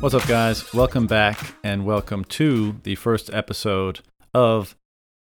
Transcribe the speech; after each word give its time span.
What's 0.00 0.14
up, 0.14 0.26
guys? 0.26 0.72
Welcome 0.72 1.06
back 1.06 1.56
and 1.62 1.84
welcome 1.84 2.24
to 2.24 2.76
the 2.84 2.94
first 2.94 3.28
episode 3.34 4.00
of 4.32 4.74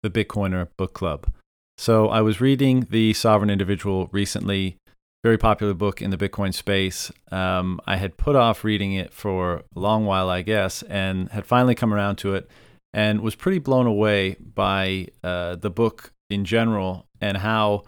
the 0.02 0.10
Bitcoiner 0.10 0.66
Book 0.76 0.94
Club. 0.94 1.32
So, 1.78 2.08
I 2.08 2.22
was 2.22 2.40
reading 2.40 2.88
The 2.90 3.12
Sovereign 3.12 3.50
Individual 3.50 4.08
recently, 4.10 4.76
very 5.22 5.38
popular 5.38 5.74
book 5.74 6.02
in 6.02 6.10
the 6.10 6.16
Bitcoin 6.16 6.52
space. 6.52 7.12
Um, 7.30 7.80
I 7.86 7.98
had 7.98 8.16
put 8.16 8.34
off 8.34 8.64
reading 8.64 8.94
it 8.94 9.12
for 9.12 9.62
a 9.76 9.78
long 9.78 10.06
while, 10.06 10.28
I 10.28 10.42
guess, 10.42 10.82
and 10.82 11.30
had 11.30 11.46
finally 11.46 11.76
come 11.76 11.94
around 11.94 12.16
to 12.16 12.34
it 12.34 12.50
and 12.92 13.20
was 13.20 13.36
pretty 13.36 13.60
blown 13.60 13.86
away 13.86 14.34
by 14.40 15.06
uh, 15.22 15.54
the 15.54 15.70
book 15.70 16.12
in 16.28 16.44
general 16.44 17.06
and 17.20 17.36
how, 17.36 17.84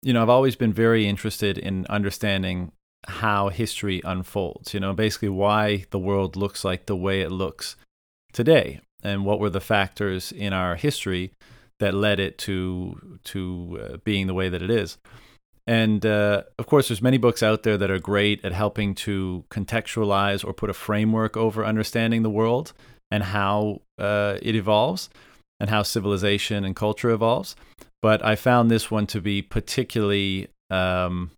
you 0.00 0.14
know, 0.14 0.22
I've 0.22 0.30
always 0.30 0.56
been 0.56 0.72
very 0.72 1.06
interested 1.06 1.58
in 1.58 1.84
understanding 1.90 2.72
how 3.08 3.48
history 3.48 4.00
unfolds, 4.04 4.74
you 4.74 4.80
know, 4.80 4.92
basically 4.92 5.28
why 5.28 5.84
the 5.90 5.98
world 5.98 6.36
looks 6.36 6.64
like 6.64 6.86
the 6.86 6.96
way 6.96 7.20
it 7.20 7.30
looks 7.30 7.76
today 8.32 8.80
and 9.02 9.24
what 9.24 9.38
were 9.38 9.50
the 9.50 9.60
factors 9.60 10.32
in 10.32 10.52
our 10.52 10.76
history 10.76 11.32
that 11.80 11.94
led 11.94 12.20
it 12.20 12.38
to 12.38 13.18
to 13.24 13.80
uh, 13.82 13.96
being 14.04 14.26
the 14.26 14.34
way 14.34 14.48
that 14.48 14.62
it 14.62 14.70
is. 14.70 14.98
And 15.66 16.04
uh, 16.04 16.42
of 16.58 16.66
course, 16.66 16.88
there's 16.88 17.02
many 17.02 17.16
books 17.16 17.42
out 17.42 17.62
there 17.62 17.78
that 17.78 17.90
are 17.90 17.98
great 17.98 18.44
at 18.44 18.52
helping 18.52 18.94
to 18.96 19.44
contextualize 19.50 20.44
or 20.44 20.52
put 20.52 20.70
a 20.70 20.74
framework 20.74 21.36
over 21.36 21.64
understanding 21.64 22.22
the 22.22 22.30
world 22.30 22.72
and 23.10 23.22
how 23.22 23.80
uh, 23.98 24.36
it 24.42 24.54
evolves 24.54 25.08
and 25.60 25.70
how 25.70 25.82
civilization 25.82 26.64
and 26.64 26.76
culture 26.76 27.10
evolves. 27.10 27.56
But 28.02 28.24
I 28.24 28.36
found 28.36 28.70
this 28.70 28.90
one 28.90 29.06
to 29.08 29.20
be 29.20 29.40
particularly 29.40 30.48
um, 30.70 31.30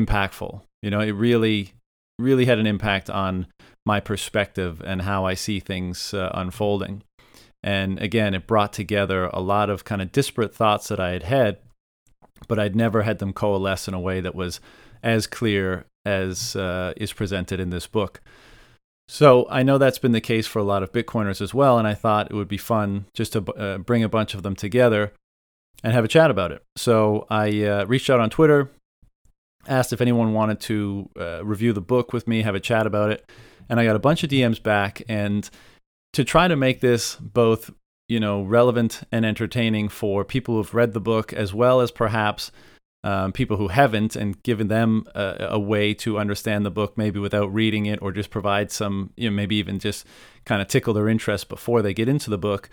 impactful. 0.00 0.62
You 0.82 0.90
know, 0.90 1.00
it 1.00 1.12
really, 1.12 1.72
really 2.18 2.44
had 2.44 2.58
an 2.58 2.66
impact 2.66 3.10
on 3.10 3.46
my 3.84 4.00
perspective 4.00 4.82
and 4.84 5.02
how 5.02 5.24
I 5.24 5.34
see 5.34 5.60
things 5.60 6.12
uh, 6.12 6.30
unfolding. 6.34 7.02
And 7.62 8.00
again, 8.00 8.34
it 8.34 8.46
brought 8.46 8.72
together 8.72 9.26
a 9.32 9.40
lot 9.40 9.70
of 9.70 9.84
kind 9.84 10.00
of 10.00 10.12
disparate 10.12 10.54
thoughts 10.54 10.88
that 10.88 11.00
I 11.00 11.10
had 11.10 11.24
had, 11.24 11.58
but 12.48 12.58
I'd 12.58 12.76
never 12.76 13.02
had 13.02 13.18
them 13.18 13.32
coalesce 13.32 13.88
in 13.88 13.94
a 13.94 14.00
way 14.00 14.20
that 14.20 14.34
was 14.34 14.60
as 15.02 15.26
clear 15.26 15.86
as 16.04 16.54
uh, 16.54 16.92
is 16.96 17.12
presented 17.12 17.58
in 17.58 17.70
this 17.70 17.86
book. 17.86 18.20
So 19.08 19.46
I 19.50 19.62
know 19.62 19.78
that's 19.78 19.98
been 19.98 20.12
the 20.12 20.20
case 20.20 20.46
for 20.46 20.58
a 20.58 20.64
lot 20.64 20.82
of 20.82 20.92
Bitcoiners 20.92 21.40
as 21.40 21.54
well, 21.54 21.78
and 21.78 21.86
I 21.86 21.94
thought 21.94 22.30
it 22.30 22.34
would 22.34 22.48
be 22.48 22.58
fun 22.58 23.06
just 23.14 23.32
to 23.34 23.44
uh, 23.54 23.78
bring 23.78 24.02
a 24.02 24.08
bunch 24.08 24.34
of 24.34 24.42
them 24.42 24.56
together 24.56 25.12
and 25.84 25.92
have 25.92 26.04
a 26.04 26.08
chat 26.08 26.30
about 26.30 26.52
it. 26.52 26.62
So 26.76 27.26
I 27.30 27.62
uh, 27.62 27.84
reached 27.86 28.10
out 28.10 28.20
on 28.20 28.30
Twitter, 28.30 28.70
asked 29.68 29.92
if 29.92 30.00
anyone 30.00 30.32
wanted 30.32 30.60
to 30.60 31.10
uh, 31.18 31.44
review 31.44 31.72
the 31.72 31.80
book 31.80 32.12
with 32.12 32.26
me, 32.26 32.42
have 32.42 32.54
a 32.54 32.60
chat 32.60 32.86
about 32.86 33.10
it, 33.10 33.30
and 33.68 33.80
I 33.80 33.84
got 33.84 33.96
a 33.96 34.00
bunch 34.00 34.22
of 34.22 34.30
DMs 34.30 34.62
back. 34.62 35.02
And 35.08 35.48
to 36.12 36.24
try 36.24 36.48
to 36.48 36.56
make 36.56 36.80
this 36.80 37.16
both, 37.16 37.70
you 38.08 38.20
know, 38.20 38.42
relevant 38.42 39.02
and 39.12 39.26
entertaining 39.26 39.88
for 39.88 40.24
people 40.24 40.56
who've 40.56 40.74
read 40.74 40.92
the 40.92 41.00
book, 41.00 41.32
as 41.32 41.52
well 41.52 41.80
as 41.80 41.90
perhaps 41.90 42.50
um, 43.04 43.32
people 43.32 43.56
who 43.56 43.68
haven't, 43.68 44.16
and 44.16 44.42
given 44.42 44.68
them 44.68 45.04
a, 45.14 45.48
a, 45.50 45.58
way 45.58 45.94
to 45.94 46.18
understand 46.18 46.66
the 46.66 46.70
book, 46.70 46.96
maybe 46.98 47.20
without 47.20 47.52
reading 47.52 47.86
it, 47.86 48.00
or 48.02 48.10
just 48.10 48.30
provide 48.30 48.72
some, 48.72 49.12
you 49.16 49.30
know, 49.30 49.36
maybe 49.36 49.56
even 49.56 49.78
just 49.78 50.06
kind 50.44 50.60
of 50.60 50.68
tickle 50.68 50.94
their 50.94 51.08
interest 51.08 51.48
before 51.48 51.82
they 51.82 51.94
get 51.94 52.08
into 52.08 52.30
the 52.30 52.38
book. 52.38 52.68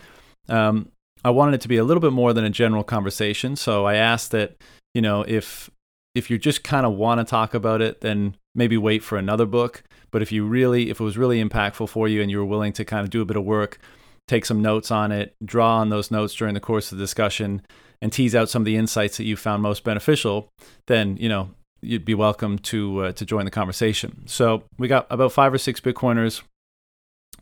Um, 0.50 0.90
I 1.24 1.30
wanted 1.30 1.56
it 1.56 1.62
to 1.62 1.68
be 1.68 1.78
a 1.78 1.84
little 1.84 2.02
bit 2.02 2.14
more 2.14 2.34
than 2.34 2.46
a 2.46 2.50
general 2.50 2.84
conversation, 2.84 3.56
so 3.56 3.86
I 3.86 3.96
asked 3.96 4.32
that 4.32 4.58
you 4.94 5.02
know 5.02 5.22
if 5.22 5.70
if 6.16 6.30
you 6.30 6.38
just 6.38 6.64
kind 6.64 6.86
of 6.86 6.94
want 6.94 7.20
to 7.20 7.26
talk 7.26 7.54
about 7.54 7.82
it, 7.82 8.02
then 8.02 8.36
maybe 8.54 8.78
wait 8.78 9.04
for 9.04 9.18
another 9.18 9.46
book. 9.46 9.84
But 10.12 10.22
if 10.22 10.32
you 10.32 10.46
really, 10.46 10.90
if 10.90 11.00
it 11.00 11.04
was 11.04 11.18
really 11.18 11.44
impactful 11.44 11.90
for 11.90 12.08
you 12.08 12.22
and 12.22 12.30
you 12.30 12.38
were 12.38 12.46
willing 12.46 12.74
to 12.74 12.86
kind 12.86 13.04
of 13.04 13.10
do 13.10 13.22
a 13.22 13.26
bit 13.26 13.38
of 13.38 13.44
work, 13.44 13.80
take 14.28 14.46
some 14.46 14.62
notes 14.62 14.92
on 14.92 15.12
it, 15.12 15.36
draw 15.44 15.78
on 15.78 15.90
those 15.90 16.12
notes 16.12 16.36
during 16.36 16.54
the 16.54 16.60
course 16.60 16.92
of 16.92 16.98
the 16.98 17.04
discussion, 17.04 17.62
and 18.02 18.12
tease 18.12 18.36
out 18.36 18.50
some 18.50 18.62
of 18.62 18.66
the 18.66 18.76
insights 18.76 19.18
that 19.18 19.24
you 19.24 19.36
found 19.36 19.64
most 19.64 19.84
beneficial, 19.84 20.50
then 20.88 21.18
you 21.18 21.30
know 21.30 21.50
you'd 21.82 22.06
be 22.06 22.14
welcome 22.14 22.58
to 22.58 23.06
uh, 23.06 23.12
to 23.14 23.26
join 23.26 23.46
the 23.46 23.52
conversation. 23.52 24.28
So 24.28 24.64
we 24.78 24.88
got 24.88 25.08
about 25.10 25.32
five 25.32 25.54
or 25.54 25.58
six 25.58 25.80
Bitcoiners 25.80 26.44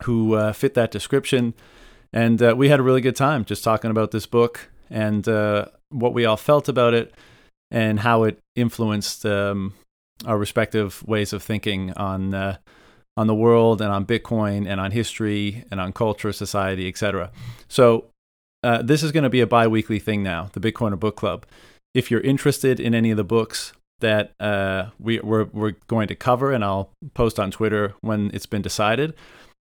who 0.04 0.34
uh, 0.34 0.52
fit 0.52 0.74
that 0.74 0.90
description, 0.90 1.54
and 2.12 2.42
uh, 2.42 2.54
we 2.56 2.68
had 2.68 2.80
a 2.80 2.82
really 2.82 3.00
good 3.00 3.16
time 3.16 3.44
just 3.44 3.62
talking 3.62 3.90
about 3.90 4.12
this 4.12 4.26
book 4.26 4.70
and 4.88 5.26
uh, 5.28 5.66
what 5.90 6.14
we 6.14 6.24
all 6.24 6.36
felt 6.36 6.68
about 6.68 6.94
it 6.94 7.12
and 7.72 7.98
how 8.00 8.22
it 8.22 8.38
influenced 8.54 9.24
um, 9.26 9.72
our 10.26 10.38
respective 10.38 11.02
ways 11.08 11.32
of 11.32 11.42
thinking 11.42 11.92
on 11.94 12.34
uh, 12.34 12.58
on 13.16 13.26
the 13.26 13.34
world 13.34 13.82
and 13.82 13.90
on 13.90 14.06
Bitcoin 14.06 14.68
and 14.68 14.80
on 14.80 14.90
history 14.90 15.64
and 15.70 15.80
on 15.80 15.92
culture, 15.92 16.32
society, 16.32 16.86
etc. 16.86 17.30
So 17.68 18.06
uh, 18.62 18.82
this 18.82 19.02
is 19.02 19.12
going 19.12 19.24
to 19.24 19.30
be 19.30 19.40
a 19.40 19.46
bi-weekly 19.46 19.98
thing 19.98 20.22
now, 20.22 20.50
the 20.52 20.60
Bitcoiner 20.60 20.98
Book 20.98 21.16
Club. 21.16 21.44
If 21.94 22.10
you're 22.10 22.20
interested 22.20 22.80
in 22.80 22.94
any 22.94 23.10
of 23.10 23.16
the 23.16 23.24
books 23.24 23.72
that 24.00 24.32
uh, 24.40 24.90
we, 24.98 25.20
we're, 25.20 25.44
we're 25.44 25.74
going 25.88 26.08
to 26.08 26.14
cover, 26.14 26.52
and 26.52 26.64
I'll 26.64 26.90
post 27.12 27.38
on 27.38 27.50
Twitter 27.50 27.94
when 28.00 28.30
it's 28.32 28.46
been 28.46 28.62
decided, 28.62 29.14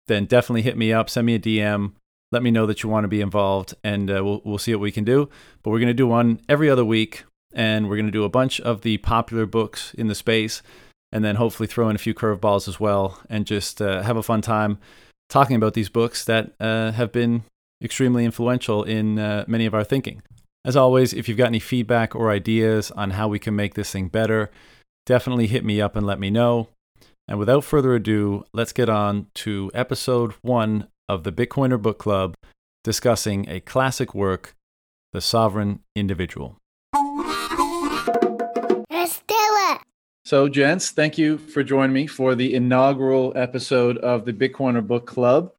then 0.06 0.26
definitely 0.26 0.62
hit 0.62 0.76
me 0.76 0.92
up, 0.92 1.08
send 1.08 1.26
me 1.26 1.34
a 1.34 1.38
DM, 1.38 1.92
let 2.32 2.42
me 2.42 2.50
know 2.50 2.66
that 2.66 2.82
you 2.82 2.90
want 2.90 3.04
to 3.04 3.08
be 3.08 3.22
involved, 3.22 3.74
and 3.82 4.10
uh, 4.10 4.22
we'll, 4.22 4.42
we'll 4.44 4.58
see 4.58 4.74
what 4.74 4.82
we 4.82 4.92
can 4.92 5.04
do. 5.04 5.30
But 5.62 5.70
we're 5.70 5.78
going 5.78 5.88
to 5.88 5.94
do 5.94 6.06
one 6.06 6.40
every 6.46 6.68
other 6.68 6.84
week 6.84 7.24
and 7.52 7.88
we're 7.88 7.96
going 7.96 8.06
to 8.06 8.12
do 8.12 8.24
a 8.24 8.28
bunch 8.28 8.60
of 8.60 8.82
the 8.82 8.98
popular 8.98 9.46
books 9.46 9.94
in 9.94 10.06
the 10.06 10.14
space 10.14 10.62
and 11.12 11.24
then 11.24 11.36
hopefully 11.36 11.66
throw 11.66 11.88
in 11.88 11.96
a 11.96 11.98
few 11.98 12.14
curveballs 12.14 12.68
as 12.68 12.78
well 12.78 13.20
and 13.28 13.46
just 13.46 13.82
uh, 13.82 14.02
have 14.02 14.16
a 14.16 14.22
fun 14.22 14.40
time 14.40 14.78
talking 15.28 15.56
about 15.56 15.74
these 15.74 15.88
books 15.88 16.24
that 16.24 16.52
uh, 16.60 16.92
have 16.92 17.12
been 17.12 17.42
extremely 17.82 18.24
influential 18.24 18.82
in 18.82 19.18
uh, 19.18 19.44
many 19.46 19.66
of 19.66 19.74
our 19.74 19.84
thinking. 19.84 20.22
As 20.64 20.76
always, 20.76 21.14
if 21.14 21.28
you've 21.28 21.38
got 21.38 21.46
any 21.46 21.58
feedback 21.58 22.14
or 22.14 22.30
ideas 22.30 22.90
on 22.90 23.10
how 23.12 23.28
we 23.28 23.38
can 23.38 23.56
make 23.56 23.74
this 23.74 23.90
thing 23.90 24.08
better, 24.08 24.50
definitely 25.06 25.46
hit 25.46 25.64
me 25.64 25.80
up 25.80 25.96
and 25.96 26.06
let 26.06 26.20
me 26.20 26.30
know. 26.30 26.68
And 27.26 27.38
without 27.38 27.64
further 27.64 27.94
ado, 27.94 28.44
let's 28.52 28.72
get 28.72 28.88
on 28.88 29.28
to 29.36 29.70
episode 29.72 30.34
one 30.42 30.88
of 31.08 31.24
the 31.24 31.32
Bitcoiner 31.32 31.80
Book 31.80 31.98
Club 31.98 32.34
discussing 32.84 33.48
a 33.48 33.60
classic 33.60 34.14
work, 34.14 34.54
The 35.12 35.20
Sovereign 35.20 35.80
Individual. 35.96 36.59
So, 40.30 40.48
gents, 40.48 40.92
thank 40.92 41.18
you 41.18 41.38
for 41.38 41.64
joining 41.64 41.92
me 41.92 42.06
for 42.06 42.36
the 42.36 42.54
inaugural 42.54 43.32
episode 43.34 43.98
of 43.98 44.24
the 44.24 44.32
Bitcoiner 44.32 44.86
Book 44.86 45.04
Club. 45.04 45.50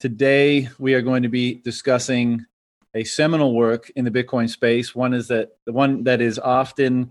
Today, 0.00 0.70
we 0.78 0.94
are 0.94 1.02
going 1.02 1.24
to 1.24 1.28
be 1.28 1.56
discussing 1.56 2.46
a 2.94 3.04
seminal 3.04 3.54
work 3.54 3.90
in 3.96 4.06
the 4.06 4.10
Bitcoin 4.10 4.48
space. 4.48 4.94
One 4.94 5.12
is 5.12 5.28
that 5.28 5.58
the 5.66 5.74
one 5.74 6.04
that 6.04 6.22
is 6.22 6.38
often 6.38 7.10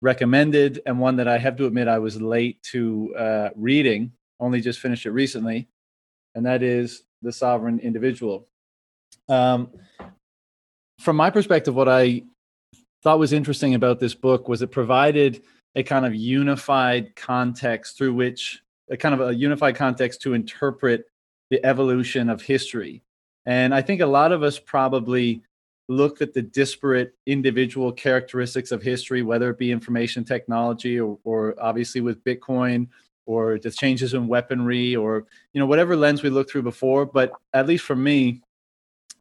recommended, 0.00 0.80
and 0.86 0.98
one 0.98 1.16
that 1.16 1.28
I 1.28 1.36
have 1.36 1.56
to 1.56 1.66
admit 1.66 1.86
I 1.86 1.98
was 1.98 2.18
late 2.18 2.62
to 2.72 3.14
uh, 3.14 3.48
reading. 3.54 4.12
Only 4.40 4.62
just 4.62 4.80
finished 4.80 5.04
it 5.04 5.10
recently, 5.10 5.68
and 6.34 6.46
that 6.46 6.62
is 6.62 7.02
the 7.20 7.30
Sovereign 7.30 7.78
Individual. 7.78 8.48
Um, 9.28 9.68
from 10.98 11.16
my 11.16 11.28
perspective, 11.28 11.74
what 11.74 11.90
I 11.90 12.22
thought 13.02 13.18
was 13.18 13.34
interesting 13.34 13.74
about 13.74 14.00
this 14.00 14.14
book 14.14 14.48
was 14.48 14.62
it 14.62 14.70
provided 14.70 15.42
a 15.78 15.82
kind 15.84 16.04
of 16.04 16.12
unified 16.12 17.14
context 17.14 17.96
through 17.96 18.12
which 18.12 18.60
a 18.90 18.96
kind 18.96 19.14
of 19.14 19.28
a 19.28 19.32
unified 19.32 19.76
context 19.76 20.20
to 20.20 20.34
interpret 20.34 21.04
the 21.50 21.64
evolution 21.64 22.28
of 22.28 22.42
history. 22.42 23.00
And 23.46 23.72
I 23.72 23.80
think 23.80 24.00
a 24.00 24.06
lot 24.06 24.32
of 24.32 24.42
us 24.42 24.58
probably 24.58 25.40
looked 25.88 26.20
at 26.20 26.34
the 26.34 26.42
disparate 26.42 27.14
individual 27.26 27.92
characteristics 27.92 28.72
of 28.72 28.82
history, 28.82 29.22
whether 29.22 29.50
it 29.50 29.58
be 29.58 29.70
information 29.70 30.24
technology 30.24 30.98
or, 30.98 31.16
or 31.22 31.54
obviously 31.60 32.00
with 32.00 32.24
Bitcoin 32.24 32.88
or 33.26 33.60
the 33.60 33.70
changes 33.70 34.14
in 34.14 34.26
weaponry 34.26 34.96
or 34.96 35.26
you 35.52 35.60
know 35.60 35.66
whatever 35.66 35.94
lens 35.94 36.24
we 36.24 36.28
looked 36.28 36.50
through 36.50 36.62
before. 36.62 37.06
But 37.06 37.30
at 37.54 37.68
least 37.68 37.84
for 37.84 37.96
me, 37.96 38.42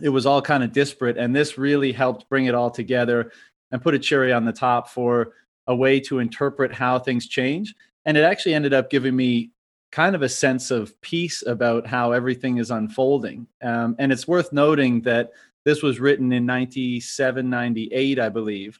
it 0.01 0.09
was 0.09 0.25
all 0.25 0.41
kind 0.41 0.63
of 0.63 0.71
disparate, 0.71 1.19
and 1.19 1.35
this 1.35 1.55
really 1.59 1.91
helped 1.91 2.27
bring 2.29 2.47
it 2.47 2.55
all 2.55 2.71
together 2.71 3.31
and 3.71 3.79
put 3.79 3.93
a 3.93 3.99
cherry 3.99 4.33
on 4.33 4.43
the 4.43 4.51
top 4.51 4.89
for 4.89 5.33
a 5.67 5.75
way 5.75 5.99
to 6.01 6.19
interpret 6.19 6.73
how 6.73 6.99
things 6.99 7.27
change. 7.27 7.75
And 8.05 8.17
it 8.17 8.23
actually 8.23 8.53
ended 8.53 8.73
up 8.73 8.89
giving 8.89 9.15
me 9.15 9.51
kind 9.91 10.15
of 10.15 10.21
a 10.21 10.29
sense 10.29 10.71
of 10.71 10.99
peace 11.01 11.43
about 11.45 11.87
how 11.87 12.11
everything 12.11 12.57
is 12.57 12.71
unfolding. 12.71 13.47
Um, 13.61 13.95
and 13.99 14.11
it's 14.11 14.27
worth 14.27 14.51
noting 14.51 15.01
that 15.01 15.31
this 15.65 15.81
was 15.83 15.99
written 15.99 16.31
in 16.31 16.45
97, 16.45 17.49
98, 17.49 18.19
I 18.19 18.29
believe. 18.29 18.79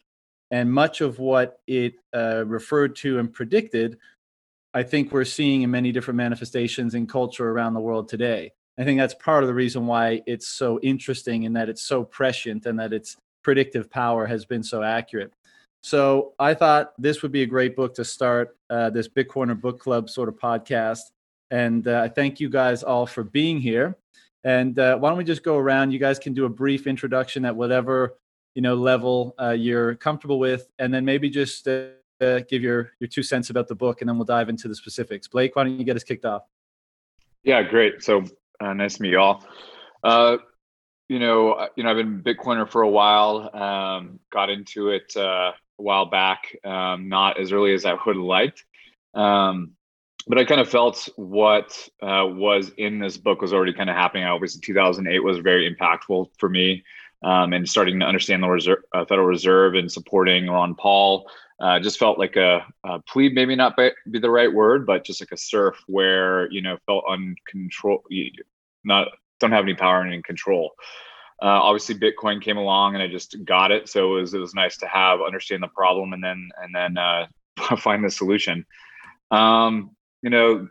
And 0.52 0.72
much 0.72 1.02
of 1.02 1.20
what 1.20 1.60
it 1.68 1.96
uh, 2.16 2.46
referred 2.46 2.96
to 2.98 3.20
and 3.20 3.34
predicted, 3.34 3.98
I 4.74 4.84
think 4.84 5.12
we're 5.12 5.26
seeing 5.26 5.64
in 5.64 5.72
many 5.72 5.92
different 5.92 6.18
manifestations 6.18 6.96
in 6.96 7.08
culture 7.08 7.50
around 7.50 7.74
the 7.74 7.82
world 7.82 8.08
today. 8.08 8.54
I 8.78 8.84
think 8.84 9.00
that's 9.00 9.16
part 9.16 9.44
of 9.44 9.48
the 9.48 9.54
reason 9.54 9.88
why 9.88 10.22
it's 10.28 10.48
so 10.48 10.80
interesting 10.82 11.46
and 11.46 11.56
that 11.56 11.68
it's 11.68 11.82
so 11.82 12.04
prescient 12.04 12.66
and 12.66 12.80
that 12.80 12.94
its 12.94 13.18
predictive 13.44 13.90
power 13.90 14.26
has 14.26 14.46
been 14.46 14.64
so 14.64 14.84
accurate. 14.84 15.34
So 15.82 16.34
I 16.40 16.54
thought 16.54 16.94
this 16.98 17.22
would 17.22 17.32
be 17.32 17.44
a 17.44 17.46
great 17.46 17.76
book 17.76 17.94
to 17.96 18.06
start 18.06 18.58
uh, 18.70 18.90
this 18.90 19.08
Bitcoiner 19.08 19.60
Book 19.60 19.80
Club 19.80 20.10
sort 20.10 20.30
of 20.30 20.36
podcast. 20.36 21.00
And 21.52 21.88
uh, 21.88 22.02
I 22.04 22.10
thank 22.10 22.40
you 22.40 22.50
guys 22.50 22.84
all 22.84 23.06
for 23.06 23.24
being 23.24 23.60
here. 23.60 23.98
And 24.44 24.78
uh, 24.80 24.98
why 24.98 25.10
don't 25.10 25.18
we 25.18 25.24
just 25.24 25.44
go 25.44 25.58
around? 25.58 25.92
You 25.92 26.00
guys 26.00 26.20
can 26.20 26.34
do 26.34 26.46
a 26.46 26.50
brief 26.50 26.88
introduction 26.88 27.46
at 27.46 27.56
whatever 27.56 28.18
you 28.58 28.62
know 28.64 28.74
level 28.74 29.36
uh, 29.40 29.52
you're 29.52 29.94
comfortable 29.94 30.40
with, 30.40 30.68
and 30.80 30.92
then 30.92 31.06
maybe 31.06 31.30
just 31.30 31.68
uh, 31.68 32.40
give 32.50 32.64
your 32.64 32.94
your 33.00 33.08
two 33.08 33.22
cents 33.22 33.52
about 33.52 33.68
the 33.68 33.76
book, 33.76 34.02
and 34.02 34.10
then 34.10 34.18
we'll 34.18 34.26
dive 34.26 34.50
into 34.50 34.68
the 34.68 34.74
specifics. 34.74 35.28
Blake, 35.28 35.56
why 35.56 35.64
don't 35.64 35.78
you 35.78 35.86
get 35.86 35.96
us 35.96 36.04
kicked 36.04 36.26
off? 36.26 36.42
Yeah, 37.44 37.62
great. 37.62 38.02
So 38.04 38.24
uh, 38.60 38.74
nice 38.74 38.96
to 38.96 39.04
meet 39.04 39.12
you 39.12 39.20
all. 39.20 39.46
Uh, 41.10 41.14
you 41.14 41.20
know, 41.20 41.68
you 41.76 41.84
know, 41.84 41.92
I've 41.92 41.98
been 41.98 42.22
Bitcoiner 42.22 42.70
for 42.70 42.82
a 42.82 42.90
while. 42.90 43.50
Um, 43.56 44.20
got 44.32 44.50
into 44.50 44.90
it 44.90 45.14
uh, 45.16 45.52
a 45.80 45.82
while 45.82 46.06
back, 46.06 46.56
um, 46.64 47.10
not 47.10 47.40
as 47.40 47.52
early 47.52 47.74
as 47.74 47.86
I 47.86 47.94
would 47.94 48.16
have 48.16 48.18
liked. 48.18 48.66
Um, 49.14 49.72
but 50.28 50.38
I 50.38 50.44
kind 50.44 50.60
of 50.60 50.70
felt 50.70 51.08
what 51.16 51.88
uh, 52.02 52.26
was 52.28 52.72
in 52.78 53.00
this 53.00 53.18
book 53.18 53.42
was 53.42 53.54
already 53.54 53.74
kind 53.74 53.90
of 53.90 53.96
happening. 53.96 54.26
I 54.26 54.30
obviously, 54.30 54.62
2008 54.62 55.20
was 55.20 55.40
very 55.40 55.74
impactful 55.74 56.32
for 56.38 56.50
me, 56.50 56.84
um, 57.24 57.54
and 57.54 57.68
starting 57.68 58.00
to 58.02 58.06
understand 58.06 58.44
the 58.44 58.50
Reserve, 58.50 58.84
uh, 58.94 59.06
Federal 59.06 59.28
Reserve 59.28 59.76
and 59.76 59.92
supporting 59.92 60.48
Ron 60.48 60.76
Paul. 60.76 61.30
Uh, 61.60 61.80
just 61.80 61.98
felt 61.98 62.20
like 62.20 62.36
a, 62.36 62.64
a 62.84 63.00
plea, 63.00 63.30
maybe 63.30 63.56
not 63.56 63.76
be 63.78 64.20
the 64.20 64.30
right 64.30 64.54
word, 64.54 64.86
but 64.86 65.04
just 65.04 65.22
like 65.22 65.32
a 65.32 65.38
serf 65.38 65.82
where 65.88 66.52
you 66.52 66.62
know 66.62 66.78
felt 66.86 67.06
uncontrol, 67.06 68.00
not 68.84 69.08
don't 69.40 69.52
have 69.52 69.64
any 69.64 69.76
power 69.76 70.02
and 70.02 70.24
control. 70.24 70.72
Uh, 71.42 71.46
obviously, 71.62 71.96
Bitcoin 71.96 72.42
came 72.42 72.58
along 72.58 72.96
and 72.96 73.04
I 73.04 73.08
just 73.08 73.44
got 73.46 73.72
it, 73.72 73.88
so 73.88 74.18
it 74.18 74.22
was 74.22 74.34
it 74.34 74.40
was 74.40 74.56
nice 74.56 74.78
to 74.78 74.88
have 74.88 75.22
understand 75.22 75.62
the 75.62 75.68
problem 75.68 76.14
and 76.14 76.24
then 76.24 76.50
and 76.62 76.74
then 76.74 76.98
uh, 76.98 77.28
find 77.78 78.04
the 78.04 78.10
solution. 78.10 78.66
Um, 79.30 79.92
you 80.24 80.30
know, 80.30 80.68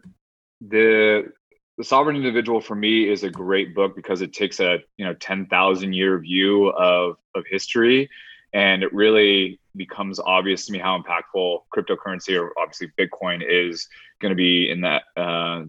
the 0.60 1.30
the 1.78 1.84
sovereign 1.84 2.16
individual 2.16 2.60
for 2.60 2.74
me 2.74 3.08
is 3.08 3.22
a 3.22 3.30
great 3.30 3.74
book 3.74 3.94
because 3.94 4.22
it 4.22 4.32
takes 4.32 4.60
a 4.60 4.78
you 4.96 5.04
know 5.04 5.14
10,000 5.14 5.92
year 5.92 6.18
view 6.18 6.68
of 6.68 7.16
of 7.34 7.44
history 7.48 8.08
and 8.52 8.82
it 8.82 8.92
really 8.94 9.60
becomes 9.76 10.18
obvious 10.18 10.66
to 10.66 10.72
me 10.72 10.78
how 10.78 10.98
impactful 10.98 11.60
cryptocurrency 11.74 12.40
or 12.40 12.52
obviously 12.58 12.90
bitcoin 12.98 13.42
is 13.46 13.88
going 14.20 14.30
to 14.30 14.36
be 14.36 14.70
in 14.70 14.80
that 14.80 15.02
uh, 15.16 15.62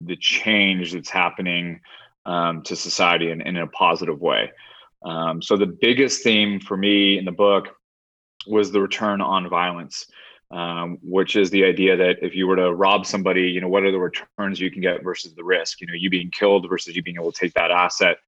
the 0.00 0.16
change 0.16 0.92
that's 0.92 1.10
happening 1.10 1.80
um, 2.26 2.62
to 2.62 2.76
society 2.76 3.30
in, 3.30 3.40
in 3.42 3.56
a 3.56 3.66
positive 3.68 4.20
way 4.20 4.50
um, 5.04 5.42
so 5.42 5.56
the 5.56 5.66
biggest 5.66 6.22
theme 6.22 6.60
for 6.60 6.76
me 6.76 7.18
in 7.18 7.24
the 7.24 7.32
book 7.32 7.68
was 8.46 8.70
the 8.70 8.80
return 8.80 9.20
on 9.20 9.48
violence 9.48 10.06
um, 10.52 10.98
which 11.02 11.34
is 11.34 11.50
the 11.50 11.64
idea 11.64 11.96
that 11.96 12.18
if 12.20 12.34
you 12.34 12.46
were 12.46 12.56
to 12.56 12.74
rob 12.74 13.06
somebody, 13.06 13.44
you 13.44 13.60
know, 13.60 13.68
what 13.68 13.84
are 13.84 13.90
the 13.90 13.98
returns 13.98 14.60
you 14.60 14.70
can 14.70 14.82
get 14.82 15.02
versus 15.02 15.34
the 15.34 15.42
risk? 15.42 15.80
You 15.80 15.86
know, 15.86 15.94
you 15.94 16.10
being 16.10 16.30
killed 16.30 16.68
versus 16.68 16.94
you 16.94 17.02
being 17.02 17.16
able 17.16 17.32
to 17.32 17.40
take 17.40 17.54
that 17.54 17.70
asset. 17.70 18.18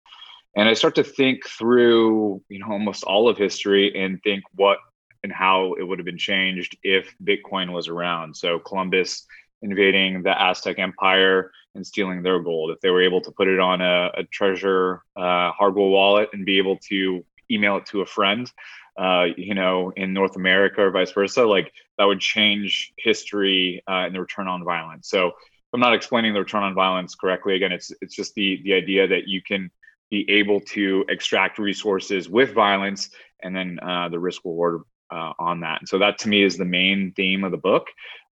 And 0.56 0.68
I 0.68 0.72
start 0.72 0.94
to 0.94 1.04
think 1.04 1.46
through, 1.46 2.42
you 2.48 2.60
know, 2.60 2.70
almost 2.70 3.04
all 3.04 3.28
of 3.28 3.36
history 3.36 3.94
and 3.94 4.22
think 4.22 4.42
what 4.54 4.78
and 5.22 5.32
how 5.32 5.74
it 5.74 5.82
would 5.82 5.98
have 5.98 6.06
been 6.06 6.18
changed 6.18 6.76
if 6.82 7.14
Bitcoin 7.22 7.72
was 7.72 7.88
around. 7.88 8.36
So 8.36 8.58
Columbus 8.58 9.26
invading 9.62 10.22
the 10.22 10.40
Aztec 10.40 10.78
Empire 10.78 11.50
and 11.74 11.86
stealing 11.86 12.22
their 12.22 12.40
gold. 12.40 12.70
If 12.70 12.80
they 12.80 12.90
were 12.90 13.02
able 13.02 13.20
to 13.22 13.30
put 13.30 13.48
it 13.48 13.58
on 13.58 13.80
a, 13.80 14.10
a 14.16 14.24
treasure 14.24 15.02
uh, 15.16 15.50
hardware 15.52 15.88
wallet 15.88 16.30
and 16.32 16.44
be 16.44 16.58
able 16.58 16.78
to 16.88 17.24
email 17.50 17.76
it 17.76 17.86
to 17.86 18.00
a 18.00 18.06
friend, 18.06 18.50
uh, 18.98 19.26
you 19.36 19.54
know, 19.54 19.92
in 19.96 20.12
North 20.12 20.36
America 20.36 20.82
or 20.82 20.90
vice 20.90 21.12
versa, 21.12 21.44
like 21.44 21.72
that 21.98 22.04
would 22.04 22.20
change 22.20 22.92
history 22.96 23.82
uh, 23.88 24.06
and 24.06 24.14
the 24.14 24.20
return 24.20 24.48
on 24.48 24.64
violence. 24.64 25.08
So 25.08 25.32
I'm 25.72 25.80
not 25.80 25.94
explaining 25.94 26.32
the 26.32 26.40
return 26.40 26.62
on 26.62 26.74
violence 26.74 27.14
correctly. 27.16 27.56
Again, 27.56 27.72
it's 27.72 27.92
it's 28.00 28.14
just 28.14 28.34
the 28.34 28.60
the 28.62 28.74
idea 28.74 29.08
that 29.08 29.26
you 29.26 29.42
can 29.42 29.70
be 30.10 30.30
able 30.30 30.60
to 30.60 31.04
extract 31.08 31.58
resources 31.58 32.28
with 32.28 32.52
violence 32.52 33.10
and 33.42 33.56
then 33.56 33.80
uh, 33.82 34.08
the 34.08 34.18
risk 34.18 34.44
reward 34.44 34.82
uh, 35.10 35.32
on 35.38 35.60
that. 35.60 35.80
And 35.80 35.88
so 35.88 35.98
that 35.98 36.18
to 36.18 36.28
me 36.28 36.44
is 36.44 36.56
the 36.56 36.64
main 36.64 37.12
theme 37.16 37.42
of 37.42 37.50
the 37.50 37.58
book 37.58 37.88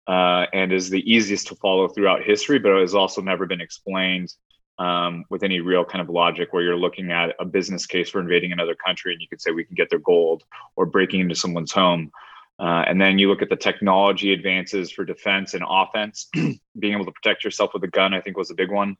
uh, 0.06 0.46
and 0.52 0.72
is 0.72 0.90
the 0.90 1.02
easiest 1.10 1.46
to 1.48 1.54
follow 1.56 1.88
throughout 1.88 2.22
history, 2.22 2.58
but 2.58 2.72
it 2.72 2.80
has 2.80 2.94
also 2.94 3.20
never 3.20 3.46
been 3.46 3.60
explained 3.60 4.32
um, 4.78 5.24
with 5.30 5.42
any 5.42 5.60
real 5.60 5.84
kind 5.84 6.02
of 6.02 6.08
logic 6.08 6.52
where 6.52 6.62
you're 6.62 6.76
looking 6.76 7.12
at 7.12 7.34
a 7.38 7.44
business 7.44 7.86
case 7.86 8.10
for 8.10 8.20
invading 8.20 8.52
another 8.52 8.74
country 8.74 9.12
and 9.12 9.20
you 9.20 9.28
could 9.28 9.40
say 9.40 9.50
we 9.50 9.64
can 9.64 9.74
get 9.74 9.90
their 9.90 9.98
gold 10.00 10.42
or 10.76 10.86
breaking 10.86 11.20
into 11.20 11.34
someone's 11.34 11.72
home. 11.72 12.10
Uh, 12.58 12.84
and 12.86 13.00
then 13.00 13.18
you 13.18 13.28
look 13.28 13.42
at 13.42 13.48
the 13.48 13.56
technology 13.56 14.32
advances 14.32 14.90
for 14.90 15.04
defense 15.04 15.54
and 15.54 15.64
offense, 15.68 16.28
being 16.78 16.94
able 16.94 17.04
to 17.04 17.12
protect 17.12 17.44
yourself 17.44 17.72
with 17.74 17.82
a 17.84 17.88
gun, 17.88 18.14
I 18.14 18.20
think 18.20 18.36
was 18.36 18.50
a 18.50 18.54
big 18.54 18.70
one. 18.70 18.96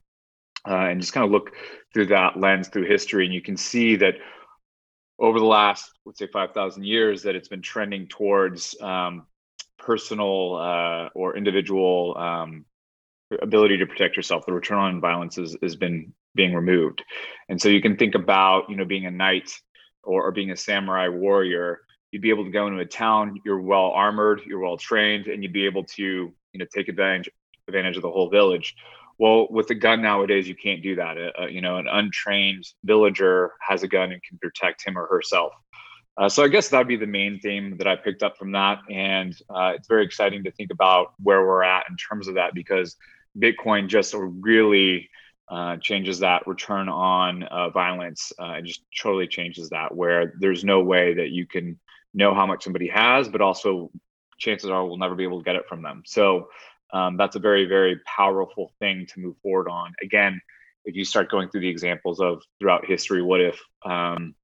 Uh, 0.68 0.86
and 0.86 1.00
just 1.00 1.12
kind 1.12 1.24
of 1.24 1.30
look 1.30 1.52
through 1.92 2.06
that 2.06 2.38
lens 2.38 2.68
through 2.68 2.84
history, 2.84 3.24
and 3.24 3.34
you 3.34 3.42
can 3.42 3.56
see 3.56 3.96
that 3.96 4.14
over 5.18 5.40
the 5.40 5.44
last, 5.44 5.90
let's 6.04 6.20
say, 6.20 6.28
5,000 6.28 6.84
years, 6.84 7.22
that 7.22 7.34
it's 7.34 7.48
been 7.48 7.62
trending 7.62 8.06
towards 8.06 8.80
um, 8.80 9.26
personal 9.84 10.56
uh, 10.56 11.08
or 11.14 11.36
individual 11.36 12.16
um, 12.16 12.64
ability 13.40 13.78
to 13.78 13.86
protect 13.86 14.16
yourself 14.16 14.46
the 14.46 14.52
return 14.52 14.78
on 14.78 15.00
violence 15.00 15.36
has, 15.36 15.76
been 15.76 16.12
being 16.34 16.54
removed. 16.54 17.02
And 17.48 17.60
so 17.60 17.68
you 17.68 17.82
can 17.82 17.96
think 17.96 18.14
about 18.14 18.68
you 18.68 18.76
know 18.76 18.84
being 18.84 19.06
a 19.06 19.10
knight 19.10 19.50
or, 20.02 20.24
or 20.24 20.32
being 20.32 20.50
a 20.50 20.56
samurai 20.56 21.08
warrior 21.08 21.80
you'd 22.10 22.22
be 22.22 22.30
able 22.30 22.44
to 22.44 22.50
go 22.50 22.66
into 22.66 22.80
a 22.80 22.86
town 22.86 23.40
you're 23.44 23.60
well 23.60 23.90
armored 23.90 24.42
you're 24.46 24.60
well 24.60 24.76
trained 24.76 25.26
and 25.28 25.42
you'd 25.42 25.52
be 25.52 25.64
able 25.64 25.84
to 25.84 26.02
you 26.02 26.58
know 26.58 26.66
take 26.74 26.88
advantage 26.88 27.30
advantage 27.68 27.96
of 27.96 28.02
the 28.02 28.10
whole 28.10 28.30
village. 28.30 28.74
Well 29.18 29.46
with 29.50 29.70
a 29.70 29.74
gun 29.74 30.02
nowadays 30.02 30.48
you 30.48 30.54
can't 30.54 30.82
do 30.82 30.96
that. 30.96 31.16
Uh, 31.38 31.46
you 31.46 31.60
know 31.60 31.76
an 31.76 31.88
untrained 31.88 32.64
villager 32.84 33.52
has 33.60 33.82
a 33.82 33.88
gun 33.88 34.12
and 34.12 34.22
can 34.22 34.38
protect 34.38 34.84
him 34.86 34.98
or 34.98 35.06
herself 35.06 35.52
uh, 36.16 36.28
so 36.28 36.44
I 36.44 36.48
guess 36.48 36.68
that'd 36.68 36.88
be 36.88 36.96
the 36.96 37.06
main 37.06 37.40
theme 37.40 37.76
that 37.78 37.86
I 37.86 37.96
picked 37.96 38.22
up 38.22 38.36
from 38.36 38.52
that, 38.52 38.80
and 38.90 39.34
uh, 39.48 39.72
it's 39.74 39.88
very 39.88 40.04
exciting 40.04 40.44
to 40.44 40.50
think 40.52 40.70
about 40.70 41.14
where 41.22 41.46
we're 41.46 41.62
at 41.62 41.84
in 41.88 41.96
terms 41.96 42.28
of 42.28 42.34
that 42.34 42.54
because 42.54 42.96
Bitcoin 43.38 43.88
just 43.88 44.14
really 44.14 45.08
uh, 45.48 45.76
changes 45.78 46.18
that 46.20 46.46
return 46.46 46.88
on 46.88 47.42
uh, 47.44 47.70
violence 47.70 48.32
uh, 48.38 48.52
and 48.56 48.66
just 48.66 48.82
totally 49.00 49.26
changes 49.26 49.70
that 49.70 49.94
where 49.94 50.34
there's 50.38 50.64
no 50.64 50.82
way 50.82 51.14
that 51.14 51.30
you 51.30 51.46
can 51.46 51.78
know 52.14 52.34
how 52.34 52.46
much 52.46 52.64
somebody 52.64 52.88
has, 52.88 53.28
but 53.28 53.40
also 53.40 53.90
chances 54.38 54.70
are 54.70 54.84
we'll 54.86 54.96
never 54.96 55.14
be 55.14 55.24
able 55.24 55.38
to 55.38 55.44
get 55.44 55.56
it 55.56 55.66
from 55.68 55.82
them. 55.82 56.02
So 56.06 56.48
um, 56.92 57.16
that's 57.16 57.36
a 57.36 57.38
very, 57.38 57.64
very 57.64 58.00
powerful 58.06 58.72
thing 58.78 59.06
to 59.14 59.20
move 59.20 59.36
forward 59.42 59.68
on. 59.68 59.92
Again, 60.02 60.40
if 60.84 60.94
you 60.94 61.04
start 61.04 61.30
going 61.30 61.48
through 61.48 61.62
the 61.62 61.68
examples 61.68 62.20
of 62.20 62.42
throughout 62.58 62.86
history, 62.86 63.22
what 63.22 63.40
if 63.40 63.60
um, 63.84 64.34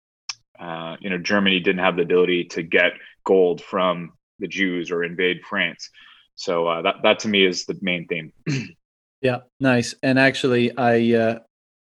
uh, 0.61 0.97
you 1.01 1.11
know 1.11 1.19
Germany 1.19 1.61
didn't 1.61 1.85
have 1.85 1.97
the 1.97 2.03
ability 2.03 2.45
to 2.45 2.63
get 2.63 2.93
gold 3.25 3.63
from 3.63 4.13
the 4.39 4.49
Jews 4.49 4.91
or 4.91 5.05
invade 5.05 5.43
France? 5.49 5.91
So 6.35 6.67
uh, 6.67 6.83
that 6.83 6.97
that 7.03 7.19
to 7.21 7.29
me 7.29 7.45
is 7.45 7.65
the 7.65 7.79
main 7.81 8.07
theme. 8.07 8.33
Yeah, 9.21 9.39
nice. 9.59 9.95
And 10.03 10.19
actually, 10.19 10.77
I 10.77 11.15
uh, 11.17 11.39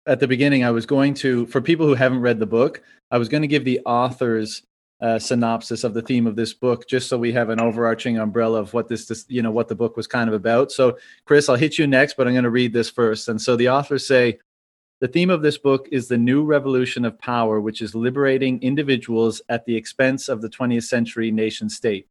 at 0.08 0.20
the 0.20 0.28
beginning 0.28 0.64
I 0.64 0.72
was 0.72 0.86
going 0.86 1.14
to 1.16 1.46
for 1.48 1.62
people 1.62 1.86
who 1.86 1.94
haven't 1.94 2.22
read 2.22 2.40
the 2.40 2.46
book, 2.46 2.82
I 3.12 3.18
was 3.18 3.30
going 3.30 3.42
to 3.42 3.48
give 3.48 3.66
the 3.66 3.82
author's 3.86 4.64
uh, 5.02 5.20
synopsis 5.20 5.84
of 5.84 5.94
the 5.94 6.02
theme 6.02 6.26
of 6.28 6.36
this 6.36 6.54
book, 6.54 6.88
just 6.88 7.10
so 7.10 7.18
we 7.18 7.34
have 7.34 7.50
an 7.50 7.60
overarching 7.60 8.18
umbrella 8.18 8.60
of 8.62 8.74
what 8.74 8.88
this, 8.88 9.06
this, 9.08 9.26
you 9.28 9.42
know, 9.42 9.52
what 9.52 9.68
the 9.68 9.76
book 9.76 9.98
was 9.98 10.08
kind 10.08 10.30
of 10.30 10.34
about. 10.34 10.72
So, 10.72 10.98
Chris, 11.26 11.50
I'll 11.50 11.58
hit 11.58 11.78
you 11.78 11.86
next, 11.86 12.16
but 12.16 12.28
I'm 12.28 12.34
going 12.34 12.46
to 12.46 12.50
read 12.50 12.72
this 12.72 12.90
first. 12.90 13.28
And 13.28 13.42
so 13.42 13.56
the 13.56 13.70
authors 13.70 14.08
say. 14.08 14.40
The 15.02 15.10
theme 15.10 15.30
of 15.30 15.42
this 15.42 15.58
book 15.58 15.90
is 15.92 16.08
the 16.08 16.18
new 16.18 16.46
revolution 16.46 17.04
of 17.04 17.20
power, 17.20 17.60
which 17.60 17.82
is 17.82 17.96
liberating 17.96 18.62
individuals 18.62 19.42
at 19.50 19.66
the 19.66 19.76
expense 19.76 20.30
of 20.30 20.42
the 20.42 20.48
20th 20.48 20.86
century 20.86 21.32
nation 21.32 21.70
state. 21.70 22.08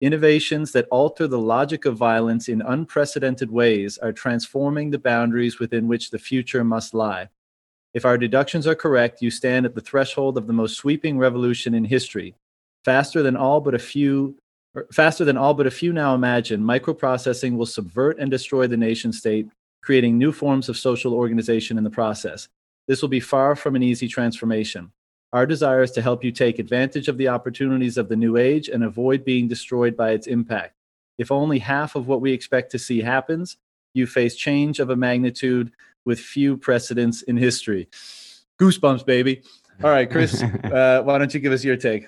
Innovations 0.00 0.72
that 0.72 0.88
alter 0.90 1.28
the 1.28 1.38
logic 1.38 1.84
of 1.84 1.98
violence 1.98 2.48
in 2.48 2.62
unprecedented 2.62 3.50
ways 3.50 3.98
are 3.98 4.14
transforming 4.14 4.90
the 4.90 4.98
boundaries 4.98 5.58
within 5.58 5.86
which 5.86 6.10
the 6.10 6.18
future 6.18 6.64
must 6.64 6.94
lie. 6.94 7.28
If 7.92 8.06
our 8.06 8.16
deductions 8.16 8.66
are 8.66 8.74
correct, 8.74 9.20
you 9.20 9.30
stand 9.30 9.66
at 9.66 9.74
the 9.74 9.82
threshold 9.82 10.38
of 10.38 10.46
the 10.46 10.54
most 10.54 10.76
sweeping 10.76 11.18
revolution 11.18 11.74
in 11.74 11.84
history. 11.84 12.34
Faster 12.82 13.22
than 13.22 13.36
all 13.36 13.60
but 13.60 13.74
a 13.74 13.78
few 13.78 14.36
er, 14.74 14.88
faster 14.90 15.26
than 15.26 15.36
all 15.36 15.52
but 15.52 15.66
a 15.66 15.70
few 15.70 15.92
now 15.92 16.14
imagine, 16.14 16.62
microprocessing 16.62 17.56
will 17.56 17.66
subvert 17.66 18.18
and 18.18 18.30
destroy 18.30 18.66
the 18.66 18.76
nation 18.76 19.12
state, 19.12 19.48
creating 19.82 20.16
new 20.16 20.32
forms 20.32 20.68
of 20.68 20.78
social 20.78 21.12
organization 21.12 21.76
in 21.76 21.84
the 21.84 21.90
process. 21.90 22.48
This 22.88 23.02
will 23.02 23.08
be 23.08 23.20
far 23.20 23.54
from 23.54 23.76
an 23.76 23.82
easy 23.82 24.08
transformation. 24.08 24.92
Our 25.32 25.46
desire 25.46 25.82
is 25.82 25.90
to 25.92 26.02
help 26.02 26.22
you 26.22 26.30
take 26.30 26.58
advantage 26.58 27.08
of 27.08 27.18
the 27.18 27.28
opportunities 27.28 27.96
of 27.96 28.08
the 28.08 28.16
new 28.16 28.36
age 28.36 28.68
and 28.68 28.84
avoid 28.84 29.24
being 29.24 29.48
destroyed 29.48 29.96
by 29.96 30.10
its 30.10 30.26
impact. 30.26 30.76
If 31.18 31.32
only 31.32 31.58
half 31.58 31.94
of 31.94 32.06
what 32.06 32.20
we 32.20 32.32
expect 32.32 32.70
to 32.72 32.78
see 32.78 33.00
happens, 33.00 33.56
you 33.94 34.06
face 34.06 34.36
change 34.36 34.78
of 34.78 34.90
a 34.90 34.96
magnitude 34.96 35.72
with 36.04 36.18
few 36.18 36.56
precedents 36.56 37.22
in 37.22 37.36
history. 37.36 37.88
Goosebumps, 38.58 39.06
baby. 39.06 39.42
All 39.82 39.90
right, 39.90 40.10
Chris, 40.10 40.42
uh, 40.64 41.02
why 41.04 41.18
don't 41.18 41.32
you 41.32 41.40
give 41.40 41.52
us 41.52 41.64
your 41.64 41.76
take? 41.76 42.06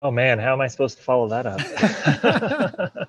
Oh 0.00 0.10
man, 0.10 0.38
how 0.38 0.52
am 0.52 0.60
I 0.60 0.68
supposed 0.68 0.98
to 0.98 1.02
follow 1.02 1.28
that 1.28 1.46
up? 1.46 3.08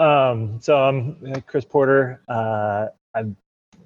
um, 0.00 0.58
so 0.60 0.76
I'm 0.78 1.42
Chris 1.46 1.64
Porter. 1.64 2.22
Uh, 2.26 2.86
I've 3.14 3.34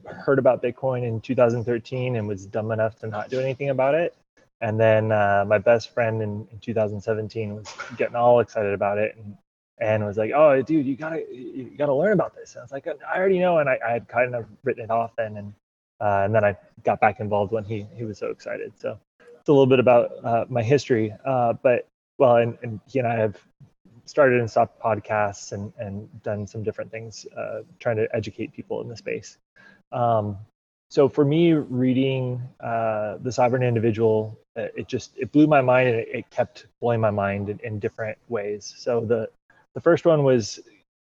heard 0.06 0.38
about 0.38 0.62
Bitcoin 0.62 1.02
in 1.02 1.20
2013 1.20 2.16
and 2.16 2.28
was 2.28 2.46
dumb 2.46 2.70
enough 2.70 2.96
to 3.00 3.08
not 3.08 3.30
do 3.30 3.40
anything 3.40 3.70
about 3.70 3.94
it. 3.94 4.14
And 4.60 4.78
then 4.78 5.10
uh, 5.10 5.44
my 5.46 5.58
best 5.58 5.92
friend 5.92 6.22
in, 6.22 6.46
in 6.52 6.58
2017 6.60 7.54
was 7.54 7.66
getting 7.96 8.14
all 8.14 8.40
excited 8.40 8.72
about 8.72 8.98
it 8.98 9.16
and 9.16 9.36
and 9.80 10.06
was 10.06 10.16
like, 10.16 10.30
"Oh, 10.32 10.62
dude, 10.62 10.86
you 10.86 10.96
gotta 10.96 11.24
you 11.32 11.72
gotta 11.76 11.92
learn 11.92 12.12
about 12.12 12.36
this." 12.36 12.52
And 12.52 12.60
I 12.60 12.62
was 12.62 12.70
like, 12.70 12.86
"I 12.86 13.18
already 13.18 13.40
know," 13.40 13.58
and 13.58 13.68
I, 13.68 13.76
I 13.84 13.90
had 13.90 14.06
kind 14.06 14.36
of 14.36 14.46
written 14.62 14.84
it 14.84 14.90
off 14.90 15.10
then, 15.16 15.36
and 15.36 15.52
uh, 16.00 16.22
and 16.24 16.32
then 16.32 16.44
I 16.44 16.56
got 16.84 17.00
back 17.00 17.18
involved 17.18 17.50
when 17.50 17.64
he 17.64 17.84
he 17.96 18.04
was 18.04 18.18
so 18.18 18.28
excited. 18.28 18.72
So 18.78 18.96
it's 19.18 19.48
a 19.48 19.52
little 19.52 19.66
bit 19.66 19.80
about 19.80 20.12
uh, 20.24 20.44
my 20.48 20.62
history, 20.62 21.12
uh, 21.24 21.54
but 21.54 21.88
well, 22.18 22.36
and, 22.36 22.56
and 22.62 22.80
he 22.86 23.00
and 23.00 23.08
I 23.08 23.16
have 23.16 23.36
started 24.06 24.40
and 24.40 24.50
stopped 24.50 24.80
podcasts 24.80 25.52
and 25.52 25.72
and 25.78 26.08
done 26.22 26.46
some 26.46 26.62
different 26.62 26.90
things, 26.90 27.26
uh, 27.36 27.60
trying 27.78 27.96
to 27.96 28.08
educate 28.14 28.52
people 28.52 28.80
in 28.80 28.88
the 28.88 28.96
space. 28.96 29.38
Um, 29.92 30.38
so 30.90 31.08
for 31.08 31.24
me, 31.24 31.52
reading 31.52 32.40
uh, 32.60 33.16
the 33.18 33.32
Sovereign 33.32 33.62
Individual, 33.62 34.38
uh, 34.56 34.68
it 34.76 34.86
just 34.86 35.12
it 35.16 35.32
blew 35.32 35.46
my 35.46 35.60
mind 35.60 35.88
and 35.88 35.98
it, 35.98 36.30
kept 36.30 36.66
blowing 36.80 37.00
my 37.00 37.10
mind 37.10 37.48
in, 37.48 37.58
in, 37.64 37.78
different 37.78 38.18
ways. 38.28 38.74
So 38.76 39.00
the 39.00 39.28
the 39.74 39.80
first 39.80 40.04
one 40.04 40.22
was 40.22 40.60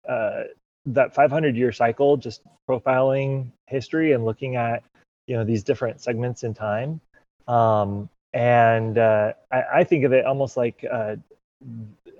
uh, 0.07 0.43
that 0.85 1.13
500 1.13 1.55
year 1.55 1.71
cycle, 1.71 2.17
just 2.17 2.41
profiling 2.69 3.51
history 3.67 4.13
and 4.13 4.23
looking 4.23 4.55
at 4.55 4.83
you 5.27 5.35
know 5.35 5.43
these 5.43 5.63
different 5.63 6.01
segments 6.01 6.43
in 6.43 6.53
time. 6.53 7.01
Um, 7.47 8.09
and 8.33 8.97
uh, 8.97 9.33
I, 9.51 9.63
I, 9.75 9.83
think 9.83 10.05
of 10.05 10.13
it 10.13 10.25
almost 10.25 10.55
like 10.55 10.85
uh, 10.89 11.17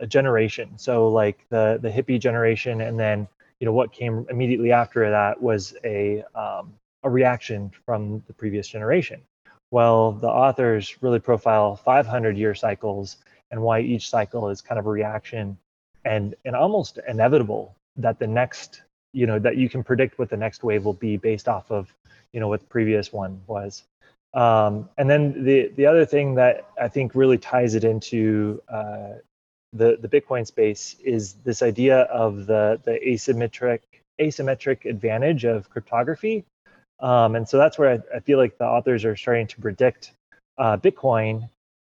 a 0.02 0.08
generation. 0.08 0.78
So 0.78 1.08
like 1.08 1.46
the 1.50 1.80
the 1.82 1.90
hippie 1.90 2.20
generation, 2.20 2.82
and 2.82 3.00
then 3.00 3.28
you 3.60 3.66
know 3.66 3.74
what 3.74 3.94
came 3.94 4.26
immediately 4.30 4.72
after 4.72 5.10
that 5.10 5.42
was 5.42 5.76
a 5.86 6.24
um, 6.36 6.74
a 7.04 7.10
reaction 7.10 7.72
from 7.86 8.24
the 8.28 8.34
previous 8.34 8.68
generation. 8.68 9.22
Well, 9.72 10.12
the 10.12 10.28
authors 10.28 11.02
really 11.02 11.20
profile 11.20 11.78
500 11.78 12.38
year 12.38 12.54
cycles 12.54 13.18
and 13.52 13.62
why 13.62 13.80
each 13.80 14.10
cycle 14.10 14.50
is 14.50 14.62
kind 14.62 14.80
of 14.80 14.86
a 14.86 14.90
reaction 14.90 15.58
and 16.04 16.36
and 16.46 16.56
almost 16.56 17.00
inevitable 17.08 17.76
that 17.96 18.20
the 18.20 18.28
next 18.28 18.82
you 19.14 19.28
know 19.28 19.40
that 19.40 19.58
you 19.58 19.70
can 19.70 19.84
predict 19.84 20.20
what 20.20 20.30
the 20.30 20.38
next 20.38 20.64
wave 20.64 20.84
will 20.84 20.94
be 20.94 21.16
based 21.16 21.48
off 21.48 21.72
of 21.72 21.94
you 22.34 22.40
know 22.40 22.48
what 22.48 22.62
the 22.62 22.66
previous 22.66 23.14
one 23.14 23.40
was 23.48 23.84
um, 24.34 24.90
and 24.98 25.10
then 25.10 25.44
the 25.44 25.72
the 25.76 25.86
other 25.86 26.06
thing 26.06 26.36
that 26.36 26.66
I 26.80 26.88
think 26.88 27.16
really 27.16 27.38
ties 27.38 27.76
it 27.76 27.84
into 27.84 28.62
uh, 28.70 29.16
the 29.74 29.98
the 30.02 30.08
Bitcoin 30.08 30.46
space 30.46 30.96
is 31.04 31.34
this 31.46 31.62
idea 31.62 32.02
of 32.04 32.46
the 32.46 32.80
the 32.84 33.00
asymmetric 33.06 33.80
asymmetric 34.20 34.86
advantage 34.86 35.46
of 35.46 35.70
cryptography, 35.70 36.44
um, 37.00 37.36
and 37.36 37.48
so 37.48 37.58
that's 37.58 37.78
where 37.78 37.92
I, 37.94 38.18
I, 38.18 38.20
feel 38.20 38.38
like 38.38 38.58
the 38.58 38.66
authors 38.66 39.06
are 39.06 39.16
starting 39.16 39.48
to 39.48 39.62
predict 39.62 40.12
uh, 40.58 40.78
Bitcoin 40.78 41.50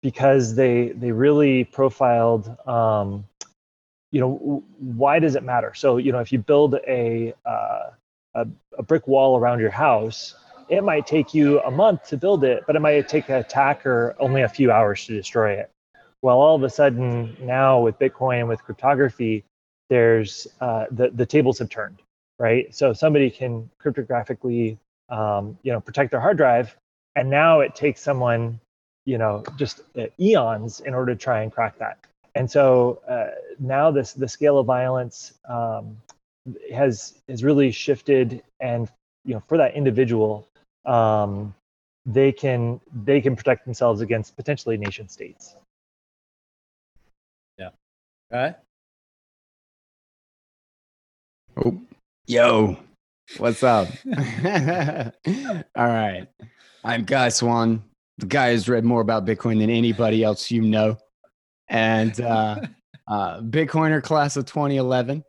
because 0.02 0.55
they 0.55 0.88
they 0.88 1.12
really 1.12 1.64
profiled. 1.64 2.57
Um, 2.67 3.25
you 4.11 4.21
know 4.21 4.62
why 4.79 5.19
does 5.19 5.35
it 5.35 5.43
matter? 5.43 5.73
So 5.75 5.97
you 5.97 6.12
know 6.12 6.21
if 6.21 6.33
you 6.33 6.38
build 6.38 6.75
a, 6.87 7.33
uh, 7.47 7.91
a 8.35 8.47
a 8.79 8.83
brick 8.83 9.09
wall 9.09 9.38
around 9.38 9.61
your 9.61 9.71
house, 9.71 10.35
it 10.69 10.85
might 10.85 11.07
take 11.07 11.33
you 11.33 11.61
a 11.62 11.71
month 11.71 12.09
to 12.09 12.19
build 12.19 12.45
it, 12.45 12.64
but 12.67 12.76
it 12.76 12.81
might 12.81 13.09
take 13.09 13.31
an 13.31 13.37
attacker 13.37 14.14
only 14.19 14.43
a 14.43 14.49
few 14.49 14.71
hours 14.71 15.07
to 15.07 15.14
destroy 15.14 15.52
it. 15.52 15.71
Well, 16.23 16.38
all 16.38 16.55
of 16.55 16.62
a 16.62 16.71
sudden 16.71 17.37
now 17.41 17.81
with 17.81 17.99
Bitcoin 17.99 18.41
and 18.41 18.49
with 18.49 18.62
cryptography, 18.62 19.45
there's 19.91 20.47
uh, 20.61 20.87
the 20.93 21.11
the 21.11 21.26
tables 21.26 21.59
have 21.59 21.69
turned, 21.69 22.00
right? 22.38 22.75
So 22.75 22.93
somebody 22.93 23.29
can 23.31 23.69
cryptographically, 23.83 24.79
um, 25.09 25.59
you 25.64 25.73
know, 25.73 25.81
protect 25.81 26.12
their 26.12 26.21
hard 26.21 26.37
drive, 26.37 26.76
and 27.17 27.29
now 27.29 27.61
it 27.61 27.75
takes 27.75 28.00
someone, 28.00 28.61
you 29.05 29.19
know, 29.19 29.45
just 29.57 29.81
uh, 29.99 30.07
eons 30.21 30.81
in 30.81 30.95
order 30.95 31.12
to 31.14 31.19
try 31.21 31.43
and 31.43 31.52
crack 31.52 31.76
that. 31.79 31.99
And 32.37 32.50
so 32.50 33.00
uh, 33.09 33.33
now 33.59 33.91
this 33.91 34.12
the 34.12 34.29
scale 34.29 34.59
of 34.59 34.67
violence 34.67 35.35
um, 35.49 35.97
has 36.73 37.14
has 37.29 37.43
really 37.43 37.73
shifted, 37.73 38.43
and 38.61 38.88
you 39.25 39.35
know, 39.35 39.43
for 39.49 39.59
that 39.59 39.75
individual, 39.75 40.47
um, 40.87 41.52
they 42.07 42.31
can 42.31 42.81
they 43.05 43.21
can 43.21 43.35
protect 43.35 43.64
themselves 43.64 44.00
against 44.00 44.37
potentially 44.37 44.76
nation 44.76 45.09
states. 45.09 45.57
Right. 48.32 48.54
Oh, 51.62 51.78
yo, 52.26 52.78
what's 53.36 53.62
up? 53.62 53.88
All 54.16 55.86
right. 55.86 56.26
I'm 56.82 57.04
Guy 57.04 57.28
Swan. 57.28 57.84
The 58.16 58.24
guy 58.24 58.48
has 58.48 58.70
read 58.70 58.86
more 58.86 59.02
about 59.02 59.26
Bitcoin 59.26 59.58
than 59.58 59.68
anybody 59.68 60.24
else 60.24 60.50
you 60.50 60.62
know. 60.62 60.96
And 61.68 62.18
uh, 62.22 62.60
uh, 63.06 63.40
Bitcoiner 63.42 64.02
class 64.02 64.38
of 64.38 64.46
2011. 64.46 65.22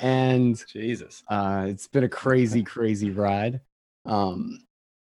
And 0.00 0.64
Jesus, 0.68 1.24
uh, 1.28 1.64
it's 1.66 1.88
been 1.88 2.04
a 2.04 2.08
crazy, 2.08 2.62
crazy 2.62 3.10
ride. 3.10 3.60
Um, 4.04 4.60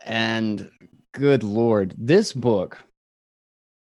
and 0.05 0.69
good 1.15 1.41
Lord, 1.41 1.95
this 1.97 2.33
book. 2.33 2.77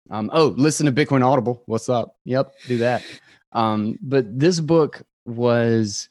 Um, 0.10 0.30
oh, 0.34 0.48
listen 0.58 0.86
to 0.86 0.92
Bitcoin 0.94 1.26
Audible. 1.26 1.64
What's 1.66 1.90
up? 1.90 2.16
Yep, 2.24 2.54
do 2.68 2.78
that. 2.78 3.04
Um, 3.54 3.98
but 4.02 4.40
this 4.40 4.60
book 4.60 5.04
was 5.26 6.10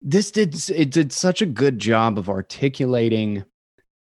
this 0.00 0.30
did 0.30 0.54
it 0.70 0.90
did 0.90 1.12
such 1.12 1.42
a 1.42 1.46
good 1.46 1.78
job 1.78 2.18
of 2.18 2.28
articulating 2.28 3.44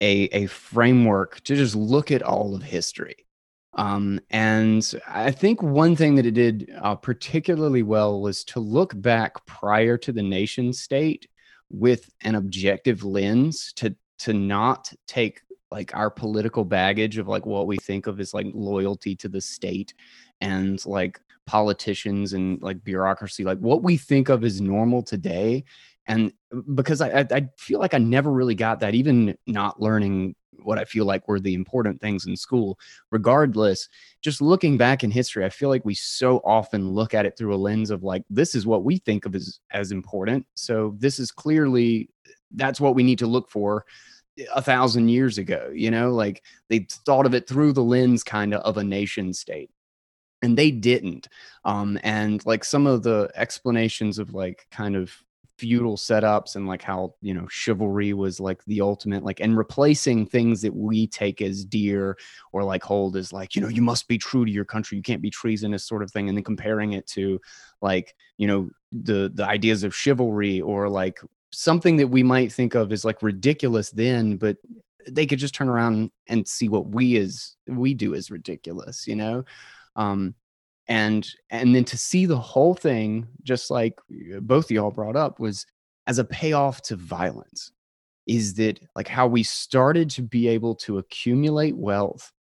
a 0.01 0.25
a 0.33 0.47
framework 0.47 1.41
to 1.45 1.57
just 1.57 1.75
look 1.75 2.11
at 2.11 2.23
all 2.23 2.55
of 2.55 2.63
history. 2.63 3.27
Um, 3.75 4.21
and 4.31 4.83
I 5.07 5.31
think 5.31 5.63
one 5.63 5.95
thing 5.95 6.17
that 6.17 6.27
it 6.27 6.35
did 6.35 6.71
uh, 6.81 6.97
particularly 6.97 7.83
well 7.83 8.21
was 8.21 8.43
to 8.45 8.61
look 8.61 9.01
back 9.01 9.45
prior 9.47 9.97
to 9.99 10.13
the 10.13 10.23
nation 10.23 10.73
state 10.73 11.29
with 11.71 12.11
an 12.23 12.35
objective 12.35 13.05
lens 13.05 13.73
to 13.77 13.95
to 14.21 14.33
not 14.33 14.93
take 15.07 15.43
like 15.71 15.95
our 15.95 16.11
political 16.11 16.65
baggage 16.65 17.19
of 17.19 17.29
like 17.29 17.47
what 17.47 17.67
we 17.67 17.77
think 17.77 18.07
of 18.07 18.21
as 18.21 18.35
like 18.35 18.47
loyalty 18.53 19.15
to 19.15 19.29
the 19.29 19.41
state 19.41 19.95
and 20.41 20.85
like 20.87 21.21
politicians 21.49 22.35
and 22.35 22.61
like 22.63 22.85
bureaucracy, 22.85 23.43
like 23.43 23.59
what 23.59 23.83
we 23.83 23.97
think 23.97 24.29
of 24.29 24.45
as 24.45 24.61
normal 24.61 25.03
today. 25.03 25.65
And 26.07 26.33
because 26.75 27.01
I, 27.01 27.27
I 27.31 27.49
feel 27.57 27.81
like 27.81 27.95
I 27.95 27.99
never 27.99 28.31
really 28.31 28.55
got 28.55 28.81
that, 28.81 28.95
even 28.95 29.37
not 29.47 29.81
learning 29.81 30.35
what 30.63 30.79
I 30.79 30.85
feel 30.85 31.07
like 31.07 31.27
were 31.27 31.41
the 31.41 31.55
important 31.55 32.01
things 32.01 32.27
in 32.27 32.37
school. 32.37 32.79
Regardless, 33.11 33.89
just 34.21 34.43
looking 34.43 34.77
back 34.77 35.03
in 35.03 35.11
history, 35.11 35.45
I 35.45 35.49
feel 35.49 35.71
like 35.71 35.85
we 35.87 35.95
so 35.95 36.39
often 36.45 36.91
look 36.91 37.15
at 37.15 37.25
it 37.25 37.37
through 37.37 37.55
a 37.55 37.57
lens 37.57 37.91
of 37.91 38.03
like, 38.03 38.25
this 38.29 38.55
is 38.55 38.67
what 38.67 38.85
we 38.85 38.99
think 38.99 39.25
of 39.25 39.35
as, 39.35 39.61
as 39.71 39.91
important. 39.91 40.47
So 40.55 40.95
this 40.99 41.19
is 41.19 41.31
clearly 41.31 42.11
that's 42.55 42.81
what 42.81 42.95
we 42.95 43.03
need 43.03 43.19
to 43.21 43.27
look 43.27 43.49
for 43.51 43.87
eh, 44.39 44.45
a 44.55 44.61
thousand 44.61 45.09
years 45.09 45.39
ago. 45.39 45.71
You 45.75 45.91
know, 45.91 46.11
like 46.11 46.43
they 46.69 46.87
thought 47.07 47.27
of 47.27 47.35
it 47.35 47.49
through 47.49 47.73
the 47.73 47.85
lens 47.85 48.23
kind 48.23 48.53
of 48.53 48.61
of 48.63 48.77
a 48.77 48.85
nation 48.85 49.33
state 49.33 49.71
and 50.43 50.57
they 50.57 50.71
didn't 50.71 51.29
um 51.65 51.99
and 52.03 52.45
like 52.47 52.65
some 52.65 52.87
of 52.87 53.03
the 53.03 53.31
explanations 53.35 54.19
of 54.19 54.35
like 54.35 54.67
kind 54.71 54.95
of 54.95 55.13
feudal 55.59 55.97
setups 55.97 56.55
and 56.55 56.69
like 56.69 56.83
how 56.83 57.13
you 57.21 57.35
know 57.35 57.47
chivalry 57.49 58.13
was 58.13 58.39
like 58.39 58.65
the 58.67 58.81
ultimate 58.81 59.25
like 59.25 59.41
and 59.41 59.59
replacing 59.59 60.25
things 60.25 60.63
that 60.63 60.75
we 60.75 61.07
take 61.09 61.43
as 61.43 61.65
dear 61.65 62.17
or 62.53 62.63
like 62.63 62.83
hold 62.83 63.17
as 63.17 63.33
like 63.33 63.57
you 63.57 63.61
know 63.61 63.69
you 63.69 63.83
must 63.83 64.07
be 64.07 64.17
true 64.17 64.45
to 64.45 64.53
your 64.53 64.65
country. 64.65 64.97
You 64.97 65.03
can't 65.03 65.21
be 65.21 65.31
treasonous 65.31 65.85
sort 65.85 66.05
of 66.05 66.13
thing 66.13 66.29
and 66.29 66.39
then 66.39 66.45
comparing 66.45 66.93
it 66.93 67.09
to 67.09 67.41
like 67.83 68.15
you 68.37 68.47
know 68.47 68.71
the 68.93 69.33
the 69.35 69.45
ideas 69.45 69.83
of 69.83 69.95
chivalry 69.95 70.61
or 70.61 70.89
like 70.89 71.19
something 71.51 71.97
that 71.97 72.09
we 72.09 72.23
might 72.23 72.53
think 72.53 72.77
of 72.77 72.93
as 72.93 73.05
like 73.05 73.21
ridiculous 73.21 73.91
then 73.91 74.37
but 74.37 74.59
they 75.09 75.27
could 75.27 75.39
just 75.39 75.55
turn 75.55 75.69
around 75.69 76.11
and 76.29 76.47
see 76.47 76.69
what 76.69 76.89
we 76.89 77.17
as 77.17 77.57
we 77.67 77.95
do 77.95 78.15
as 78.15 78.31
ridiculous 78.31 79.07
you 79.09 79.17
know 79.17 79.45
um, 79.99 80.35
and 80.87 81.29
and 81.51 81.75
then 81.75 81.85
to 81.85 81.99
see 81.99 82.25
the 82.25 82.39
whole 82.39 82.75
thing, 82.75 83.29
just 83.43 83.71
like 83.71 83.99
both 84.41 84.71
y'all 84.71 84.91
brought 84.91 85.17
up, 85.17 85.39
was 85.39 85.67
as 86.07 86.19
a 86.19 86.25
payoff 86.25 86.81
to 86.83 86.97
violence. 86.97 87.71
Is 88.27 88.55
that 88.55 88.79
like 88.95 89.09
how 89.09 89.27
we 89.27 89.43
started 89.43 90.09
to 90.11 90.23
be 90.23 90.49
able 90.49 90.75
to 90.77 90.99
accumulate 90.99 91.77
wealth, 91.77 92.33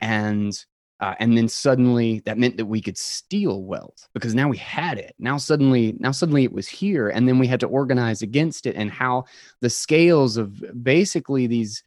and 0.00 0.52
uh, 1.00 1.14
and 1.18 1.36
then 1.36 1.48
suddenly 1.48 2.20
that 2.24 2.38
meant 2.38 2.56
that 2.56 2.66
we 2.66 2.80
could 2.80 2.96
steal 2.96 3.62
wealth 3.62 4.08
because 4.14 4.34
now 4.34 4.48
we 4.48 4.56
had 4.56 4.98
it. 4.98 5.14
Now 5.18 5.36
suddenly, 5.36 5.94
now 5.98 6.12
suddenly 6.12 6.44
it 6.44 6.52
was 6.52 6.68
here, 6.68 7.08
and 7.08 7.28
then 7.28 7.38
we 7.38 7.46
had 7.46 7.60
to 7.60 7.66
organize 7.66 8.22
against 8.22 8.66
it. 8.66 8.74
And 8.74 8.90
how 8.90 9.24
the 9.60 9.70
scales 9.70 10.36
of 10.36 10.62
basically 10.82 11.46
these 11.46 11.84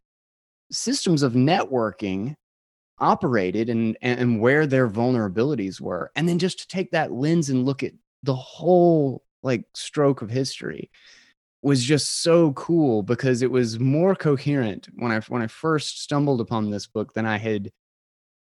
systems 0.72 1.24
of 1.24 1.34
networking 1.34 2.36
operated 3.00 3.70
and 3.70 3.98
and 4.02 4.40
where 4.40 4.66
their 4.66 4.90
vulnerabilities 4.90 5.82
were 5.82 6.12
and 6.16 6.30
then 6.30 6.40
just 6.40 6.60
to 6.60 6.68
take 6.68 6.92
that 6.92 7.12
lens 7.12 7.50
and 7.50 7.66
look 7.66 7.84
at 7.84 7.92
the 8.24 8.36
whole 8.36 9.24
like 9.44 9.66
stroke 9.74 10.22
of 10.22 10.30
history 10.30 10.90
was 11.62 11.84
just 11.84 12.22
so 12.22 12.54
cool 12.54 13.02
because 13.02 13.42
it 13.42 13.50
was 13.50 13.80
more 13.80 14.16
coherent 14.16 14.88
when 14.96 15.12
I 15.12 15.20
when 15.22 15.42
I 15.42 15.48
first 15.48 16.02
stumbled 16.02 16.40
upon 16.40 16.70
this 16.70 16.88
book 16.88 17.14
than 17.14 17.25
I 17.25 17.38
had 17.38 17.72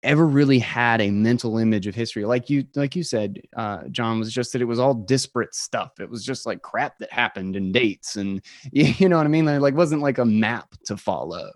ever 0.03 0.27
really 0.27 0.59
had 0.59 1.01
a 1.01 1.09
mental 1.09 1.57
image 1.57 1.87
of 1.87 1.95
history. 1.95 2.25
Like 2.25 2.49
you 2.49 2.65
like 2.75 2.95
you 2.95 3.03
said, 3.03 3.41
uh, 3.55 3.87
John 3.89 4.19
was 4.19 4.31
just 4.31 4.53
that 4.53 4.61
it 4.61 4.65
was 4.65 4.79
all 4.79 4.93
disparate 4.93 5.55
stuff. 5.55 5.99
It 5.99 6.09
was 6.09 6.23
just 6.23 6.45
like 6.45 6.61
crap 6.61 6.99
that 6.99 7.11
happened 7.11 7.55
and 7.55 7.73
dates 7.73 8.17
and 8.17 8.41
you 8.71 9.09
know 9.09 9.17
what 9.17 9.25
I 9.25 9.29
mean. 9.29 9.45
Like 9.45 9.73
wasn't 9.73 10.03
like 10.03 10.19
a 10.19 10.25
map 10.25 10.69
to 10.85 10.95
follow. 10.95 11.51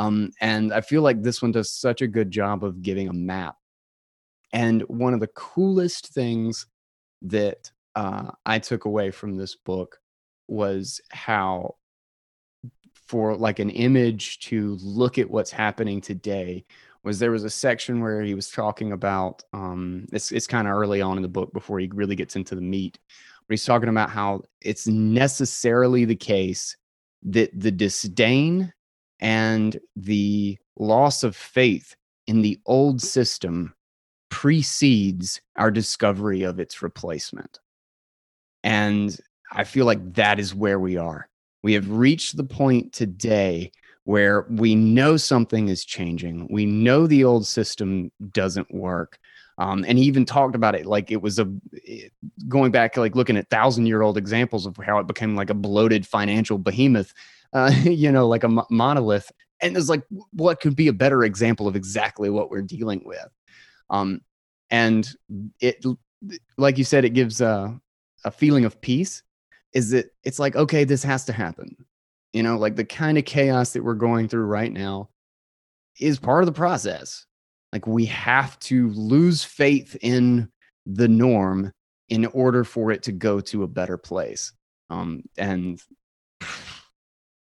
Um, 0.00 0.32
and 0.40 0.72
I 0.72 0.80
feel 0.80 1.02
like 1.02 1.22
this 1.22 1.42
one 1.42 1.52
does 1.52 1.70
such 1.70 2.00
a 2.00 2.08
good 2.08 2.30
job 2.30 2.64
of 2.64 2.80
giving 2.80 3.08
a 3.08 3.12
map. 3.12 3.56
And 4.50 4.80
one 4.88 5.12
of 5.12 5.20
the 5.20 5.26
coolest 5.28 6.06
things 6.14 6.66
that 7.20 7.70
uh, 7.94 8.30
I 8.46 8.60
took 8.60 8.86
away 8.86 9.10
from 9.10 9.36
this 9.36 9.54
book 9.56 9.98
was 10.48 11.02
how 11.10 11.74
for 12.94 13.36
like 13.36 13.58
an 13.58 13.68
image 13.68 14.38
to 14.38 14.78
look 14.80 15.18
at 15.18 15.30
what's 15.30 15.50
happening 15.50 16.00
today 16.00 16.64
was 17.02 17.18
there 17.18 17.30
was 17.30 17.44
a 17.44 17.50
section 17.50 18.00
where 18.00 18.22
he 18.22 18.34
was 18.34 18.50
talking 18.50 18.92
about 18.92 19.42
um 19.52 20.06
it's 20.12 20.32
it's 20.32 20.46
kind 20.46 20.68
of 20.68 20.74
early 20.74 21.00
on 21.00 21.16
in 21.16 21.22
the 21.22 21.28
book 21.28 21.52
before 21.52 21.78
he 21.78 21.88
really 21.92 22.14
gets 22.14 22.36
into 22.36 22.54
the 22.54 22.60
meat 22.60 22.98
but 23.08 23.52
he's 23.52 23.64
talking 23.64 23.88
about 23.88 24.10
how 24.10 24.42
it's 24.60 24.86
necessarily 24.86 26.04
the 26.04 26.16
case 26.16 26.76
that 27.22 27.50
the 27.58 27.70
disdain 27.70 28.72
and 29.20 29.78
the 29.96 30.58
loss 30.76 31.22
of 31.22 31.36
faith 31.36 31.94
in 32.26 32.42
the 32.42 32.58
old 32.66 33.00
system 33.00 33.74
precedes 34.30 35.40
our 35.56 35.70
discovery 35.70 36.42
of 36.42 36.60
its 36.60 36.82
replacement 36.82 37.58
and 38.62 39.18
I 39.52 39.64
feel 39.64 39.86
like 39.86 40.14
that 40.14 40.38
is 40.38 40.54
where 40.54 40.78
we 40.78 40.96
are. 40.96 41.28
We 41.62 41.72
have 41.74 41.90
reached 41.90 42.36
the 42.36 42.44
point 42.44 42.92
today 42.92 43.72
where 44.04 44.46
we 44.50 44.74
know 44.74 45.16
something 45.16 45.68
is 45.68 45.84
changing. 45.84 46.48
We 46.50 46.66
know 46.66 47.06
the 47.06 47.24
old 47.24 47.46
system 47.46 48.10
doesn't 48.32 48.72
work. 48.72 49.18
Um, 49.58 49.84
and 49.86 49.98
he 49.98 50.04
even 50.04 50.24
talked 50.24 50.54
about 50.54 50.74
it 50.74 50.86
like 50.86 51.10
it 51.10 51.20
was 51.20 51.38
a 51.38 51.52
going 52.48 52.70
back, 52.70 52.96
like 52.96 53.14
looking 53.14 53.36
at 53.36 53.50
thousand 53.50 53.86
year 53.86 54.00
old 54.00 54.16
examples 54.16 54.64
of 54.64 54.76
how 54.78 54.98
it 54.98 55.06
became 55.06 55.36
like 55.36 55.50
a 55.50 55.54
bloated 55.54 56.06
financial 56.06 56.56
behemoth, 56.56 57.12
uh, 57.52 57.72
you 57.82 58.12
know, 58.12 58.26
like 58.26 58.44
a 58.44 58.64
monolith. 58.70 59.30
And 59.62 59.76
it's 59.76 59.88
like, 59.88 60.02
what 60.32 60.60
could 60.60 60.74
be 60.74 60.88
a 60.88 60.92
better 60.92 61.24
example 61.24 61.68
of 61.68 61.76
exactly 61.76 62.30
what 62.30 62.50
we're 62.50 62.62
dealing 62.62 63.02
with? 63.04 63.28
Um, 63.90 64.22
and 64.70 65.08
it, 65.60 65.84
like 66.56 66.78
you 66.78 66.84
said, 66.84 67.04
it 67.04 67.10
gives 67.10 67.40
a, 67.40 67.78
a 68.24 68.30
feeling 68.30 68.64
of 68.64 68.80
peace 68.80 69.22
is 69.72 69.90
that 69.90 70.06
it's 70.24 70.38
like, 70.38 70.56
okay, 70.56 70.84
this 70.84 71.02
has 71.02 71.24
to 71.26 71.32
happen. 71.32 71.76
You 72.32 72.42
know, 72.42 72.56
like 72.56 72.76
the 72.76 72.84
kind 72.84 73.18
of 73.18 73.24
chaos 73.24 73.72
that 73.72 73.84
we're 73.84 73.94
going 73.94 74.28
through 74.28 74.44
right 74.44 74.72
now 74.72 75.10
is 75.98 76.18
part 76.18 76.42
of 76.42 76.46
the 76.46 76.52
process. 76.52 77.26
Like 77.72 77.86
we 77.86 78.06
have 78.06 78.58
to 78.60 78.90
lose 78.90 79.44
faith 79.44 79.96
in 80.00 80.48
the 80.86 81.08
norm 81.08 81.72
in 82.08 82.26
order 82.26 82.64
for 82.64 82.90
it 82.90 83.02
to 83.04 83.12
go 83.12 83.40
to 83.40 83.62
a 83.62 83.68
better 83.68 83.96
place. 83.96 84.52
Um, 84.90 85.22
and 85.38 85.80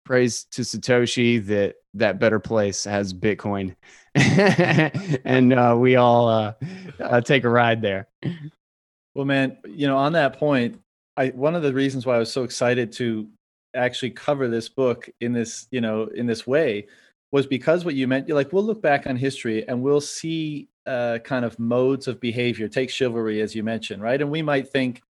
praise 0.03 0.45
to 0.51 0.62
Satoshi 0.62 1.45
that 1.48 1.75
that 1.95 2.19
better 2.19 2.39
place 2.39 2.83
has 2.83 3.13
Bitcoin, 3.13 3.75
and 4.15 5.53
uh, 5.53 5.75
we 5.77 5.95
all 5.95 6.27
uh, 6.27 6.53
uh, 7.00 7.22
take 7.22 7.43
a 7.43 7.50
ride 7.50 7.81
there. 7.81 8.07
Well, 9.16 9.25
man, 9.25 9.57
you 9.68 9.87
know, 9.87 9.98
on 9.98 10.13
that 10.13 10.39
point, 10.39 10.79
I 11.18 11.29
one 11.29 11.55
of 11.55 11.63
the 11.63 11.74
reasons 11.74 12.05
why 12.05 12.16
I 12.16 12.20
was 12.20 12.31
so 12.31 12.44
excited 12.44 12.92
to 12.94 13.27
actually 13.75 14.11
cover 14.11 14.48
this 14.48 14.70
book 14.70 15.09
in 15.22 15.33
this, 15.33 15.68
you 15.72 15.81
know, 15.81 16.09
in 16.16 16.25
this 16.25 16.46
way 16.46 16.87
was 17.31 17.48
because 17.48 17.83
what 17.85 17.96
you 17.96 18.07
meant, 18.07 18.27
You're 18.27 18.37
like 18.37 18.53
we'll 18.53 18.63
look 18.63 18.81
back 18.81 19.07
on 19.07 19.16
history 19.16 19.68
and 19.68 19.81
we'll 19.81 20.01
see 20.01 20.70
uh, 20.85 21.20
kind 21.24 21.46
of 21.46 21.57
modes 21.59 22.07
of 22.07 22.20
behavior. 22.20 22.68
Take 22.68 22.89
chivalry 22.89 23.42
as 23.42 23.55
you 23.55 23.63
mentioned, 23.63 24.01
right? 24.01 24.22
And 24.22 24.29
we 24.29 24.42
might 24.42 24.68
think, 24.68 25.01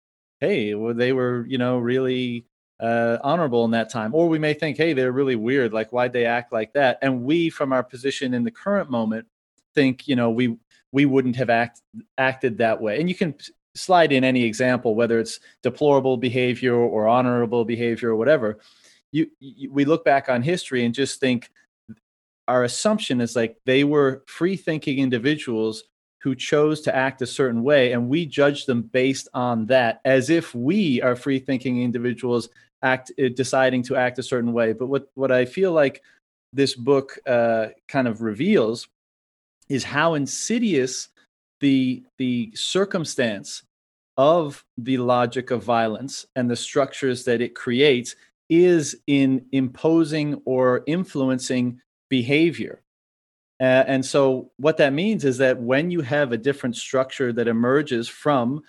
hey, 0.41 0.75
well, 0.75 0.95
they 0.95 1.13
were, 1.13 1.47
you 1.49 1.59
know, 1.59 1.79
really 1.79 2.45
uh, 2.83 3.19
honorable 3.23 3.65
in 3.65 3.71
that 3.71 3.89
time, 3.89 4.15
or 4.15 4.29
we 4.29 4.39
may 4.39 4.53
think, 4.53 4.77
hey, 4.77 4.93
they're 4.93 5.13
really 5.13 5.37
weird. 5.37 5.73
Like, 5.73 5.91
why'd 5.93 6.13
they 6.13 6.27
act 6.27 6.53
like 6.53 6.73
that? 6.73 6.99
And 7.01 7.23
we, 7.23 7.49
from 7.49 7.73
our 7.73 7.83
position 7.83 8.35
in 8.35 8.45
the 8.45 8.51
current 8.51 8.91
moment, 8.91 9.27
think, 9.75 10.09
you 10.09 10.17
know, 10.17 10.31
we 10.31 10.59
we 10.91 11.07
wouldn't 11.07 11.37
have 11.37 11.49
act, 11.49 11.81
acted 12.19 12.59
that 12.59 12.81
way. 12.81 13.01
And 13.01 13.09
you 13.09 13.15
can 13.15 13.35
slide 13.75 14.13
in 14.13 14.25
any 14.25 14.45
example, 14.45 14.95
whether 14.95 15.19
it's 15.19 15.41
deplorable 15.63 16.19
behavior 16.19 16.75
or 16.75 17.09
honorable 17.09 17.65
behavior 17.65 18.11
or 18.11 18.17
whatever, 18.17 18.59
you, 19.11 19.31
you, 19.41 19.73
we 19.73 19.85
look 19.85 20.05
back 20.05 20.29
on 20.29 20.43
history 20.43 20.85
and 20.85 20.95
just 20.95 21.21
think 21.21 21.51
our 22.49 22.65
assumption 22.65 23.21
is 23.21 23.37
like 23.37 23.57
they 23.65 23.85
were 23.85 24.23
free 24.27 24.57
thinking 24.57 24.99
individuals 24.99 25.85
who 26.21 26.35
chose 26.35 26.81
to 26.83 26.95
act 26.95 27.23
a 27.23 27.27
certain 27.27 27.63
way 27.63 27.93
and 27.93 28.09
we 28.09 28.27
judge 28.27 28.67
them 28.67 28.83
based 28.83 29.29
on 29.35 29.67
that 29.67 30.01
as 30.05 30.31
if 30.31 30.55
we 30.55 31.01
are 31.03 31.17
free 31.17 31.39
thinking 31.39 31.83
individuals 31.83 32.49
act 32.83 33.13
uh, 33.19 33.29
deciding 33.35 33.83
to 33.83 33.97
act 33.97 34.19
a 34.19 34.23
certain 34.23 34.53
way 34.53 34.73
but 34.73 34.87
what 34.87 35.11
what 35.15 35.33
i 35.33 35.45
feel 35.45 35.73
like 35.73 36.03
this 36.53 36.75
book 36.75 37.19
uh, 37.27 37.69
kind 37.89 38.07
of 38.07 38.21
reveals 38.21 38.89
is 39.69 39.85
how 39.85 40.15
insidious 40.15 41.09
the 41.61 42.03
the 42.19 42.53
circumstance 42.55 43.63
of 44.17 44.65
the 44.77 44.99
logic 44.99 45.51
of 45.51 45.63
violence 45.63 46.27
and 46.37 46.51
the 46.51 46.57
structures 46.57 47.25
that 47.25 47.41
it 47.41 47.55
creates 47.55 48.15
is 48.51 48.97
in 49.07 49.47
imposing 49.53 50.41
or 50.45 50.83
influencing 50.87 51.81
behavior. 52.11 52.83
Uh, 53.61 53.85
and 53.87 54.05
so, 54.05 54.51
what 54.59 54.77
that 54.77 54.93
means 54.93 55.25
is 55.25 55.39
that 55.39 55.59
when 55.59 55.91
you 55.91 56.01
have 56.03 56.33
a 56.33 56.37
different 56.37 56.77
structure 56.77 57.33
that 57.33 57.49
emerges 57.49 58.09
from 58.09 58.63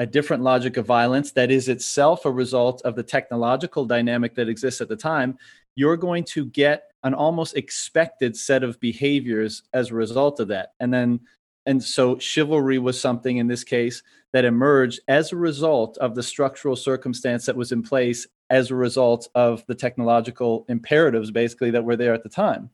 a 0.00 0.06
different 0.06 0.42
logic 0.42 0.78
of 0.78 0.86
violence 0.86 1.32
that 1.32 1.50
is 1.50 1.68
itself 1.68 2.24
a 2.24 2.30
result 2.30 2.80
of 2.86 2.96
the 2.96 3.02
technological 3.02 3.84
dynamic 3.84 4.34
that 4.34 4.48
exists 4.48 4.80
at 4.80 4.88
the 4.88 4.96
time, 4.96 5.36
you're 5.74 5.98
going 5.98 6.24
to 6.24 6.46
get 6.46 6.84
an 7.04 7.12
almost 7.12 7.54
expected 7.54 8.34
set 8.34 8.64
of 8.64 8.80
behaviors 8.80 9.62
as 9.74 9.90
a 9.90 9.94
result 9.94 10.40
of 10.40 10.48
that. 10.48 10.72
And 10.80 10.92
then 10.92 11.20
and 11.66 11.84
so 11.84 12.18
chivalry 12.18 12.78
was 12.78 12.98
something 12.98 13.36
in 13.36 13.46
this 13.46 13.62
case 13.62 14.02
that 14.32 14.46
emerged 14.46 15.00
as 15.06 15.32
a 15.32 15.36
result 15.36 15.98
of 15.98 16.14
the 16.14 16.22
structural 16.22 16.76
circumstance 16.76 17.44
that 17.44 17.54
was 17.54 17.70
in 17.70 17.82
place 17.82 18.26
as 18.48 18.70
a 18.70 18.74
result 18.74 19.28
of 19.34 19.62
the 19.66 19.74
technological 19.74 20.64
imperatives 20.70 21.30
basically 21.30 21.70
that 21.72 21.84
were 21.84 21.96
there 21.96 22.14
at 22.14 22.22
the 22.22 22.30
time. 22.30 22.70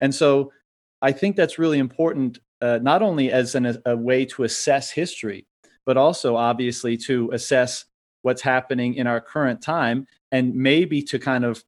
And 0.00 0.14
so 0.14 0.50
I 1.02 1.12
think 1.12 1.36
that's 1.36 1.58
really 1.58 1.78
important, 1.78 2.38
uh, 2.62 2.78
not 2.80 3.02
only 3.02 3.30
as 3.30 3.54
an, 3.54 3.76
a 3.84 3.94
way 3.94 4.24
to 4.24 4.44
assess 4.44 4.90
history, 4.90 5.46
but 5.90 5.96
also 5.96 6.36
obviously 6.36 6.96
to 6.96 7.28
assess 7.32 7.84
what's 8.22 8.42
happening 8.42 8.94
in 8.94 9.08
our 9.08 9.20
current 9.20 9.60
time 9.60 10.06
and 10.30 10.54
maybe 10.54 11.02
to 11.02 11.18
kind 11.18 11.44
of 11.44 11.64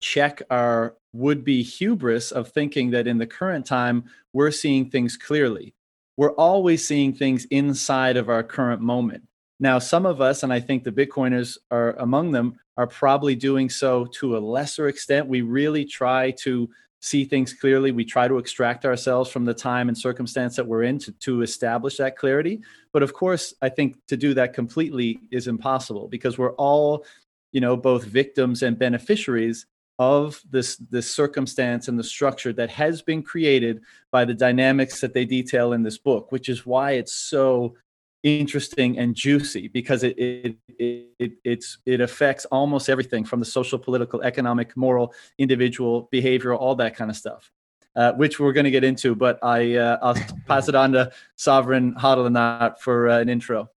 check 0.00 0.40
our 0.48 0.96
would 1.12 1.44
be 1.44 1.62
hubris 1.62 2.32
of 2.32 2.48
thinking 2.48 2.90
that 2.92 3.06
in 3.06 3.18
the 3.18 3.26
current 3.26 3.66
time 3.66 4.04
we're 4.32 4.50
seeing 4.50 4.88
things 4.88 5.14
clearly 5.18 5.74
we're 6.16 6.32
always 6.32 6.86
seeing 6.86 7.12
things 7.12 7.44
inside 7.46 8.16
of 8.16 8.28
our 8.28 8.42
current 8.42 8.80
moment. 8.80 9.24
Now, 9.60 9.78
some 9.78 10.06
of 10.06 10.20
us, 10.20 10.42
and 10.42 10.52
I 10.52 10.60
think 10.60 10.84
the 10.84 10.92
Bitcoiners 10.92 11.58
are 11.70 11.92
among 11.98 12.32
them, 12.32 12.58
are 12.76 12.86
probably 12.86 13.34
doing 13.34 13.68
so 13.68 14.06
to 14.18 14.36
a 14.36 14.38
lesser 14.38 14.88
extent. 14.88 15.28
We 15.28 15.42
really 15.42 15.84
try 15.84 16.32
to 16.42 16.68
see 17.04 17.26
things 17.26 17.52
clearly. 17.52 17.92
We 17.92 18.06
try 18.06 18.28
to 18.28 18.38
extract 18.38 18.86
ourselves 18.86 19.30
from 19.30 19.44
the 19.44 19.52
time 19.52 19.88
and 19.88 19.96
circumstance 19.96 20.56
that 20.56 20.66
we're 20.66 20.84
in 20.84 20.98
to, 21.00 21.12
to 21.12 21.42
establish 21.42 21.98
that 21.98 22.16
clarity. 22.16 22.62
But 22.92 23.02
of 23.02 23.12
course, 23.12 23.52
I 23.60 23.68
think 23.68 23.96
to 24.06 24.16
do 24.16 24.32
that 24.34 24.54
completely 24.54 25.20
is 25.30 25.46
impossible 25.46 26.08
because 26.08 26.38
we're 26.38 26.54
all, 26.54 27.04
you 27.52 27.60
know, 27.60 27.76
both 27.76 28.04
victims 28.04 28.62
and 28.62 28.78
beneficiaries 28.78 29.66
of 29.98 30.40
this 30.50 30.76
this 30.76 31.08
circumstance 31.08 31.88
and 31.88 31.98
the 31.98 32.02
structure 32.02 32.52
that 32.54 32.70
has 32.70 33.02
been 33.02 33.22
created 33.22 33.82
by 34.10 34.24
the 34.24 34.34
dynamics 34.34 35.00
that 35.00 35.12
they 35.14 35.24
detail 35.24 35.72
in 35.72 35.84
this 35.84 35.98
book 35.98 36.32
which 36.32 36.48
is 36.48 36.66
why 36.66 36.92
it's 36.92 37.14
so 37.14 37.76
interesting 38.24 38.98
and 38.98 39.14
juicy 39.14 39.68
because 39.68 40.02
it 40.02 40.18
it, 40.18 40.56
it 40.78 41.32
it's 41.44 41.78
it 41.84 42.00
affects 42.00 42.46
almost 42.46 42.88
everything 42.88 43.22
from 43.22 43.38
the 43.38 43.46
social 43.46 43.78
political 43.78 44.22
economic 44.22 44.74
moral 44.76 45.14
individual 45.38 46.08
behavioral 46.12 46.58
all 46.58 46.74
that 46.74 46.96
kind 46.96 47.10
of 47.10 47.16
stuff 47.16 47.52
uh, 47.96 48.12
which 48.14 48.40
we're 48.40 48.54
going 48.54 48.64
to 48.64 48.70
get 48.70 48.82
into 48.82 49.14
but 49.14 49.38
i 49.42 49.76
uh, 49.76 49.98
i'll 50.00 50.16
pass 50.48 50.68
it 50.70 50.74
on 50.74 50.90
to 50.92 51.12
sovereign 51.36 51.94
hodlonaut 51.94 52.78
for 52.78 53.10
uh, 53.10 53.20
an 53.20 53.28
intro 53.28 53.68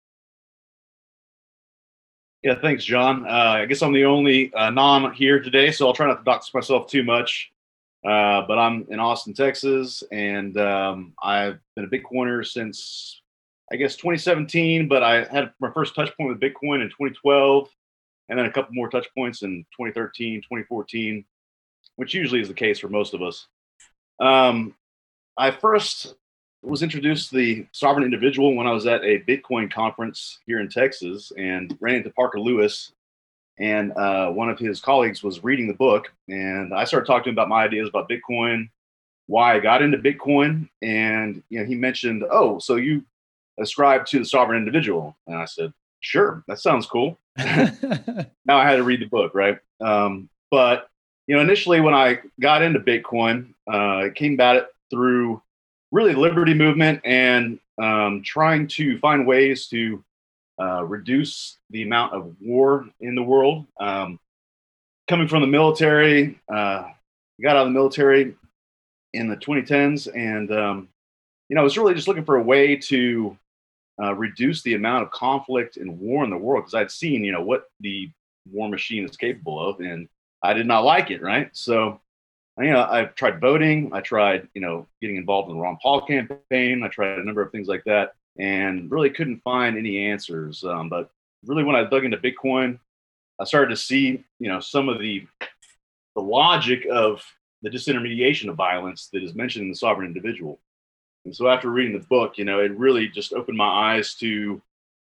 yeah, 2.43 2.55
thanks, 2.61 2.85
John. 2.85 3.25
Uh, 3.25 3.57
I 3.57 3.65
guess 3.65 3.81
I'm 3.81 3.91
the 3.91 4.05
only 4.05 4.53
uh, 4.53 4.69
non 4.69 5.11
here 5.11 5.41
today, 5.41 5.71
so 5.71 5.87
I'll 5.87 5.93
try 5.93 6.07
not 6.07 6.19
to 6.19 6.23
dox 6.23 6.53
myself 6.53 6.87
too 6.87 7.03
much. 7.03 7.51
Uh, 8.05 8.45
but 8.47 8.57
I'm 8.57 8.85
in 8.89 8.99
Austin, 8.99 9.33
Texas, 9.33 10.01
and 10.11 10.57
um, 10.57 11.13
I've 11.21 11.59
been 11.75 11.83
a 11.83 11.87
Bitcoiner 11.89 12.45
since 12.45 13.21
I 13.71 13.75
guess 13.75 13.95
2017. 13.95 14.87
But 14.87 15.03
I 15.03 15.25
had 15.25 15.51
my 15.59 15.71
first 15.71 15.95
touch 15.95 16.15
point 16.17 16.29
with 16.29 16.39
Bitcoin 16.39 16.81
in 16.81 16.89
2012. 16.89 17.69
and 18.29 18.37
then 18.37 18.45
a 18.45 18.51
couple 18.51 18.73
more 18.73 18.89
touch 18.89 19.07
points 19.15 19.43
in 19.43 19.63
2013, 19.71 20.41
2014, 20.41 21.23
which 21.95 22.13
usually 22.13 22.41
is 22.41 22.49
the 22.49 22.53
case 22.53 22.79
for 22.79 22.89
most 22.89 23.13
of 23.13 23.21
us. 23.21 23.47
Um, 24.19 24.75
I 25.37 25.51
first 25.51 26.15
was 26.61 26.83
introduced 26.83 27.29
to 27.29 27.37
the 27.37 27.67
sovereign 27.71 28.03
individual 28.03 28.55
when 28.55 28.67
I 28.67 28.71
was 28.71 28.85
at 28.87 29.03
a 29.03 29.19
Bitcoin 29.21 29.71
conference 29.71 30.39
here 30.45 30.59
in 30.59 30.69
Texas 30.69 31.31
and 31.37 31.77
ran 31.79 31.95
into 31.95 32.09
Parker 32.09 32.39
Lewis. 32.39 32.91
And 33.59 33.91
uh, 33.93 34.29
one 34.29 34.49
of 34.49 34.59
his 34.59 34.81
colleagues 34.81 35.23
was 35.23 35.43
reading 35.43 35.67
the 35.67 35.73
book, 35.73 36.11
and 36.27 36.73
I 36.73 36.83
started 36.83 37.07
talking 37.07 37.33
about 37.33 37.49
my 37.49 37.63
ideas 37.63 37.89
about 37.89 38.09
Bitcoin, 38.09 38.69
why 39.25 39.55
I 39.55 39.59
got 39.59 39.81
into 39.81 39.97
Bitcoin, 39.97 40.69
and 40.83 41.41
you 41.49 41.59
know 41.59 41.65
he 41.65 41.73
mentioned, 41.73 42.23
"Oh, 42.29 42.59
so 42.59 42.75
you 42.75 43.03
ascribe 43.59 44.05
to 44.07 44.19
the 44.19 44.25
sovereign 44.25 44.59
individual?" 44.59 45.15
And 45.27 45.37
I 45.37 45.45
said, 45.45 45.73
"Sure, 45.99 46.43
that 46.47 46.59
sounds 46.59 46.85
cool." 46.85 47.17
now 47.37 48.57
I 48.57 48.63
had 48.63 48.77
to 48.77 48.83
read 48.83 49.01
the 49.01 49.05
book, 49.05 49.33
right? 49.35 49.59
Um, 49.79 50.29
but 50.49 50.89
you 51.27 51.35
know, 51.35 51.41
initially 51.41 51.81
when 51.81 51.93
I 51.93 52.19
got 52.39 52.61
into 52.61 52.79
Bitcoin, 52.79 53.53
uh, 53.71 54.05
I 54.05 54.09
came 54.15 54.33
about 54.33 54.55
it 54.55 54.67
through 54.89 55.41
really 55.91 56.15
liberty 56.15 56.53
movement 56.53 57.01
and 57.03 57.59
um, 57.81 58.23
trying 58.23 58.67
to 58.67 58.97
find 58.99 59.27
ways 59.27 59.67
to 59.67 60.03
uh, 60.59 60.83
reduce 60.83 61.57
the 61.69 61.83
amount 61.83 62.13
of 62.13 62.33
war 62.41 62.87
in 62.99 63.15
the 63.15 63.21
world. 63.21 63.65
Um, 63.79 64.19
coming 65.07 65.27
from 65.27 65.41
the 65.41 65.47
military, 65.47 66.39
uh, 66.51 66.85
got 67.41 67.55
out 67.55 67.67
of 67.67 67.67
the 67.67 67.73
military 67.73 68.35
in 69.13 69.29
the 69.29 69.37
2010s, 69.37 70.07
and 70.15 70.51
um, 70.51 70.89
you 71.49 71.55
know, 71.55 71.61
I 71.61 71.63
was 71.63 71.77
really 71.77 71.93
just 71.93 72.07
looking 72.07 72.25
for 72.25 72.37
a 72.37 72.43
way 72.43 72.75
to 72.75 73.37
uh, 74.01 74.13
reduce 74.13 74.61
the 74.61 74.75
amount 74.75 75.03
of 75.03 75.11
conflict 75.11 75.77
and 75.77 75.99
war 75.99 76.23
in 76.23 76.29
the 76.29 76.37
world 76.37 76.63
because 76.63 76.75
I'd 76.75 76.91
seen, 76.91 77.23
you 77.23 77.31
know, 77.31 77.41
what 77.41 77.65
the 77.79 78.11
war 78.51 78.69
machine 78.69 79.03
is 79.05 79.17
capable 79.17 79.59
of, 79.59 79.79
and 79.79 80.07
I 80.43 80.53
did 80.53 80.67
not 80.67 80.83
like 80.83 81.11
it. 81.11 81.21
Right, 81.21 81.49
so 81.53 81.99
you 82.59 82.71
know, 82.71 82.87
I 82.89 83.05
tried 83.05 83.39
voting. 83.39 83.91
I 83.93 84.01
tried, 84.01 84.47
you 84.55 84.61
know, 84.61 84.87
getting 85.01 85.17
involved 85.17 85.49
in 85.49 85.55
the 85.55 85.61
Ron 85.61 85.77
Paul 85.81 86.05
campaign. 86.05 86.83
I 86.83 86.87
tried 86.87 87.19
a 87.19 87.23
number 87.23 87.41
of 87.41 87.51
things 87.51 87.67
like 87.67 87.83
that, 87.85 88.13
and 88.39 88.89
really 88.91 89.09
couldn't 89.09 89.43
find 89.43 89.77
any 89.77 90.07
answers. 90.07 90.63
Um, 90.63 90.89
but 90.89 91.11
really, 91.45 91.63
when 91.63 91.75
I 91.75 91.83
dug 91.83 92.05
into 92.05 92.17
Bitcoin, 92.17 92.79
I 93.39 93.43
started 93.43 93.69
to 93.69 93.77
see, 93.77 94.23
you 94.39 94.49
know, 94.49 94.59
some 94.59 94.89
of 94.89 94.99
the 94.99 95.27
the 96.15 96.21
logic 96.21 96.87
of 96.91 97.23
the 97.61 97.69
disintermediation 97.69 98.49
of 98.49 98.55
violence 98.55 99.09
that 99.13 99.23
is 99.23 99.35
mentioned 99.35 99.63
in 99.63 99.69
the 99.69 99.75
sovereign 99.75 100.07
individual. 100.07 100.59
And 101.27 101.35
so, 101.35 101.47
after 101.47 101.69
reading 101.69 101.93
the 101.93 102.07
book, 102.07 102.37
you 102.37 102.45
know, 102.45 102.59
it 102.59 102.71
really 102.77 103.07
just 103.07 103.33
opened 103.33 103.57
my 103.57 103.95
eyes 103.95 104.15
to, 104.15 104.27
you 104.27 104.61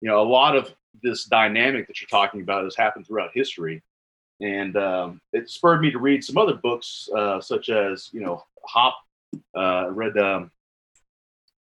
know, 0.01 0.21
a 0.21 0.27
lot 0.27 0.55
of 0.55 0.73
this 1.01 1.25
dynamic 1.25 1.87
that 1.87 2.01
you're 2.01 2.09
talking 2.09 2.41
about 2.41 2.65
has 2.65 2.75
happened 2.75 3.07
throughout 3.07 3.31
history 3.33 3.81
and 4.41 4.77
um, 4.77 5.21
it 5.33 5.49
spurred 5.49 5.81
me 5.81 5.91
to 5.91 5.99
read 5.99 6.23
some 6.23 6.37
other 6.37 6.53
books, 6.53 7.09
uh, 7.15 7.41
such 7.41 7.69
as 7.69 8.09
you 8.11 8.21
know 8.21 8.43
Hoppe. 8.67 8.93
Uh, 9.55 9.89
read 9.91 10.17
um, 10.17 10.49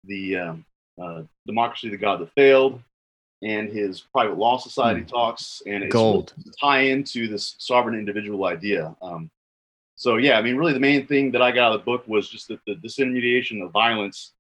the 0.04 0.36
um, 0.36 0.64
uh, 1.02 1.22
Democracy, 1.46 1.88
the 1.88 1.96
God 1.96 2.20
That 2.20 2.32
Failed, 2.34 2.80
and 3.42 3.68
his 3.68 4.00
Private 4.00 4.38
Law 4.38 4.58
Society 4.58 5.00
mm. 5.00 5.08
talks, 5.08 5.62
and 5.66 5.84
it's 5.84 5.92
gold 5.92 6.34
tie 6.60 6.80
into 6.80 7.28
this 7.28 7.56
sovereign 7.58 7.98
individual 7.98 8.44
idea. 8.44 8.94
Um, 9.02 9.30
so 9.96 10.16
yeah, 10.16 10.38
I 10.38 10.42
mean, 10.42 10.56
really, 10.56 10.74
the 10.74 10.80
main 10.80 11.06
thing 11.06 11.32
that 11.32 11.42
I 11.42 11.50
got 11.52 11.68
out 11.68 11.74
of 11.74 11.80
the 11.80 11.84
book 11.84 12.06
was 12.06 12.28
just 12.28 12.48
that 12.48 12.60
the 12.66 12.74
disintermediation 12.74 13.64
of 13.64 13.72
violence. 13.72 14.32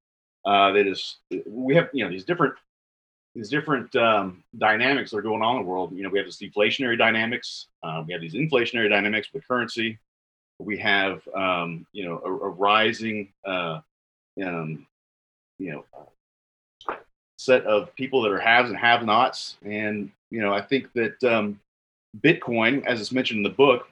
Uh, 0.46 0.70
that 0.72 0.86
is, 0.86 1.16
we 1.44 1.74
have 1.74 1.88
you 1.92 2.04
know 2.04 2.10
these 2.10 2.24
different 2.24 2.54
these 3.34 3.50
different 3.50 3.94
um, 3.96 4.42
dynamics 4.56 5.10
that 5.10 5.18
are 5.18 5.22
going 5.22 5.42
on 5.42 5.56
in 5.56 5.62
the 5.62 5.68
world. 5.68 5.92
You 5.94 6.02
know, 6.02 6.08
we 6.08 6.18
have 6.18 6.26
this 6.26 6.38
deflationary 6.38 6.96
dynamics, 6.96 7.66
uh, 7.82 8.02
we 8.06 8.12
have 8.14 8.22
these 8.22 8.34
inflationary 8.34 8.88
dynamics 8.88 9.28
with 9.34 9.46
currency. 9.46 9.98
We 10.58 10.78
have, 10.78 11.20
um, 11.34 11.86
you 11.92 12.06
know, 12.06 12.22
a, 12.24 12.30
a 12.32 12.48
rising, 12.48 13.32
uh, 13.44 13.80
um, 14.42 14.86
you 15.58 15.72
know, 15.72 16.96
set 17.36 17.64
of 17.64 17.94
people 17.94 18.22
that 18.22 18.32
are 18.32 18.38
haves 18.38 18.70
and 18.70 18.78
have-nots. 18.78 19.58
And 19.62 20.10
you 20.30 20.40
know, 20.40 20.54
I 20.54 20.62
think 20.62 20.92
that 20.94 21.22
um, 21.24 21.60
Bitcoin, 22.20 22.86
as 22.86 23.00
it's 23.00 23.12
mentioned 23.12 23.38
in 23.38 23.42
the 23.42 23.50
book, 23.50 23.88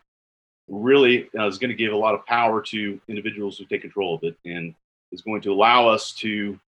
really 0.69 1.29
uh, 1.39 1.47
is 1.47 1.59
going 1.59 1.69
to 1.69 1.77
give 1.77 1.93
a 1.93 1.97
lot 1.97 2.15
of 2.15 2.25
power 2.25 2.63
to 2.63 2.99
individuals 3.09 3.59
who 3.59 3.67
take 3.67 3.83
control 3.83 4.15
of 4.15 4.23
it, 4.23 4.39
and 4.47 4.75
is 5.15 5.23
going 5.23 5.41
to 5.43 5.53
allow 5.53 5.89
us 5.89 6.13
to 6.17 6.59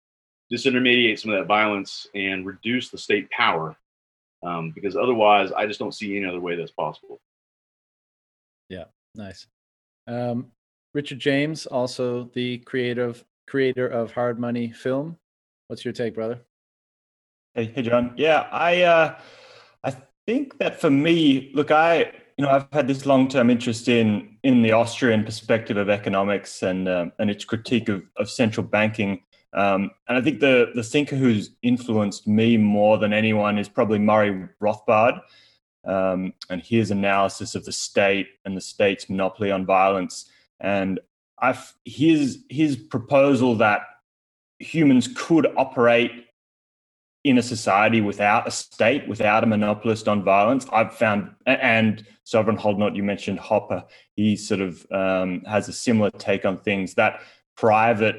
disintermediate 0.52 1.18
some 1.18 1.32
of 1.32 1.38
that 1.38 1.46
violence 1.46 2.06
and 2.14 2.46
reduce 2.46 2.88
the 2.88 2.98
state 2.98 3.28
power. 3.30 3.76
Um, 4.42 4.70
because 4.70 4.96
otherwise, 4.96 5.50
I 5.52 5.66
just 5.66 5.80
don't 5.80 5.94
see 5.94 6.16
any 6.16 6.26
other 6.26 6.40
way 6.40 6.56
that's 6.56 6.70
possible. 6.70 7.20
Yeah, 8.68 8.84
nice. 9.14 9.46
Um, 10.06 10.52
Richard 10.94 11.18
James, 11.18 11.66
also 11.66 12.30
the 12.34 12.58
creative 12.58 13.24
creator 13.46 13.86
of 13.86 14.12
Hard 14.12 14.38
Money 14.38 14.70
Film. 14.70 15.18
What's 15.68 15.84
your 15.84 15.92
take, 15.92 16.14
brother? 16.14 16.40
Hey, 17.54 17.64
hey, 17.64 17.82
John. 17.82 18.14
Yeah, 18.16 18.46
I 18.52 18.82
uh, 18.82 19.18
I 19.82 19.96
think 20.26 20.58
that 20.58 20.80
for 20.80 20.90
me, 20.90 21.50
look, 21.54 21.70
I 21.70 22.12
you 22.36 22.44
know 22.44 22.50
I've 22.50 22.66
had 22.72 22.86
this 22.86 23.06
long 23.06 23.28
term 23.28 23.50
interest 23.50 23.88
in 23.88 24.36
in 24.42 24.62
the 24.62 24.72
Austrian 24.72 25.24
perspective 25.24 25.76
of 25.76 25.88
economics 25.88 26.62
and 26.62 26.88
um, 26.88 27.12
and 27.18 27.30
its 27.30 27.44
critique 27.44 27.88
of 27.88 28.02
of 28.16 28.28
central 28.28 28.66
banking. 28.66 29.22
Um, 29.54 29.90
and 30.08 30.18
I 30.18 30.20
think 30.20 30.40
the 30.40 30.72
the 30.74 30.82
thinker 30.82 31.16
who's 31.16 31.50
influenced 31.62 32.26
me 32.26 32.56
more 32.56 32.98
than 32.98 33.12
anyone 33.12 33.58
is 33.58 33.68
probably 33.68 33.98
Murray 33.98 34.48
Rothbard, 34.60 35.20
um, 35.86 36.34
and 36.50 36.60
his 36.60 36.90
analysis 36.90 37.54
of 37.54 37.64
the 37.64 37.72
state 37.72 38.28
and 38.44 38.56
the 38.56 38.60
state's 38.60 39.08
monopoly 39.08 39.50
on 39.50 39.64
violence. 39.64 40.30
And 40.60 41.00
I've 41.38 41.74
his 41.86 42.44
his 42.50 42.76
proposal 42.76 43.54
that 43.56 43.80
humans 44.58 45.08
could 45.14 45.46
operate 45.56 46.25
in 47.26 47.38
a 47.38 47.42
society 47.42 48.00
without 48.00 48.46
a 48.46 48.50
state, 48.52 49.08
without 49.08 49.42
a 49.42 49.46
monopolist 49.46 50.06
on 50.06 50.22
violence. 50.22 50.64
I've 50.72 50.94
found, 50.94 51.34
and 51.44 52.06
Sovereign 52.22 52.56
Hodlonaut, 52.56 52.94
you 52.94 53.02
mentioned 53.02 53.40
Hoppe, 53.40 53.84
he 54.14 54.36
sort 54.36 54.60
of 54.60 54.86
um, 54.92 55.42
has 55.42 55.68
a 55.68 55.72
similar 55.72 56.12
take 56.12 56.44
on 56.44 56.58
things 56.58 56.94
that 56.94 57.20
private 57.56 58.16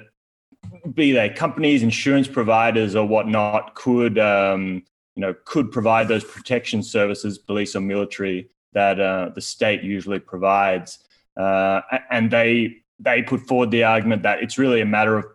be 0.94 1.14
they 1.14 1.30
companies, 1.30 1.84
insurance 1.84 2.28
providers, 2.28 2.98
or 2.98 3.08
whatnot, 3.08 3.76
could 3.76 4.20
um, 4.20 4.84
you 5.16 5.22
know 5.22 5.34
could 5.46 5.72
provide 5.72 6.10
those 6.10 6.26
protection 6.26 6.84
services, 6.84 7.38
police 7.38 7.78
or 7.78 7.80
military, 7.80 8.50
that 8.74 9.00
uh, 9.00 9.30
the 9.34 9.42
state 9.42 9.84
usually 9.84 10.20
provides, 10.20 11.00
uh, 11.38 11.80
and 12.12 12.30
they 12.30 12.78
they 13.00 13.22
put 13.22 13.40
forward 13.48 13.72
the 13.72 13.86
argument 13.86 14.24
that 14.24 14.44
it's 14.44 14.58
really 14.58 14.82
a 14.82 14.86
matter 14.86 15.18
of 15.18 15.26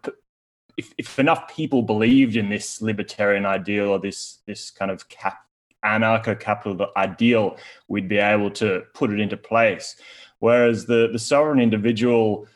if, 0.77 0.93
if 0.99 1.19
enough 1.19 1.55
people 1.55 1.83
believed 1.83 2.37
in 2.37 2.49
this 2.49 2.81
libertarian 2.81 3.47
ideal 3.47 3.89
or 3.89 3.99
this 3.99 4.39
this 4.47 4.71
kind 4.71 4.91
of 4.91 5.09
cap, 5.09 5.39
anarcho-capital 5.85 6.89
ideal, 6.97 7.57
we'd 7.89 8.09
be 8.09 8.19
able 8.19 8.51
to 8.51 8.83
put 8.95 9.13
it 9.13 9.21
into 9.21 9.37
place. 9.37 9.97
Whereas 10.39 10.87
the 10.87 11.09
the 11.13 11.19
sovereign 11.19 11.61
individual, 11.61 12.47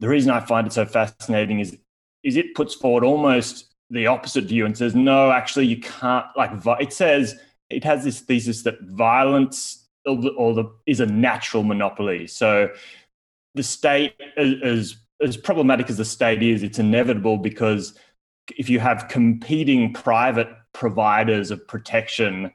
the 0.00 0.08
reason 0.08 0.30
I 0.30 0.40
find 0.40 0.66
it 0.66 0.72
so 0.72 0.86
fascinating 0.86 1.60
is 1.60 1.76
is 2.22 2.36
it 2.36 2.54
puts 2.54 2.74
forward 2.74 3.04
almost 3.04 3.74
the 3.90 4.06
opposite 4.06 4.44
view 4.44 4.64
and 4.64 4.76
says, 4.76 4.94
no, 4.94 5.30
actually, 5.30 5.66
you 5.66 5.80
can't. 5.80 6.26
Like 6.36 6.50
it 6.80 6.92
says, 6.92 7.36
it 7.70 7.84
has 7.84 8.04
this 8.04 8.20
thesis 8.20 8.62
that 8.62 8.80
violence 8.82 9.88
or 10.06 10.16
the, 10.16 10.30
or 10.30 10.54
the 10.54 10.64
is 10.86 11.00
a 11.00 11.06
natural 11.06 11.62
monopoly. 11.62 12.26
So 12.26 12.70
the 13.54 13.62
state, 13.62 14.14
as 14.36 14.96
as 15.24 15.36
problematic 15.36 15.90
as 15.90 15.96
the 15.96 16.04
state 16.04 16.42
is, 16.42 16.62
it's 16.62 16.78
inevitable 16.78 17.38
because 17.38 17.98
if 18.56 18.68
you 18.68 18.78
have 18.78 19.08
competing 19.08 19.92
private 19.92 20.48
providers 20.72 21.50
of 21.50 21.66
protection 21.66 22.52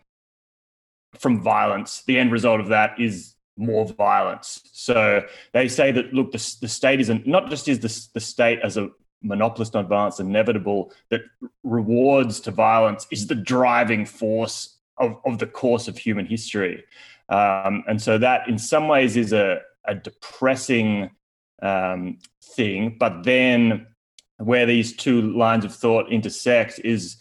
from 1.17 1.41
violence, 1.41 2.03
the 2.05 2.17
end 2.17 2.31
result 2.31 2.59
of 2.59 2.67
that 2.67 2.99
is 2.99 3.35
more 3.57 3.85
violence. 3.85 4.61
So 4.71 5.25
they 5.53 5.67
say 5.67 5.91
that 5.91 6.13
look, 6.13 6.31
the, 6.31 6.55
the 6.61 6.67
state 6.67 7.01
isn't 7.01 7.27
not 7.27 7.49
just 7.49 7.67
is 7.67 7.79
the, 7.79 8.07
the 8.13 8.19
state 8.19 8.59
as 8.63 8.77
a 8.77 8.89
monopolist 9.21 9.75
on 9.75 9.87
violence 9.87 10.19
inevitable 10.19 10.93
that 11.09 11.21
rewards 11.63 12.39
to 12.41 12.51
violence 12.51 13.05
is 13.11 13.27
the 13.27 13.35
driving 13.35 14.05
force 14.05 14.77
of, 14.97 15.17
of 15.25 15.39
the 15.39 15.47
course 15.47 15.89
of 15.89 15.97
human 15.97 16.25
history 16.25 16.85
um, 17.27 17.83
and 17.87 18.01
so 18.01 18.17
that 18.17 18.47
in 18.47 18.57
some 18.57 18.87
ways 18.87 19.17
is 19.17 19.33
a, 19.33 19.59
a 19.85 19.93
depressing 19.93 21.09
um, 21.61 22.17
thing 22.41 22.95
but 22.99 23.23
then 23.23 23.85
where 24.37 24.65
these 24.65 24.95
two 24.95 25.21
lines 25.33 25.65
of 25.65 25.73
thought 25.73 26.11
intersect 26.11 26.79
is 26.83 27.17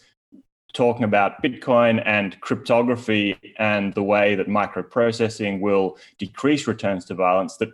talking 0.73 1.03
about 1.03 1.41
bitcoin 1.43 2.01
and 2.05 2.39
cryptography 2.41 3.37
and 3.57 3.93
the 3.93 4.03
way 4.03 4.35
that 4.35 4.47
microprocessing 4.47 5.59
will 5.59 5.97
decrease 6.17 6.67
returns 6.67 7.05
to 7.05 7.13
violence 7.13 7.57
that 7.57 7.69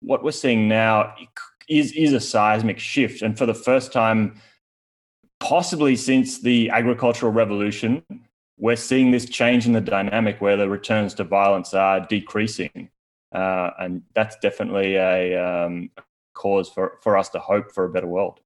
what 0.00 0.22
we're 0.22 0.30
seeing 0.30 0.68
now 0.68 1.14
is 1.68 1.92
is 1.92 2.12
a 2.12 2.20
seismic 2.20 2.78
shift, 2.78 3.22
and 3.22 3.36
for 3.36 3.46
the 3.46 3.54
first 3.54 3.92
time, 3.92 4.40
possibly 5.40 5.96
since 5.96 6.40
the 6.40 6.70
agricultural 6.70 7.32
revolution, 7.32 8.02
we're 8.58 8.76
seeing 8.76 9.10
this 9.10 9.26
change 9.26 9.66
in 9.66 9.72
the 9.72 9.80
dynamic 9.80 10.40
where 10.40 10.56
the 10.56 10.68
returns 10.68 11.14
to 11.14 11.24
violence 11.24 11.74
are 11.74 12.00
decreasing. 12.00 12.90
Uh, 13.32 13.70
and 13.78 14.02
that's 14.14 14.36
definitely 14.36 14.96
a 14.96 15.36
um, 15.36 15.90
cause 16.34 16.68
for, 16.68 16.98
for 17.02 17.18
us 17.18 17.28
to 17.30 17.38
hope 17.38 17.72
for 17.72 17.84
a 17.84 17.90
better 17.90 18.06
world. 18.06 18.40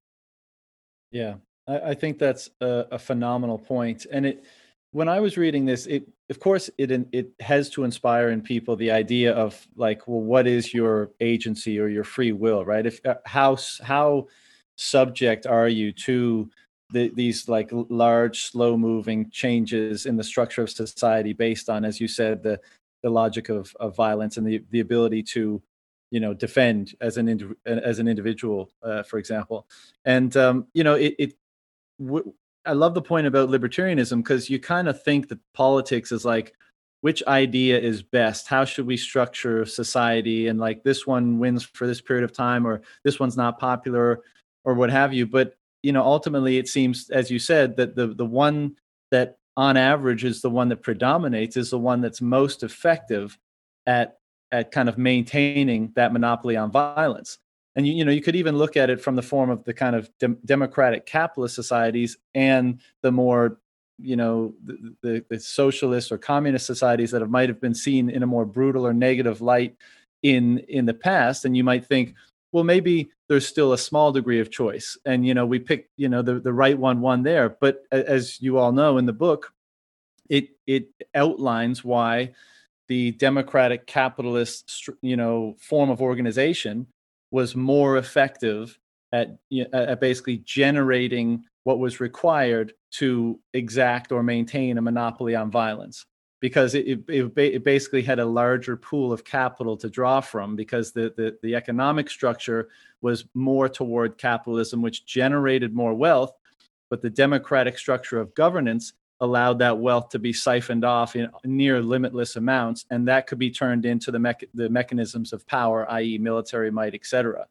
Yeah, 1.12 1.34
I, 1.66 1.80
I 1.90 1.94
think 1.94 2.18
that's 2.18 2.50
a, 2.60 2.86
a, 2.92 2.98
phenomenal 2.98 3.58
point. 3.58 4.06
And 4.10 4.26
it, 4.26 4.44
when 4.92 5.08
I 5.08 5.20
was 5.20 5.36
reading 5.36 5.64
this, 5.66 5.86
it 5.86 6.08
of 6.30 6.40
course 6.40 6.70
it 6.78 6.90
it 7.12 7.30
has 7.40 7.68
to 7.70 7.84
inspire 7.84 8.30
in 8.30 8.40
people 8.40 8.76
the 8.76 8.90
idea 8.90 9.32
of 9.32 9.66
like, 9.76 10.06
well, 10.08 10.20
what 10.20 10.46
is 10.46 10.72
your 10.72 11.10
agency 11.20 11.78
or 11.78 11.88
your 11.88 12.04
free 12.04 12.32
will, 12.32 12.64
right? 12.64 12.86
If 12.86 13.04
uh, 13.04 13.16
how 13.24 13.58
how 13.82 14.28
subject 14.76 15.46
are 15.46 15.68
you 15.68 15.92
to 15.92 16.50
the, 16.92 17.12
these 17.14 17.48
like 17.48 17.70
large, 17.72 18.44
slow 18.44 18.76
moving 18.76 19.30
changes 19.30 20.06
in 20.06 20.16
the 20.16 20.24
structure 20.24 20.62
of 20.62 20.70
society 20.70 21.32
based 21.32 21.68
on, 21.68 21.84
as 21.84 22.00
you 22.00 22.08
said, 22.08 22.42
the 22.42 22.60
the 23.02 23.10
logic 23.10 23.48
of, 23.48 23.74
of 23.80 23.96
violence 23.96 24.36
and 24.36 24.46
the, 24.46 24.64
the 24.70 24.80
ability 24.80 25.22
to 25.22 25.62
you 26.10 26.20
know 26.20 26.34
defend 26.34 26.94
as 27.00 27.16
an 27.16 27.28
indi- 27.28 27.54
as 27.66 27.98
an 27.98 28.08
individual 28.08 28.70
uh, 28.82 29.02
for 29.02 29.18
example. 29.18 29.66
And 30.04 30.36
um, 30.36 30.66
you 30.74 30.84
know 30.84 30.94
it, 30.94 31.14
it 31.18 31.34
w- 32.04 32.32
i 32.66 32.72
love 32.72 32.94
the 32.94 33.02
point 33.02 33.26
about 33.26 33.48
libertarianism 33.48 34.18
because 34.18 34.50
you 34.50 34.58
kind 34.58 34.88
of 34.88 35.02
think 35.02 35.28
that 35.28 35.38
politics 35.54 36.12
is 36.12 36.24
like 36.24 36.54
which 37.02 37.22
idea 37.26 37.78
is 37.78 38.02
best? 38.02 38.46
How 38.46 38.64
should 38.64 38.86
we 38.86 38.96
structure 38.96 39.64
society? 39.64 40.48
And 40.48 40.60
like 40.60 40.82
this 40.82 41.06
one 41.06 41.38
wins 41.38 41.64
for 41.64 41.86
this 41.86 42.00
period 42.00 42.24
of 42.24 42.32
time 42.32 42.66
or 42.66 42.82
this 43.04 43.18
one's 43.18 43.36
not 43.38 43.58
popular 43.58 44.20
or 44.64 44.74
what 44.74 44.90
have 44.90 45.14
you. 45.14 45.26
But 45.26 45.54
you 45.82 45.92
know 45.92 46.02
ultimately 46.02 46.58
it 46.58 46.68
seems 46.68 47.08
as 47.10 47.30
you 47.30 47.38
said 47.38 47.76
that 47.76 47.96
the 47.96 48.08
the 48.08 48.26
one 48.26 48.76
that 49.10 49.38
on 49.56 49.76
average 49.76 50.24
is 50.24 50.42
the 50.42 50.50
one 50.50 50.68
that 50.68 50.82
predominates 50.82 51.56
is 51.56 51.70
the 51.70 51.78
one 51.78 52.00
that's 52.00 52.20
most 52.20 52.62
effective 52.62 53.38
at 53.86 54.18
at 54.52 54.72
kind 54.72 54.88
of 54.88 54.98
maintaining 54.98 55.92
that 55.94 56.12
monopoly 56.12 56.56
on 56.56 56.72
violence. 56.72 57.38
And 57.76 57.86
you, 57.86 57.94
you 57.94 58.04
know 58.04 58.12
you 58.12 58.22
could 58.22 58.36
even 58.36 58.56
look 58.56 58.76
at 58.76 58.90
it 58.90 59.00
from 59.00 59.16
the 59.16 59.22
form 59.22 59.50
of 59.50 59.64
the 59.64 59.74
kind 59.74 59.94
of 59.94 60.10
de- 60.18 60.36
democratic 60.44 61.06
capitalist 61.06 61.54
societies 61.54 62.16
and 62.34 62.80
the 63.02 63.12
more 63.12 63.60
you 63.98 64.16
know 64.16 64.54
the, 64.64 64.94
the, 65.02 65.24
the, 65.28 65.38
socialist 65.38 66.10
or 66.10 66.18
communist 66.18 66.66
societies 66.66 67.10
that 67.10 67.20
have, 67.20 67.30
might 67.30 67.48
have 67.48 67.60
been 67.60 67.74
seen 67.74 68.08
in 68.08 68.22
a 68.22 68.26
more 68.26 68.46
brutal 68.46 68.86
or 68.86 68.94
negative 68.94 69.40
light 69.40 69.76
in 70.22 70.58
in 70.68 70.86
the 70.86 70.94
past. 70.94 71.44
And 71.44 71.56
you 71.56 71.64
might 71.64 71.86
think 71.86 72.14
well 72.52 72.64
maybe 72.64 73.10
there's 73.30 73.46
still 73.46 73.72
a 73.72 73.78
small 73.78 74.10
degree 74.10 74.40
of 74.40 74.50
choice. 74.50 74.98
And 75.06 75.24
you 75.24 75.34
know 75.34 75.46
we 75.46 75.60
picked 75.60 75.92
you 75.96 76.08
know 76.08 76.20
the, 76.20 76.40
the 76.40 76.52
right 76.52 76.76
one 76.76 77.00
one 77.00 77.22
there. 77.22 77.48
But 77.48 77.84
as 77.92 78.42
you 78.42 78.58
all 78.58 78.72
know 78.72 78.98
in 78.98 79.06
the 79.06 79.12
book 79.14 79.54
it 80.28 80.48
it 80.66 80.88
outlines 81.14 81.84
why 81.84 82.32
the 82.88 83.12
democratic 83.12 83.86
capitalist 83.86 84.88
you 85.00 85.16
know 85.16 85.56
form 85.60 85.90
of 85.90 86.02
organization 86.02 86.88
was 87.30 87.54
more 87.54 87.98
effective 87.98 88.76
at, 89.12 89.38
at 89.72 90.00
basically 90.00 90.38
generating 90.38 91.44
what 91.62 91.78
was 91.78 92.00
required 92.00 92.72
to 92.90 93.38
exact 93.54 94.10
or 94.10 94.24
maintain 94.24 94.76
a 94.76 94.82
monopoly 94.82 95.36
on 95.36 95.52
violence 95.52 96.04
because 96.40 96.74
it, 96.74 96.86
it, 97.06 97.32
it, 97.36 97.64
basically 97.64 98.02
had 98.02 98.18
a 98.18 98.24
larger 98.24 98.76
pool 98.76 99.12
of 99.12 99.24
capital 99.24 99.76
to 99.76 99.90
draw 99.90 100.20
from 100.20 100.56
because 100.56 100.90
the, 100.90 101.12
the, 101.16 101.36
the 101.42 101.54
economic 101.54 102.08
structure 102.08 102.70
was 103.02 103.26
more 103.34 103.68
toward 103.68 104.16
capitalism, 104.16 104.80
which 104.80 105.04
generated 105.04 105.74
more 105.74 105.94
wealth. 105.94 106.32
But 106.88 107.02
the 107.02 107.10
democratic 107.10 107.78
structure 107.78 108.18
of 108.18 108.34
governance 108.34 108.94
allowed 109.20 109.58
that 109.58 109.78
wealth 109.78 110.08
to 110.08 110.18
be 110.18 110.32
siphoned 110.32 110.84
off 110.84 111.14
in 111.14 111.28
near 111.44 111.82
limitless 111.82 112.36
amounts, 112.36 112.86
and 112.90 113.06
that 113.06 113.26
could 113.26 113.38
be 113.38 113.50
turned 113.50 113.84
into 113.84 114.10
the, 114.10 114.18
me- 114.18 114.48
the 114.54 114.70
mechanisms 114.70 115.34
of 115.34 115.46
power, 115.46 115.88
i.e., 115.92 116.16
military 116.16 116.70
might, 116.70 116.94
et 116.94 117.04
cetera. 117.04 117.46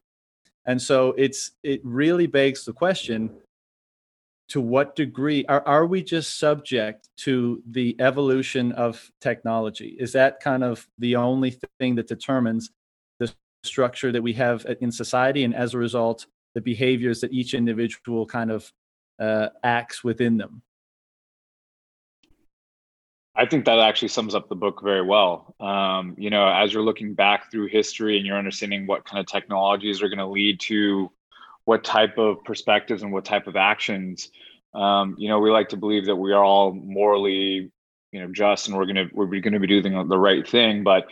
And 0.66 0.82
so 0.82 1.14
it's 1.16 1.52
it 1.62 1.80
really 1.84 2.26
begs 2.26 2.64
the 2.64 2.72
question 2.72 3.30
to 4.50 4.60
what 4.60 4.96
degree 4.96 5.44
are, 5.46 5.66
are 5.66 5.86
we 5.86 6.02
just 6.02 6.38
subject 6.38 7.08
to 7.16 7.62
the 7.70 7.96
evolution 8.00 8.72
of 8.72 9.10
technology 9.20 9.96
is 9.98 10.12
that 10.12 10.40
kind 10.40 10.62
of 10.62 10.86
the 10.98 11.16
only 11.16 11.56
thing 11.78 11.94
that 11.94 12.08
determines 12.08 12.70
the 13.20 13.32
structure 13.64 14.12
that 14.12 14.22
we 14.22 14.32
have 14.32 14.66
in 14.80 14.90
society 14.92 15.44
and 15.44 15.54
as 15.54 15.74
a 15.74 15.78
result 15.78 16.26
the 16.54 16.60
behaviors 16.60 17.20
that 17.20 17.32
each 17.32 17.54
individual 17.54 18.26
kind 18.26 18.50
of 18.50 18.70
uh, 19.20 19.48
acts 19.62 20.02
within 20.04 20.36
them 20.36 20.62
I 23.36 23.46
think 23.46 23.64
that 23.64 23.78
actually 23.78 24.08
sums 24.08 24.34
up 24.34 24.48
the 24.48 24.56
book 24.56 24.82
very 24.82 25.00
well. 25.00 25.54
Um, 25.60 26.14
you 26.18 26.28
know, 26.28 26.46
as 26.46 26.74
you're 26.74 26.82
looking 26.82 27.14
back 27.14 27.50
through 27.50 27.68
history 27.68 28.18
and 28.18 28.26
you're 28.26 28.36
understanding 28.36 28.86
what 28.86 29.06
kind 29.06 29.20
of 29.20 29.26
technologies 29.26 30.02
are 30.02 30.08
going 30.08 30.18
to 30.18 30.26
lead 30.26 30.60
to 30.60 31.10
what 31.70 31.84
type 31.84 32.18
of 32.18 32.42
perspectives 32.42 33.04
and 33.04 33.12
what 33.12 33.24
type 33.24 33.46
of 33.46 33.54
actions. 33.54 34.28
Um, 34.74 35.14
you 35.18 35.28
know, 35.28 35.38
we 35.38 35.52
like 35.52 35.68
to 35.68 35.76
believe 35.76 36.06
that 36.06 36.16
we 36.16 36.32
are 36.32 36.42
all 36.42 36.72
morally, 36.72 37.70
you 38.10 38.20
know, 38.20 38.26
just 38.32 38.66
and 38.66 38.76
we're 38.76 38.86
gonna 38.86 39.08
we're 39.12 39.28
gonna 39.38 39.60
be 39.60 39.68
doing 39.68 40.08
the 40.08 40.18
right 40.18 40.44
thing. 40.44 40.82
But 40.82 41.06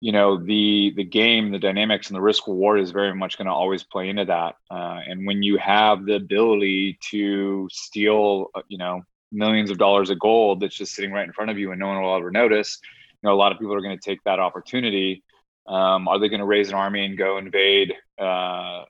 you 0.00 0.12
know, 0.12 0.42
the 0.42 0.94
the 0.96 1.04
game, 1.04 1.52
the 1.52 1.58
dynamics, 1.58 2.06
and 2.06 2.16
the 2.16 2.22
risk 2.22 2.46
reward 2.48 2.80
is 2.80 2.90
very 2.90 3.14
much 3.14 3.36
going 3.36 3.48
to 3.48 3.52
always 3.52 3.84
play 3.84 4.08
into 4.08 4.24
that. 4.24 4.54
Uh, 4.70 5.00
and 5.06 5.26
when 5.26 5.42
you 5.42 5.58
have 5.58 6.06
the 6.06 6.14
ability 6.14 6.98
to 7.10 7.68
steal, 7.70 8.46
uh, 8.54 8.62
you 8.68 8.78
know, 8.78 9.02
millions 9.30 9.70
of 9.70 9.76
dollars 9.76 10.08
of 10.08 10.18
gold 10.18 10.60
that's 10.60 10.78
just 10.78 10.94
sitting 10.94 11.12
right 11.12 11.26
in 11.26 11.34
front 11.34 11.50
of 11.50 11.58
you 11.58 11.70
and 11.70 11.80
no 11.80 11.88
one 11.88 12.00
will 12.00 12.16
ever 12.16 12.30
notice, 12.30 12.78
you 13.22 13.28
know, 13.28 13.34
a 13.34 13.36
lot 13.36 13.52
of 13.52 13.58
people 13.58 13.74
are 13.74 13.82
going 13.82 13.98
to 13.98 14.10
take 14.10 14.24
that 14.24 14.40
opportunity. 14.40 15.22
Um, 15.66 16.08
are 16.08 16.18
they 16.18 16.30
going 16.30 16.40
to 16.40 16.46
raise 16.46 16.70
an 16.70 16.76
army 16.76 17.04
and 17.04 17.18
go 17.18 17.36
invade 17.36 17.92
uh, 18.18 18.84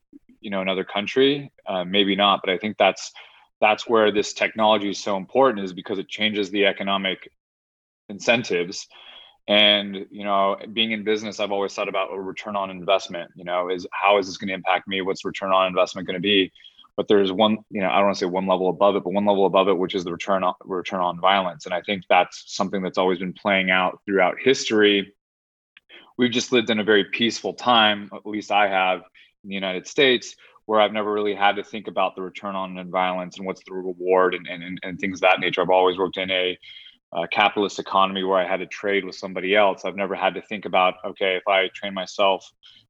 you 0.49 0.51
know 0.51 0.63
another 0.63 0.85
country 0.85 1.53
uh, 1.67 1.85
maybe 1.85 2.17
not 2.17 2.41
but 2.43 2.49
i 2.51 2.57
think 2.57 2.79
that's 2.79 3.13
that's 3.61 3.87
where 3.87 4.11
this 4.11 4.33
technology 4.33 4.89
is 4.89 4.99
so 4.99 5.19
important 5.19 5.63
is 5.63 5.75
because 5.75 5.99
it 5.99 6.09
changes 6.09 6.49
the 6.49 6.65
economic 6.65 7.31
incentives. 8.09 8.87
And 9.47 10.07
you 10.11 10.25
know 10.25 10.57
being 10.73 10.93
in 10.93 11.05
business 11.05 11.39
i've 11.39 11.53
always 11.53 11.75
thought 11.75 11.89
about 11.89 12.13
a 12.13 12.19
return 12.21 12.57
on 12.57 12.71
investment 12.71 13.31
you 13.35 13.45
know 13.45 13.69
is 13.69 13.87
how 13.93 14.19
is 14.19 14.27
this 14.27 14.39
going 14.39 14.49
to 14.49 14.55
impact 14.55 14.89
me? 14.89 15.03
What's 15.03 15.25
return 15.25 15.53
on 15.53 15.67
investment 15.67 16.07
going 16.07 16.21
to 16.23 16.29
be? 16.33 16.51
But 16.97 17.09
there's 17.09 17.31
one 17.31 17.59
you 17.71 17.83
know 17.83 17.89
i 17.89 17.97
don't 17.97 18.07
want 18.07 18.17
to 18.17 18.25
say 18.25 18.31
one 18.39 18.47
level 18.47 18.71
above 18.71 18.97
it 18.97 19.05
but 19.05 19.13
one 19.13 19.27
level 19.27 19.47
above 19.47 19.69
it 19.69 19.79
which 19.79 19.95
is 19.95 20.05
the 20.05 20.13
return 20.13 20.45
on 20.45 20.55
return 20.65 21.01
on 21.01 21.21
violence. 21.21 21.67
And 21.67 21.75
i 21.75 21.83
think 21.83 22.05
that's 22.09 22.45
something 22.47 22.83
that's 22.83 22.99
always 22.99 23.19
been 23.19 23.35
playing 23.35 23.71
out 23.71 24.01
throughout 24.07 24.37
history. 24.39 25.15
We've 26.19 26.33
just 26.33 26.53
lived 26.53 26.71
in 26.71 26.81
a 26.81 26.85
very 26.85 27.05
peaceful 27.05 27.55
time 27.55 28.11
at 28.13 28.27
least 28.27 28.51
i 28.51 28.69
have 28.69 29.01
in 29.49 29.51
the 29.51 29.55
United 29.55 29.87
States, 29.87 30.37
where 30.67 30.79
I've 30.79 30.93
never 30.93 31.11
really 31.11 31.35
had 31.35 31.57
to 31.57 31.65
think 31.65 31.89
about 31.89 32.15
the 32.15 32.21
return 32.21 32.55
on 32.55 32.91
violence 32.91 33.39
and 33.39 33.47
what's 33.47 33.65
the 33.65 33.73
reward 33.73 34.35
and, 34.35 34.47
and, 34.47 34.79
and 34.83 34.99
things 34.99 35.17
of 35.17 35.21
that 35.23 35.41
nature. 35.41 35.63
I've 35.63 35.71
always 35.71 35.97
worked 35.97 36.19
in 36.19 36.31
a 36.31 36.59
capitalist 37.33 37.79
economy 37.79 38.23
where 38.23 38.39
I 38.39 38.47
had 38.47 38.61
to 38.61 38.67
trade 38.67 39.07
with 39.07 39.15
somebody 39.15 39.57
else. 39.57 39.87
I've 39.87 39.97
never 39.97 40.15
had 40.15 40.35
to 40.35 40.43
think 40.43 40.67
about, 40.67 40.97
okay, 41.07 41.37
if 41.37 41.49
I 41.49 41.69
train 41.69 41.95
myself 41.95 42.47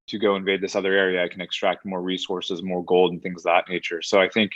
to 0.08 0.18
go 0.18 0.34
invade 0.34 0.60
this 0.60 0.74
other 0.74 0.92
area, 0.92 1.22
I 1.22 1.28
can 1.28 1.40
extract 1.40 1.86
more 1.86 2.02
resources, 2.02 2.64
more 2.64 2.84
gold, 2.84 3.12
and 3.12 3.22
things 3.22 3.42
of 3.42 3.52
that 3.52 3.68
nature. 3.68 4.02
So 4.02 4.20
I 4.20 4.28
think, 4.28 4.50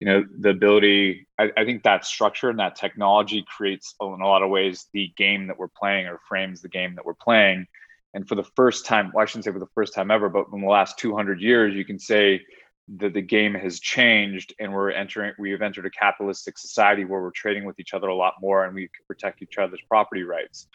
you 0.00 0.08
know, 0.08 0.24
the 0.40 0.48
ability, 0.48 1.28
I, 1.38 1.52
I 1.56 1.64
think 1.64 1.84
that 1.84 2.04
structure 2.04 2.50
and 2.50 2.58
that 2.58 2.74
technology 2.74 3.44
creates, 3.46 3.94
in 4.00 4.20
a 4.20 4.26
lot 4.26 4.42
of 4.42 4.50
ways, 4.50 4.86
the 4.92 5.12
game 5.16 5.46
that 5.46 5.58
we're 5.58 5.68
playing 5.68 6.08
or 6.08 6.18
frames 6.28 6.60
the 6.60 6.68
game 6.68 6.96
that 6.96 7.06
we're 7.06 7.14
playing 7.14 7.68
and 8.14 8.26
for 8.26 8.34
the 8.34 8.44
first 8.56 8.86
time, 8.86 9.10
well, 9.12 9.22
I 9.22 9.26
shouldn't 9.26 9.44
say 9.44 9.52
for 9.52 9.58
the 9.58 9.66
first 9.74 9.94
time 9.94 10.10
ever, 10.10 10.28
but 10.28 10.46
in 10.52 10.60
the 10.60 10.68
last 10.68 10.98
200 10.98 11.40
years, 11.40 11.74
you 11.74 11.84
can 11.84 11.98
say 11.98 12.40
that 12.96 13.12
the 13.12 13.20
game 13.20 13.54
has 13.54 13.80
changed 13.80 14.54
and 14.58 14.72
we're 14.72 14.90
entering, 14.90 15.32
we 15.38 15.50
have 15.50 15.60
entered 15.60 15.84
a 15.84 15.90
capitalistic 15.90 16.56
society 16.56 17.04
where 17.04 17.20
we're 17.20 17.30
trading 17.30 17.64
with 17.64 17.78
each 17.78 17.92
other 17.92 18.08
a 18.08 18.14
lot 18.14 18.34
more 18.40 18.64
and 18.64 18.74
we 18.74 18.82
can 18.82 19.04
protect 19.06 19.42
each 19.42 19.58
other's 19.58 19.80
property 19.88 20.22
rights. 20.22 20.68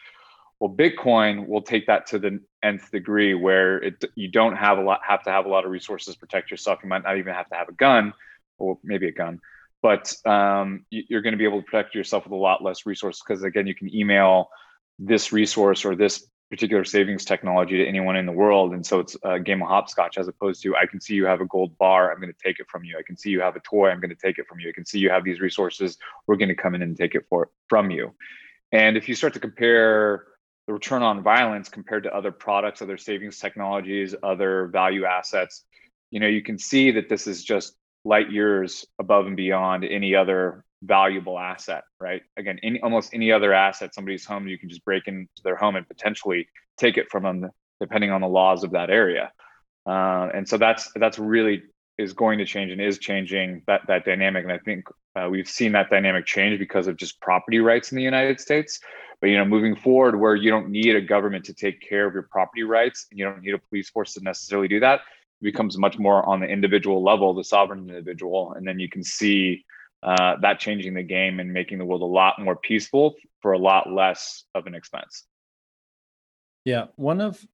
Well, 0.60 0.72
Bitcoin 0.72 1.48
will 1.48 1.62
take 1.62 1.88
that 1.88 2.06
to 2.08 2.20
the 2.20 2.40
nth 2.62 2.90
degree 2.92 3.34
where 3.34 3.78
it, 3.78 4.04
you 4.14 4.28
don't 4.28 4.54
have 4.54 4.78
a 4.78 4.82
lot, 4.82 5.00
have 5.06 5.24
to 5.24 5.30
have 5.30 5.46
a 5.46 5.48
lot 5.48 5.64
of 5.64 5.72
resources 5.72 6.14
to 6.14 6.20
protect 6.20 6.52
yourself. 6.52 6.78
You 6.82 6.88
might 6.88 7.02
not 7.02 7.18
even 7.18 7.34
have 7.34 7.48
to 7.48 7.56
have 7.56 7.68
a 7.68 7.72
gun 7.72 8.12
or 8.58 8.78
maybe 8.84 9.08
a 9.08 9.12
gun, 9.12 9.40
but 9.82 10.14
um, 10.24 10.86
you're 10.90 11.20
going 11.20 11.32
to 11.32 11.38
be 11.38 11.44
able 11.44 11.60
to 11.60 11.66
protect 11.66 11.96
yourself 11.96 12.24
with 12.24 12.32
a 12.32 12.36
lot 12.36 12.62
less 12.62 12.86
resources 12.86 13.22
because 13.26 13.42
again, 13.42 13.66
you 13.66 13.74
can 13.74 13.92
email 13.92 14.48
this 15.00 15.32
resource 15.32 15.84
or 15.84 15.96
this 15.96 16.24
particular 16.54 16.84
savings 16.84 17.24
technology 17.24 17.78
to 17.78 17.84
anyone 17.84 18.14
in 18.14 18.26
the 18.26 18.32
world. 18.32 18.74
And 18.74 18.86
so 18.86 19.00
it's 19.00 19.16
a 19.24 19.40
game 19.40 19.60
of 19.60 19.66
hopscotch 19.66 20.18
as 20.18 20.28
opposed 20.28 20.62
to 20.62 20.76
I 20.76 20.86
can 20.86 21.00
see 21.00 21.14
you 21.14 21.26
have 21.26 21.40
a 21.40 21.46
gold 21.46 21.76
bar, 21.78 22.12
I'm 22.12 22.20
going 22.20 22.32
to 22.32 22.38
take 22.40 22.60
it 22.60 22.68
from 22.70 22.84
you. 22.84 22.96
I 22.96 23.02
can 23.02 23.16
see 23.16 23.30
you 23.30 23.40
have 23.40 23.56
a 23.56 23.60
toy, 23.60 23.90
I'm 23.90 23.98
going 23.98 24.14
to 24.14 24.14
take 24.14 24.38
it 24.38 24.46
from 24.46 24.60
you. 24.60 24.68
I 24.68 24.72
can 24.72 24.84
see 24.84 25.00
you 25.00 25.10
have 25.10 25.24
these 25.24 25.40
resources, 25.40 25.98
we're 26.28 26.36
going 26.36 26.50
to 26.50 26.54
come 26.54 26.76
in 26.76 26.82
and 26.82 26.96
take 26.96 27.16
it 27.16 27.26
for 27.28 27.50
from 27.68 27.90
you. 27.90 28.14
And 28.70 28.96
if 28.96 29.08
you 29.08 29.16
start 29.16 29.34
to 29.34 29.40
compare 29.40 30.26
the 30.68 30.74
return 30.74 31.02
on 31.02 31.24
violence 31.24 31.68
compared 31.68 32.04
to 32.04 32.14
other 32.14 32.30
products, 32.30 32.80
other 32.82 32.98
savings 32.98 33.40
technologies, 33.40 34.14
other 34.22 34.68
value 34.68 35.06
assets, 35.06 35.64
you 36.12 36.20
know, 36.20 36.28
you 36.28 36.40
can 36.40 36.56
see 36.56 36.92
that 36.92 37.08
this 37.08 37.26
is 37.26 37.42
just 37.42 37.74
light 38.04 38.30
years 38.30 38.86
above 39.00 39.26
and 39.26 39.36
beyond 39.36 39.84
any 39.84 40.14
other 40.14 40.64
valuable 40.82 41.38
asset, 41.38 41.84
right? 42.00 42.22
Again, 42.36 42.58
any 42.62 42.80
almost 42.80 43.14
any 43.14 43.32
other 43.32 43.52
asset, 43.52 43.94
somebody's 43.94 44.24
home, 44.24 44.48
you 44.48 44.58
can 44.58 44.68
just 44.68 44.84
break 44.84 45.06
into 45.06 45.28
their 45.42 45.56
home 45.56 45.76
and 45.76 45.86
potentially 45.86 46.48
take 46.78 46.96
it 46.96 47.06
from 47.10 47.22
them, 47.22 47.50
depending 47.80 48.10
on 48.10 48.20
the 48.20 48.28
laws 48.28 48.64
of 48.64 48.72
that 48.72 48.90
area. 48.90 49.32
Uh, 49.86 50.28
and 50.34 50.48
so 50.48 50.56
that's 50.56 50.90
that's 50.96 51.18
really 51.18 51.62
is 51.96 52.12
going 52.12 52.38
to 52.38 52.44
change 52.44 52.72
and 52.72 52.80
is 52.80 52.98
changing 52.98 53.62
that 53.66 53.82
that 53.86 54.04
dynamic. 54.04 54.44
And 54.44 54.52
I 54.52 54.58
think 54.58 54.86
uh, 55.16 55.28
we've 55.30 55.48
seen 55.48 55.72
that 55.72 55.90
dynamic 55.90 56.26
change 56.26 56.58
because 56.58 56.86
of 56.86 56.96
just 56.96 57.20
property 57.20 57.60
rights 57.60 57.92
in 57.92 57.96
the 57.96 58.02
United 58.02 58.40
States. 58.40 58.80
But 59.20 59.30
you 59.30 59.38
know, 59.38 59.44
moving 59.44 59.76
forward, 59.76 60.18
where 60.18 60.34
you 60.34 60.50
don't 60.50 60.70
need 60.70 60.96
a 60.96 61.00
government 61.00 61.44
to 61.46 61.54
take 61.54 61.80
care 61.80 62.06
of 62.06 62.14
your 62.14 62.24
property 62.24 62.62
rights, 62.62 63.06
and 63.10 63.18
you 63.18 63.24
don't 63.24 63.42
need 63.42 63.54
a 63.54 63.58
police 63.58 63.88
force 63.90 64.14
to 64.14 64.20
necessarily 64.22 64.68
do 64.68 64.80
that, 64.80 65.00
becomes 65.40 65.78
much 65.78 65.98
more 65.98 66.28
on 66.28 66.40
the 66.40 66.46
individual 66.46 67.02
level, 67.02 67.32
the 67.32 67.44
sovereign 67.44 67.88
individual, 67.88 68.54
and 68.54 68.66
then 68.66 68.78
you 68.78 68.88
can 68.88 69.04
see 69.04 69.64
uh, 70.04 70.36
that 70.40 70.60
changing 70.60 70.94
the 70.94 71.02
game 71.02 71.40
and 71.40 71.52
making 71.52 71.78
the 71.78 71.84
world 71.84 72.02
a 72.02 72.06
lot 72.06 72.34
more 72.38 72.56
peaceful 72.56 73.14
for 73.40 73.52
a 73.52 73.58
lot 73.58 73.90
less 73.90 74.44
of 74.54 74.66
an 74.66 74.74
expense. 74.74 75.24
Yeah, 76.64 76.86
one 76.96 77.20
of 77.20 77.44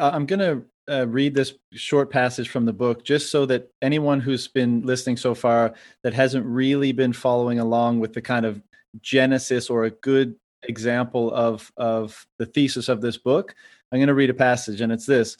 I'm 0.00 0.26
going 0.26 0.40
to 0.40 0.64
uh, 0.88 1.06
read 1.06 1.34
this 1.34 1.54
short 1.72 2.10
passage 2.10 2.48
from 2.48 2.66
the 2.66 2.72
book 2.72 3.04
just 3.04 3.30
so 3.30 3.46
that 3.46 3.70
anyone 3.80 4.20
who's 4.20 4.48
been 4.48 4.82
listening 4.82 5.16
so 5.16 5.34
far 5.34 5.74
that 6.02 6.12
hasn't 6.12 6.44
really 6.44 6.92
been 6.92 7.12
following 7.12 7.58
along 7.58 8.00
with 8.00 8.12
the 8.12 8.22
kind 8.22 8.44
of 8.44 8.62
genesis 9.00 9.70
or 9.70 9.84
a 9.84 9.90
good 9.90 10.36
example 10.64 11.32
of 11.32 11.72
of 11.76 12.26
the 12.38 12.46
thesis 12.46 12.88
of 12.88 13.00
this 13.00 13.16
book 13.18 13.54
i'm 13.90 13.98
going 13.98 14.08
to 14.08 14.14
read 14.14 14.30
a 14.30 14.34
passage 14.34 14.80
and 14.80 14.92
it's 14.92 15.04
this 15.04 15.36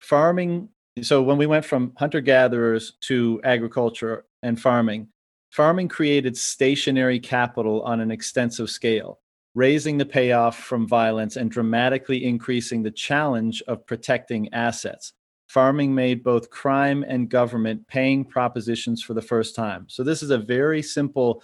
farming 0.00 0.68
so 1.02 1.22
when 1.22 1.38
we 1.38 1.46
went 1.46 1.64
from 1.64 1.92
hunter 1.96 2.20
gatherers 2.20 2.92
to 3.00 3.40
agriculture 3.42 4.24
and 4.42 4.60
farming 4.60 5.08
farming 5.50 5.88
created 5.88 6.36
stationary 6.36 7.20
capital 7.20 7.82
on 7.82 8.00
an 8.00 8.10
extensive 8.10 8.70
scale 8.70 9.20
raising 9.54 9.98
the 9.98 10.06
payoff 10.06 10.56
from 10.56 10.86
violence 10.86 11.36
and 11.36 11.50
dramatically 11.50 12.24
increasing 12.24 12.82
the 12.82 12.90
challenge 12.90 13.62
of 13.66 13.84
protecting 13.84 14.52
assets. 14.54 15.12
Farming 15.48 15.92
made 15.92 16.22
both 16.22 16.50
crime 16.50 17.04
and 17.08 17.28
government 17.28 17.84
paying 17.88 18.24
propositions 18.24 19.02
for 19.02 19.14
the 19.14 19.22
first 19.22 19.56
time. 19.56 19.86
So 19.88 20.04
this 20.04 20.22
is 20.22 20.30
a 20.30 20.38
very 20.38 20.82
simple 20.82 21.42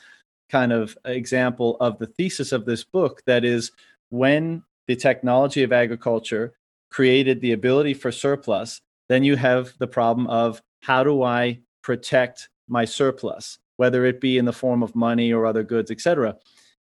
kind 0.48 0.72
of 0.72 0.96
example 1.04 1.76
of 1.80 1.98
the 1.98 2.06
thesis 2.06 2.52
of 2.52 2.64
this 2.64 2.84
book 2.84 3.22
that 3.26 3.44
is 3.44 3.72
when 4.10 4.62
the 4.86 4.96
technology 4.96 5.62
of 5.64 5.72
agriculture 5.72 6.54
created 6.90 7.40
the 7.40 7.52
ability 7.52 7.94
for 7.94 8.12
surplus 8.12 8.80
then 9.08 9.24
you 9.24 9.36
have 9.36 9.72
the 9.78 9.86
problem 9.86 10.26
of 10.28 10.62
how 10.82 11.02
do 11.02 11.22
i 11.22 11.58
protect 11.82 12.48
my 12.68 12.84
surplus 12.84 13.58
whether 13.76 14.04
it 14.04 14.20
be 14.20 14.38
in 14.38 14.44
the 14.44 14.52
form 14.52 14.82
of 14.82 14.94
money 14.94 15.32
or 15.32 15.46
other 15.46 15.62
goods 15.62 15.90
etc 15.90 16.36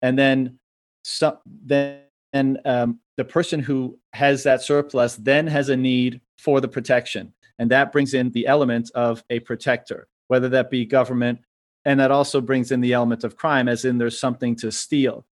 and 0.02 0.18
then 0.18 0.58
so, 1.02 1.38
then 1.64 2.00
um, 2.64 3.00
the 3.16 3.24
person 3.24 3.60
who 3.60 3.98
has 4.12 4.42
that 4.42 4.62
surplus 4.62 5.16
then 5.16 5.46
has 5.46 5.68
a 5.68 5.76
need 5.76 6.20
for 6.36 6.60
the 6.60 6.68
protection. 6.68 7.32
And 7.58 7.70
that 7.70 7.92
brings 7.92 8.14
in 8.14 8.30
the 8.30 8.46
element 8.46 8.90
of 8.94 9.22
a 9.30 9.40
protector 9.40 10.08
whether 10.28 10.50
that 10.50 10.70
be 10.70 10.84
government. 10.84 11.40
And 11.86 11.98
that 12.00 12.10
also 12.10 12.42
brings 12.42 12.70
in 12.70 12.82
the 12.82 12.92
element 12.92 13.24
of 13.24 13.36
crime 13.36 13.66
as 13.66 13.86
in 13.86 13.96
there's 13.96 14.20
something 14.20 14.54
to 14.56 14.70
steal. 14.70 15.24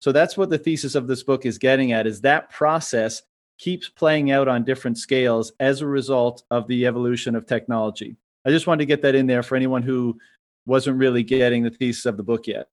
So 0.00 0.10
that's 0.10 0.36
what 0.36 0.50
the 0.50 0.58
thesis 0.58 0.96
of 0.96 1.06
this 1.06 1.22
book 1.22 1.46
is 1.46 1.56
getting 1.56 1.92
at 1.92 2.06
is 2.06 2.20
that 2.22 2.50
process 2.50 3.22
keeps 3.58 3.88
playing 3.88 4.32
out 4.32 4.48
on 4.48 4.64
different 4.64 4.98
scales 4.98 5.52
as 5.60 5.82
a 5.82 5.86
result 5.86 6.42
of 6.50 6.66
the 6.66 6.86
evolution 6.86 7.36
of 7.36 7.46
technology. 7.46 8.16
I 8.44 8.50
just 8.50 8.66
wanted 8.66 8.78
to 8.78 8.86
get 8.86 9.02
that 9.02 9.14
in 9.14 9.28
there 9.28 9.44
for 9.44 9.54
anyone 9.54 9.82
who 9.82 10.18
wasn't 10.66 10.96
really 10.96 11.22
getting 11.22 11.62
the 11.62 11.70
thesis 11.70 12.06
of 12.06 12.16
the 12.16 12.22
book 12.22 12.46
yet. 12.46 12.66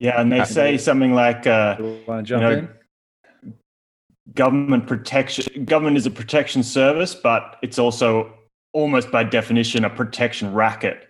Yeah 0.00 0.18
and 0.18 0.32
they 0.32 0.44
say 0.44 0.78
something 0.78 1.12
like 1.12 1.46
uh, 1.46 1.76
you 1.78 2.00
want 2.06 2.26
to 2.26 2.28
jump 2.28 2.42
you 2.42 2.48
know, 2.48 2.58
in? 3.44 3.54
government 4.34 4.86
protection 4.86 5.64
government 5.66 5.98
is 5.98 6.06
a 6.06 6.10
protection 6.10 6.62
service 6.62 7.14
but 7.14 7.56
it's 7.62 7.78
also 7.78 8.32
almost 8.72 9.10
by 9.10 9.22
definition 9.22 9.84
a 9.84 9.90
protection 9.90 10.54
racket. 10.54 11.08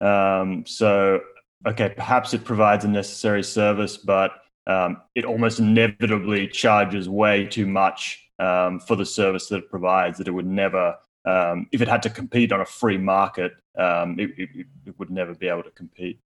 Um, 0.00 0.64
so 0.66 1.20
okay 1.66 1.90
perhaps 1.90 2.32
it 2.32 2.42
provides 2.44 2.86
a 2.86 2.88
necessary 2.88 3.42
service 3.42 3.98
but 3.98 4.32
um, 4.66 5.02
it 5.14 5.24
almost 5.26 5.58
inevitably 5.58 6.48
charges 6.48 7.08
way 7.08 7.44
too 7.44 7.66
much 7.66 8.18
um, 8.42 8.80
for 8.80 8.96
the 8.96 9.06
service 9.06 9.48
that 9.48 9.58
it 9.58 9.70
provides 9.70 10.18
that 10.18 10.28
it 10.28 10.32
would 10.32 10.46
never 10.46 10.96
um, 11.24 11.66
if 11.72 11.80
it 11.82 11.88
had 11.88 12.02
to 12.02 12.10
compete 12.10 12.52
on 12.52 12.60
a 12.60 12.64
free 12.66 12.98
market 12.98 13.52
um, 13.78 14.18
it, 14.18 14.30
it, 14.38 14.66
it 14.86 14.98
would 14.98 15.10
never 15.10 15.34
be 15.34 15.48
able 15.48 15.62
to 15.62 15.70
compete 15.70 16.20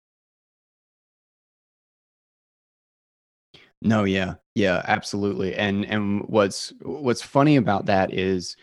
No, 3.82 4.04
yeah, 4.04 4.34
yeah, 4.54 4.82
absolutely. 4.86 5.54
And 5.54 5.84
and 5.84 6.22
what's 6.28 6.72
what's 6.82 7.22
funny 7.22 7.56
about 7.56 7.86
that 7.86 8.12
is, 8.12 8.56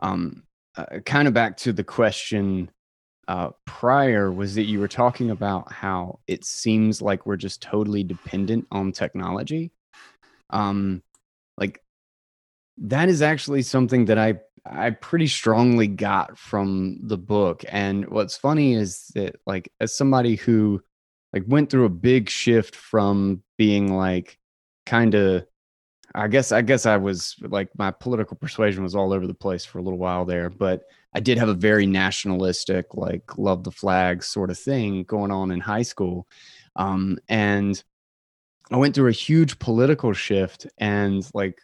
um, 0.00 0.44
uh, 0.76 1.00
kind 1.06 1.26
of 1.26 1.34
back 1.34 1.56
to 1.58 1.72
the 1.72 1.84
question 1.84 2.70
uh, 3.28 3.50
prior 3.66 4.32
was 4.32 4.54
that 4.56 4.64
you 4.64 4.80
were 4.80 4.88
talking 4.88 5.30
about 5.30 5.72
how 5.72 6.20
it 6.26 6.44
seems 6.44 7.02
like 7.02 7.26
we're 7.26 7.36
just 7.36 7.62
totally 7.62 8.04
dependent 8.04 8.66
on 8.70 8.92
technology. 8.92 9.72
Um, 10.50 11.02
like 11.58 11.82
that 12.80 13.08
is 13.08 13.22
actually 13.22 13.62
something 13.62 14.06
that 14.06 14.18
I 14.18 14.40
I 14.66 14.90
pretty 14.90 15.28
strongly 15.28 15.86
got 15.86 16.38
from 16.38 16.98
the 17.02 17.16
book. 17.18 17.64
And 17.68 18.08
what's 18.08 18.36
funny 18.36 18.74
is 18.74 19.10
that 19.14 19.36
like 19.46 19.72
as 19.80 19.96
somebody 19.96 20.36
who 20.36 20.82
like 21.32 21.44
went 21.46 21.70
through 21.70 21.86
a 21.86 21.90
big 21.90 22.28
shift 22.28 22.76
from 22.76 23.42
being 23.56 23.94
like 23.94 24.38
kind 24.86 25.14
of 25.14 25.46
I 26.14 26.28
guess 26.28 26.52
I 26.52 26.62
guess 26.62 26.86
I 26.86 26.96
was 26.96 27.36
like 27.40 27.68
my 27.78 27.90
political 27.90 28.36
persuasion 28.36 28.82
was 28.82 28.94
all 28.94 29.12
over 29.12 29.26
the 29.26 29.34
place 29.34 29.64
for 29.64 29.78
a 29.78 29.82
little 29.82 29.98
while 29.98 30.24
there, 30.24 30.50
but 30.50 30.82
I 31.14 31.20
did 31.20 31.38
have 31.38 31.48
a 31.48 31.54
very 31.54 31.86
nationalistic, 31.86 32.94
like 32.94 33.38
love 33.38 33.64
the 33.64 33.70
flag 33.70 34.22
sort 34.22 34.50
of 34.50 34.58
thing 34.58 35.04
going 35.04 35.30
on 35.30 35.50
in 35.50 35.60
high 35.60 35.82
school. 35.82 36.26
Um, 36.76 37.18
and 37.28 37.82
I 38.70 38.76
went 38.76 38.94
through 38.94 39.08
a 39.08 39.12
huge 39.12 39.58
political 39.58 40.12
shift 40.12 40.66
and 40.78 41.28
like 41.34 41.60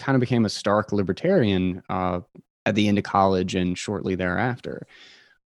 kind 0.00 0.16
of 0.16 0.20
became 0.20 0.44
a 0.44 0.50
stark 0.50 0.92
libertarian 0.92 1.82
uh, 1.88 2.20
at 2.66 2.74
the 2.74 2.88
end 2.88 2.98
of 2.98 3.04
college 3.04 3.54
and 3.54 3.78
shortly 3.78 4.14
thereafter. 4.14 4.86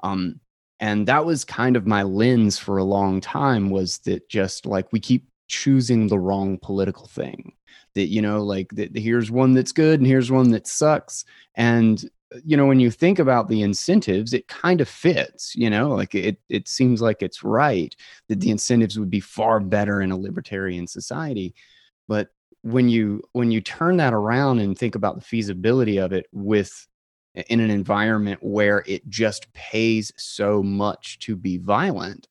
Um, 0.01 0.39
and 0.79 1.07
that 1.07 1.25
was 1.25 1.45
kind 1.45 1.75
of 1.75 1.87
my 1.87 2.03
lens 2.03 2.57
for 2.57 2.77
a 2.77 2.83
long 2.83 3.21
time 3.21 3.69
was 3.69 3.99
that 3.99 4.27
just 4.29 4.65
like 4.65 4.91
we 4.91 4.99
keep 4.99 5.27
choosing 5.47 6.07
the 6.07 6.19
wrong 6.19 6.57
political 6.61 7.07
thing. 7.07 7.53
That 7.95 8.07
you 8.07 8.21
know 8.21 8.43
like 8.43 8.69
that 8.71 8.97
here's 8.97 9.29
one 9.29 9.53
that's 9.53 9.71
good 9.71 9.99
and 9.99 10.07
here's 10.07 10.31
one 10.31 10.49
that 10.51 10.67
sucks. 10.67 11.25
And 11.55 12.03
you 12.43 12.57
know 12.57 12.65
when 12.65 12.79
you 12.79 12.89
think 12.89 13.19
about 13.19 13.47
the 13.47 13.61
incentives 13.61 14.33
it 14.33 14.47
kind 14.47 14.81
of 14.81 14.89
fits 14.89 15.55
you 15.55 15.69
know 15.69 15.89
like 15.89 16.15
it 16.15 16.39
it 16.49 16.67
seems 16.67 16.99
like 16.99 17.21
it's 17.21 17.43
right 17.43 17.95
that 18.27 18.39
the 18.39 18.49
incentives 18.49 18.97
would 18.97 19.11
be 19.11 19.19
far 19.19 19.59
better 19.59 20.01
in 20.01 20.11
a 20.11 20.17
libertarian 20.17 20.87
society. 20.87 21.53
But 22.07 22.29
when 22.63 22.89
you 22.89 23.21
when 23.33 23.51
you 23.51 23.61
turn 23.61 23.97
that 23.97 24.13
around 24.13 24.59
and 24.59 24.77
think 24.77 24.95
about 24.95 25.15
the 25.15 25.21
feasibility 25.21 25.97
of 25.97 26.11
it 26.11 26.25
with 26.31 26.87
in 27.35 27.59
an 27.59 27.69
environment 27.69 28.39
where 28.41 28.83
it 28.85 29.07
just 29.09 29.51
pays 29.53 30.11
so 30.17 30.61
much 30.63 31.19
to 31.19 31.35
be 31.35 31.57
violent 31.57 32.27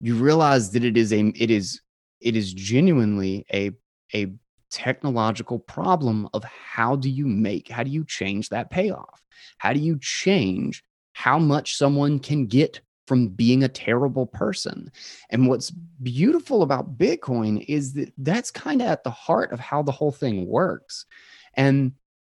you 0.00 0.14
realize 0.14 0.70
that 0.70 0.84
it 0.84 0.96
is 0.96 1.12
a 1.12 1.32
it 1.36 1.50
is 1.50 1.80
it 2.20 2.36
is 2.36 2.52
genuinely 2.52 3.44
a 3.52 3.70
a 4.14 4.32
technological 4.70 5.58
problem 5.58 6.28
of 6.34 6.42
how 6.44 6.96
do 6.96 7.08
you 7.08 7.26
make 7.26 7.68
how 7.68 7.84
do 7.84 7.90
you 7.90 8.04
change 8.04 8.48
that 8.48 8.70
payoff? 8.70 9.22
How 9.58 9.72
do 9.72 9.78
you 9.78 9.98
change 10.00 10.82
how 11.12 11.38
much 11.38 11.76
someone 11.76 12.18
can 12.18 12.46
get 12.46 12.80
from 13.06 13.28
being 13.28 13.62
a 13.62 13.68
terrible 13.68 14.26
person. 14.26 14.90
And 15.30 15.42
mm-hmm. 15.42 15.50
what's 15.50 15.70
beautiful 15.70 16.62
about 16.62 16.98
bitcoin 16.98 17.64
is 17.68 17.94
that 17.94 18.12
that's 18.18 18.50
kind 18.50 18.80
of 18.80 18.88
at 18.88 19.04
the 19.04 19.10
heart 19.10 19.52
of 19.52 19.60
how 19.60 19.82
the 19.82 19.92
whole 19.92 20.12
thing 20.12 20.46
works. 20.46 21.06
And 21.54 21.92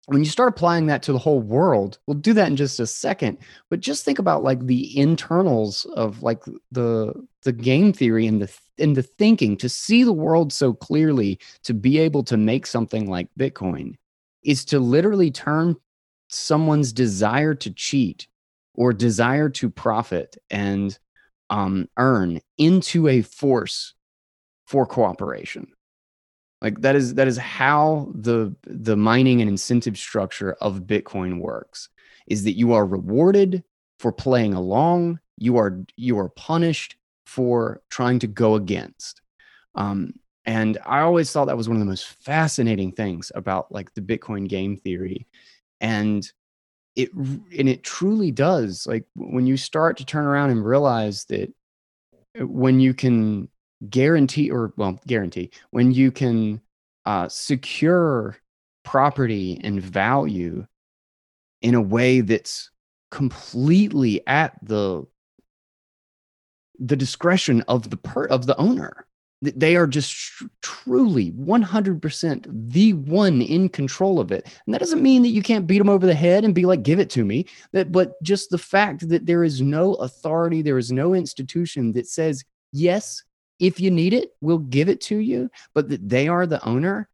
when 0.08 0.24
you 0.24 0.30
start 0.30 0.50
applying 0.50 0.86
that 0.86 1.04
to 1.04 1.12
the 1.12 1.18
whole 1.18 1.42
world 1.42 2.00
we'll 2.08 2.18
do 2.18 2.32
that 2.32 2.48
in 2.48 2.56
just 2.56 2.80
a 2.80 2.88
second 2.88 3.38
but 3.70 3.82
just 3.82 4.06
think 4.06 4.20
about 4.20 4.42
like 4.42 4.66
the 4.66 4.98
internals 4.98 5.84
of 5.98 6.24
like 6.24 6.42
the 6.72 7.14
the 7.42 7.52
game 7.52 7.92
theory 7.92 8.26
and 8.26 8.42
the 8.42 8.60
and 8.80 8.96
the 8.96 9.04
thinking. 9.04 9.58
To 9.58 9.70
see 9.70 10.04
the 10.04 10.14
world 10.14 10.54
so 10.54 10.74
clearly 10.74 11.40
to 11.64 11.74
be 11.74 11.98
able 11.98 12.24
to 12.24 12.38
make 12.38 12.66
something 12.66 13.10
like 13.10 13.28
bitcoin 13.40 13.96
is 14.44 14.66
to 14.66 14.80
literally 14.80 15.32
turn 15.32 15.76
someone's 16.30 16.94
desire 16.94 17.56
to 17.56 17.72
cheat 17.72 18.28
or 18.78 18.94
desire 18.94 19.50
to 19.50 19.70
profit 19.70 20.38
and 20.52 20.98
um, 21.50 21.90
earn 21.98 22.42
into 22.58 23.08
a 23.08 23.22
force 23.22 23.96
for 24.66 24.86
cooperation 24.86 25.68
Like 26.62 26.82
that 26.82 26.96
is 26.96 27.16
that 27.16 27.28
is 27.28 27.38
how 27.38 28.12
the 28.16 28.56
the 28.66 28.98
mining 28.98 29.42
and 29.42 29.50
incentive 29.50 29.98
structure 29.98 30.54
of 30.62 30.82
Bitcoin 30.82 31.40
works. 31.40 31.90
Is 32.28 32.44
that 32.46 32.58
you 32.58 32.74
are 32.74 32.86
rewarded 32.86 33.64
for 34.00 34.12
playing 34.12 34.54
along, 34.54 35.20
you 35.38 35.58
are 35.58 35.80
you 35.98 36.20
are 36.20 36.30
punished 36.30 36.98
for 37.26 37.82
trying 37.90 38.20
to 38.20 38.28
go 38.28 38.56
against. 38.56 39.22
Um, 39.76 40.14
and 40.46 40.78
I 40.86 41.02
always 41.02 41.32
thought 41.32 41.46
that 41.46 41.58
was 41.58 41.70
one 41.70 41.78
of 41.78 41.82
the 41.82 41.86
most 41.90 42.08
fascinating 42.08 42.94
things 42.94 43.32
about 43.36 43.72
like 43.72 43.94
the 43.94 44.02
Bitcoin 44.02 44.48
game 44.50 44.78
theory. 44.78 45.28
And 45.82 46.30
it 46.98 47.14
and 47.14 47.70
it 47.70 47.84
truly 47.84 48.32
does. 48.32 48.86
Like 48.88 49.06
when 49.16 49.46
you 49.46 49.56
start 49.56 49.98
to 49.98 50.06
turn 50.06 50.26
around 50.26 50.50
and 50.50 50.66
realize 50.66 51.26
that 51.26 51.54
uh, 52.40 52.48
when 52.48 52.80
you 52.80 52.94
can 52.94 53.48
guarantee 53.90 54.50
or 54.50 54.74
well 54.76 55.00
guarantee 55.06 55.52
when 55.70 55.92
you 55.92 56.12
can 56.12 56.60
uh, 57.06 57.28
secure 57.30 58.36
property 58.84 59.62
and 59.64 59.82
value 59.82 60.66
in 61.62 61.76
a 61.76 61.82
way 61.82 62.22
that's 62.22 62.72
completely 63.12 64.26
at 64.28 64.54
the 64.64 65.06
the 66.80 66.96
discretion 66.96 67.62
of 67.68 67.90
the 67.90 67.98
per 67.98 68.26
of 68.26 68.46
the 68.46 68.58
owner 68.58 69.07
they 69.42 69.76
are 69.76 69.86
just 69.86 70.44
truly 70.62 71.32
100% 71.34 72.72
the 72.72 72.94
one 72.94 73.42
in 73.42 73.70
control 73.70 74.20
of 74.20 74.32
it. 74.32 74.48
And 74.66 74.74
that 74.74 74.80
doesn't 74.80 75.04
mean 75.04 75.22
that 75.22 75.30
you 75.30 75.44
can't 75.44 75.68
beat 75.68 75.78
them 75.78 75.90
over 75.90 76.08
the 76.08 76.14
head 76.14 76.44
and 76.44 76.56
be 76.56 76.66
like 76.66 76.82
give 76.82 77.00
it 77.00 77.10
to 77.12 77.24
me. 77.24 77.46
That 77.72 77.92
but 77.92 78.22
just 78.24 78.50
the 78.50 78.58
fact 78.58 79.08
that 79.10 79.26
there 79.26 79.44
is 79.44 79.62
no 79.62 79.94
authority 79.96 80.62
there 80.62 80.78
is 80.78 80.92
no 80.92 81.14
institution 81.14 81.94
that 81.94 82.08
says 82.08 82.44
yes 82.72 83.24
if 83.60 83.80
you 83.80 83.90
need 83.90 84.14
it 84.14 84.32
we'll 84.42 84.60
give 84.60 84.88
it 84.90 85.02
to 85.02 85.18
you 85.18 85.50
but 85.74 85.90
that 85.90 86.08
they 86.08 86.28
are 86.28 86.46
the 86.46 86.64
owner 86.64 87.10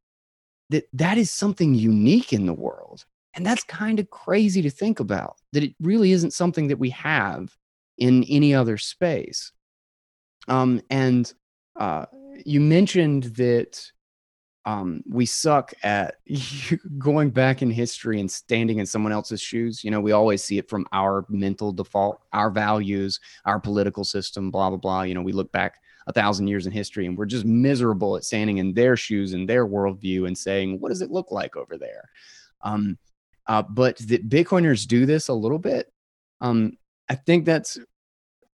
that 0.74 0.88
that 0.93 1.17
is 1.17 1.30
something 1.30 1.76
unique 1.76 2.34
in 2.34 2.45
the 2.45 2.53
world. 2.53 3.05
And 3.36 3.45
that's 3.45 3.63
kind 3.63 3.99
of 3.99 4.09
crazy 4.09 4.61
to 4.63 4.69
think 4.69 4.99
about 4.99 5.38
that 5.53 5.63
it 5.63 5.76
really 5.80 6.11
isn't 6.11 6.34
something 6.34 6.67
that 6.67 6.80
we 6.80 6.89
have 6.91 7.55
in 7.97 8.24
any 8.26 8.53
other 8.55 8.78
space. 8.78 9.51
Um, 10.47 10.82
and 10.89 11.32
uh, 11.76 12.05
you 12.45 12.59
mentioned 12.59 13.24
that 13.36 13.91
um, 14.65 15.03
we 15.09 15.26
suck 15.26 15.74
at 15.84 16.15
going 16.97 17.30
back 17.30 17.61
in 17.61 17.69
history 17.69 18.19
and 18.19 18.32
standing 18.32 18.80
in 18.80 18.86
someone 18.86 19.11
else's 19.11 19.41
shoes. 19.41 19.84
You 19.84 19.91
know, 19.91 19.99
we 19.99 20.11
always 20.11 20.43
see 20.43 20.57
it 20.57 20.69
from 20.69 20.86
our 20.91 21.26
mental 21.30 21.71
default, 21.71 22.21
our 22.32 22.49
values, 22.49 23.19
our 23.45 23.59
political 23.59 24.03
system, 24.03 24.51
blah, 24.51 24.69
blah, 24.69 24.78
blah. 24.78 25.01
You 25.03 25.15
know, 25.15 25.21
we 25.21 25.34
look 25.34 25.51
back 25.51 25.80
a 26.07 26.13
thousand 26.13 26.47
years 26.47 26.65
in 26.65 26.71
history 26.71 27.05
and 27.05 27.17
we're 27.17 27.26
just 27.26 27.45
miserable 27.45 28.15
at 28.15 28.26
standing 28.26 28.57
in 28.57 28.74
their 28.74 28.95
shoes 28.97 29.34
and 29.34 29.47
their 29.47 29.67
worldview 29.67 30.28
and 30.28 30.38
saying, 30.38 30.80
what 30.80 30.89
does 30.89 31.01
it 31.01 31.11
look 31.11 31.32
like 31.32 31.55
over 31.55 31.78
there? 31.78 32.09
Um, 32.61 32.97
uh, 33.47 33.61
but 33.61 33.97
that 33.97 34.30
Bitcoiners 34.30 34.88
do 34.88 35.05
this 35.05 35.28
a 35.28 35.34
little 35.34 35.59
bit. 35.59 35.91
Um, 36.41 36.78
I 37.09 37.15
think 37.15 37.45
that's 37.45 37.78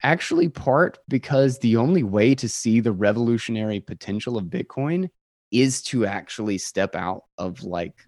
actually 0.04 0.50
part 0.50 0.98
because 1.08 1.60
the 1.60 1.78
only 1.78 2.04
way 2.04 2.36
to 2.36 2.48
see 2.48 2.80
the 2.80 2.92
revolutionary 2.92 3.80
potential 3.80 4.38
of 4.38 4.46
Bitcoin 4.46 5.10
is 5.52 5.82
to 5.82 6.06
actually 6.06 6.58
step 6.58 6.96
out 6.96 7.24
of 7.38 7.64
like 7.64 8.06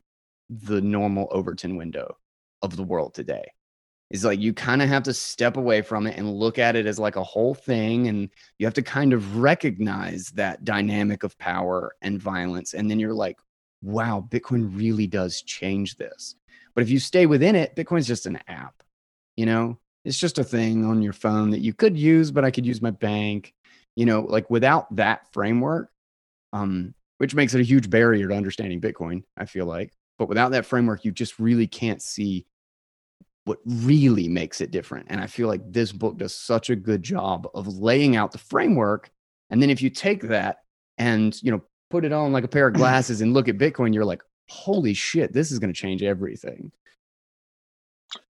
the 0.50 0.82
normal 0.82 1.28
Overton 1.32 1.76
window 1.78 2.18
of 2.62 2.76
the 2.76 2.84
world 2.84 3.14
today. 3.14 3.46
Is 4.10 4.26
like 4.26 4.40
you 4.40 4.54
kind 4.54 4.82
of 4.82 4.90
have 4.90 5.04
to 5.04 5.14
step 5.14 5.56
away 5.56 5.82
from 5.82 6.06
it 6.06 6.18
and 6.18 6.34
look 6.34 6.60
at 6.60 6.76
it 6.76 6.86
as 6.86 7.00
like 7.00 7.16
a 7.16 7.24
whole 7.24 7.54
thing. 7.54 8.10
And 8.10 8.30
you 8.60 8.68
have 8.68 8.74
to 8.74 8.82
kind 8.82 9.14
of 9.14 9.38
recognize 9.38 10.28
that 10.36 10.66
dynamic 10.66 11.24
of 11.24 11.38
power 11.38 11.96
and 12.02 12.22
violence. 12.22 12.74
And 12.74 12.92
then 12.92 13.00
you're 13.00 13.14
like, 13.14 13.38
wow, 13.82 14.28
Bitcoin 14.30 14.78
really 14.78 15.08
does 15.08 15.42
change 15.42 15.96
this. 15.96 16.36
But 16.76 16.82
if 16.82 16.90
you 16.90 17.00
stay 17.00 17.26
within 17.26 17.56
it, 17.56 17.76
Bitcoin's 17.76 18.08
just 18.08 18.26
an 18.26 18.40
app, 18.50 18.84
you 19.38 19.46
know? 19.46 19.78
It's 20.04 20.18
just 20.18 20.40
a 20.40 20.44
thing 20.44 20.86
on 20.86 21.02
your 21.02 21.14
phone 21.14 21.52
that 21.52 21.60
you 21.60 21.74
could 21.74 21.98
use, 21.98 22.32
but 22.32 22.46
I 22.46 22.52
could 22.52 22.66
use 22.66 22.82
my 22.82 22.92
bank. 22.92 23.54
You 23.96 24.06
know, 24.06 24.22
like 24.22 24.50
without 24.50 24.96
that 24.96 25.32
framework, 25.34 25.90
um, 26.54 26.94
which 27.18 27.36
makes 27.36 27.54
it 27.54 27.60
a 27.62 27.66
huge 27.66 27.90
barrier 27.90 28.28
to 28.30 28.36
understanding 28.36 28.82
Bitcoin, 28.82 29.24
I 29.38 29.46
feel 29.46 29.66
like. 29.66 29.94
But 30.18 30.30
without 30.30 30.52
that 30.52 30.66
framework, 30.66 31.04
you 31.04 31.12
just 31.12 31.40
really 31.40 31.68
can't 31.68 32.02
see 32.02 32.46
what 33.46 33.60
really 33.66 34.28
makes 34.28 34.62
it 34.62 34.72
different. 34.72 35.08
And 35.10 35.20
I 35.20 35.28
feel 35.28 35.48
like 35.48 35.62
this 35.66 35.92
book 35.92 36.18
does 36.18 36.36
such 36.36 36.70
a 36.70 36.76
good 36.76 37.04
job 37.04 37.48
of 37.54 37.68
laying 37.68 38.16
out 38.16 38.32
the 38.32 38.38
framework. 38.38 39.10
And 39.50 39.62
then 39.62 39.70
if 39.70 39.82
you 39.82 39.90
take 39.90 40.24
that 40.24 40.58
and, 40.98 41.38
you 41.42 41.52
know, 41.52 41.62
put 41.90 42.06
it 42.06 42.14
on 42.14 42.32
like 42.32 42.44
a 42.44 42.48
pair 42.48 42.68
of 42.68 42.74
glasses 42.76 43.22
and 43.22 43.34
look 43.34 43.48
at 43.48 43.58
Bitcoin, 43.58 43.94
you're 43.94 44.06
like, 44.06 44.22
holy 44.48 44.94
shit, 44.94 45.34
this 45.34 45.52
is 45.52 45.60
going 45.60 45.74
to 45.74 45.80
change 45.80 46.04
everything. 46.04 46.72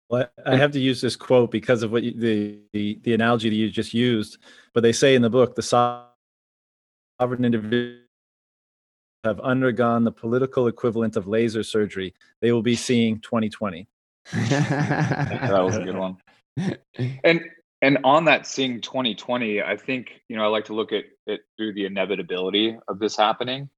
Well, 0.09 0.29
I 0.45 0.57
have 0.57 0.71
to 0.73 0.81
use 0.81 1.01
this 1.01 1.17
quote 1.17 1.51
because 1.51 1.83
of 1.83 1.91
what 1.91 2.05
you, 2.05 2.13
the, 2.13 2.61
the 2.73 3.01
the 3.03 3.15
analogy 3.15 3.49
that 3.49 3.57
you 3.57 3.71
just 3.71 3.93
used. 3.93 4.39
But 4.73 4.83
they 4.83 4.93
say 4.93 5.15
in 5.15 5.23
the 5.23 5.31
book, 5.31 5.57
the 5.57 5.63
sovereign 5.63 7.45
individuals 7.45 8.03
have 9.25 9.41
undergone 9.41 10.05
the 10.05 10.13
political 10.13 10.69
equivalent 10.69 11.17
of 11.17 11.27
laser 11.27 11.65
surgery. 11.65 12.15
They 12.41 12.53
will 12.53 12.63
be 12.63 12.77
seeing 12.77 13.19
2020. 13.21 13.89
that 14.33 15.63
was 15.63 15.77
a 15.77 15.83
good 15.83 15.97
one. 15.97 16.17
And 17.23 17.43
and 17.83 17.99
on 18.05 18.25
that 18.25 18.47
seeing 18.47 18.81
2020, 18.81 19.61
I 19.61 19.77
think 19.77 20.23
you 20.29 20.37
know 20.37 20.45
I 20.45 20.47
like 20.47 20.65
to 20.67 20.75
look 20.75 20.93
at 20.93 21.05
it 21.27 21.41
through 21.57 21.75
the 21.75 21.85
inevitability 21.85 22.79
of 22.89 22.99
this 22.99 23.17
happening. 23.17 23.69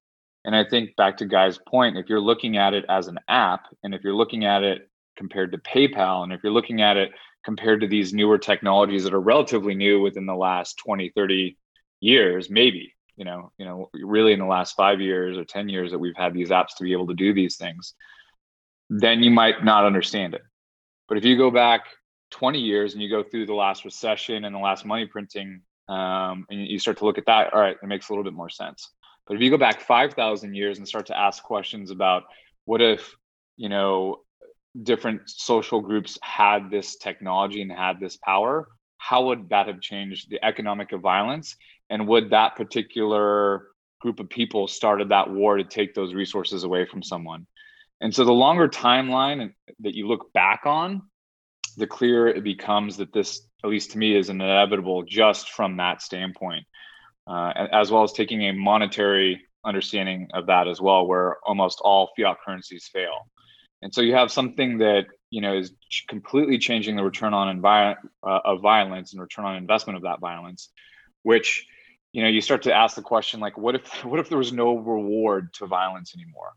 And 0.44 0.54
I 0.54 0.64
think 0.64 0.94
back 0.94 1.16
to 1.16 1.26
Guy's 1.26 1.58
point, 1.58 1.96
if 1.96 2.08
you're 2.08 2.20
looking 2.20 2.56
at 2.56 2.72
it 2.72 2.84
as 2.88 3.08
an 3.08 3.18
app, 3.28 3.64
and 3.82 3.94
if 3.94 4.02
you're 4.04 4.14
looking 4.14 4.44
at 4.44 4.62
it 4.62 4.87
compared 5.18 5.52
to 5.52 5.58
PayPal. 5.58 6.22
And 6.22 6.32
if 6.32 6.40
you're 6.42 6.52
looking 6.52 6.80
at 6.80 6.96
it 6.96 7.10
compared 7.44 7.82
to 7.82 7.88
these 7.88 8.14
newer 8.14 8.38
technologies 8.38 9.04
that 9.04 9.12
are 9.12 9.20
relatively 9.20 9.74
new 9.74 10.00
within 10.00 10.24
the 10.24 10.34
last 10.34 10.78
20, 10.78 11.10
30 11.10 11.58
years, 12.00 12.48
maybe, 12.48 12.94
you 13.16 13.24
know, 13.24 13.52
you 13.58 13.66
know, 13.66 13.90
really 13.92 14.32
in 14.32 14.38
the 14.38 14.46
last 14.46 14.76
five 14.76 15.00
years 15.00 15.36
or 15.36 15.44
10 15.44 15.68
years 15.68 15.90
that 15.90 15.98
we've 15.98 16.16
had 16.16 16.32
these 16.32 16.50
apps 16.50 16.76
to 16.76 16.84
be 16.84 16.92
able 16.92 17.08
to 17.08 17.14
do 17.14 17.34
these 17.34 17.56
things, 17.56 17.94
then 18.88 19.22
you 19.22 19.30
might 19.30 19.64
not 19.64 19.84
understand 19.84 20.34
it. 20.34 20.42
But 21.08 21.18
if 21.18 21.24
you 21.24 21.36
go 21.36 21.50
back 21.50 21.86
20 22.30 22.60
years 22.60 22.94
and 22.94 23.02
you 23.02 23.10
go 23.10 23.22
through 23.22 23.46
the 23.46 23.54
last 23.54 23.84
recession 23.84 24.44
and 24.44 24.54
the 24.54 24.60
last 24.60 24.86
money 24.86 25.06
printing, 25.06 25.62
um, 25.88 26.46
and 26.50 26.66
you 26.66 26.78
start 26.78 26.98
to 26.98 27.04
look 27.04 27.18
at 27.18 27.26
that, 27.26 27.52
all 27.52 27.60
right, 27.60 27.76
it 27.82 27.86
makes 27.86 28.08
a 28.08 28.12
little 28.12 28.24
bit 28.24 28.34
more 28.34 28.50
sense. 28.50 28.90
But 29.26 29.36
if 29.36 29.42
you 29.42 29.50
go 29.50 29.58
back 29.58 29.80
5,000 29.80 30.54
years 30.54 30.78
and 30.78 30.86
start 30.86 31.06
to 31.06 31.18
ask 31.18 31.42
questions 31.42 31.90
about 31.90 32.24
what 32.66 32.80
if, 32.80 33.14
you 33.56 33.68
know, 33.68 34.20
different 34.82 35.22
social 35.26 35.80
groups 35.80 36.18
had 36.22 36.70
this 36.70 36.96
technology 36.96 37.62
and 37.62 37.72
had 37.72 38.00
this 38.00 38.16
power, 38.16 38.68
how 38.98 39.26
would 39.26 39.48
that 39.50 39.66
have 39.66 39.80
changed 39.80 40.28
the 40.30 40.44
economic 40.44 40.92
of 40.92 41.00
violence? 41.00 41.56
And 41.90 42.06
would 42.08 42.30
that 42.30 42.56
particular 42.56 43.68
group 44.00 44.20
of 44.20 44.28
people 44.28 44.68
started 44.68 45.08
that 45.08 45.30
war 45.30 45.56
to 45.56 45.64
take 45.64 45.94
those 45.94 46.14
resources 46.14 46.64
away 46.64 46.84
from 46.84 47.02
someone? 47.02 47.46
And 48.00 48.14
so 48.14 48.24
the 48.24 48.32
longer 48.32 48.68
timeline 48.68 49.52
that 49.80 49.94
you 49.94 50.06
look 50.06 50.32
back 50.32 50.62
on, 50.66 51.02
the 51.76 51.86
clearer 51.86 52.28
it 52.28 52.44
becomes 52.44 52.96
that 52.98 53.12
this, 53.12 53.42
at 53.64 53.70
least 53.70 53.92
to 53.92 53.98
me, 53.98 54.16
is 54.16 54.28
inevitable 54.28 55.02
just 55.04 55.50
from 55.50 55.76
that 55.78 56.02
standpoint, 56.02 56.66
uh, 57.26 57.52
as 57.72 57.90
well 57.90 58.02
as 58.02 58.12
taking 58.12 58.42
a 58.42 58.52
monetary 58.52 59.42
understanding 59.64 60.28
of 60.34 60.46
that 60.46 60.68
as 60.68 60.80
well, 60.80 61.06
where 61.06 61.36
almost 61.44 61.80
all 61.82 62.10
fiat 62.16 62.36
currencies 62.44 62.88
fail. 62.92 63.28
And 63.82 63.94
so 63.94 64.00
you 64.00 64.14
have 64.14 64.32
something 64.32 64.78
that 64.78 65.06
you 65.30 65.40
know 65.40 65.56
is 65.56 65.72
completely 66.08 66.58
changing 66.58 66.96
the 66.96 67.04
return 67.04 67.34
on 67.34 67.64
uh, 67.64 67.90
of 68.22 68.60
violence 68.60 69.12
and 69.12 69.20
return 69.20 69.44
on 69.44 69.56
investment 69.56 69.96
of 69.96 70.02
that 70.02 70.20
violence, 70.20 70.70
which 71.22 71.66
you 72.12 72.22
know 72.22 72.28
you 72.28 72.40
start 72.40 72.62
to 72.62 72.72
ask 72.72 72.96
the 72.96 73.02
question 73.02 73.40
like, 73.40 73.56
what 73.56 73.74
if 73.74 73.86
what 74.04 74.20
if 74.20 74.28
there 74.28 74.38
was 74.38 74.52
no 74.52 74.76
reward 74.76 75.52
to 75.54 75.66
violence 75.66 76.14
anymore? 76.14 76.52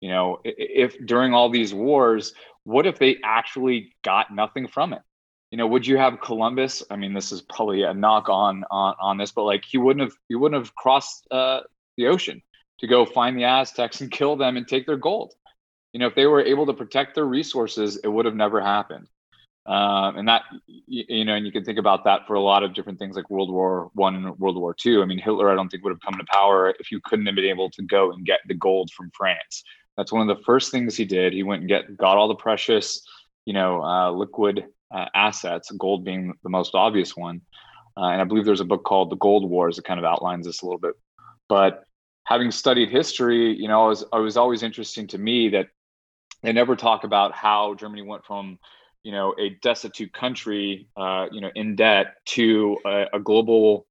You 0.00 0.08
know, 0.08 0.40
if 0.44 0.96
during 1.06 1.32
all 1.32 1.48
these 1.48 1.72
wars, 1.72 2.32
what 2.64 2.86
if 2.86 2.98
they 2.98 3.18
actually 3.22 3.94
got 4.02 4.34
nothing 4.34 4.66
from 4.66 4.92
it? 4.92 5.02
You 5.52 5.58
know, 5.58 5.66
would 5.68 5.86
you 5.86 5.96
have 5.96 6.20
Columbus? 6.20 6.82
I 6.90 6.96
mean, 6.96 7.14
this 7.14 7.30
is 7.30 7.42
probably 7.42 7.82
a 7.82 7.94
knock 7.94 8.28
on 8.28 8.64
on, 8.70 8.94
on 9.00 9.18
this, 9.18 9.30
but 9.30 9.44
like 9.44 9.64
he 9.64 9.78
wouldn't 9.78 10.02
have 10.02 10.16
he 10.28 10.34
wouldn't 10.34 10.60
have 10.60 10.74
crossed 10.74 11.28
uh, 11.30 11.60
the 11.96 12.06
ocean 12.06 12.42
to 12.80 12.86
go 12.86 13.04
find 13.04 13.36
the 13.36 13.44
Aztecs 13.44 14.00
and 14.00 14.10
kill 14.10 14.36
them 14.36 14.56
and 14.56 14.66
take 14.66 14.86
their 14.86 14.96
gold 14.96 15.34
you 15.92 15.98
know 15.98 16.06
if 16.06 16.14
they 16.14 16.26
were 16.26 16.42
able 16.42 16.66
to 16.66 16.72
protect 16.72 17.14
their 17.14 17.24
resources 17.24 17.96
it 17.96 18.08
would 18.08 18.26
have 18.26 18.34
never 18.34 18.60
happened. 18.60 19.08
Um, 19.64 20.16
and 20.16 20.26
that 20.26 20.42
you 20.66 21.24
know 21.24 21.34
and 21.34 21.46
you 21.46 21.52
can 21.52 21.64
think 21.64 21.78
about 21.78 22.04
that 22.04 22.26
for 22.26 22.34
a 22.34 22.40
lot 22.40 22.64
of 22.64 22.74
different 22.74 22.98
things 22.98 23.14
like 23.14 23.30
world 23.30 23.50
war 23.50 23.90
one 23.94 24.16
and 24.16 24.38
world 24.38 24.56
war 24.56 24.74
two. 24.74 25.02
I 25.02 25.04
mean 25.04 25.18
hitler 25.18 25.50
i 25.50 25.54
don't 25.54 25.68
think 25.68 25.84
would 25.84 25.92
have 25.92 26.00
come 26.00 26.18
to 26.18 26.26
power 26.32 26.74
if 26.80 26.90
you 26.90 27.00
couldn't 27.04 27.26
have 27.26 27.36
been 27.36 27.44
able 27.44 27.70
to 27.70 27.82
go 27.82 28.10
and 28.10 28.26
get 28.26 28.40
the 28.48 28.54
gold 28.54 28.90
from 28.90 29.10
france. 29.16 29.62
That's 29.96 30.12
one 30.12 30.28
of 30.28 30.36
the 30.36 30.42
first 30.44 30.72
things 30.72 30.96
he 30.96 31.04
did. 31.04 31.32
He 31.32 31.42
went 31.42 31.60
and 31.60 31.68
get 31.68 31.96
got 31.96 32.16
all 32.16 32.28
the 32.28 32.34
precious 32.34 33.06
you 33.44 33.52
know 33.52 33.82
uh, 33.82 34.10
liquid 34.10 34.64
uh, 34.92 35.06
assets 35.14 35.70
gold 35.70 36.04
being 36.04 36.34
the 36.42 36.50
most 36.50 36.74
obvious 36.74 37.16
one. 37.16 37.40
Uh, 37.96 38.06
and 38.06 38.20
i 38.22 38.24
believe 38.24 38.46
there's 38.46 38.60
a 38.60 38.64
book 38.64 38.84
called 38.84 39.10
the 39.10 39.16
gold 39.16 39.48
wars 39.48 39.76
that 39.76 39.84
kind 39.84 40.00
of 40.00 40.04
outlines 40.04 40.46
this 40.46 40.62
a 40.62 40.64
little 40.64 40.80
bit. 40.80 40.94
But 41.48 41.84
having 42.26 42.50
studied 42.50 42.88
history, 42.88 43.54
you 43.54 43.68
know, 43.68 43.86
it 43.86 43.88
was, 43.88 44.02
it 44.02 44.18
was 44.18 44.36
always 44.36 44.62
interesting 44.62 45.06
to 45.08 45.18
me 45.18 45.50
that 45.50 45.68
they 46.42 46.52
never 46.52 46.76
talk 46.76 47.04
about 47.04 47.32
how 47.32 47.74
Germany 47.74 48.02
went 48.02 48.24
from, 48.24 48.58
you 49.02 49.12
know, 49.12 49.34
a 49.38 49.50
destitute 49.62 50.12
country, 50.12 50.88
uh, 50.96 51.26
you 51.30 51.40
know, 51.40 51.50
in 51.54 51.76
debt 51.76 52.14
to 52.26 52.78
a, 52.84 53.06
a 53.14 53.20
global 53.20 53.86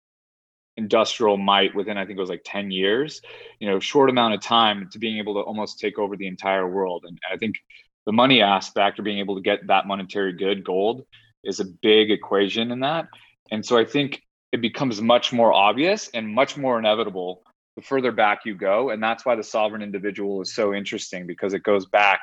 industrial 0.78 1.38
might 1.38 1.76
within 1.76 1.98
I 1.98 2.06
think 2.06 2.18
it 2.18 2.22
was 2.22 2.30
like 2.30 2.44
10 2.46 2.72
years, 2.72 3.22
you 3.60 3.70
know, 3.70 3.80
short 3.80 4.10
amount 4.10 4.34
of 4.34 4.42
time 4.42 4.90
to 4.92 5.00
being 5.00 5.18
able 5.18 5.36
to 5.36 5.42
almost 5.42 5.80
take 5.80 6.00
over 6.00 6.16
the 6.16 6.28
entire 6.28 6.68
world. 6.68 7.06
And 7.08 7.20
I 7.32 7.38
think 7.38 7.56
the 8.06 8.12
money 8.12 8.42
aspect 8.42 9.00
or 9.00 9.04
being 9.04 9.20
able 9.20 9.36
to 9.36 9.42
get 9.42 9.68
that 9.68 9.86
monetary 9.86 10.34
good, 10.34 10.64
gold, 10.64 11.06
is 11.44 11.60
a 11.60 11.66
big 11.66 12.12
equation 12.12 12.72
in 12.72 12.80
that. 12.82 13.08
And 13.52 13.66
so 13.66 13.78
I 13.78 13.86
think 13.86 14.22
it 14.52 14.62
becomes 14.62 15.02
much 15.02 15.32
more 15.32 15.54
obvious 15.54 16.10
and 16.14 16.28
much 16.28 16.58
more 16.58 16.80
inevitable 16.80 17.44
the 17.76 17.82
further 17.82 18.12
back 18.12 18.42
you 18.46 18.56
go. 18.56 18.90
And 18.90 19.02
that's 19.02 19.26
why 19.26 19.36
the 19.36 19.44
sovereign 19.44 19.82
individual 19.82 20.42
is 20.42 20.54
so 20.54 20.74
interesting 20.74 21.26
because 21.26 21.54
it 21.54 21.64
goes 21.64 21.86
back 21.86 22.22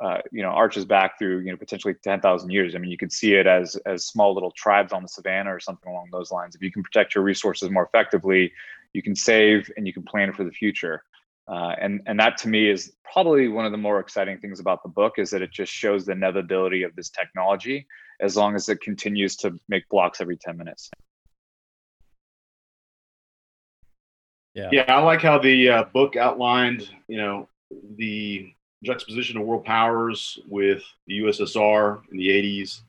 uh, 0.00 0.18
you 0.30 0.42
know 0.42 0.48
arches 0.48 0.84
back 0.84 1.18
through 1.18 1.40
you 1.40 1.50
know 1.50 1.56
potentially 1.56 1.94
10,000 1.94 2.50
years. 2.50 2.74
I 2.74 2.78
mean, 2.78 2.90
you 2.90 2.98
could 2.98 3.12
see 3.12 3.34
it 3.34 3.46
as 3.46 3.76
as 3.86 4.06
small 4.06 4.34
little 4.34 4.52
tribes 4.52 4.92
on 4.92 5.02
the 5.02 5.08
savannah 5.08 5.54
or 5.54 5.60
something 5.60 5.90
along 5.90 6.08
those 6.12 6.30
lines. 6.30 6.54
If 6.54 6.62
you 6.62 6.72
can 6.72 6.82
protect 6.82 7.14
your 7.14 7.24
resources 7.24 7.70
more 7.70 7.84
effectively, 7.84 8.52
you 8.92 9.02
can 9.02 9.14
save 9.14 9.70
and 9.76 9.86
you 9.86 9.92
can 9.92 10.02
plan 10.02 10.32
for 10.32 10.44
the 10.44 10.50
future. 10.50 11.04
Uh, 11.48 11.74
and 11.80 12.00
and 12.06 12.18
that 12.20 12.36
to 12.38 12.48
me 12.48 12.70
is 12.70 12.92
probably 13.04 13.48
one 13.48 13.66
of 13.66 13.72
the 13.72 13.78
more 13.78 13.98
exciting 13.98 14.38
things 14.38 14.60
about 14.60 14.82
the 14.82 14.88
book 14.88 15.14
is 15.18 15.30
that 15.30 15.42
it 15.42 15.50
just 15.50 15.72
shows 15.72 16.06
the 16.06 16.12
inevitability 16.12 16.84
of 16.84 16.94
this 16.94 17.10
technology 17.10 17.86
as 18.20 18.36
long 18.36 18.54
as 18.54 18.68
it 18.68 18.80
continues 18.80 19.36
to 19.36 19.58
make 19.68 19.88
blocks 19.88 20.20
every 20.20 20.36
10 20.36 20.56
minutes. 20.56 20.90
Yeah, 24.54 24.68
yeah, 24.70 24.84
I 24.86 25.02
like 25.02 25.22
how 25.22 25.38
the 25.38 25.68
uh, 25.68 25.84
book 25.84 26.14
outlined, 26.14 26.88
you 27.08 27.16
know, 27.16 27.48
the 27.96 28.52
juxtaposition 28.82 29.36
of 29.36 29.46
world 29.46 29.64
powers 29.64 30.38
with 30.48 30.82
the 31.06 31.20
USSR 31.20 32.00
in 32.10 32.16
the 32.16 32.28
80s 32.28 32.80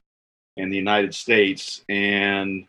and 0.57 0.71
the 0.71 0.77
United 0.77 1.13
States, 1.15 1.83
and 1.89 2.65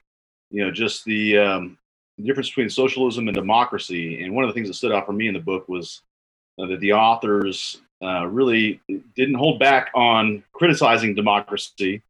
you 0.51 0.65
know 0.65 0.71
just 0.71 1.05
the, 1.05 1.39
um, 1.39 1.79
difference 2.23 2.49
between 2.49 2.71
socialism 2.71 3.27
and 3.27 3.35
democracy. 3.35 4.23
And 4.23 4.33
one 4.33 4.45
of 4.45 4.49
the 4.49 4.55
things 4.55 4.69
that 4.69 4.75
stood 4.75 4.93
out 4.93 5.05
for 5.05 5.13
me 5.13 5.27
in 5.27 5.35
the 5.35 5.41
book 5.41 5.69
was 5.69 6.03
uh, 6.61 6.67
that 6.67 6.79
the 6.79 6.93
authors 6.93 7.81
uh, 8.03 8.27
really 8.27 8.81
didn't 9.17 9.35
hold 9.35 9.59
back 9.59 9.91
on 9.95 10.45
criticizing 10.53 11.15
democracy, 11.15 12.03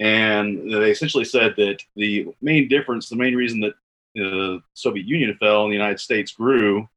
and 0.00 0.72
they 0.72 0.90
essentially 0.90 1.24
said 1.24 1.54
that 1.56 1.78
the 1.94 2.28
main 2.40 2.68
difference, 2.68 3.08
the 3.08 3.16
main 3.16 3.36
reason 3.36 3.60
that 3.60 3.74
the 4.14 4.62
Soviet 4.74 5.06
Union 5.06 5.36
fell 5.38 5.64
and 5.64 5.72
the 5.72 5.76
United 5.76 6.00
States 6.00 6.32
grew 6.32 6.88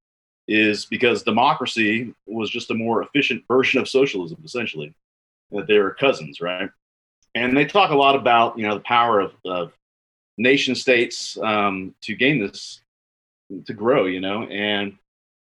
is 0.48 0.86
because 0.86 1.24
democracy 1.24 2.14
was 2.28 2.50
just 2.50 2.72
a 2.72 2.76
more 2.76 3.02
efficient 3.02 3.44
version 3.48 3.80
of 3.80 3.88
socialism, 3.88 4.42
essentially. 4.44 4.94
That 5.52 5.68
they're 5.68 5.92
cousins, 5.92 6.42
right? 6.42 6.70
And 7.36 7.56
they 7.56 7.66
talk 7.66 7.92
a 7.92 7.96
lot 7.96 8.16
about 8.16 8.58
you 8.58 8.68
know 8.68 8.76
the 8.76 8.82
power 8.82 9.20
of, 9.20 9.34
of 9.46 9.74
nation 10.38 10.76
states 10.76 11.38
um, 11.42 11.94
to 12.02 12.16
gain 12.16 12.40
this 12.40 12.82
to 13.66 13.74
grow, 13.74 14.06
you 14.06 14.20
know, 14.20 14.44
and 14.44 14.98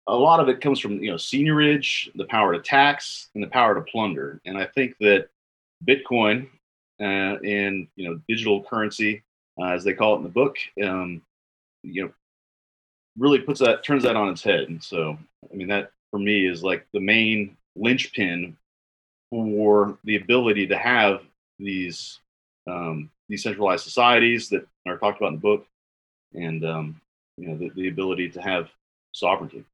a 0.07 0.15
lot 0.15 0.41
of 0.41 0.49
it 0.49 0.61
comes 0.61 0.79
from 0.79 1.03
you 1.03 1.11
know 1.11 1.17
seigniorage, 1.17 2.11
the 2.15 2.27
power 2.27 2.53
to 2.53 2.61
tax, 2.61 3.29
and 3.35 3.43
the 3.43 3.49
power 3.49 3.75
to 3.75 3.81
plunder. 3.81 4.41
And 4.45 4.57
I 4.57 4.67
think 4.67 4.97
that 5.01 5.29
Bitcoin 5.87 6.49
uh, 7.01 7.39
and 7.45 7.89
you 7.97 8.09
know 8.09 8.21
digital 8.29 8.63
currency, 8.65 9.23
uh, 9.61 9.69
as 9.69 9.85
they 9.85 9.95
call 9.95 10.15
it 10.15 10.19
in 10.19 10.25
the 10.25 10.29
book, 10.29 10.57
um, 10.83 11.23
you 11.83 12.05
know, 12.05 12.13
really 13.19 13.39
puts 13.39 13.61
that 13.61 13.85
turns 13.85 14.03
that 14.03 14.17
on 14.17 14.29
its 14.29 14.43
head. 14.43 14.69
And 14.69 14.83
so, 14.83 15.19
I 15.51 15.55
mean, 15.55 15.69
that 15.69 15.91
for 16.11 16.19
me 16.19 16.47
is 16.47 16.63
like 16.63 16.87
the 16.93 17.01
main 17.01 17.57
linchpin 17.75 18.57
for 19.31 19.99
the 20.05 20.17
ability 20.17 20.67
to 20.69 20.77
have 20.77 21.23
these 21.59 22.21
um, 22.69 23.11
decentralized 23.29 23.85
societies 23.85 24.49
that 24.51 24.67
are 24.87 24.99
talked 24.99 25.19
about 25.19 25.29
in 25.29 25.35
the 25.35 25.41
book, 25.41 25.67
and 26.35 26.65
um, 26.65 27.01
you 27.37 27.49
know, 27.49 27.57
the, 27.57 27.71
the 27.71 27.89
ability 27.89 28.29
to 28.31 28.41
have 28.41 28.69
sovereignty. 29.13 29.65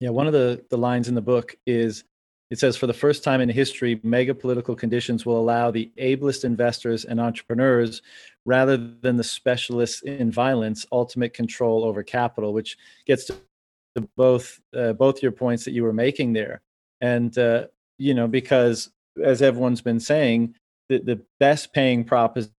Yeah, 0.00 0.10
one 0.10 0.26
of 0.26 0.32
the 0.32 0.64
the 0.70 0.78
lines 0.78 1.08
in 1.08 1.14
the 1.14 1.20
book 1.20 1.56
is 1.66 2.04
it 2.50 2.58
says, 2.58 2.76
for 2.76 2.86
the 2.86 2.94
first 2.94 3.22
time 3.22 3.40
in 3.42 3.48
history, 3.48 4.00
mega 4.02 4.34
political 4.34 4.74
conditions 4.74 5.26
will 5.26 5.38
allow 5.38 5.70
the 5.70 5.92
ablest 5.98 6.44
investors 6.44 7.04
and 7.04 7.20
entrepreneurs, 7.20 8.00
rather 8.46 8.76
than 8.76 9.16
the 9.16 9.24
specialists 9.24 10.02
in 10.02 10.30
violence, 10.30 10.86
ultimate 10.90 11.34
control 11.34 11.84
over 11.84 12.02
capital, 12.02 12.54
which 12.54 12.78
gets 13.06 13.26
to 13.26 13.36
both 14.16 14.60
uh, 14.74 14.94
both 14.94 15.22
your 15.22 15.32
points 15.32 15.64
that 15.64 15.72
you 15.72 15.82
were 15.82 15.92
making 15.92 16.32
there. 16.32 16.62
And 17.02 17.36
uh, 17.36 17.66
you 17.98 18.14
know, 18.14 18.26
because 18.26 18.90
as 19.22 19.42
everyone's 19.42 19.82
been 19.82 20.00
saying, 20.00 20.54
the, 20.88 20.98
the 21.00 21.20
best 21.38 21.74
paying 21.74 22.02
proposition 22.02 22.52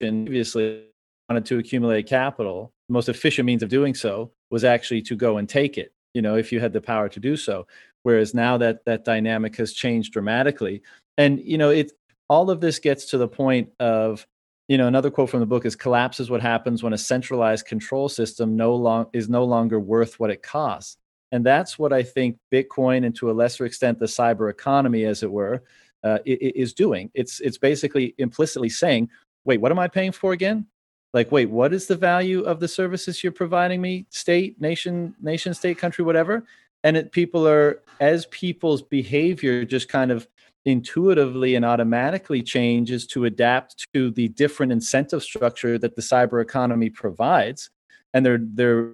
previously 0.00 0.84
wanted 1.28 1.46
to 1.46 1.58
accumulate 1.58 2.06
capital. 2.06 2.72
The 2.88 2.92
most 2.92 3.08
efficient 3.08 3.46
means 3.46 3.64
of 3.64 3.68
doing 3.68 3.94
so 3.94 4.30
was 4.50 4.62
actually 4.62 5.02
to 5.02 5.16
go 5.16 5.38
and 5.38 5.48
take 5.48 5.76
it 5.76 5.92
you 6.16 6.22
know 6.22 6.34
if 6.36 6.50
you 6.50 6.58
had 6.58 6.72
the 6.72 6.80
power 6.80 7.08
to 7.10 7.20
do 7.20 7.36
so 7.36 7.66
whereas 8.06 8.34
now 8.34 8.56
that 8.56 8.84
that 8.84 9.04
dynamic 9.04 9.56
has 9.56 9.72
changed 9.72 10.12
dramatically. 10.12 10.80
And 11.18 11.40
you 11.40 11.58
know 11.58 11.70
it 11.70 11.90
all 12.28 12.50
of 12.50 12.60
this 12.60 12.78
gets 12.78 13.06
to 13.06 13.18
the 13.18 13.26
point 13.26 13.68
of 13.80 14.24
you 14.68 14.78
know 14.78 14.86
another 14.86 15.10
quote 15.10 15.28
from 15.28 15.40
the 15.40 15.46
book 15.46 15.66
is 15.66 15.74
collapse 15.74 16.20
is 16.20 16.30
what 16.30 16.40
happens 16.40 16.84
when 16.84 16.92
a 16.92 16.98
centralized 16.98 17.66
control 17.66 18.08
system 18.08 18.56
no 18.56 18.76
long 18.76 19.06
is 19.12 19.28
no 19.28 19.42
longer 19.44 19.80
worth 19.80 20.20
what 20.20 20.30
it 20.30 20.44
costs. 20.44 20.96
And 21.32 21.44
that's 21.44 21.80
what 21.80 21.92
i 21.92 22.04
think 22.04 22.38
bitcoin 22.54 23.04
and 23.04 23.14
to 23.16 23.28
a 23.28 23.34
lesser 23.42 23.66
extent 23.66 23.98
the 23.98 24.06
cyber 24.06 24.48
economy 24.50 25.04
as 25.04 25.24
it 25.24 25.32
were 25.32 25.64
uh, 26.04 26.18
is 26.24 26.72
doing. 26.74 27.10
It's 27.12 27.40
it's 27.40 27.58
basically 27.58 28.14
implicitly 28.18 28.68
saying 28.68 29.10
wait 29.44 29.60
what 29.60 29.72
am 29.72 29.80
i 29.80 29.88
paying 29.88 30.12
for 30.12 30.32
again? 30.32 30.66
Like 31.12 31.32
wait 31.32 31.50
what 31.50 31.74
is 31.74 31.88
the 31.88 31.96
value 31.96 32.42
of 32.42 32.60
the 32.60 32.68
services 32.68 33.24
you're 33.24 33.32
providing 33.32 33.80
me 33.80 34.06
state 34.10 34.60
nation 34.60 35.16
nation 35.20 35.54
state 35.54 35.76
country 35.76 36.04
whatever 36.04 36.44
and 36.86 36.96
it, 36.96 37.10
people 37.10 37.48
are 37.48 37.82
as 37.98 38.26
people's 38.26 38.80
behavior 38.80 39.64
just 39.64 39.88
kind 39.88 40.12
of 40.12 40.28
intuitively 40.66 41.56
and 41.56 41.64
automatically 41.64 42.42
changes 42.42 43.08
to 43.08 43.24
adapt 43.24 43.86
to 43.92 44.12
the 44.12 44.28
different 44.28 44.70
incentive 44.70 45.22
structure 45.22 45.78
that 45.78 45.96
the 45.96 46.02
cyber 46.02 46.40
economy 46.40 46.88
provides 46.88 47.70
and 48.14 48.24
they're 48.24 48.40
they're 48.54 48.92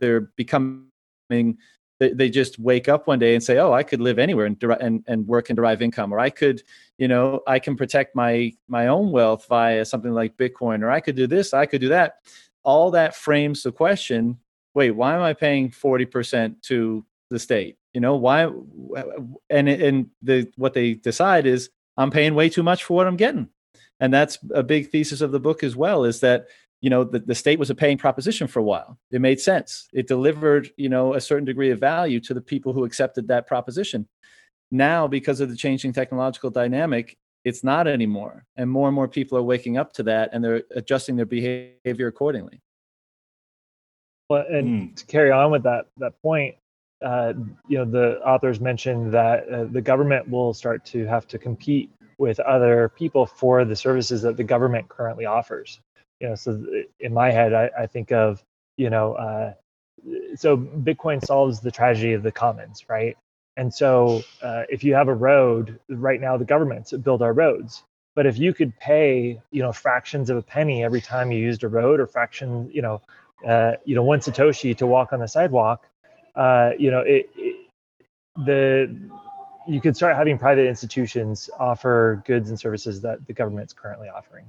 they're 0.00 0.32
becoming 0.36 0.88
they, 2.00 2.28
just 2.28 2.58
wake 2.58 2.88
up 2.88 3.06
one 3.06 3.18
day 3.18 3.34
and 3.34 3.42
say 3.42 3.58
oh 3.58 3.72
i 3.72 3.82
could 3.82 4.00
live 4.00 4.18
anywhere 4.18 4.46
and, 4.46 4.62
and 4.80 5.04
and 5.06 5.26
work 5.26 5.48
and 5.48 5.56
derive 5.56 5.80
income 5.82 6.12
or 6.12 6.18
i 6.18 6.28
could 6.30 6.62
you 6.98 7.08
know 7.08 7.40
i 7.46 7.58
can 7.58 7.76
protect 7.76 8.14
my 8.14 8.52
my 8.68 8.88
own 8.88 9.10
wealth 9.10 9.46
via 9.48 9.84
something 9.84 10.12
like 10.12 10.36
bitcoin 10.36 10.82
or 10.82 10.90
i 10.90 11.00
could 11.00 11.16
do 11.16 11.26
this 11.26 11.52
i 11.52 11.66
could 11.66 11.80
do 11.80 11.88
that. 11.88 12.16
All 12.62 12.90
that 12.92 13.14
frames 13.14 13.62
the 13.62 13.72
question 13.72 14.38
wait 14.74 14.90
why 14.90 15.14
am 15.14 15.22
i 15.22 15.32
paying 15.32 15.70
40% 15.70 16.60
to 16.62 17.04
the 17.34 17.38
state. 17.38 17.76
You 17.92 18.00
know 18.00 18.16
why? 18.16 18.50
And 19.50 19.68
and 19.68 20.10
the 20.22 20.50
what 20.56 20.72
they 20.72 20.94
decide 20.94 21.46
is 21.46 21.68
I'm 21.96 22.10
paying 22.10 22.34
way 22.34 22.48
too 22.48 22.62
much 22.62 22.84
for 22.84 22.94
what 22.94 23.06
I'm 23.06 23.16
getting, 23.16 23.48
and 24.00 24.12
that's 24.12 24.38
a 24.54 24.62
big 24.62 24.90
thesis 24.90 25.20
of 25.20 25.32
the 25.32 25.40
book 25.40 25.62
as 25.62 25.76
well. 25.76 26.04
Is 26.04 26.20
that 26.20 26.46
you 26.80 26.90
know 26.90 27.04
the, 27.04 27.18
the 27.18 27.34
state 27.34 27.58
was 27.58 27.70
a 27.70 27.74
paying 27.74 27.98
proposition 27.98 28.46
for 28.46 28.60
a 28.60 28.64
while. 28.64 28.98
It 29.10 29.20
made 29.20 29.40
sense. 29.40 29.88
It 29.92 30.08
delivered 30.08 30.70
you 30.76 30.88
know 30.88 31.14
a 31.14 31.20
certain 31.20 31.44
degree 31.44 31.70
of 31.70 31.80
value 31.80 32.20
to 32.20 32.34
the 32.34 32.40
people 32.40 32.72
who 32.72 32.84
accepted 32.84 33.28
that 33.28 33.46
proposition. 33.46 34.08
Now, 34.70 35.06
because 35.06 35.40
of 35.40 35.50
the 35.50 35.56
changing 35.56 35.92
technological 35.92 36.50
dynamic, 36.50 37.16
it's 37.44 37.62
not 37.62 37.86
anymore, 37.86 38.46
and 38.56 38.70
more 38.70 38.88
and 38.88 38.94
more 38.94 39.08
people 39.08 39.36
are 39.36 39.42
waking 39.42 39.76
up 39.76 39.92
to 39.94 40.02
that, 40.04 40.30
and 40.32 40.42
they're 40.42 40.62
adjusting 40.74 41.16
their 41.16 41.26
behavior 41.26 42.06
accordingly. 42.06 42.62
Well, 44.28 44.44
and 44.48 44.90
mm. 44.90 44.96
to 44.96 45.06
carry 45.06 45.30
on 45.30 45.50
with 45.50 45.64
that 45.64 45.86
that 45.98 46.20
point, 46.22 46.56
uh, 47.04 47.34
you 47.68 47.78
know, 47.78 47.84
the 47.84 48.20
authors 48.26 48.60
mentioned 48.60 49.12
that 49.12 49.48
uh, 49.48 49.64
the 49.64 49.80
government 49.80 50.28
will 50.28 50.54
start 50.54 50.84
to 50.86 51.04
have 51.06 51.26
to 51.28 51.38
compete 51.38 51.90
with 52.18 52.40
other 52.40 52.88
people 52.88 53.26
for 53.26 53.64
the 53.64 53.76
services 53.76 54.22
that 54.22 54.36
the 54.36 54.44
government 54.44 54.88
currently 54.88 55.26
offers. 55.26 55.80
You 56.20 56.30
know, 56.30 56.34
so 56.34 56.64
in 57.00 57.12
my 57.12 57.30
head, 57.30 57.52
I, 57.52 57.70
I 57.80 57.86
think 57.86 58.12
of, 58.12 58.42
you 58.76 58.88
know, 58.88 59.14
uh, 59.14 59.54
so 60.36 60.56
Bitcoin 60.56 61.24
solves 61.24 61.60
the 61.60 61.70
tragedy 61.70 62.12
of 62.14 62.22
the 62.22 62.32
commons, 62.32 62.84
right? 62.88 63.16
And 63.56 63.72
so 63.72 64.22
uh, 64.42 64.62
if 64.68 64.82
you 64.82 64.94
have 64.94 65.08
a 65.08 65.14
road, 65.14 65.78
right 65.88 66.20
now 66.20 66.36
the 66.36 66.44
governments 66.44 66.92
build 66.92 67.22
our 67.22 67.32
roads. 67.32 67.82
But 68.16 68.26
if 68.26 68.38
you 68.38 68.54
could 68.54 68.78
pay, 68.78 69.40
you 69.50 69.62
know, 69.62 69.72
fractions 69.72 70.30
of 70.30 70.36
a 70.36 70.42
penny 70.42 70.84
every 70.84 71.00
time 71.00 71.32
you 71.32 71.38
used 71.38 71.64
a 71.64 71.68
road, 71.68 72.00
or 72.00 72.06
fraction, 72.06 72.70
you 72.72 72.82
know, 72.82 73.02
uh, 73.46 73.72
you 73.84 73.94
know, 73.94 74.02
one 74.02 74.20
satoshi 74.20 74.76
to 74.78 74.86
walk 74.86 75.12
on 75.12 75.20
the 75.20 75.28
sidewalk, 75.28 75.86
uh, 76.34 76.70
you 76.78 76.90
know, 76.90 77.00
it, 77.00 77.30
it, 77.36 77.66
the 78.44 78.94
you 79.66 79.80
could 79.80 79.96
start 79.96 80.16
having 80.16 80.38
private 80.38 80.66
institutions 80.66 81.48
offer 81.58 82.22
goods 82.26 82.50
and 82.50 82.58
services 82.58 83.00
that 83.00 83.26
the 83.26 83.32
government's 83.32 83.72
currently 83.72 84.08
offering. 84.08 84.44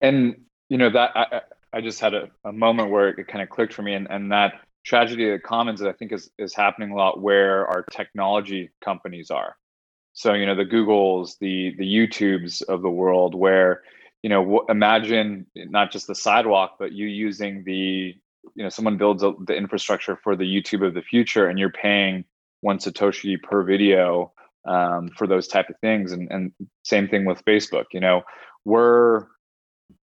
And 0.00 0.36
you 0.68 0.78
know 0.78 0.90
that 0.90 1.10
I, 1.14 1.40
I 1.72 1.80
just 1.80 2.00
had 2.00 2.14
a, 2.14 2.30
a 2.44 2.52
moment 2.52 2.90
where 2.90 3.08
it 3.08 3.26
kind 3.28 3.42
of 3.42 3.50
clicked 3.50 3.74
for 3.74 3.82
me, 3.82 3.94
and, 3.94 4.06
and 4.10 4.32
that 4.32 4.60
tragedy 4.84 5.28
of 5.30 5.32
the 5.32 5.38
commons, 5.40 5.80
that 5.80 5.88
I 5.88 5.92
think, 5.92 6.12
is 6.12 6.30
is 6.38 6.54
happening 6.54 6.92
a 6.92 6.96
lot 6.96 7.20
where 7.20 7.66
our 7.66 7.82
technology 7.82 8.70
companies 8.82 9.30
are. 9.30 9.56
So 10.12 10.34
you 10.34 10.46
know 10.46 10.54
the 10.54 10.64
Googles, 10.64 11.38
the 11.38 11.74
the 11.76 11.84
YouTubes 11.84 12.62
of 12.62 12.82
the 12.82 12.90
world, 12.90 13.34
where 13.34 13.82
you 14.22 14.30
know 14.30 14.64
imagine 14.68 15.46
not 15.54 15.90
just 15.90 16.06
the 16.06 16.14
sidewalk, 16.14 16.76
but 16.78 16.92
you 16.92 17.06
using 17.06 17.64
the 17.64 18.16
you 18.54 18.62
know 18.62 18.68
someone 18.68 18.96
builds 18.96 19.22
a, 19.22 19.32
the 19.46 19.54
infrastructure 19.54 20.18
for 20.22 20.36
the 20.36 20.44
YouTube 20.44 20.86
of 20.86 20.94
the 20.94 21.02
future, 21.02 21.48
and 21.48 21.58
you're 21.58 21.70
paying 21.70 22.24
one 22.60 22.78
satoshi 22.78 23.40
per 23.42 23.62
video 23.62 24.32
um, 24.66 25.10
for 25.16 25.26
those 25.26 25.48
type 25.48 25.68
of 25.70 25.76
things, 25.80 26.12
and 26.12 26.30
and 26.30 26.52
same 26.82 27.08
thing 27.08 27.24
with 27.24 27.44
Facebook. 27.44 27.86
You 27.92 28.00
know, 28.00 28.22
we're 28.64 29.26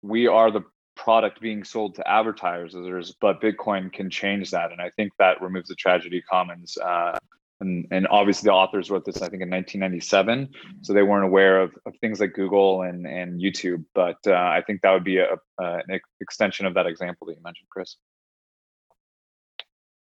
we 0.03 0.27
are 0.27 0.51
the 0.51 0.63
product 0.97 1.41
being 1.41 1.65
sold 1.65 1.97
to 1.97 2.09
advertisers, 2.09 3.15
but 3.21 3.41
Bitcoin 3.41 3.93
can 3.93 4.11
change 4.11 4.51
that, 4.51 4.73
and 4.73 4.81
I 4.81 4.91
think 4.91 5.13
that 5.19 5.41
removes 5.43 5.69
the 5.69 5.75
tragedy 5.75 6.23
commons. 6.23 6.77
Uh, 6.79 7.19
and, 7.61 7.87
and 7.91 8.07
obviously 8.09 8.49
the 8.49 8.53
authors 8.53 8.91
wrote 8.91 9.05
this, 9.05 9.17
I 9.17 9.29
think, 9.29 9.43
in 9.43 9.51
1997, 9.51 10.51
so 10.83 10.93
they 10.93 11.03
weren't 11.03 11.25
aware 11.25 11.61
of, 11.61 11.73
of 11.87 11.95
things 12.01 12.21
like 12.21 12.33
Google 12.35 12.83
and 12.83 13.07
and 13.07 13.41
YouTube. 13.41 13.85
But 13.95 14.19
uh, 14.27 14.33
I 14.33 14.63
think 14.67 14.83
that 14.83 14.93
would 14.93 15.05
be 15.05 15.19
a, 15.19 15.37
a, 15.59 15.81
an 15.89 16.01
extension 16.21 16.67
of 16.67 16.75
that 16.75 16.87
example 16.87 17.27
that 17.27 17.37
you 17.37 17.43
mentioned, 17.43 17.69
Chris. 17.71 17.97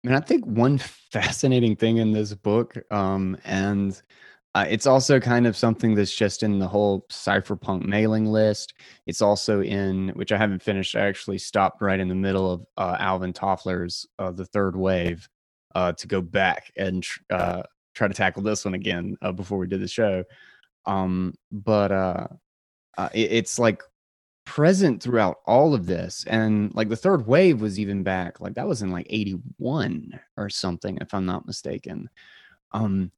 And 0.07 0.15
I 0.15 0.21
think 0.21 0.45
one 0.45 0.77
fascinating 1.11 1.75
thing 1.75 1.97
in 1.97 2.13
this 2.13 2.33
book, 2.33 2.77
um, 2.91 3.37
and 3.43 4.01
uh, 4.55 4.65
it's 4.69 4.87
also 4.87 5.19
kind 5.19 5.45
of 5.45 5.57
something 5.57 5.95
that's 5.95 6.15
just 6.15 6.43
in 6.43 6.59
the 6.59 6.67
whole 6.67 7.05
cypherpunk 7.11 7.85
mailing 7.85 8.25
list. 8.25 8.73
It's 9.05 9.21
also 9.21 9.61
in, 9.61 10.09
which 10.15 10.31
I 10.31 10.37
haven't 10.37 10.63
finished. 10.63 10.95
I 10.95 11.01
actually 11.01 11.39
stopped 11.39 11.81
right 11.81 11.99
in 11.99 12.07
the 12.07 12.15
middle 12.15 12.49
of 12.49 12.65
uh, 12.77 12.95
Alvin 12.99 13.33
Toffler's 13.33 14.07
uh, 14.17 14.31
The 14.31 14.45
Third 14.45 14.77
Wave 14.77 15.27
uh, 15.75 15.91
to 15.91 16.07
go 16.07 16.21
back 16.21 16.71
and 16.77 17.05
uh, 17.29 17.63
try 17.93 18.07
to 18.07 18.13
tackle 18.13 18.41
this 18.41 18.63
one 18.63 18.75
again 18.75 19.17
uh, 19.21 19.33
before 19.33 19.57
we 19.57 19.67
did 19.67 19.81
the 19.81 19.89
show. 19.89 20.23
Um, 20.85 21.33
but 21.51 21.91
it, 23.13 23.31
it's 23.31 23.59
like 23.59 23.83
present 24.47 25.03
throughout 25.03 25.41
all 25.45 25.73
of 25.73 25.85
this 25.85 26.23
and 26.27 26.73
like 26.73 26.87
the 26.87 26.95
third 26.95 27.27
wave 27.27 27.59
was 27.59 27.77
even 27.77 28.01
back 28.01 28.39
like 28.39 28.53
that 28.53 28.65
was 28.65 28.81
in 28.81 28.91
like 28.91 29.05
81 29.09 30.17
or 30.37 30.49
something 30.49 30.97
if 31.01 31.13
i'm 31.13 31.25
not 31.25 31.45
mistaken. 31.45 32.09
Um 32.71 33.11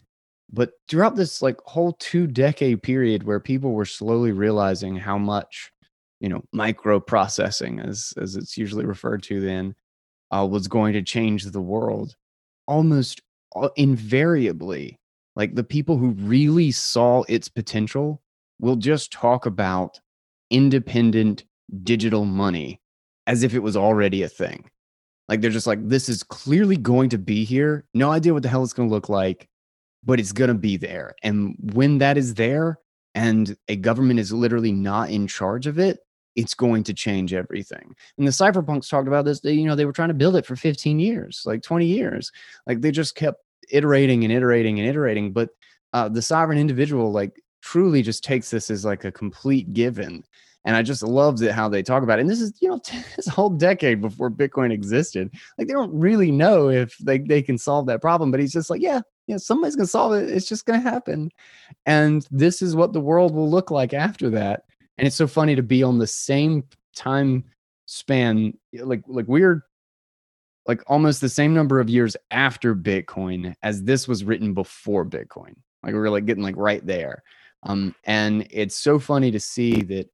but 0.51 0.71
throughout 0.87 1.15
this 1.15 1.43
like 1.43 1.59
whole 1.65 1.93
two 1.99 2.25
decade 2.25 2.81
period 2.81 3.21
where 3.21 3.39
people 3.39 3.73
were 3.73 3.85
slowly 3.85 4.31
realizing 4.31 4.95
how 4.95 5.19
much 5.19 5.71
you 6.19 6.29
know 6.29 6.43
microprocessing 6.53 7.87
as 7.87 8.11
as 8.19 8.35
it's 8.35 8.57
usually 8.57 8.85
referred 8.85 9.21
to 9.21 9.39
then 9.39 9.75
uh, 10.31 10.47
was 10.49 10.67
going 10.67 10.93
to 10.93 11.03
change 11.03 11.45
the 11.45 11.61
world 11.61 12.15
almost 12.67 13.21
invariably 13.75 14.99
like 15.35 15.53
the 15.53 15.63
people 15.63 15.95
who 15.95 16.09
really 16.09 16.71
saw 16.71 17.21
its 17.29 17.47
potential 17.49 18.19
will 18.59 18.75
just 18.75 19.11
talk 19.11 19.45
about 19.45 19.99
independent 20.49 21.43
digital 21.83 22.25
money 22.25 22.81
as 23.27 23.43
if 23.43 23.53
it 23.53 23.59
was 23.59 23.77
already 23.77 24.23
a 24.23 24.29
thing. 24.29 24.69
Like 25.27 25.41
they're 25.41 25.51
just 25.51 25.67
like, 25.67 25.87
this 25.87 26.09
is 26.09 26.23
clearly 26.23 26.75
going 26.75 27.09
to 27.09 27.19
be 27.19 27.45
here. 27.45 27.85
No 27.93 28.11
idea 28.11 28.33
what 28.33 28.41
the 28.41 28.49
hell 28.49 28.63
it's 28.63 28.73
going 28.73 28.89
to 28.89 28.93
look 28.93 29.09
like, 29.09 29.47
but 30.03 30.19
it's 30.19 30.31
going 30.31 30.47
to 30.47 30.55
be 30.55 30.77
there. 30.77 31.13
And 31.21 31.55
when 31.73 31.99
that 31.99 32.17
is 32.17 32.33
there 32.33 32.79
and 33.13 33.55
a 33.67 33.75
government 33.75 34.19
is 34.19 34.33
literally 34.33 34.71
not 34.71 35.11
in 35.11 35.27
charge 35.27 35.67
of 35.67 35.77
it, 35.77 35.99
it's 36.35 36.55
going 36.55 36.83
to 36.83 36.93
change 36.93 37.33
everything. 37.33 37.95
And 38.17 38.25
the 38.25 38.31
cypherpunks 38.31 38.89
talked 38.89 39.07
about 39.07 39.25
this. 39.25 39.41
They, 39.41 39.53
you 39.53 39.65
know, 39.65 39.75
they 39.75 39.85
were 39.85 39.93
trying 39.93 40.07
to 40.07 40.13
build 40.15 40.35
it 40.35 40.45
for 40.45 40.55
15 40.55 40.99
years, 40.99 41.43
like 41.45 41.61
20 41.61 41.85
years. 41.85 42.31
Like 42.65 42.81
they 42.81 42.91
just 42.91 43.15
kept 43.15 43.43
iterating 43.69 44.23
and 44.23 44.33
iterating 44.33 44.79
and 44.79 44.87
iterating. 44.87 45.31
But 45.33 45.49
uh, 45.93 46.09
the 46.09 46.21
sovereign 46.21 46.57
individual, 46.57 47.11
like 47.11 47.39
truly 47.61 48.01
just 48.01 48.23
takes 48.23 48.49
this 48.49 48.69
as 48.69 48.85
like 48.85 49.05
a 49.05 49.11
complete 49.11 49.73
given. 49.73 50.23
And 50.65 50.75
I 50.75 50.83
just 50.83 51.03
loved 51.03 51.41
it 51.41 51.53
how 51.53 51.69
they 51.69 51.81
talk 51.81 52.03
about 52.03 52.19
it. 52.19 52.21
And 52.21 52.29
this 52.29 52.41
is, 52.41 52.53
you 52.59 52.69
know, 52.69 52.81
this 53.15 53.27
whole 53.27 53.49
decade 53.49 54.01
before 54.01 54.29
Bitcoin 54.29 54.71
existed. 54.71 55.31
Like 55.57 55.67
they 55.67 55.73
don't 55.73 55.93
really 55.93 56.31
know 56.31 56.69
if 56.69 56.97
they, 56.97 57.17
they 57.17 57.41
can 57.41 57.57
solve 57.57 57.85
that 57.87 58.01
problem, 58.01 58.31
but 58.31 58.39
he's 58.39 58.53
just 58.53 58.69
like, 58.69 58.81
yeah, 58.81 59.01
you 59.27 59.35
know, 59.35 59.37
somebody's 59.37 59.75
gonna 59.75 59.87
solve 59.87 60.13
it. 60.13 60.29
It's 60.29 60.47
just 60.47 60.65
gonna 60.65 60.79
happen. 60.79 61.31
And 61.85 62.27
this 62.31 62.61
is 62.61 62.75
what 62.75 62.93
the 62.93 63.01
world 63.01 63.33
will 63.33 63.49
look 63.49 63.71
like 63.71 63.93
after 63.93 64.29
that. 64.31 64.63
And 64.97 65.07
it's 65.07 65.15
so 65.15 65.27
funny 65.27 65.55
to 65.55 65.63
be 65.63 65.81
on 65.81 65.97
the 65.97 66.07
same 66.07 66.63
time 66.95 67.45
span, 67.85 68.57
like 68.73 69.03
like 69.07 69.27
we're 69.27 69.65
like 70.67 70.83
almost 70.87 71.21
the 71.21 71.29
same 71.29 71.53
number 71.53 71.79
of 71.79 71.89
years 71.89 72.15
after 72.31 72.75
Bitcoin 72.75 73.55
as 73.63 73.83
this 73.83 74.07
was 74.07 74.23
written 74.23 74.53
before 74.53 75.05
Bitcoin. 75.05 75.55
Like 75.83 75.93
we 75.93 75.99
are 75.99 76.09
like 76.09 76.25
getting 76.25 76.43
like 76.43 76.57
right 76.57 76.85
there. 76.85 77.23
Um, 77.63 77.95
and 78.05 78.47
it's 78.51 78.75
so 78.75 78.99
funny 78.99 79.31
to 79.31 79.39
see 79.39 79.81
that 79.83 80.09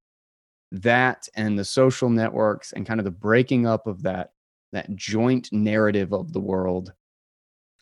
that 0.71 1.27
and 1.35 1.57
the 1.57 1.65
social 1.65 2.09
networks 2.09 2.73
and 2.73 2.85
kind 2.85 2.99
of 2.99 3.03
the 3.03 3.11
breaking 3.11 3.65
up 3.67 3.87
of 3.87 4.01
that 4.03 4.31
that 4.71 4.93
joint 4.95 5.49
narrative 5.51 6.13
of 6.13 6.33
the 6.33 6.39
world 6.39 6.91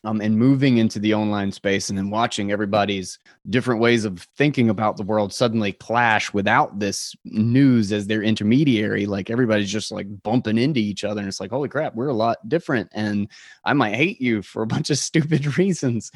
um, 0.04 0.20
and 0.20 0.38
moving 0.38 0.76
into 0.76 0.98
the 0.98 1.14
online 1.14 1.50
space 1.50 1.88
and 1.88 1.96
then 1.96 2.10
watching 2.10 2.52
everybody's 2.52 3.18
different 3.48 3.80
ways 3.80 4.04
of 4.04 4.28
thinking 4.36 4.68
about 4.68 4.96
the 4.96 5.02
world 5.02 5.32
suddenly 5.32 5.72
clash 5.72 6.32
without 6.32 6.78
this 6.78 7.16
news 7.24 7.90
as 7.90 8.06
their 8.06 8.22
intermediary 8.22 9.06
like 9.06 9.30
everybody's 9.30 9.72
just 9.72 9.90
like 9.90 10.06
bumping 10.22 10.58
into 10.58 10.78
each 10.78 11.04
other 11.04 11.20
and 11.20 11.28
it's 11.28 11.40
like 11.40 11.50
holy 11.50 11.68
crap 11.68 11.94
we're 11.94 12.08
a 12.08 12.14
lot 12.14 12.48
different 12.48 12.88
and 12.92 13.28
i 13.64 13.72
might 13.72 13.94
hate 13.94 14.20
you 14.20 14.42
for 14.42 14.62
a 14.62 14.66
bunch 14.66 14.90
of 14.90 14.98
stupid 14.98 15.58
reasons. 15.58 16.12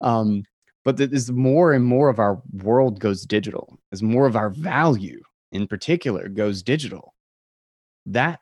Um, 0.00 0.44
but 0.84 0.96
that 0.96 1.12
as 1.12 1.30
more 1.30 1.72
and 1.72 1.84
more 1.84 2.08
of 2.08 2.18
our 2.18 2.40
world 2.62 3.00
goes 3.00 3.22
digital, 3.24 3.78
as 3.92 4.02
more 4.02 4.26
of 4.26 4.36
our 4.36 4.50
value 4.50 5.20
in 5.52 5.66
particular 5.66 6.28
goes 6.28 6.62
digital, 6.62 7.14
that 8.06 8.40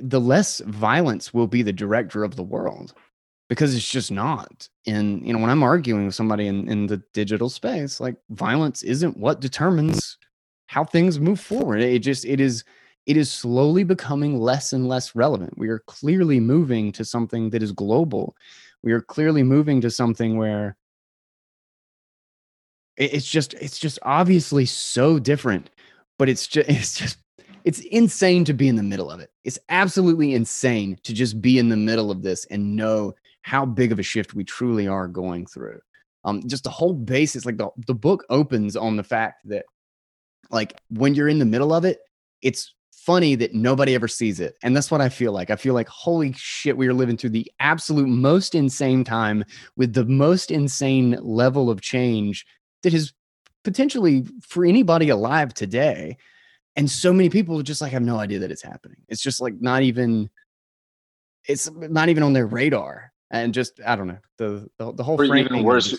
the 0.00 0.20
less 0.20 0.60
violence 0.60 1.32
will 1.32 1.46
be 1.46 1.62
the 1.62 1.72
director 1.72 2.24
of 2.24 2.36
the 2.36 2.42
world 2.42 2.94
because 3.48 3.74
it's 3.74 3.90
just 3.90 4.10
not. 4.10 4.68
And 4.86 5.26
you 5.26 5.32
know, 5.32 5.38
when 5.38 5.50
I'm 5.50 5.62
arguing 5.62 6.06
with 6.06 6.14
somebody 6.14 6.46
in, 6.46 6.68
in 6.68 6.86
the 6.86 7.02
digital 7.12 7.48
space, 7.48 8.00
like 8.00 8.16
violence 8.30 8.82
isn't 8.82 9.16
what 9.16 9.40
determines 9.40 10.18
how 10.66 10.84
things 10.84 11.18
move 11.18 11.40
forward. 11.40 11.80
It 11.80 12.00
just 12.00 12.24
it 12.24 12.40
is 12.40 12.64
it 13.06 13.16
is 13.16 13.32
slowly 13.32 13.84
becoming 13.84 14.38
less 14.38 14.74
and 14.74 14.86
less 14.86 15.14
relevant. 15.14 15.56
We 15.56 15.68
are 15.68 15.78
clearly 15.80 16.40
moving 16.40 16.92
to 16.92 17.04
something 17.04 17.50
that 17.50 17.62
is 17.62 17.72
global. 17.72 18.36
We 18.82 18.92
are 18.92 19.00
clearly 19.00 19.42
moving 19.42 19.80
to 19.80 19.90
something 19.90 20.36
where 20.36 20.76
it's 22.98 23.30
just 23.30 23.54
it's 23.54 23.78
just 23.78 23.98
obviously 24.02 24.66
so 24.66 25.18
different 25.18 25.70
but 26.18 26.28
it's 26.28 26.46
just 26.46 26.68
it's 26.70 26.98
just 26.98 27.18
it's 27.64 27.80
insane 27.80 28.44
to 28.44 28.52
be 28.52 28.68
in 28.68 28.76
the 28.76 28.82
middle 28.82 29.10
of 29.10 29.20
it 29.20 29.30
it's 29.44 29.58
absolutely 29.68 30.34
insane 30.34 30.98
to 31.04 31.14
just 31.14 31.40
be 31.40 31.58
in 31.58 31.68
the 31.68 31.76
middle 31.76 32.10
of 32.10 32.22
this 32.22 32.44
and 32.46 32.76
know 32.76 33.14
how 33.42 33.64
big 33.64 33.92
of 33.92 33.98
a 33.98 34.02
shift 34.02 34.34
we 34.34 34.44
truly 34.44 34.86
are 34.86 35.08
going 35.08 35.46
through 35.46 35.80
um 36.24 36.42
just 36.46 36.64
the 36.64 36.70
whole 36.70 36.92
basis 36.92 37.46
like 37.46 37.56
the, 37.56 37.68
the 37.86 37.94
book 37.94 38.24
opens 38.30 38.76
on 38.76 38.96
the 38.96 39.04
fact 39.04 39.40
that 39.44 39.64
like 40.50 40.74
when 40.90 41.14
you're 41.14 41.28
in 41.28 41.38
the 41.38 41.44
middle 41.44 41.72
of 41.72 41.84
it 41.84 42.00
it's 42.42 42.74
funny 43.08 43.34
that 43.34 43.54
nobody 43.54 43.94
ever 43.94 44.06
sees 44.06 44.38
it. 44.38 44.56
And 44.62 44.76
that's 44.76 44.90
what 44.90 45.00
I 45.00 45.08
feel 45.08 45.32
like. 45.32 45.48
I 45.48 45.56
feel 45.56 45.72
like, 45.72 45.88
holy 45.88 46.34
shit, 46.36 46.76
we 46.76 46.86
are 46.88 46.92
living 46.92 47.16
through 47.16 47.30
the 47.30 47.50
absolute 47.58 48.06
most 48.06 48.54
insane 48.54 49.02
time 49.02 49.46
with 49.76 49.94
the 49.94 50.04
most 50.04 50.50
insane 50.50 51.16
level 51.22 51.70
of 51.70 51.80
change 51.80 52.44
that 52.82 52.94
is 52.94 53.12
potentially 53.64 54.24
for 54.42 54.64
anybody 54.64 55.08
alive 55.08 55.54
today. 55.54 56.16
And 56.76 56.90
so 56.90 57.12
many 57.12 57.28
people 57.28 57.60
just 57.62 57.80
like 57.80 57.92
have 57.92 58.02
no 58.02 58.18
idea 58.18 58.38
that 58.40 58.50
it's 58.50 58.62
happening. 58.62 58.98
It's 59.08 59.22
just 59.22 59.40
like 59.40 59.54
not 59.60 59.82
even 59.82 60.30
it's 61.46 61.70
not 61.72 62.08
even 62.08 62.22
on 62.22 62.32
their 62.32 62.46
radar. 62.46 63.12
And 63.30 63.52
just 63.52 63.80
I 63.84 63.96
don't 63.96 64.06
know 64.06 64.18
the 64.38 64.68
the, 64.78 64.92
the 64.92 65.02
whole. 65.02 65.20
Or 65.20 65.36
even 65.36 65.62
worse, 65.62 65.94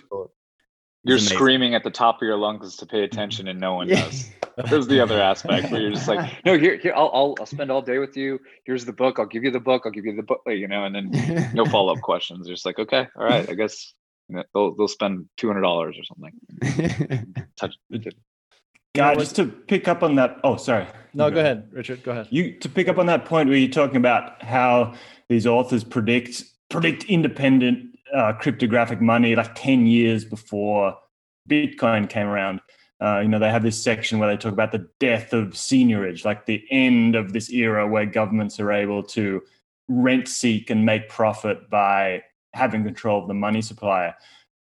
you're 1.04 1.16
amazing. 1.16 1.38
screaming 1.38 1.76
at 1.76 1.84
the 1.84 1.92
top 1.92 2.22
of 2.22 2.26
your 2.26 2.38
lungs 2.38 2.76
to 2.78 2.86
pay 2.86 3.04
attention, 3.04 3.48
and 3.48 3.60
no 3.60 3.76
one 3.76 3.88
does. 3.88 4.30
There's 4.70 4.88
the 4.88 5.00
other 5.00 5.22
aspect 5.22 5.72
where 5.72 5.80
you're 5.80 5.92
just 5.92 6.10
like, 6.10 6.30
no, 6.46 6.58
here, 6.58 6.76
here, 6.76 6.94
I'll, 6.94 7.10
I'll, 7.14 7.36
I'll 7.40 7.46
spend 7.46 7.72
all 7.72 7.82
day 7.82 8.00
with 8.00 8.18
you. 8.18 8.40
Here's 8.66 8.84
the 8.84 8.92
book. 8.92 9.18
I'll 9.18 9.26
give 9.26 9.44
you 9.44 9.52
the 9.52 9.60
book. 9.60 9.84
I'll 9.86 9.92
give 9.92 10.06
you 10.06 10.16
the 10.16 10.24
book. 10.24 10.42
You 10.48 10.68
know, 10.68 10.84
and 10.84 10.94
then 10.94 11.52
no 11.54 11.66
follow 11.66 11.94
up 11.94 12.02
questions. 12.02 12.48
You're 12.48 12.56
just 12.56 12.66
like, 12.66 12.80
okay, 12.80 13.08
all 13.16 13.24
right, 13.24 13.50
I 13.50 13.54
guess 13.54 13.94
they'll 14.54 14.76
they'll 14.76 14.88
spend 14.88 15.28
two 15.38 15.48
hundred 15.48 15.62
dollars 15.62 15.98
or 15.98 16.04
something. 16.04 17.46
Touch. 17.58 17.76
Guy, 18.96 19.16
just 19.16 19.36
to 19.36 19.46
pick 19.46 19.88
up 19.88 20.02
on 20.02 20.16
that. 20.16 20.40
Oh, 20.44 20.58
sorry. 20.58 20.88
No, 21.14 21.30
go 21.30 21.40
ahead, 21.40 21.70
Richard. 21.72 22.04
Go 22.04 22.12
ahead. 22.12 22.28
You 22.32 22.58
to 22.60 22.70
pick 22.70 22.88
up 22.88 22.98
on 22.98 23.06
that 23.06 23.26
point 23.26 23.50
where 23.50 23.58
you're 23.58 23.70
talking 23.70 23.98
about 23.98 24.42
how 24.44 24.94
these 25.28 25.46
authors 25.46 25.84
predict 25.84 26.44
predict 26.70 27.04
independent 27.06 27.98
uh, 28.14 28.34
cryptographic 28.34 29.00
money 29.00 29.36
like 29.36 29.54
ten 29.56 29.86
years 29.86 30.26
before 30.26 30.98
Bitcoin 31.50 32.10
came 32.10 32.28
around. 32.28 32.62
Uh, 33.02 33.20
you 33.20 33.30
know, 33.30 33.40
they 33.40 33.50
have 33.50 33.64
this 33.64 33.82
section 33.82 34.20
where 34.20 34.30
they 34.30 34.36
talk 34.36 34.52
about 34.52 34.72
the 34.72 34.88
death 35.00 35.34
of 35.34 35.50
seigniorage, 35.50 36.26
like 36.26 36.46
the 36.46 36.64
end 36.70 37.16
of 37.16 37.32
this 37.32 37.50
era 37.50 37.88
where 37.88 38.06
governments 38.06 38.60
are 38.60 38.72
able 38.74 39.04
to 39.04 39.42
rent 39.88 40.28
seek 40.28 40.70
and 40.70 40.86
make 40.86 41.08
profit 41.10 41.70
by 41.70 42.22
having 42.54 42.84
control 42.84 43.22
of 43.22 43.28
the 43.28 43.34
money 43.34 43.62
supply. 43.62 44.14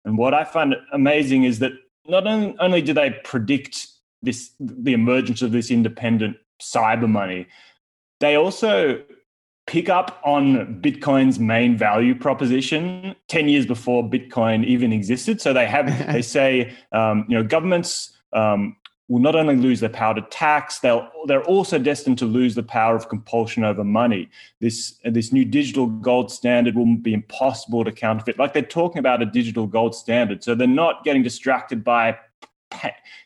And 0.04 0.18
what 0.18 0.34
I 0.34 0.44
find 0.44 0.76
amazing 0.94 1.44
is 1.44 1.60
that 1.60 1.72
not 2.08 2.28
only 2.28 2.82
do 2.82 2.94
they 2.94 3.12
predict 3.24 3.88
this 4.22 4.52
the 4.60 4.94
emergence 4.94 5.42
of 5.42 5.52
this 5.52 5.72
independent 5.72 6.38
cyber 6.62 7.10
money, 7.10 7.48
they 8.20 8.36
also 8.36 9.02
pick 9.68 9.90
up 9.90 10.22
on 10.24 10.80
Bitcoin's 10.82 11.40
main 11.40 11.76
value 11.76 12.14
proposition 12.14 13.16
10 13.30 13.50
years 13.50 13.66
before 13.66 14.04
Bitcoin 14.04 14.64
even 14.64 14.94
existed. 14.94 15.42
So 15.42 15.54
they 15.54 15.66
have 15.66 15.88
they 16.12 16.22
say 16.22 16.74
um, 16.92 17.26
you 17.28 17.38
know 17.38 17.44
governments 17.44 18.16
um, 18.34 18.76
will 19.08 19.20
not 19.20 19.36
only 19.36 19.56
lose 19.56 19.80
their 19.80 19.89
power 19.89 20.16
to 20.16 20.22
tax, 20.22 20.80
they'll 20.80 21.10
they're 21.28 21.43
also 21.43 21.78
destined 21.78 22.18
to 22.18 22.26
lose 22.26 22.56
the 22.56 22.64
power 22.64 22.95
of 22.95 23.08
compulsion 23.10 23.64
over 23.64 23.84
money. 23.84 24.30
This 24.60 24.99
this 25.03 25.32
new 25.32 25.45
digital 25.45 25.88
gold 25.88 26.32
standard 26.32 26.76
will 26.76 26.95
be 26.95 27.14
impossible 27.14 27.84
to 27.86 27.91
counterfeit. 27.91 28.39
Like 28.39 28.53
they're 28.53 28.64
talking 28.64 28.99
about 28.99 29.22
a 29.22 29.26
digital 29.26 29.68
gold 29.68 29.95
standard, 29.95 30.43
so 30.43 30.56
they're 30.56 30.68
not 30.68 31.03
getting 31.03 31.24
distracted 31.24 31.84
by 31.84 32.18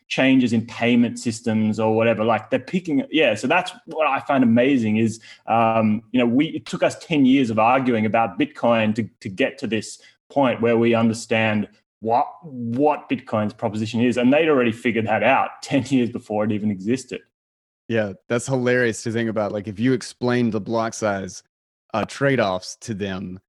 changes 0.08 0.52
in 0.52 0.66
payment 0.66 1.18
systems 1.18 1.80
or 1.80 1.94
whatever. 1.94 2.24
Like 2.24 2.50
they're 2.50 2.58
picking, 2.58 3.04
yeah. 3.10 3.34
So 3.34 3.46
that's 3.46 3.72
what 3.86 4.06
I 4.06 4.20
find 4.20 4.44
amazing 4.44 4.96
is, 4.96 5.20
um, 5.46 6.02
you 6.12 6.18
know, 6.20 6.26
we 6.26 6.48
it 6.48 6.66
took 6.66 6.82
us 6.82 6.98
ten 6.98 7.24
years 7.24 7.48
of 7.50 7.58
arguing 7.58 8.06
about 8.06 8.38
Bitcoin 8.38 8.94
to 8.96 9.08
to 9.20 9.28
get 9.28 9.56
to 9.58 9.66
this 9.66 10.00
point 10.28 10.60
where 10.60 10.76
we 10.76 10.94
understand 10.94 11.68
what 12.00 12.26
what 12.42 13.08
Bitcoin's 13.08 13.52
proposition 13.52 14.00
is, 14.00 14.16
and 14.16 14.32
they'd 14.32 14.48
already 14.48 14.72
figured 14.72 15.06
that 15.06 15.22
out 15.22 15.50
ten 15.62 15.84
years 15.84 16.10
before 16.10 16.44
it 16.44 16.52
even 16.52 16.70
existed. 16.70 17.20
Yeah, 17.88 18.12
that's 18.28 18.46
hilarious 18.46 19.02
to 19.02 19.12
think 19.12 19.28
about. 19.28 19.52
Like 19.52 19.68
if 19.68 19.78
you 19.78 19.92
explain 19.92 20.50
the 20.50 20.60
block 20.60 20.94
size 20.94 21.42
uh, 21.92 22.04
trade 22.04 22.40
offs 22.40 22.76
to 22.82 22.94
them 22.94 23.40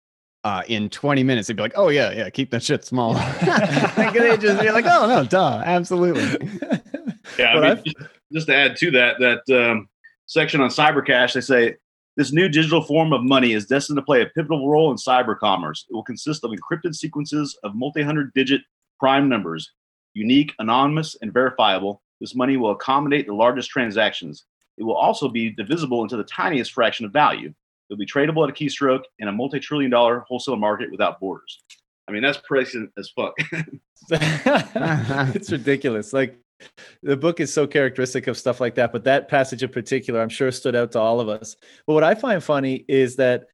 uh, 0.43 0.63
in 0.67 0.89
20 0.89 1.21
minutes, 1.23 1.47
they'd 1.47 1.55
be 1.55 1.61
like, 1.61 1.73
"Oh 1.75 1.89
yeah, 1.89 2.11
yeah, 2.11 2.29
keep 2.29 2.49
that 2.51 2.63
shit 2.63 2.83
small." 2.83 3.13
like, 3.93 4.13
they 4.13 4.37
just 4.37 4.61
be 4.61 4.71
like, 4.71 4.85
"Oh 4.87 5.07
no, 5.07 5.23
duh, 5.23 5.61
absolutely." 5.63 6.23
yeah, 7.37 7.53
I 7.53 7.75
mean, 7.75 7.83
just, 7.83 7.97
just, 8.33 8.47
to 8.47 8.55
add 8.55 8.75
to 8.77 8.91
that, 8.91 9.19
that 9.19 9.69
um, 9.69 9.87
section 10.25 10.59
on 10.61 10.69
cyber 10.69 11.05
cash, 11.05 11.33
they 11.33 11.41
say 11.41 11.75
this 12.17 12.33
new 12.33 12.49
digital 12.49 12.81
form 12.81 13.13
of 13.13 13.23
money 13.23 13.53
is 13.53 13.65
destined 13.65 13.97
to 13.97 14.01
play 14.01 14.21
a 14.21 14.25
pivotal 14.25 14.69
role 14.69 14.91
in 14.91 14.97
cyber 14.97 15.37
commerce. 15.37 15.85
It 15.89 15.93
will 15.93 16.03
consist 16.03 16.43
of 16.43 16.51
encrypted 16.51 16.95
sequences 16.95 17.57
of 17.63 17.75
multi 17.75 18.01
hundred 18.01 18.33
digit 18.33 18.61
prime 18.99 19.29
numbers, 19.29 19.71
unique, 20.13 20.53
anonymous, 20.59 21.15
and 21.21 21.33
verifiable. 21.33 22.01
This 22.19 22.35
money 22.35 22.57
will 22.57 22.71
accommodate 22.71 23.27
the 23.27 23.33
largest 23.33 23.69
transactions. 23.69 24.45
It 24.77 24.83
will 24.83 24.95
also 24.95 25.29
be 25.29 25.51
divisible 25.51 26.03
into 26.03 26.17
the 26.17 26.23
tiniest 26.23 26.73
fraction 26.73 27.05
of 27.05 27.13
value. 27.13 27.49
It 27.49 27.93
will 27.93 27.97
be 27.97 28.05
tradable 28.05 28.43
at 28.43 28.49
a 28.49 28.53
keystroke 28.53 29.03
in 29.19 29.27
a 29.27 29.31
multi 29.31 29.59
trillion 29.59 29.91
dollar 29.91 30.25
wholesale 30.27 30.57
market 30.57 30.91
without 30.91 31.19
borders. 31.19 31.63
I 32.07 32.11
mean, 32.11 32.23
that's 32.23 32.39
crazy 32.39 32.87
as 32.97 33.09
fuck. 33.09 33.33
it's 34.09 35.51
ridiculous. 35.51 36.11
Like 36.11 36.37
the 37.03 37.17
book 37.17 37.39
is 37.39 37.53
so 37.53 37.67
characteristic 37.67 38.27
of 38.27 38.37
stuff 38.37 38.59
like 38.59 38.75
that 38.75 38.91
but 38.91 39.03
that 39.03 39.27
passage 39.27 39.63
in 39.63 39.69
particular 39.69 40.21
i'm 40.21 40.29
sure 40.29 40.51
stood 40.51 40.75
out 40.75 40.91
to 40.91 40.99
all 40.99 41.19
of 41.19 41.29
us. 41.29 41.55
But 41.87 41.93
what 41.93 42.03
i 42.03 42.15
find 42.15 42.43
funny 42.43 42.85
is 42.87 43.15
that 43.17 43.45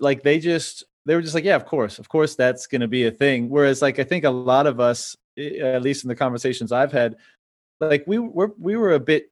like 0.00 0.22
they 0.22 0.38
just 0.38 0.84
they 1.06 1.14
were 1.14 1.22
just 1.22 1.34
like 1.34 1.44
yeah 1.44 1.56
of 1.56 1.66
course 1.66 1.98
of 1.98 2.08
course 2.08 2.34
that's 2.34 2.66
going 2.66 2.80
to 2.80 2.88
be 2.88 3.06
a 3.06 3.10
thing. 3.10 3.48
Whereas 3.48 3.82
like 3.82 3.98
i 3.98 4.04
think 4.04 4.24
a 4.24 4.30
lot 4.30 4.66
of 4.66 4.80
us 4.80 5.16
eh, 5.38 5.58
at 5.58 5.82
least 5.82 6.04
in 6.04 6.08
the 6.08 6.16
conversations 6.16 6.72
i've 6.72 6.92
had 6.92 7.16
like 7.80 8.04
we 8.06 8.18
were 8.18 8.52
we 8.58 8.76
were 8.76 8.92
a 8.92 9.00
bit 9.00 9.30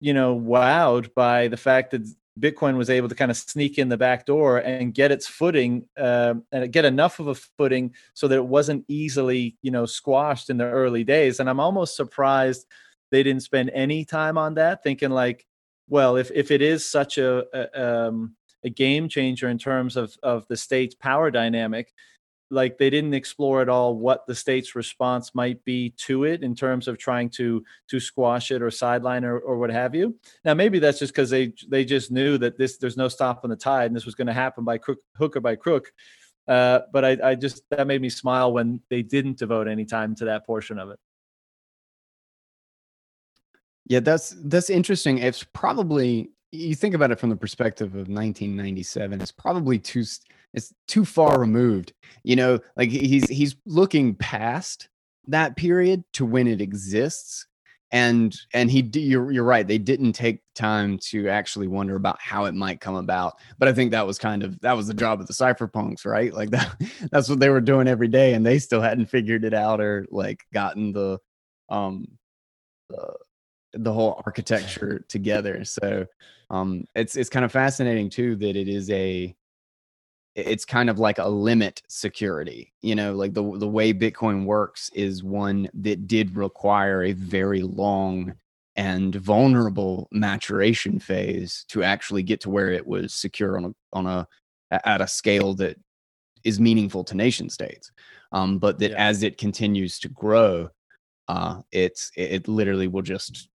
you 0.00 0.14
know 0.14 0.38
wowed 0.38 1.12
by 1.14 1.48
the 1.48 1.56
fact 1.56 1.90
that 1.90 2.06
Bitcoin 2.38 2.76
was 2.76 2.90
able 2.90 3.08
to 3.08 3.14
kind 3.14 3.30
of 3.30 3.36
sneak 3.36 3.78
in 3.78 3.88
the 3.88 3.96
back 3.96 4.24
door 4.24 4.58
and 4.58 4.94
get 4.94 5.10
its 5.10 5.26
footing 5.26 5.86
uh, 5.98 6.34
and 6.52 6.72
get 6.72 6.84
enough 6.84 7.18
of 7.18 7.26
a 7.26 7.34
footing 7.34 7.94
so 8.14 8.28
that 8.28 8.36
it 8.36 8.46
wasn't 8.46 8.84
easily, 8.88 9.56
you 9.62 9.70
know, 9.70 9.84
squashed 9.84 10.48
in 10.48 10.56
the 10.56 10.64
early 10.64 11.04
days. 11.04 11.40
And 11.40 11.50
I'm 11.50 11.60
almost 11.60 11.96
surprised 11.96 12.66
they 13.10 13.22
didn't 13.22 13.42
spend 13.42 13.70
any 13.74 14.04
time 14.04 14.38
on 14.38 14.54
that, 14.54 14.82
thinking 14.82 15.10
like, 15.10 15.46
well, 15.88 16.16
if 16.16 16.30
if 16.30 16.50
it 16.50 16.62
is 16.62 16.88
such 16.88 17.18
a 17.18 17.44
a, 17.52 18.06
um, 18.08 18.36
a 18.64 18.70
game 18.70 19.08
changer 19.08 19.48
in 19.48 19.58
terms 19.58 19.96
of 19.96 20.14
of 20.22 20.46
the 20.48 20.56
state's 20.56 20.94
power 20.94 21.30
dynamic, 21.30 21.92
like 22.50 22.78
they 22.78 22.90
didn't 22.90 23.14
explore 23.14 23.62
at 23.62 23.68
all 23.68 23.94
what 23.94 24.26
the 24.26 24.34
state's 24.34 24.74
response 24.74 25.34
might 25.34 25.64
be 25.64 25.90
to 25.90 26.24
it 26.24 26.42
in 26.42 26.54
terms 26.54 26.88
of 26.88 26.98
trying 26.98 27.30
to 27.30 27.64
to 27.88 28.00
squash 28.00 28.50
it 28.50 28.60
or 28.60 28.70
sideline 28.70 29.24
or, 29.24 29.38
or 29.38 29.58
what 29.58 29.70
have 29.70 29.94
you. 29.94 30.16
Now 30.44 30.54
maybe 30.54 30.78
that's 30.78 30.98
just 30.98 31.12
because 31.12 31.30
they 31.30 31.54
they 31.68 31.84
just 31.84 32.10
knew 32.10 32.38
that 32.38 32.58
this 32.58 32.76
there's 32.78 32.96
no 32.96 33.08
stop 33.08 33.40
on 33.44 33.50
the 33.50 33.56
tide 33.56 33.86
and 33.86 33.96
this 33.96 34.06
was 34.06 34.14
going 34.14 34.26
to 34.26 34.32
happen 34.32 34.64
by 34.64 34.78
crook, 34.78 34.98
hook 35.16 35.36
or 35.36 35.40
by 35.40 35.56
crook. 35.56 35.92
Uh, 36.48 36.80
but 36.92 37.04
I, 37.04 37.18
I 37.22 37.34
just 37.36 37.62
that 37.70 37.86
made 37.86 38.02
me 38.02 38.10
smile 38.10 38.52
when 38.52 38.80
they 38.90 39.02
didn't 39.02 39.38
devote 39.38 39.68
any 39.68 39.84
time 39.84 40.14
to 40.16 40.24
that 40.26 40.44
portion 40.44 40.78
of 40.78 40.90
it. 40.90 40.98
Yeah 43.86 44.00
that's 44.00 44.34
that's 44.44 44.70
interesting. 44.70 45.18
It's 45.18 45.44
probably 45.44 46.30
you 46.52 46.74
think 46.74 46.94
about 46.94 47.10
it 47.10 47.18
from 47.18 47.30
the 47.30 47.36
perspective 47.36 47.88
of 47.88 48.08
1997 48.08 49.20
it's 49.20 49.32
probably 49.32 49.78
too 49.78 50.04
it's 50.52 50.72
too 50.88 51.04
far 51.04 51.38
removed 51.38 51.92
you 52.24 52.36
know 52.36 52.58
like 52.76 52.90
he's 52.90 53.28
he's 53.28 53.56
looking 53.66 54.14
past 54.14 54.88
that 55.28 55.56
period 55.56 56.02
to 56.12 56.24
when 56.24 56.46
it 56.46 56.60
exists 56.60 57.46
and 57.92 58.36
and 58.54 58.70
he 58.70 58.88
you're, 58.94 59.30
you're 59.30 59.44
right 59.44 59.66
they 59.66 59.78
didn't 59.78 60.12
take 60.12 60.40
time 60.54 60.98
to 60.98 61.28
actually 61.28 61.66
wonder 61.66 61.96
about 61.96 62.20
how 62.20 62.44
it 62.44 62.54
might 62.54 62.80
come 62.80 62.94
about 62.94 63.34
but 63.58 63.68
i 63.68 63.72
think 63.72 63.90
that 63.90 64.06
was 64.06 64.18
kind 64.18 64.42
of 64.42 64.58
that 64.60 64.76
was 64.76 64.86
the 64.86 64.94
job 64.94 65.20
of 65.20 65.26
the 65.26 65.32
cypherpunks 65.32 66.04
right? 66.04 66.32
Like 66.32 66.50
that 66.50 66.74
that's 67.10 67.28
what 67.28 67.40
they 67.40 67.48
were 67.48 67.60
doing 67.60 67.88
every 67.88 68.08
day 68.08 68.34
and 68.34 68.44
they 68.44 68.58
still 68.58 68.80
hadn't 68.80 69.06
figured 69.06 69.44
it 69.44 69.54
out 69.54 69.80
or 69.80 70.06
like 70.10 70.44
gotten 70.52 70.92
the 70.92 71.18
um 71.68 72.06
the, 72.88 73.14
the 73.74 73.92
whole 73.92 74.20
architecture 74.26 75.04
together 75.08 75.64
so 75.64 76.06
um 76.50 76.84
it's 76.94 77.16
it's 77.16 77.30
kind 77.30 77.44
of 77.44 77.52
fascinating 77.52 78.10
too 78.10 78.36
that 78.36 78.56
it 78.56 78.68
is 78.68 78.90
a 78.90 79.34
it's 80.36 80.64
kind 80.64 80.88
of 80.88 80.98
like 80.98 81.18
a 81.18 81.28
limit 81.28 81.82
security 81.88 82.72
you 82.82 82.94
know 82.94 83.14
like 83.14 83.34
the 83.34 83.58
the 83.58 83.68
way 83.68 83.92
bitcoin 83.92 84.44
works 84.44 84.90
is 84.94 85.24
one 85.24 85.68
that 85.74 86.06
did 86.06 86.36
require 86.36 87.04
a 87.04 87.12
very 87.12 87.62
long 87.62 88.32
and 88.76 89.16
vulnerable 89.16 90.08
maturation 90.12 90.98
phase 90.98 91.64
to 91.68 91.82
actually 91.82 92.22
get 92.22 92.40
to 92.40 92.50
where 92.50 92.70
it 92.70 92.86
was 92.86 93.12
secure 93.12 93.56
on 93.56 93.64
a 93.64 93.74
on 93.92 94.06
a 94.06 94.26
at 94.70 95.00
a 95.00 95.06
scale 95.06 95.54
that 95.54 95.76
is 96.44 96.60
meaningful 96.60 97.02
to 97.02 97.16
nation 97.16 97.50
states 97.50 97.90
um, 98.32 98.58
but 98.58 98.78
that 98.78 98.92
yeah. 98.92 98.96
as 98.96 99.22
it 99.22 99.36
continues 99.36 99.98
to 99.98 100.08
grow 100.08 100.68
uh, 101.28 101.60
it's 101.72 102.10
it 102.16 102.46
literally 102.48 102.88
will 102.88 103.02
just 103.02 103.48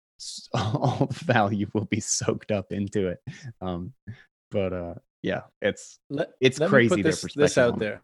all 0.53 1.07
the 1.09 1.25
value 1.25 1.67
will 1.73 1.85
be 1.85 1.99
soaked 1.99 2.51
up 2.51 2.71
into 2.71 3.07
it 3.07 3.19
um, 3.61 3.93
but 4.51 4.73
uh 4.73 4.93
yeah, 5.23 5.43
it's 5.61 5.99
let, 6.09 6.31
it's 6.41 6.59
let 6.59 6.69
crazy. 6.69 6.97
Me 6.97 7.01
put 7.01 7.09
this, 7.09 7.33
this 7.33 7.57
out 7.57 7.79
there. 7.79 8.03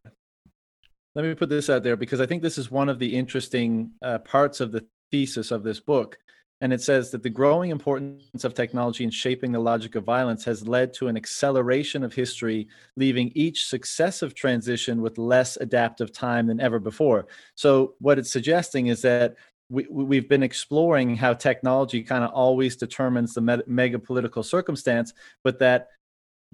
Let 1.15 1.25
me 1.25 1.35
put 1.35 1.49
this 1.49 1.69
out 1.69 1.83
there 1.83 1.97
because 1.97 2.21
I 2.21 2.25
think 2.25 2.41
this 2.41 2.57
is 2.57 2.71
one 2.71 2.87
of 2.87 2.97
the 2.97 3.13
interesting 3.13 3.91
uh, 4.01 4.19
parts 4.19 4.61
of 4.61 4.71
the 4.71 4.85
thesis 5.11 5.51
of 5.51 5.63
this 5.63 5.81
book. 5.81 6.17
And 6.61 6.73
it 6.73 6.81
says 6.81 7.11
that 7.11 7.23
the 7.23 7.29
growing 7.29 7.71
importance 7.71 8.43
of 8.43 8.53
technology 8.53 9.05
in 9.05 9.11
shaping 9.11 9.53
the 9.53 9.59
logic 9.59 9.95
of 9.95 10.03
violence 10.03 10.43
has 10.43 10.67
led 10.67 10.93
to 10.95 11.07
an 11.07 11.15
acceleration 11.15 12.03
of 12.03 12.13
history, 12.13 12.67
leaving 12.97 13.31
each 13.33 13.65
successive 13.65 14.33
transition 14.33 15.01
with 15.01 15.17
less 15.17 15.57
adaptive 15.57 16.11
time 16.11 16.47
than 16.47 16.59
ever 16.59 16.79
before. 16.79 17.27
So, 17.55 17.95
what 17.99 18.19
it's 18.19 18.31
suggesting 18.31 18.87
is 18.87 19.01
that 19.03 19.35
we, 19.69 19.85
we've 19.89 20.27
been 20.27 20.43
exploring 20.43 21.15
how 21.15 21.33
technology 21.33 22.01
kind 22.03 22.23
of 22.23 22.31
always 22.31 22.75
determines 22.75 23.33
the 23.33 23.63
mega 23.67 23.99
political 23.99 24.43
circumstance, 24.43 25.13
but 25.43 25.59
that 25.59 25.89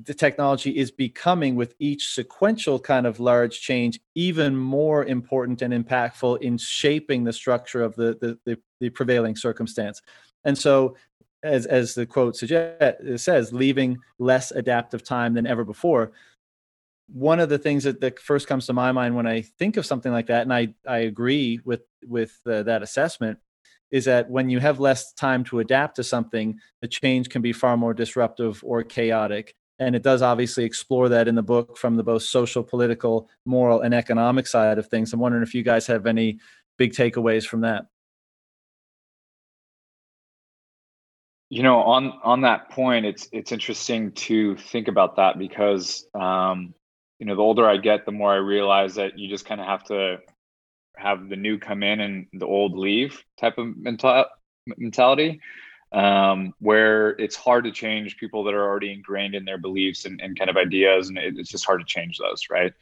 the 0.04 0.14
technology 0.14 0.72
is 0.72 0.92
becoming 0.92 1.56
with 1.56 1.74
each 1.80 2.14
sequential 2.14 2.78
kind 2.78 3.08
of 3.08 3.20
large 3.22 3.62
change 3.62 4.00
even 4.14 4.56
more 4.56 5.06
important 5.06 5.62
and 5.62 5.74
impactful 5.74 6.42
in 6.42 6.58
shaping 6.58 7.24
the 7.24 7.32
structure 7.32 7.82
of 7.82 7.96
the 7.96 8.18
the, 8.20 8.38
the, 8.46 8.60
the 8.82 8.90
prevailing 8.90 9.36
circumstance. 9.36 10.02
And 10.44 10.58
so 10.58 10.98
as 11.44 11.66
as 11.66 11.96
the 11.96 12.06
quote 12.06 12.36
suggests 12.36 13.24
says 13.24 13.54
leaving 13.54 13.98
less 14.20 14.52
adaptive 14.52 15.04
time 15.04 15.34
than 15.34 15.48
ever 15.48 15.64
before 15.64 16.12
one 17.08 17.40
of 17.40 17.50
the 17.50 17.58
things 17.58 17.84
that, 17.84 18.02
that 18.02 18.20
first 18.20 18.48
comes 18.48 18.66
to 18.66 18.74
my 18.74 18.92
mind 18.92 19.16
when 19.16 19.28
i 19.28 19.42
think 19.42 19.78
of 19.78 19.86
something 19.86 20.12
like 20.12 20.28
that 20.28 20.42
and 20.42 20.54
i 20.54 20.68
i 20.88 21.00
agree 21.00 21.60
with 21.64 21.82
with 22.08 22.40
uh, 22.48 22.64
that 22.64 22.82
assessment 22.82 23.38
is 23.92 24.06
that 24.06 24.30
when 24.30 24.50
you 24.50 24.60
have 24.60 24.80
less 24.80 25.14
time 25.14 25.44
to 25.46 25.60
adapt 25.60 25.96
to 25.96 26.04
something 26.04 26.60
the 26.82 26.88
change 26.88 27.30
can 27.30 27.42
be 27.42 27.54
far 27.54 27.78
more 27.78 27.94
disruptive 27.94 28.62
or 28.64 28.84
chaotic. 28.84 29.56
And 29.80 29.96
it 29.96 30.04
does 30.04 30.22
obviously 30.22 30.64
explore 30.64 31.10
that 31.10 31.28
in 31.28 31.36
the 31.36 31.44
book 31.44 31.78
from 31.78 31.96
the 31.96 32.04
both 32.04 32.24
social 32.24 32.64
political 32.64 33.30
moral 33.46 33.82
and 33.82 33.94
economic 33.94 34.48
side 34.48 34.78
of 34.78 34.88
things. 34.88 35.14
I'm 35.14 35.20
wondering 35.20 35.44
if 35.44 35.54
you 35.54 35.64
guys 35.64 35.88
have 35.88 36.08
any 36.08 36.40
big 36.78 36.92
takeaways 36.92 37.46
from 37.46 37.62
that. 37.62 37.86
You 41.50 41.62
know, 41.64 41.80
on 41.82 42.20
on 42.24 42.42
that 42.42 42.72
point, 42.72 43.06
it's 43.06 43.30
it's 43.32 43.52
interesting 43.52 44.12
to 44.14 44.58
think 44.58 44.88
about 44.88 45.16
that 45.18 45.38
because 45.38 46.08
um, 46.16 46.74
you 47.20 47.26
know 47.26 47.36
the 47.36 47.42
older 47.42 47.68
I 47.68 47.78
get, 47.78 48.06
the 48.06 48.12
more 48.12 48.34
I 48.34 48.38
realize 48.38 48.96
that 48.96 49.18
you 49.18 49.30
just 49.30 49.46
kind 49.46 49.62
of 49.62 49.68
have 49.68 49.84
to 49.86 50.20
have 50.98 51.30
the 51.30 51.36
new 51.36 51.58
come 51.58 51.84
in 51.84 52.00
and 52.00 52.28
the 52.34 52.46
old 52.46 52.78
leave 52.78 53.24
type 53.40 53.58
of 53.58 53.76
mental 53.78 54.26
mentality 54.78 55.42
um, 55.92 56.54
where 56.60 57.10
it's 57.12 57.36
hard 57.36 57.66
to 57.66 57.72
change 57.72 58.18
people 58.18 58.44
that 58.46 58.54
are 58.54 58.64
already 58.64 58.92
ingrained 58.92 59.36
in 59.36 59.46
their 59.46 59.58
beliefs 59.58 60.06
and, 60.06 60.20
and 60.22 60.38
kind 60.38 60.50
of 60.50 60.58
ideas 60.58 61.10
and 61.10 61.18
it, 61.18 61.38
it's 61.38 61.50
just 61.50 61.66
hard 61.66 61.80
to 61.80 61.86
change 61.86 62.18
those 62.18 62.44
right? 62.50 62.74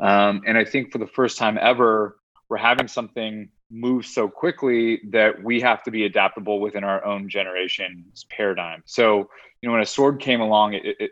Um, 0.00 0.42
and 0.46 0.56
i 0.56 0.64
think 0.64 0.92
for 0.92 0.98
the 0.98 1.08
first 1.08 1.38
time 1.38 1.58
ever 1.60 2.18
we're 2.48 2.56
having 2.56 2.88
something 2.88 3.48
move 3.70 4.06
so 4.06 4.28
quickly 4.28 5.00
that 5.10 5.42
we 5.42 5.60
have 5.60 5.82
to 5.82 5.90
be 5.90 6.04
adaptable 6.04 6.60
within 6.60 6.84
our 6.84 7.04
own 7.04 7.28
generation's 7.28 8.24
paradigm. 8.30 8.82
So 8.86 9.28
you 9.60 9.68
know 9.68 9.72
when 9.72 9.82
a 9.82 9.86
sword 9.86 10.20
came 10.20 10.40
along 10.40 10.74
it, 10.74 10.96
it, 10.98 11.10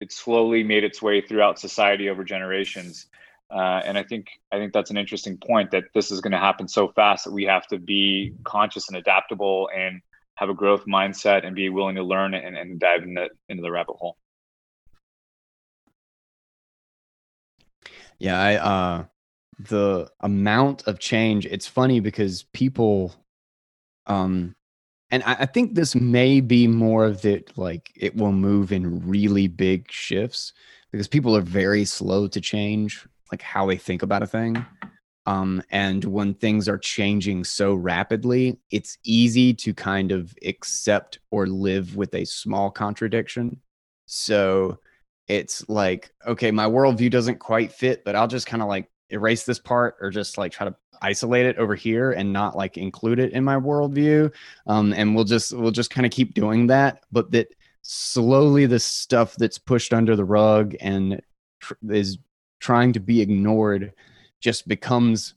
it 0.00 0.12
slowly 0.12 0.62
made 0.62 0.84
its 0.84 1.02
way 1.02 1.20
throughout 1.20 1.58
society 1.58 2.08
over 2.08 2.24
generations 2.24 3.06
uh, 3.50 3.80
and 3.84 3.96
I 3.96 4.02
think 4.02 4.28
I 4.52 4.58
think 4.58 4.72
that's 4.72 4.90
an 4.90 4.98
interesting 4.98 5.38
point 5.38 5.70
that 5.70 5.84
this 5.94 6.10
is 6.10 6.20
going 6.20 6.32
to 6.32 6.38
happen 6.38 6.68
so 6.68 6.88
fast 6.88 7.24
that 7.24 7.32
we 7.32 7.44
have 7.44 7.66
to 7.68 7.78
be 7.78 8.34
conscious 8.44 8.88
and 8.88 8.98
adaptable 8.98 9.70
and 9.74 10.02
have 10.34 10.50
a 10.50 10.54
growth 10.54 10.84
mindset 10.86 11.46
and 11.46 11.56
be 11.56 11.68
willing 11.68 11.96
to 11.96 12.02
learn 12.02 12.34
and, 12.34 12.56
and 12.56 12.78
dive 12.78 13.02
into, 13.02 13.28
into 13.48 13.62
the 13.62 13.70
rabbit 13.70 13.96
hole. 13.96 14.16
Yeah, 18.18 18.38
I 18.38 18.54
uh 18.56 19.04
the 19.60 20.10
amount 20.20 20.86
of 20.86 20.98
change, 20.98 21.46
it's 21.46 21.66
funny 21.66 22.00
because 22.00 22.42
people 22.52 23.14
um 24.06 24.54
and 25.10 25.22
I, 25.24 25.36
I 25.40 25.46
think 25.46 25.74
this 25.74 25.94
may 25.94 26.40
be 26.40 26.66
more 26.66 27.04
of 27.04 27.24
it 27.24 27.52
like 27.56 27.92
it 27.96 28.16
will 28.16 28.32
move 28.32 28.72
in 28.72 29.06
really 29.06 29.48
big 29.48 29.90
shifts 29.90 30.52
because 30.90 31.08
people 31.08 31.36
are 31.36 31.42
very 31.42 31.84
slow 31.84 32.28
to 32.28 32.40
change 32.40 33.06
like 33.30 33.42
how 33.42 33.66
they 33.66 33.76
think 33.76 34.02
about 34.02 34.22
a 34.22 34.26
thing. 34.26 34.64
Um, 35.26 35.62
and 35.70 36.02
when 36.04 36.32
things 36.32 36.68
are 36.68 36.78
changing 36.78 37.44
so 37.44 37.74
rapidly, 37.74 38.58
it's 38.70 38.96
easy 39.04 39.52
to 39.54 39.74
kind 39.74 40.10
of 40.10 40.34
accept 40.46 41.18
or 41.30 41.46
live 41.46 41.96
with 41.96 42.14
a 42.14 42.24
small 42.24 42.70
contradiction. 42.70 43.60
So 44.06 44.78
it's 45.26 45.68
like, 45.68 46.10
okay, 46.26 46.50
my 46.50 46.64
worldview 46.64 47.10
doesn't 47.10 47.40
quite 47.40 47.72
fit, 47.72 48.04
but 48.06 48.16
I'll 48.16 48.26
just 48.26 48.46
kind 48.46 48.62
of 48.62 48.68
like 48.68 48.90
erase 49.10 49.44
this 49.44 49.58
part 49.58 49.96
or 50.00 50.08
just 50.08 50.38
like 50.38 50.52
try 50.52 50.66
to 50.66 50.74
isolate 51.02 51.46
it 51.46 51.58
over 51.58 51.74
here 51.74 52.12
and 52.12 52.32
not 52.32 52.56
like 52.56 52.76
include 52.76 53.18
it 53.18 53.32
in 53.32 53.44
my 53.44 53.56
worldview. 53.56 54.32
Um, 54.66 54.92
and 54.92 55.14
we'll 55.14 55.24
just 55.24 55.52
we'll 55.52 55.70
just 55.70 55.90
kind 55.90 56.06
of 56.06 56.12
keep 56.12 56.34
doing 56.34 56.66
that. 56.68 57.04
But 57.12 57.30
that 57.32 57.54
slowly 57.82 58.66
the 58.66 58.78
stuff 58.78 59.34
that's 59.36 59.58
pushed 59.58 59.94
under 59.94 60.16
the 60.16 60.24
rug 60.24 60.74
and 60.80 61.20
tr- 61.60 61.74
is 61.90 62.18
trying 62.60 62.92
to 62.92 63.00
be 63.00 63.20
ignored 63.20 63.92
just 64.40 64.68
becomes 64.68 65.34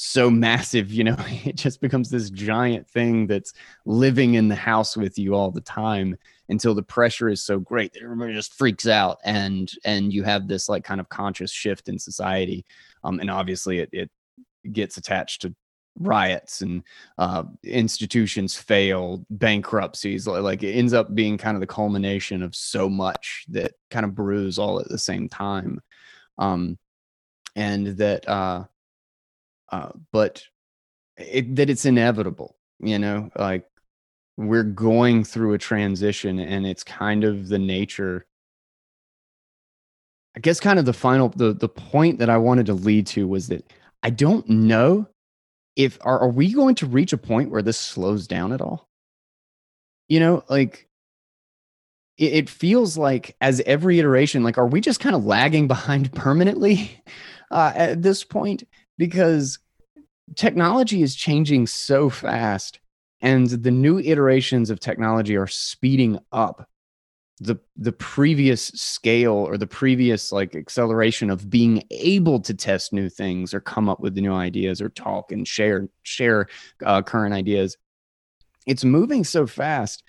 so 0.00 0.30
massive 0.30 0.92
you 0.92 1.02
know 1.02 1.16
it 1.44 1.56
just 1.56 1.80
becomes 1.80 2.08
this 2.08 2.30
giant 2.30 2.88
thing 2.88 3.26
that's 3.26 3.52
living 3.84 4.34
in 4.34 4.46
the 4.46 4.54
house 4.54 4.96
with 4.96 5.18
you 5.18 5.34
all 5.34 5.50
the 5.50 5.60
time 5.60 6.16
until 6.50 6.72
the 6.72 6.82
pressure 6.82 7.28
is 7.28 7.42
so 7.42 7.58
great 7.58 7.92
that 7.92 8.04
everybody 8.04 8.32
just 8.32 8.54
freaks 8.54 8.86
out 8.86 9.18
and 9.24 9.72
and 9.84 10.12
you 10.12 10.22
have 10.22 10.46
this 10.46 10.68
like 10.68 10.84
kind 10.84 11.00
of 11.00 11.08
conscious 11.08 11.50
shift 11.50 11.88
in 11.88 11.98
society 11.98 12.64
um 13.02 13.18
and 13.18 13.28
obviously 13.28 13.80
it, 13.80 13.88
it 13.92 14.08
gets 14.72 14.96
attached 14.96 15.42
to 15.42 15.54
riots 16.00 16.60
and 16.60 16.82
uh, 17.18 17.42
institutions 17.64 18.56
fail 18.56 19.24
bankruptcies 19.30 20.26
like 20.26 20.62
it 20.62 20.72
ends 20.72 20.92
up 20.92 21.12
being 21.14 21.36
kind 21.36 21.56
of 21.56 21.60
the 21.60 21.66
culmination 21.66 22.42
of 22.42 22.54
so 22.54 22.88
much 22.88 23.44
that 23.48 23.72
kind 23.90 24.04
of 24.04 24.14
brews 24.14 24.58
all 24.58 24.78
at 24.80 24.88
the 24.88 24.98
same 24.98 25.28
time. 25.28 25.80
Um, 26.38 26.78
and 27.56 27.88
that 27.98 28.28
uh, 28.28 28.64
uh, 29.70 29.88
but 30.12 30.44
it, 31.16 31.56
that 31.56 31.68
it's 31.68 31.84
inevitable 31.84 32.56
you 32.80 32.98
know 32.98 33.30
like 33.36 33.64
we're 34.36 34.62
going 34.62 35.24
through 35.24 35.54
a 35.54 35.58
transition 35.58 36.38
and 36.38 36.66
it's 36.66 36.84
kind 36.84 37.24
of 37.24 37.48
the 37.48 37.58
nature 37.58 38.24
i 40.36 40.40
guess 40.40 40.60
kind 40.60 40.78
of 40.78 40.84
the 40.84 40.92
final 40.92 41.28
the 41.30 41.52
the 41.52 41.68
point 41.68 42.18
that 42.20 42.30
i 42.30 42.36
wanted 42.36 42.66
to 42.66 42.74
lead 42.74 43.06
to 43.06 43.26
was 43.26 43.48
that 43.48 43.72
i 44.02 44.10
don't 44.10 44.48
know 44.48 45.06
if 45.76 45.98
are, 46.02 46.18
are 46.20 46.30
we 46.30 46.52
going 46.52 46.74
to 46.74 46.86
reach 46.86 47.12
a 47.12 47.18
point 47.18 47.50
where 47.50 47.62
this 47.62 47.78
slows 47.78 48.26
down 48.26 48.52
at 48.52 48.60
all 48.60 48.88
you 50.08 50.20
know 50.20 50.42
like 50.48 50.88
it, 52.18 52.32
it 52.32 52.50
feels 52.50 52.98
like 52.98 53.36
as 53.40 53.62
every 53.64 53.98
iteration, 53.98 54.42
like, 54.42 54.58
are 54.58 54.66
we 54.66 54.80
just 54.80 55.00
kind 55.00 55.14
of 55.14 55.24
lagging 55.24 55.68
behind 55.68 56.12
permanently 56.14 57.02
uh, 57.50 57.72
at 57.74 58.02
this 58.02 58.24
point? 58.24 58.64
Because 58.98 59.58
technology 60.34 61.02
is 61.02 61.14
changing 61.14 61.66
so 61.66 62.10
fast 62.10 62.80
and 63.20 63.48
the 63.48 63.70
new 63.70 63.98
iterations 63.98 64.70
of 64.70 64.78
technology 64.78 65.36
are 65.36 65.46
speeding 65.46 66.18
up 66.32 66.68
the 67.40 67.56
the 67.76 67.92
previous 67.92 68.66
scale 68.68 69.34
or 69.34 69.56
the 69.56 69.66
previous 69.66 70.32
like 70.32 70.54
acceleration 70.56 71.30
of 71.30 71.48
being 71.48 71.82
able 71.90 72.40
to 72.40 72.54
test 72.54 72.92
new 72.92 73.08
things 73.08 73.54
or 73.54 73.60
come 73.60 73.88
up 73.88 74.00
with 74.00 74.16
new 74.16 74.32
ideas 74.32 74.80
or 74.82 74.88
talk 74.88 75.30
and 75.30 75.46
share 75.46 75.88
share 76.02 76.48
uh, 76.84 77.02
current 77.02 77.34
ideas. 77.34 77.76
It's 78.66 78.84
moving 78.84 79.24
so 79.24 79.46
fast 79.46 80.02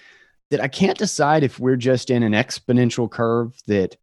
that 0.49 0.59
I 0.59 0.67
can't 0.67 0.97
decide 0.97 1.43
if 1.43 1.59
we're 1.59 1.75
just 1.75 2.09
in 2.09 2.23
an 2.23 2.33
exponential 2.33 3.09
curve 3.09 3.55
that 3.67 3.95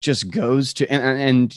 just 0.00 0.30
goes 0.30 0.74
to 0.74 0.92
and, 0.92 1.02
and 1.02 1.54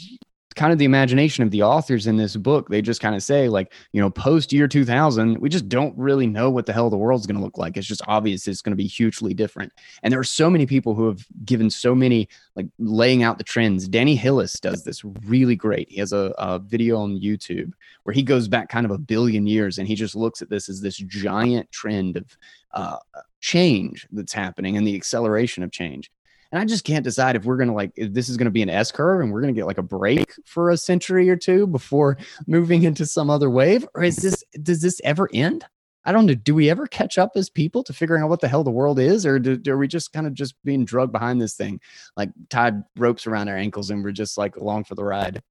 kind 0.56 0.72
of 0.72 0.80
the 0.80 0.86
imagination 0.86 1.44
of 1.44 1.52
the 1.52 1.62
authors 1.64 2.08
in 2.08 2.18
this 2.18 2.36
book. 2.36 2.70
They 2.70 2.82
just 2.82 3.02
kind 3.02 3.16
of 3.16 3.22
say, 3.22 3.50
like, 3.50 3.74
you 3.92 4.02
know, 4.02 4.10
post 4.10 4.54
year 4.54 4.68
2000, 4.68 5.38
we 5.38 5.50
just 5.50 5.68
don't 5.68 5.96
really 5.98 6.28
know 6.28 6.50
what 6.50 6.66
the 6.66 6.74
hell 6.74 6.90
the 6.90 6.98
world's 6.98 7.28
going 7.28 7.38
to 7.38 7.44
look 7.44 7.58
like. 7.58 7.78
It's 7.78 7.88
just 7.88 8.02
obvious 8.08 8.48
it's 8.48 8.62
going 8.62 8.72
to 8.72 8.78
be 8.78 8.88
hugely 8.88 9.34
different. 9.34 9.74
And 10.02 10.12
there 10.12 10.20
are 10.20 10.24
so 10.24 10.50
many 10.50 10.66
people 10.66 10.96
who 10.96 11.08
have 11.08 11.26
given 11.46 11.70
so 11.70 11.94
many, 11.94 12.30
like, 12.56 12.68
laying 12.80 13.22
out 13.22 13.38
the 13.38 13.44
trends. 13.44 13.88
Danny 13.88 14.16
Hillis 14.16 14.60
does 14.60 14.84
this 14.84 15.04
really 15.04 15.56
great. 15.56 15.90
He 15.90 16.00
has 16.00 16.14
a, 16.14 16.34
a 16.38 16.60
video 16.60 16.98
on 16.98 17.20
YouTube 17.20 17.74
where 18.04 18.14
he 18.14 18.24
goes 18.24 18.48
back 18.48 18.70
kind 18.70 18.86
of 18.86 18.92
a 18.92 18.98
billion 18.98 19.46
years 19.46 19.78
and 19.78 19.88
he 19.88 19.96
just 19.96 20.16
looks 20.16 20.42
at 20.42 20.50
this 20.50 20.70
as 20.70 20.82
this 20.82 20.98
giant 20.98 21.72
trend 21.72 22.18
of 22.18 22.38
uh, 22.74 22.98
change 23.42 24.08
that's 24.12 24.34
happening 24.34 24.78
and 24.78 24.88
the 24.88 24.96
acceleration 24.96 25.64
of 25.64 25.72
change. 25.72 26.12
And 26.52 26.62
I 26.62 26.66
just 26.66 26.84
can't 26.86 27.04
decide 27.04 27.36
if 27.36 27.46
we're 27.46 27.58
going 27.58 27.70
to 27.70 27.74
like, 27.74 27.92
if 27.96 28.14
this 28.14 28.30
is 28.30 28.38
going 28.38 28.46
to 28.46 28.52
be 28.52 28.62
an 28.62 28.70
S 28.70 28.92
curve 28.92 29.22
and 29.22 29.32
we're 29.32 29.42
going 29.42 29.54
to 29.54 29.60
get 29.60 29.68
like 29.68 29.78
a 29.78 29.84
break 29.84 30.34
for 30.46 30.70
a 30.70 30.78
century 30.78 31.30
or 31.30 31.36
two 31.36 31.68
before 31.68 32.18
moving 32.48 32.84
into 32.84 33.06
some 33.06 33.30
other 33.30 33.50
wave. 33.50 33.88
Or 33.96 34.04
is 34.04 34.18
this, 34.18 34.44
does 34.62 34.82
this 34.82 35.02
ever 35.04 35.30
end? 35.34 35.66
I 36.06 36.12
don't 36.12 36.28
know. 36.28 36.36
Do 36.36 36.54
we 36.54 36.70
ever 36.70 36.86
catch 36.86 37.18
up 37.18 37.32
as 37.36 37.50
people 37.50 37.84
to 37.84 37.94
figuring 37.94 38.22
out 38.22 38.30
what 38.30 38.40
the 38.40 38.48
hell 38.48 38.64
the 38.64 38.72
world 38.72 39.00
is? 39.00 39.26
Or 39.26 39.40
do, 39.40 39.58
do, 39.58 39.74
are 39.74 39.78
we 39.78 39.88
just 39.88 40.14
kind 40.14 40.28
of 40.28 40.36
just 40.36 40.54
being 40.64 40.86
drugged 40.86 41.12
behind 41.12 41.42
this 41.42 41.56
thing, 41.56 41.82
like 42.16 42.30
tied 42.50 42.84
ropes 42.96 43.26
around 43.26 43.50
our 43.50 43.58
ankles 43.58 43.90
and 43.90 44.04
we're 44.04 44.12
just 44.12 44.38
like 44.38 44.56
along 44.56 44.84
for 44.84 44.94
the 44.94 45.04
ride? 45.04 45.42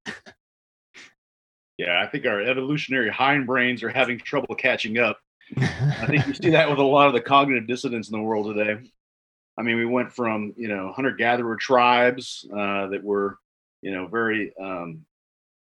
yeah, 1.77 2.01
I 2.01 2.07
think 2.07 2.25
our 2.25 2.41
evolutionary 2.41 3.09
hindbrains 3.09 3.83
are 3.83 3.89
having 3.89 4.17
trouble 4.17 4.55
catching 4.55 4.97
up. 4.97 5.19
I 5.57 6.05
think 6.07 6.25
you 6.25 6.33
see 6.33 6.49
that 6.51 6.69
with 6.69 6.79
a 6.79 6.83
lot 6.83 7.07
of 7.07 7.13
the 7.13 7.21
cognitive 7.21 7.67
dissonance 7.67 8.09
in 8.09 8.17
the 8.17 8.23
world 8.23 8.55
today. 8.55 8.89
I 9.57 9.61
mean, 9.61 9.77
we 9.77 9.85
went 9.85 10.13
from 10.13 10.53
you 10.57 10.67
know 10.67 10.91
hunter-gatherer 10.93 11.57
tribes 11.57 12.45
uh, 12.51 12.87
that 12.87 13.03
were 13.03 13.37
you 13.81 13.91
know 13.91 14.07
very 14.07 14.53
um, 14.57 15.05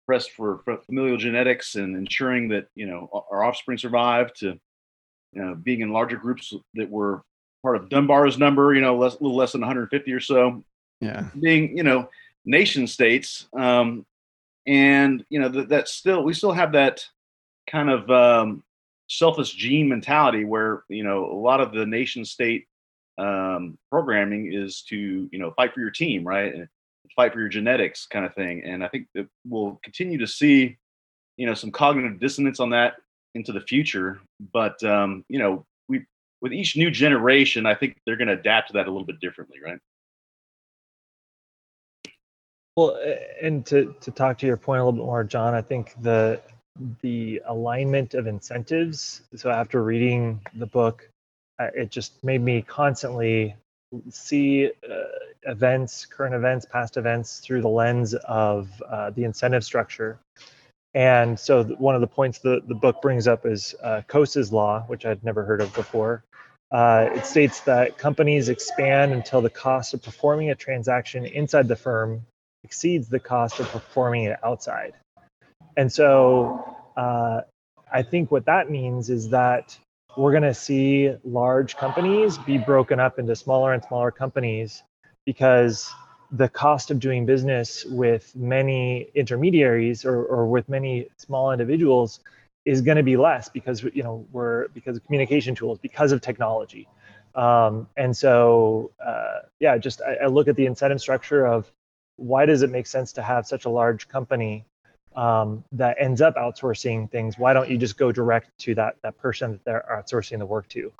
pressed 0.07 0.33
for, 0.33 0.61
for 0.65 0.79
familial 0.79 1.17
genetics 1.17 1.75
and 1.75 1.97
ensuring 1.97 2.49
that 2.49 2.69
you 2.75 2.87
know 2.87 3.09
our 3.31 3.45
offspring 3.45 3.79
survived 3.79 4.41
to 4.41 4.59
you 5.33 5.43
know 5.43 5.55
being 5.55 5.81
in 5.81 5.93
larger 5.93 6.17
groups 6.17 6.53
that 6.75 6.91
were 6.91 7.23
part 7.63 7.77
of 7.77 7.89
Dunbar's 7.89 8.39
number, 8.39 8.73
you 8.75 8.81
know, 8.81 8.97
less, 8.97 9.15
a 9.15 9.23
little 9.23 9.37
less 9.37 9.53
than 9.53 9.61
150 9.61 10.13
or 10.13 10.21
so. 10.21 10.65
Yeah, 11.01 11.29
being 11.39 11.77
you 11.77 11.85
know 11.85 12.09
nation 12.45 12.87
states, 12.87 13.47
um, 13.57 14.05
and 14.67 15.25
you 15.29 15.41
know 15.41 15.49
that, 15.49 15.69
that 15.69 15.89
still 15.89 16.25
we 16.25 16.35
still 16.35 16.53
have 16.53 16.73
that 16.73 17.07
kind 17.71 17.91
of 17.91 18.11
um, 18.11 18.65
selfish 19.09 19.53
gene 19.53 19.89
mentality 19.89 20.45
where 20.45 20.85
you 20.89 21.05
know 21.05 21.27
a 21.27 21.39
lot 21.39 21.61
of 21.61 21.73
the 21.73 21.87
nation 21.87 22.25
state 22.25 22.67
um, 23.19 23.79
programming 23.91 24.53
is 24.53 24.83
to 24.83 25.29
you 25.31 25.39
know 25.39 25.53
fight 25.53 25.75
for 25.75 25.81
your 25.81 25.91
team 25.91 26.25
right? 26.27 26.55
And 26.55 26.69
fight 27.17 27.33
for 27.33 27.41
your 27.41 27.49
genetics 27.49 28.07
kind 28.07 28.25
of 28.25 28.35
thing. 28.35 28.63
And 28.65 28.85
i 28.85 28.89
think 28.89 29.07
that 29.15 29.27
we'll 29.47 29.81
continue 29.83 30.19
to 30.19 30.27
see 30.27 30.77
you 31.37 31.47
know 31.47 31.55
some 31.55 31.71
cognitive 31.71 32.21
dissonance 32.21 32.61
on 32.61 32.71
that 32.71 32.95
into 33.35 33.53
the 33.53 33.61
future. 33.61 34.21
But 34.53 34.83
um, 34.85 35.25
you 35.29 35.39
know 35.39 35.65
we 35.89 36.05
with 36.41 36.53
each 36.53 36.77
new 36.77 36.91
generation 36.91 37.67
i 37.67 37.75
think 37.75 37.97
they're 38.07 38.17
going 38.17 38.29
to 38.29 38.35
adapt 38.35 38.69
to 38.69 38.73
that 38.75 38.87
a 38.87 38.91
little 38.91 39.07
bit 39.07 39.21
differently 39.21 39.59
right? 39.65 39.79
Well 42.77 42.99
and 43.43 43.67
to 43.67 43.95
to 44.01 44.11
talk 44.11 44.39
to 44.39 44.47
your 44.47 44.57
point 44.57 44.81
a 44.81 44.85
little 44.85 45.01
bit 45.01 45.05
more 45.05 45.25
john 45.25 45.55
i 45.55 45.63
think 45.63 45.95
the 46.01 46.41
the 47.03 47.43
alignment 47.47 48.15
of 48.15 48.27
incentives. 48.27 49.23
So 49.37 49.51
after 49.51 49.83
reading 49.83 50.41
the 50.55 50.67
book, 50.67 51.09
it 51.59 51.91
just 51.91 52.23
made 52.23 52.43
me 52.43 52.63
constantly 52.63 53.55
see 54.11 54.67
uh, 54.67 54.95
events, 55.45 56.07
current 56.07 56.35
events, 56.35 56.67
past 56.67 56.97
events 56.97 57.41
through 57.41 57.63
the 57.63 57.69
lens 57.69 58.15
of 58.15 58.71
uh, 58.89 59.11
the 59.11 59.25
incentive 59.25 59.65
structure. 59.65 60.19
And 60.95 61.39
so, 61.39 61.65
one 61.65 61.95
of 61.95 62.01
the 62.01 62.07
points 62.07 62.39
the, 62.39 62.63
the 62.67 62.75
book 62.75 63.03
brings 63.03 63.29
up 63.29 63.47
is 63.47 63.75
uh, 63.83 64.03
Coase's 64.09 64.53
law, 64.53 64.83
which 64.87 65.05
I'd 65.05 65.23
never 65.23 65.45
heard 65.45 65.61
of 65.61 65.73
before. 65.75 66.25
Uh, 66.71 67.09
it 67.15 67.25
states 67.25 67.61
that 67.61 67.97
companies 67.97 68.49
expand 68.49 69.13
until 69.13 69.41
the 69.41 69.51
cost 69.51 69.95
of 69.95 70.03
performing 70.03 70.51
a 70.51 70.55
transaction 70.55 71.25
inside 71.25 71.67
the 71.67 71.77
firm 71.77 72.23
exceeds 72.65 73.09
the 73.09 73.19
cost 73.19 73.61
of 73.61 73.69
performing 73.69 74.25
it 74.25 74.39
outside. 74.43 74.93
And 75.77 75.91
so, 75.91 76.77
uh, 76.97 77.43
I 77.91 78.03
think 78.03 78.31
what 78.31 78.47
that 78.47 78.71
means 78.71 79.09
is 79.09 79.31
that 79.31 79.79
we're 80.19 80.33
going 80.33 80.43
to 80.43 80.53
see 80.53 81.15
large 81.23 81.77
companies 81.77 82.39
be 82.39 82.59
broken 82.59 82.99
up 82.99 83.21
into 83.21 83.37
smaller 83.37 83.73
and 83.73 83.85
smaller 83.85 84.11
companies 84.11 84.83
because 85.25 85.89
the 86.33 86.49
cost 86.49 86.91
of 86.91 86.99
doing 86.99 87.25
business 87.25 87.85
with 87.85 88.35
many 88.35 89.09
intermediaries 89.15 90.05
or, 90.05 90.25
or 90.25 90.49
with 90.49 90.69
many 90.69 91.07
small 91.19 91.53
individuals 91.53 92.19
is 92.65 92.81
going 92.83 92.97
to 92.97 93.05
be 93.05 93.17
less 93.17 93.49
because 93.49 93.85
you 93.95 94.03
know 94.03 94.27
we're 94.33 94.67
because 94.69 94.97
of 94.97 95.05
communication 95.05 95.55
tools 95.55 95.79
because 95.79 96.11
of 96.11 96.21
technology. 96.21 96.89
Um, 97.37 97.87
and 97.97 98.15
so 98.15 98.91
uh, 99.05 99.43
yeah 99.61 99.79
just 99.79 100.03
I, 100.03 100.25
I, 100.25 100.27
look 100.27 100.49
at 100.49 100.57
the 100.57 100.67
incentive 100.67 101.01
structure 101.01 101.47
of 101.47 101.71
why 102.17 102.45
does 102.45 102.63
it 102.63 102.71
make 102.71 102.89
sense 102.89 103.13
to 103.13 103.23
have 103.23 103.47
such 103.47 103.67
a 103.67 103.71
large 103.71 104.09
company 104.09 104.65
um, 105.19 105.65
that 105.73 105.97
ends 105.99 106.21
up 106.21 106.37
outsourcing 106.37 107.11
things 107.11 107.39
why 107.39 107.53
don't 107.53 107.69
you 107.69 107.77
just 107.77 107.99
go 107.99 108.13
direct 108.13 108.57
to 108.59 108.75
that 108.75 108.97
that 109.03 109.17
person 109.19 109.53
that 109.53 109.65
they're 109.65 109.85
outsourcing 109.91 110.39
the 110.39 110.47
work 110.47 110.69
to 110.69 110.93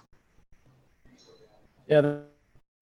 yeah 1.87 2.17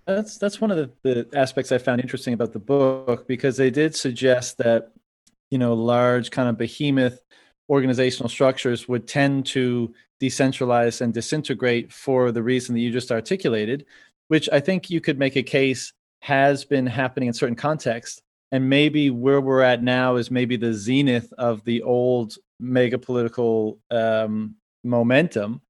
that's 0.07 0.39
that's 0.39 0.61
one 0.61 0.70
of 0.70 0.76
the, 0.76 0.91
the 1.03 1.39
aspects 1.39 1.72
I 1.72 1.78
found 1.78 2.01
interesting 2.01 2.32
about 2.32 2.53
the 2.53 2.61
book 2.61 3.26
because 3.26 3.57
they 3.57 3.70
did 3.70 3.95
suggest 3.95 4.59
that 4.59 4.93
you 5.51 5.59
know 5.59 5.74
large 5.74 6.30
kind 6.30 6.49
of 6.49 6.57
behemoth 6.57 7.20
organizational 7.68 8.28
structures 8.28 8.89
would 8.89 9.09
tend 9.09 9.47
to 9.47 9.93
decentralize 10.20 11.01
and 11.01 11.12
disintegrate 11.12 11.93
for 11.93 12.32
the 12.32 12.43
reason 12.43 12.74
that 12.74 12.80
you 12.80 12.93
just 12.93 13.11
articulated, 13.11 13.84
which 14.28 14.49
I 14.53 14.61
think 14.61 14.89
you 14.89 15.01
could 15.01 15.18
make 15.18 15.37
a 15.37 15.43
case 15.43 15.93
has 16.20 16.64
been 16.64 16.87
happening 16.87 17.26
in 17.26 17.32
certain 17.32 17.57
contexts. 17.57 18.22
And 18.53 18.70
maybe 18.70 19.11
where 19.11 19.40
we're 19.40 19.62
at 19.62 19.82
now 19.82 20.16
is 20.16 20.30
maybe 20.30 20.57
the 20.57 20.72
zenith 20.72 21.32
of 21.36 21.64
the 21.64 21.82
old 21.82 22.36
mega 22.61 22.99
political 22.99 23.78
um, 23.90 24.55
momentum 24.84 25.61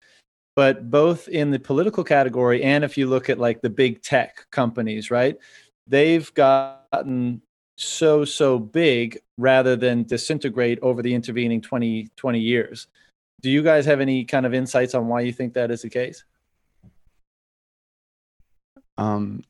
but 0.56 0.90
both 0.90 1.28
in 1.28 1.50
the 1.50 1.58
political 1.58 2.02
category 2.02 2.64
and 2.64 2.82
if 2.82 2.96
you 2.96 3.06
look 3.06 3.28
at 3.28 3.38
like 3.38 3.60
the 3.60 3.70
big 3.70 4.02
tech 4.02 4.46
companies, 4.50 5.10
right? 5.10 5.36
They've 5.86 6.32
gotten 6.34 7.42
so 7.76 8.24
so 8.24 8.58
big 8.58 9.18
rather 9.36 9.76
than 9.76 10.04
disintegrate 10.04 10.78
over 10.80 11.02
the 11.02 11.14
intervening 11.14 11.60
20 11.60 12.08
20 12.16 12.40
years. 12.40 12.88
Do 13.42 13.50
you 13.50 13.62
guys 13.62 13.84
have 13.84 14.00
any 14.00 14.24
kind 14.24 14.46
of 14.46 14.54
insights 14.54 14.94
on 14.94 15.08
why 15.08 15.20
you 15.20 15.32
think 15.32 15.52
that 15.54 15.70
is 15.70 15.82
the 15.82 15.90
case? 15.90 16.24
Um 18.96 19.42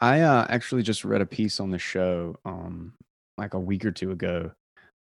I 0.00 0.20
uh, 0.20 0.46
actually 0.48 0.82
just 0.82 1.04
read 1.04 1.20
a 1.20 1.26
piece 1.26 1.60
on 1.60 1.70
the 1.70 1.78
show 1.78 2.36
um 2.44 2.92
like 3.36 3.54
a 3.54 3.60
week 3.60 3.84
or 3.84 3.90
two 3.92 4.12
ago 4.12 4.50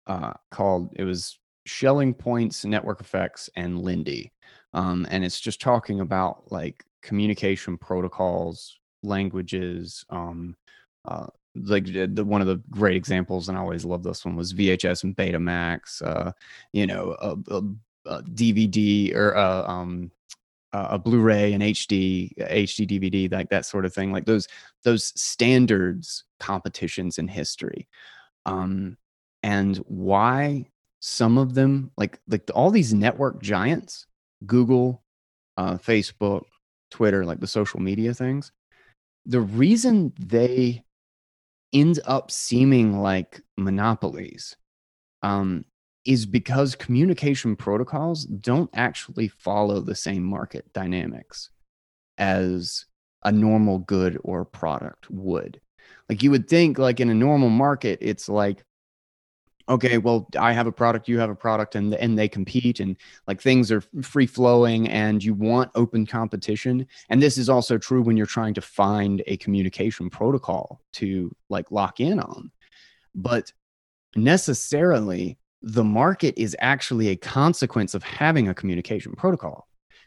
uh 0.06 0.32
called 0.50 0.92
it 0.96 1.04
was 1.04 1.38
Schelling 1.66 2.14
Points, 2.14 2.64
Network 2.64 3.00
Effects, 3.00 3.50
and 3.56 3.82
Lindy 3.82 4.32
um, 4.76 5.06
and 5.10 5.24
it's 5.24 5.40
just 5.40 5.60
talking 5.60 6.00
about 6.00 6.52
like 6.52 6.84
communication 7.02 7.78
protocols 7.78 8.78
languages 9.02 10.04
um, 10.10 10.54
uh, 11.06 11.26
like 11.54 11.86
the, 11.86 12.24
one 12.24 12.42
of 12.42 12.46
the 12.46 12.60
great 12.70 12.96
examples 12.96 13.48
and 13.48 13.56
i 13.56 13.60
always 13.60 13.84
love 13.84 14.02
this 14.02 14.24
one 14.26 14.36
was 14.36 14.52
vhs 14.52 15.04
and 15.04 15.16
betamax 15.16 16.02
uh, 16.02 16.30
you 16.72 16.86
know 16.86 17.16
a, 17.20 17.54
a, 17.54 17.62
a 18.16 18.22
dvd 18.24 19.14
or 19.14 19.32
a, 19.32 19.64
uh, 20.72 20.88
a 20.90 20.98
blu-ray 20.98 21.52
and 21.52 21.62
hd 21.62 22.36
hd 22.38 22.88
dvd 22.88 23.32
like 23.32 23.48
that 23.48 23.64
sort 23.64 23.84
of 23.84 23.94
thing 23.94 24.12
like 24.12 24.26
those 24.26 24.48
those 24.82 25.12
standards 25.20 26.24
competitions 26.40 27.18
in 27.18 27.28
history. 27.28 27.88
Um, 28.44 28.96
and 29.42 29.76
why 29.88 30.70
some 31.00 31.38
of 31.38 31.54
them 31.54 31.90
like 31.96 32.20
like 32.28 32.50
all 32.54 32.70
these 32.70 32.94
network 32.94 33.42
giants 33.42 34.06
Google, 34.44 35.02
uh, 35.56 35.74
Facebook, 35.74 36.42
Twitter, 36.90 37.24
like 37.24 37.40
the 37.40 37.46
social 37.46 37.80
media 37.80 38.12
things, 38.12 38.52
the 39.24 39.40
reason 39.40 40.12
they 40.18 40.84
end 41.72 42.00
up 42.04 42.30
seeming 42.30 43.00
like 43.00 43.40
monopolies 43.56 44.56
um, 45.22 45.64
is 46.06 46.26
because 46.26 46.74
communication 46.74 47.56
protocols 47.56 48.24
don't 48.24 48.70
actually 48.74 49.28
follow 49.28 49.80
the 49.80 49.94
same 49.94 50.22
market 50.22 50.72
dynamics 50.72 51.50
as 52.18 52.86
a 53.24 53.32
normal 53.32 53.78
good 53.80 54.18
or 54.22 54.44
product 54.44 55.10
would. 55.10 55.60
Like 56.08 56.22
you 56.22 56.30
would 56.30 56.48
think, 56.48 56.78
like 56.78 57.00
in 57.00 57.10
a 57.10 57.14
normal 57.14 57.50
market, 57.50 57.98
it's 58.00 58.28
like 58.28 58.64
okay 59.68 59.98
well 59.98 60.28
i 60.38 60.52
have 60.52 60.66
a 60.66 60.72
product 60.72 61.08
you 61.08 61.18
have 61.18 61.30
a 61.30 61.34
product 61.34 61.74
and 61.74 61.94
and 61.94 62.18
they 62.18 62.28
compete 62.28 62.80
and 62.80 62.96
like 63.26 63.40
things 63.40 63.72
are 63.72 63.82
free 64.02 64.26
flowing 64.26 64.88
and 64.88 65.24
you 65.24 65.34
want 65.34 65.70
open 65.74 66.06
competition 66.06 66.86
and 67.08 67.20
this 67.20 67.36
is 67.36 67.48
also 67.48 67.76
true 67.76 68.02
when 68.02 68.16
you're 68.16 68.26
trying 68.26 68.54
to 68.54 68.60
find 68.60 69.22
a 69.26 69.36
communication 69.38 70.08
protocol 70.08 70.80
to 70.92 71.34
like 71.48 71.70
lock 71.72 72.00
in 72.00 72.20
on 72.20 72.50
but 73.14 73.52
necessarily 74.14 75.36
the 75.68 75.84
market 75.84 76.32
is 76.36 76.56
actually 76.60 77.08
a 77.08 77.16
consequence 77.16 77.94
of 77.94 78.02
having 78.02 78.48
a 78.48 78.54
communication 78.54 79.12
protocol 79.12 79.66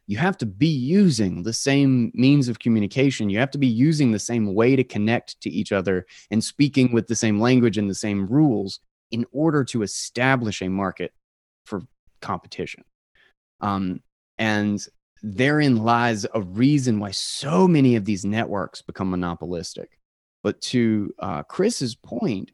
you 0.10 0.18
have 0.18 0.40
to 0.40 0.48
be 0.48 0.66
using 0.66 1.44
the 1.44 1.54
same 1.54 2.12
means 2.16 2.50
of 2.50 2.58
communication. 2.58 3.30
You 3.30 3.38
have 3.38 3.52
to 3.52 3.60
be 3.60 3.68
using 3.68 4.12
the 4.12 4.18
same 4.18 4.56
way 4.56 4.76
to 4.76 4.84
connect 4.84 5.40
to 5.42 5.52
each 5.52 5.72
other 5.72 6.08
and 6.32 6.44
speaking 6.44 6.92
with 6.92 7.06
the 7.06 7.16
same 7.16 7.40
language 7.40 7.78
and 7.78 7.88
the 7.88 7.94
same 7.94 8.26
rules 8.26 8.80
in 9.12 9.24
order 9.32 9.64
to 9.66 9.84
establish 9.84 10.64
a 10.64 10.68
market 10.68 11.14
for 11.66 11.84
competition. 12.22 12.84
Um, 13.62 14.02
and 14.40 14.84
therein 15.22 15.78
lies 15.78 16.26
a 16.34 16.42
reason 16.42 17.00
why 17.00 17.12
so 17.12 17.68
many 17.68 17.96
of 17.96 18.04
these 18.04 18.26
networks 18.26 18.82
become 18.82 19.12
monopolistic. 19.12 19.92
But 20.42 20.60
to 20.62 21.14
uh, 21.20 21.44
Chris's 21.44 21.94
point, 21.94 22.50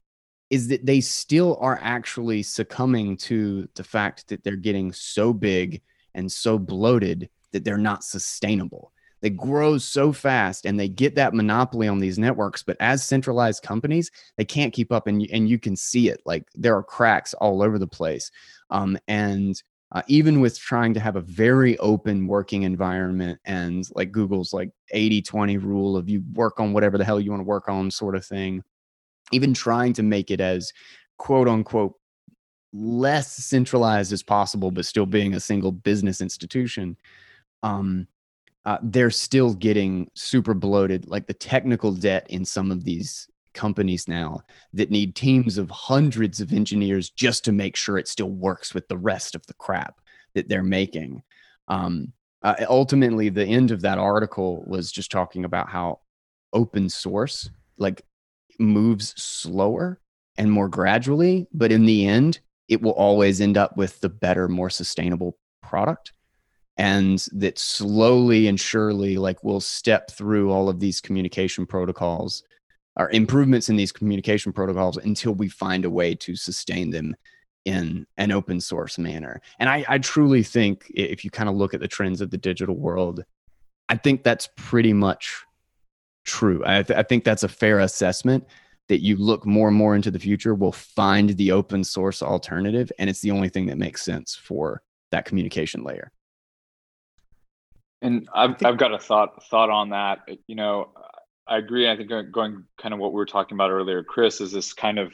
is 0.50 0.68
that 0.68 0.86
they 0.86 1.02
still 1.02 1.58
are 1.60 1.80
actually 1.82 2.44
succumbing 2.44 3.18
to 3.18 3.68
the 3.76 3.84
fact 3.84 4.28
that 4.28 4.44
they're 4.44 4.56
getting 4.56 4.94
so 4.94 5.34
big 5.34 5.82
and 6.14 6.32
so 6.32 6.58
bloated 6.58 7.30
that 7.52 7.64
they're 7.64 7.78
not 7.78 8.04
sustainable. 8.04 8.92
They 9.22 9.30
grow 9.32 9.78
so 9.80 10.12
fast 10.12 10.66
and 10.66 10.80
they 10.80 10.88
get 10.88 11.16
that 11.16 11.34
monopoly 11.34 11.88
on 11.88 12.00
these 12.00 12.20
networks 12.20 12.62
but 12.62 12.78
as 12.80 13.04
centralized 13.04 13.64
companies 13.64 14.12
they 14.38 14.46
can't 14.46 14.74
keep 14.74 14.92
up 14.92 15.08
and, 15.08 15.28
and 15.32 15.50
you 15.50 15.58
can 15.58 15.76
see 15.76 16.10
it. 16.10 16.22
Like 16.26 16.48
there 16.54 16.76
are 16.76 16.84
cracks 16.84 17.34
all 17.34 17.64
over 17.64 17.80
the 17.80 17.88
place. 17.88 18.30
Um, 18.70 18.98
and 19.08 19.62
uh, 19.92 20.02
even 20.08 20.42
with 20.42 20.60
trying 20.60 20.94
to 20.94 21.00
have 21.00 21.16
a 21.16 21.22
very 21.22 21.78
open 21.80 22.28
working 22.28 22.64
environment 22.64 23.40
and 23.46 23.88
like 23.96 24.12
google's 24.12 24.52
like 24.52 24.72
80 24.92 25.22
20 25.22 25.58
rule 25.58 25.96
of 25.96 26.10
you 26.10 26.24
work 26.34 26.60
on 26.60 26.74
whatever 26.74 26.98
the 26.98 27.06
hell 27.06 27.20
you 27.20 27.32
want 27.32 27.40
to 27.40 27.46
work 27.46 27.70
on 27.70 27.90
sort 27.90 28.16
of 28.16 28.26
thing 28.26 28.64
even 29.32 29.54
trying 29.54 29.94
to 29.94 30.04
make 30.04 30.32
it 30.32 30.42
as 30.42 30.72
quote 31.18 31.48
unquote 31.48 31.94
less 32.74 33.32
centralized 33.34 34.12
as 34.12 34.22
possible 34.22 34.70
but 34.70 34.86
still 34.86 35.06
being 35.06 35.34
a 35.34 35.40
single 35.40 35.72
business 35.72 36.20
institution 36.20 36.98
um, 37.64 38.08
uh, 38.66 38.80
they're 38.82 39.12
still 39.12 39.54
getting 39.54 40.10
super 40.16 40.54
bloated. 40.54 41.08
Like 41.08 41.28
the 41.28 41.34
technical 41.34 41.92
debt 41.92 42.26
in 42.30 42.44
some 42.44 42.72
of 42.72 42.84
these 42.84 43.28
companies 43.54 44.08
now 44.08 44.42
that 44.74 44.92
need 44.92 45.16
teams 45.16 45.58
of 45.58 45.70
hundreds 45.70 46.42
of 46.42 46.52
engineers 46.52 47.10
just 47.12 47.46
to 47.46 47.52
make 47.52 47.76
sure 47.76 47.98
it 47.98 48.08
still 48.08 48.32
works 48.32 48.74
with 48.74 48.88
the 48.88 48.98
rest 48.98 49.36
of 49.36 49.46
the 49.46 49.54
crap 49.54 50.02
that 50.34 50.50
they're 50.50 50.64
making. 50.64 51.22
Um, 51.68 52.12
uh, 52.42 52.56
ultimately, 52.68 53.30
the 53.30 53.46
end 53.46 53.72
of 53.72 53.82
that 53.82 53.98
article 53.98 54.64
was 54.68 54.92
just 54.92 55.12
talking 55.12 55.46
about 55.46 55.70
how 55.70 56.00
open 56.54 56.90
source 56.90 57.50
like 57.78 58.04
moves 58.60 59.14
slower 59.22 60.00
and 60.38 60.52
more 60.52 60.68
gradually, 60.68 61.48
but 61.54 61.72
in 61.72 61.86
the 61.86 62.08
end, 62.08 62.40
it 62.68 62.82
will 62.82 62.92
always 62.92 63.42
end 63.42 63.58
up 63.58 63.78
with 63.78 64.00
the 64.02 64.10
better, 64.10 64.48
more 64.48 64.70
sustainable 64.70 65.38
product. 65.62 66.14
And 66.78 67.26
that 67.32 67.58
slowly 67.58 68.48
and 68.48 68.60
surely 68.60 69.18
like 69.18 69.44
we'll 69.44 69.62
step 69.62 70.12
through 70.12 70.52
all 70.52 70.68
of 70.68 70.80
these 70.80 71.00
communication 71.00 71.66
protocols 71.66 72.44
or 72.98 73.10
improvements 73.12 73.70
in 73.70 73.78
these 73.78 73.94
communication 73.94 74.52
protocols 74.52 74.98
until 74.98 75.34
we 75.34 75.48
find 75.48 75.86
a 75.86 75.90
way 75.90 76.16
to 76.16 76.36
sustain 76.36 76.92
them 76.92 77.16
in 77.64 78.06
an 78.18 78.32
open 78.32 78.60
source 78.60 78.98
manner. 78.98 79.42
And 79.60 79.70
i, 79.70 79.86
I 79.88 80.00
truly 80.00 80.44
think 80.44 80.92
if 80.94 81.24
you 81.24 81.32
kind 81.32 81.50
of 81.50 81.56
look 81.56 81.74
at 81.74 81.80
the 81.80 81.88
trends 81.88 82.20
of 82.20 82.30
the 82.30 82.38
digital 82.38 82.76
world 82.76 83.24
I 83.90 83.98
think 83.98 84.24
that's 84.24 84.50
pretty 84.56 84.94
much 84.94 85.44
true. 86.26 86.64
I, 86.66 86.84
th- 86.84 86.98
I 86.98 87.04
think 87.04 87.24
that's 87.24 87.44
a 87.44 87.48
fair 87.48 87.80
assessment 87.80 88.46
that 88.88 89.02
you 89.02 89.18
look 89.18 89.46
more 89.46 89.70
and 89.70 89.78
more 89.78 89.96
into 89.96 90.12
the 90.12 90.20
future, 90.20 90.54
we'll 90.54 90.72
find 90.72 91.30
the 91.30 91.52
open 91.52 91.84
source 91.84 92.22
alternative. 92.22 92.92
And 93.00 93.10
it's 93.10 93.22
the 93.22 93.32
only 93.32 93.50
thing 93.50 93.66
that 93.68 93.78
makes 93.78 94.04
sense 94.04 94.36
for 94.36 94.84
that 95.12 95.26
communication 95.26 95.84
layer. 95.84 96.12
And 98.02 98.28
I've, 98.34 98.64
I've 98.64 98.78
got 98.78 98.94
a 98.94 99.00
thought 99.00 99.44
thought 99.46 99.70
on 99.70 99.90
that. 99.90 100.20
You 100.48 100.56
know, 100.56 100.92
I 101.48 101.58
agree. 101.58 101.90
I 101.90 101.98
think 101.98 102.12
uh, 102.12 102.24
going 102.24 102.66
kind 102.78 102.94
of 102.94 103.00
what 103.00 103.12
we 103.12 103.18
were 103.18 103.26
talking 103.26 103.56
about 103.56 103.72
earlier, 103.72 104.04
Chris, 104.04 104.42
is 104.42 104.52
this 104.52 104.74
kind 104.74 105.00
of, 105.00 105.14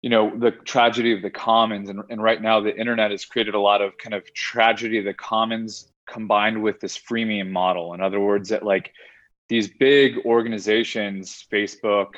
you 0.00 0.08
know, 0.08 0.32
the 0.38 0.50
tragedy 0.50 1.12
of 1.12 1.20
the 1.20 1.30
commons. 1.30 1.90
And, 1.90 2.00
and 2.08 2.22
right 2.22 2.40
now 2.40 2.60
the 2.60 2.74
internet 2.74 3.10
has 3.10 3.26
created 3.26 3.54
a 3.54 3.60
lot 3.60 3.82
of 3.82 3.98
kind 3.98 4.14
of 4.14 4.32
tragedy 4.32 4.98
of 4.98 5.04
the 5.04 5.12
commons 5.12 5.90
combined 6.06 6.62
with 6.62 6.80
this 6.80 6.98
freemium 6.98 7.50
model. 7.50 7.92
In 7.92 8.00
other 8.00 8.20
words, 8.20 8.48
that 8.48 8.62
like 8.62 8.92
these 9.50 9.68
big 9.68 10.18
organizations, 10.24 11.44
Facebook, 11.52 12.14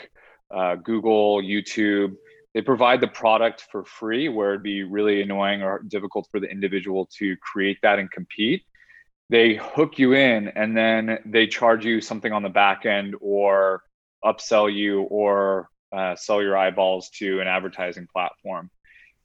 uh, 0.54 0.76
Google, 0.76 1.42
YouTube, 1.42 2.14
they 2.54 2.60
provide 2.60 3.00
the 3.00 3.08
product 3.08 3.64
for 3.72 3.84
free 3.84 4.28
where 4.28 4.50
it'd 4.50 4.62
be 4.62 4.82
really 4.82 5.22
annoying 5.22 5.62
or 5.62 5.82
difficult 5.88 6.28
for 6.30 6.38
the 6.38 6.46
individual 6.46 7.08
to 7.18 7.34
create 7.38 7.78
that 7.82 7.98
and 7.98 8.10
compete. 8.10 8.62
They 9.30 9.54
hook 9.54 9.98
you 9.98 10.12
in 10.12 10.48
and 10.48 10.76
then 10.76 11.18
they 11.24 11.46
charge 11.46 11.86
you 11.86 12.02
something 12.02 12.32
on 12.32 12.42
the 12.42 12.50
back 12.50 12.84
end 12.84 13.16
or 13.22 13.82
upsell 14.22 14.72
you 14.72 15.02
or 15.04 15.70
uh, 15.90 16.14
sell 16.14 16.42
your 16.42 16.56
eyeballs 16.58 17.08
to 17.18 17.40
an 17.40 17.48
advertising 17.48 18.06
platform. 18.12 18.70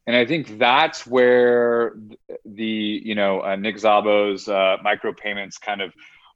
And 0.06 0.16
I 0.16 0.26
think 0.26 0.58
that's 0.58 1.06
where 1.06 1.98
the, 2.46 3.02
you 3.04 3.16
know, 3.16 3.42
uh, 3.42 3.58
Nick 3.58 3.76
Szabo's 3.76 4.48
uh, 4.48 4.78
micropayments 4.86 5.60
kind 5.60 5.82
of 5.82 5.92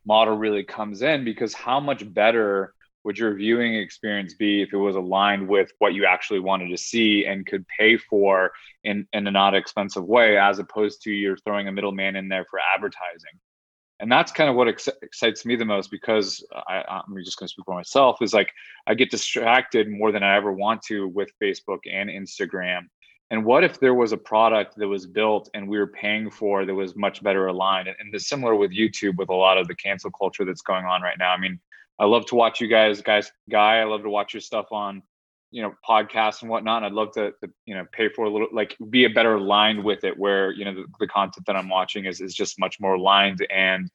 model 0.05 0.37
really 0.37 0.63
comes 0.63 1.01
in 1.01 1.23
because 1.23 1.53
how 1.53 1.79
much 1.79 2.11
better 2.13 2.73
would 3.03 3.17
your 3.17 3.33
viewing 3.33 3.75
experience 3.75 4.35
be 4.35 4.61
if 4.61 4.73
it 4.73 4.77
was 4.77 4.95
aligned 4.95 5.47
with 5.47 5.71
what 5.79 5.93
you 5.93 6.05
actually 6.05 6.39
wanted 6.39 6.69
to 6.69 6.77
see 6.77 7.25
and 7.25 7.45
could 7.45 7.65
pay 7.79 7.97
for 7.97 8.51
in, 8.83 9.07
in 9.13 9.25
a 9.25 9.31
not 9.31 9.55
expensive 9.55 10.05
way 10.05 10.37
as 10.37 10.59
opposed 10.59 11.01
to 11.01 11.11
you're 11.11 11.37
throwing 11.37 11.67
a 11.67 11.71
middleman 11.71 12.15
in 12.15 12.29
there 12.29 12.45
for 12.49 12.59
advertising? 12.75 13.39
And 13.99 14.11
that's 14.11 14.31
kind 14.31 14.49
of 14.49 14.55
what 14.55 14.67
ex- 14.67 14.89
excites 15.03 15.45
me 15.45 15.55
the 15.55 15.65
most 15.65 15.91
because 15.91 16.43
I, 16.51 16.83
i'm 16.89 17.15
just 17.23 17.37
going 17.37 17.47
to 17.47 17.51
speak 17.51 17.65
for 17.65 17.75
myself 17.75 18.17
is 18.21 18.33
like 18.33 18.51
i 18.87 18.95
get 18.95 19.11
distracted 19.11 19.87
more 19.87 20.11
than 20.11 20.23
i 20.23 20.35
ever 20.35 20.51
want 20.51 20.81
to 20.83 21.07
with 21.07 21.29
facebook 21.41 21.81
and 21.91 22.09
instagram 22.09 22.87
and 23.31 23.43
what 23.43 23.63
if 23.63 23.79
there 23.79 23.95
was 23.95 24.11
a 24.11 24.17
product 24.17 24.75
that 24.77 24.87
was 24.87 25.07
built 25.07 25.49
and 25.55 25.67
we 25.67 25.79
were 25.79 25.87
paying 25.87 26.29
for 26.29 26.65
that 26.65 26.75
was 26.75 26.95
much 26.95 27.23
better 27.23 27.47
aligned 27.47 27.87
and, 27.87 27.97
and 27.99 28.21
similar 28.21 28.55
with 28.55 28.71
youtube 28.71 29.15
with 29.17 29.29
a 29.29 29.33
lot 29.33 29.57
of 29.57 29.67
the 29.67 29.75
cancel 29.75 30.11
culture 30.11 30.45
that's 30.45 30.61
going 30.61 30.85
on 30.85 31.01
right 31.01 31.17
now 31.17 31.31
i 31.31 31.37
mean 31.37 31.59
I 32.01 32.05
love 32.05 32.25
to 32.27 32.35
watch 32.35 32.59
you 32.59 32.67
guys, 32.67 32.99
guys, 33.03 33.31
guy. 33.47 33.79
I 33.79 33.83
love 33.83 34.01
to 34.01 34.09
watch 34.09 34.33
your 34.33 34.41
stuff 34.41 34.71
on, 34.71 35.03
you 35.51 35.61
know, 35.61 35.75
podcasts 35.87 36.41
and 36.41 36.49
whatnot. 36.49 36.77
And 36.77 36.87
I'd 36.87 36.93
love 36.93 37.11
to, 37.11 37.31
to, 37.43 37.51
you 37.67 37.75
know, 37.75 37.85
pay 37.91 38.09
for 38.09 38.25
a 38.25 38.29
little, 38.29 38.47
like, 38.51 38.75
be 38.89 39.05
a 39.05 39.09
better 39.09 39.35
aligned 39.35 39.83
with 39.83 40.03
it, 40.03 40.17
where 40.17 40.51
you 40.51 40.65
know 40.65 40.73
the, 40.73 40.85
the 40.99 41.07
content 41.07 41.45
that 41.45 41.55
I'm 41.55 41.69
watching 41.69 42.05
is 42.05 42.19
is 42.19 42.33
just 42.33 42.59
much 42.59 42.79
more 42.79 42.95
aligned. 42.95 43.45
And, 43.51 43.87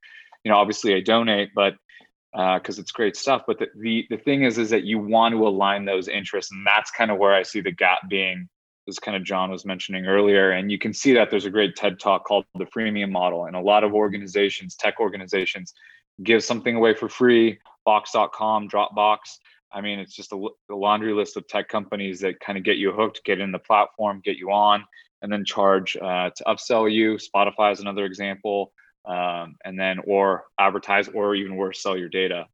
you 0.45 0.53
know, 0.53 0.57
obviously 0.57 0.95
I 0.95 1.01
donate, 1.01 1.51
but 1.53 1.75
because 2.33 2.79
uh, 2.79 2.83
it's 2.83 2.93
great 2.93 3.17
stuff. 3.17 3.43
But 3.45 3.59
the, 3.59 3.67
the 3.77 4.07
the 4.09 4.19
thing 4.19 4.45
is, 4.45 4.57
is 4.57 4.71
that 4.71 4.85
you 4.85 5.01
want 5.01 5.33
to 5.33 5.45
align 5.45 5.85
those 5.85 6.07
interests, 6.07 6.53
and 6.53 6.65
that's 6.65 6.93
kind 6.93 7.11
of 7.11 7.19
where 7.19 7.35
I 7.35 7.43
see 7.43 7.61
the 7.61 7.73
gap 7.73 8.09
being. 8.09 8.49
As 8.89 8.99
kind 8.99 9.17
of 9.17 9.25
John 9.25 9.51
was 9.51 9.65
mentioning 9.65 10.07
earlier, 10.07 10.53
and 10.53 10.71
you 10.71 10.79
can 10.79 10.93
see 10.93 11.13
that 11.15 11.31
there's 11.31 11.45
a 11.45 11.51
great 11.51 11.75
TED 11.75 11.99
talk 11.99 12.25
called 12.25 12.45
the 12.55 12.67
freemium 12.67 13.11
model, 13.11 13.47
and 13.47 13.57
a 13.57 13.61
lot 13.61 13.83
of 13.83 13.95
organizations, 13.95 14.77
tech 14.77 15.01
organizations, 15.01 15.75
give 16.23 16.45
something 16.45 16.77
away 16.77 16.95
for 16.95 17.09
free 17.09 17.59
box.com, 17.85 18.69
Dropbox. 18.69 19.19
I 19.73 19.81
mean, 19.81 19.99
it's 19.99 20.15
just 20.15 20.33
a, 20.33 20.49
a 20.71 20.75
laundry 20.75 21.15
list 21.15 21.37
of 21.37 21.49
tech 21.49 21.69
companies 21.69 22.21
that 22.21 22.41
kind 22.41 22.59
of 22.59 22.65
get 22.65 22.77
you 22.77 22.93
hooked, 22.93 23.25
get 23.25 23.41
in 23.41 23.53
the 23.53 23.59
platform, 23.59 24.21
get 24.25 24.37
you 24.37 24.51
on, 24.51 24.85
and 25.23 25.33
then 25.33 25.45
charge 25.45 25.97
uh, 25.97 26.31
to 26.37 26.45
upsell 26.45 26.93
you. 26.93 27.17
Spotify 27.17 27.73
is 27.73 27.81
another 27.81 28.05
example, 28.05 28.73
um, 29.07 29.57
and 29.65 29.79
then 29.79 30.01
or 30.07 30.45
advertise 30.59 31.09
or 31.09 31.35
even 31.35 31.57
worse, 31.57 31.83
sell 31.83 31.97
your 31.97 32.09
data. 32.09 32.47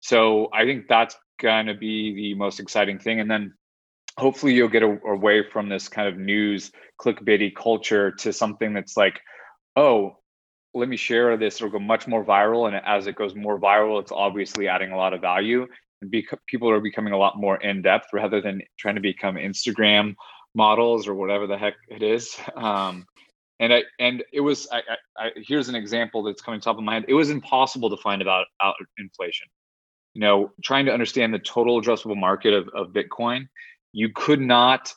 So 0.00 0.48
I 0.52 0.64
think 0.64 0.86
that's 0.88 1.16
going 1.40 1.66
to 1.66 1.74
be 1.74 2.14
the 2.14 2.34
most 2.34 2.60
exciting 2.60 2.98
thing, 2.98 3.20
and 3.20 3.30
then 3.30 3.54
hopefully 4.18 4.54
you'll 4.54 4.68
get 4.68 4.82
a, 4.82 4.98
away 5.06 5.42
from 5.42 5.68
this 5.68 5.88
kind 5.88 6.08
of 6.08 6.16
news 6.16 6.72
clickbaity 7.00 7.54
culture 7.54 8.12
to 8.12 8.32
something 8.32 8.72
that's 8.72 8.96
like, 8.96 9.20
oh, 9.76 10.16
let 10.74 10.88
me 10.88 10.96
share 10.96 11.36
this. 11.36 11.56
It'll 11.56 11.70
go 11.70 11.78
much 11.78 12.06
more 12.06 12.24
viral. 12.24 12.66
And 12.66 12.76
as 12.84 13.06
it 13.06 13.16
goes 13.16 13.34
more 13.34 13.58
viral, 13.58 14.00
it's 14.00 14.12
obviously 14.12 14.68
adding 14.68 14.92
a 14.92 14.96
lot 14.96 15.14
of 15.14 15.20
value. 15.20 15.66
And 16.02 16.12
people 16.46 16.70
are 16.70 16.80
becoming 16.80 17.14
a 17.14 17.18
lot 17.18 17.38
more 17.38 17.56
in 17.56 17.82
depth 17.82 18.08
rather 18.12 18.40
than 18.40 18.60
trying 18.78 18.96
to 18.96 19.00
become 19.00 19.36
Instagram 19.36 20.14
models 20.54 21.08
or 21.08 21.14
whatever 21.14 21.46
the 21.46 21.56
heck 21.58 21.74
it 21.88 22.02
is. 22.02 22.36
Um, 22.56 23.06
and 23.58 23.72
I 23.72 23.84
and 23.98 24.22
it 24.32 24.40
was 24.40 24.68
I, 24.70 24.78
I, 24.78 25.26
I, 25.26 25.30
here's 25.36 25.68
an 25.68 25.74
example 25.74 26.22
that's 26.22 26.42
coming 26.42 26.60
top 26.60 26.76
of 26.76 26.84
my 26.84 26.94
head. 26.94 27.06
It 27.08 27.14
was 27.14 27.30
impossible 27.30 27.88
to 27.90 27.96
find 27.96 28.20
about 28.20 28.46
out 28.60 28.74
inflation. 28.98 29.46
You 30.14 30.20
know, 30.20 30.52
trying 30.62 30.86
to 30.86 30.92
understand 30.92 31.32
the 31.32 31.38
total 31.38 31.80
addressable 31.80 32.16
market 32.16 32.54
of, 32.54 32.68
of 32.74 32.88
Bitcoin, 32.88 33.48
you 33.92 34.10
could 34.14 34.40
not 34.40 34.92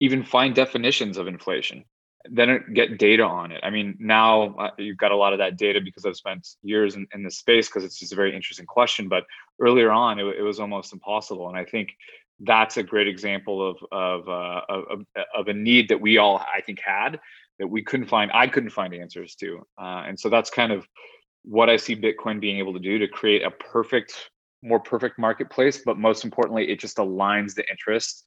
even 0.00 0.24
find 0.24 0.54
definitions 0.54 1.16
of 1.16 1.26
inflation 1.26 1.84
then 2.30 2.64
get 2.72 2.98
data 2.98 3.22
on 3.22 3.52
it. 3.52 3.60
I 3.62 3.70
mean, 3.70 3.96
now 3.98 4.54
uh, 4.54 4.70
you've 4.78 4.96
got 4.96 5.12
a 5.12 5.16
lot 5.16 5.32
of 5.32 5.38
that 5.40 5.58
data 5.58 5.80
because 5.80 6.06
I've 6.06 6.16
spent 6.16 6.48
years 6.62 6.96
in, 6.96 7.06
in 7.12 7.22
this 7.22 7.38
space 7.38 7.68
because 7.68 7.84
it's 7.84 7.98
just 7.98 8.12
a 8.12 8.16
very 8.16 8.34
interesting 8.34 8.66
question. 8.66 9.08
But 9.08 9.24
earlier 9.60 9.90
on, 9.90 10.18
it, 10.18 10.24
it, 10.38 10.42
was 10.42 10.58
almost 10.58 10.92
impossible, 10.92 11.48
and 11.48 11.56
I 11.56 11.64
think 11.64 11.94
that's 12.40 12.78
a 12.78 12.82
great 12.82 13.08
example 13.08 13.68
of 13.68 13.76
of, 13.92 14.28
uh, 14.28 14.62
of 14.68 15.04
of 15.36 15.48
a 15.48 15.52
need 15.52 15.88
that 15.90 16.00
we 16.00 16.16
all 16.16 16.38
I 16.38 16.62
think 16.62 16.80
had 16.80 17.20
that 17.58 17.68
we 17.68 17.82
couldn't 17.82 18.06
find. 18.06 18.30
I 18.32 18.46
couldn't 18.46 18.70
find 18.70 18.94
answers 18.94 19.34
to, 19.36 19.66
uh, 19.78 20.04
and 20.06 20.18
so 20.18 20.30
that's 20.30 20.50
kind 20.50 20.72
of 20.72 20.86
what 21.44 21.68
I 21.68 21.76
see 21.76 21.94
Bitcoin 21.94 22.40
being 22.40 22.58
able 22.58 22.72
to 22.72 22.78
do 22.78 22.98
to 22.98 23.06
create 23.06 23.42
a 23.42 23.50
perfect, 23.50 24.30
more 24.64 24.80
perfect 24.80 25.18
marketplace. 25.18 25.82
But 25.84 25.98
most 25.98 26.24
importantly, 26.24 26.70
it 26.70 26.80
just 26.80 26.96
aligns 26.96 27.54
the 27.54 27.68
interest, 27.70 28.24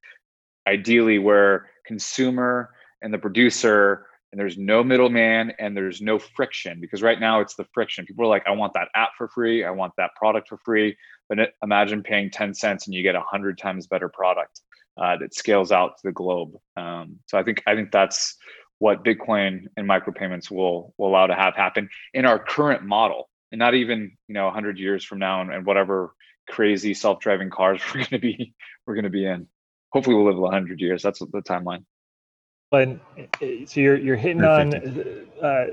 ideally 0.68 1.20
where 1.20 1.70
consumer 1.86 2.72
and 3.02 3.14
the 3.14 3.18
producer 3.18 4.06
and 4.32 4.40
there's 4.40 4.58
no 4.58 4.84
middleman 4.84 5.54
and 5.58 5.76
there's 5.76 6.02
no 6.02 6.20
friction 6.20 6.82
because 6.82 7.02
right 7.02 7.20
now 7.20 7.40
it's 7.40 7.56
the 7.56 7.66
friction. 7.74 8.06
People 8.06 8.26
are 8.26 8.28
like 8.28 8.44
i 8.46 8.52
want 8.52 8.74
that 8.74 8.90
app 8.94 9.12
for 9.18 9.30
free. 9.30 9.64
I 9.64 9.72
want 9.72 9.94
that 9.98 10.12
product 10.16 10.50
for 10.50 10.58
free. 10.66 10.98
But 11.30 11.54
imagine 11.64 12.04
paying 12.04 12.30
10 12.30 12.54
cents 12.54 12.88
and 12.88 12.94
you 12.94 13.04
get 13.04 13.16
a 13.16 13.20
100 13.20 13.58
times 13.58 13.88
better 13.88 14.10
product 14.10 14.62
uh, 14.98 15.18
that 15.18 15.34
scales 15.34 15.72
out 15.72 15.98
to 15.98 16.02
the 16.06 16.12
globe. 16.12 16.56
Um, 16.76 17.20
so 17.28 17.38
i 17.38 17.44
think 17.44 17.64
i 17.68 17.76
think 17.76 17.92
that's 17.92 18.36
what 18.80 19.04
bitcoin 19.04 19.66
and 19.76 19.88
micropayments 19.88 20.52
will 20.52 20.94
will 20.98 21.10
allow 21.10 21.28
to 21.28 21.34
have 21.34 21.56
happen 21.56 21.90
in 22.14 22.26
our 22.26 22.38
current 22.38 22.84
model 22.84 23.30
and 23.52 23.60
not 23.60 23.74
even 23.74 24.12
you 24.28 24.34
know 24.34 24.46
100 24.46 24.78
years 24.78 25.04
from 25.04 25.20
now 25.20 25.42
and, 25.42 25.52
and 25.52 25.66
whatever 25.66 26.14
crazy 26.50 26.94
self-driving 26.94 27.50
cars 27.50 27.82
we're 27.94 28.00
going 28.00 28.10
to 28.10 28.20
be 28.20 28.54
we're 28.86 28.96
going 28.96 29.04
to 29.04 29.10
be 29.10 29.26
in 29.26 29.48
hopefully 29.92 30.16
we'll 30.16 30.26
live 30.26 30.38
100 30.38 30.80
years 30.80 31.02
that's 31.02 31.20
the 31.20 31.42
timeline 31.42 31.84
but 32.70 33.00
so 33.66 33.80
you're 33.80 33.98
you're 33.98 34.18
hitting 34.18 34.44
on 34.44 34.74
uh, 35.42 35.68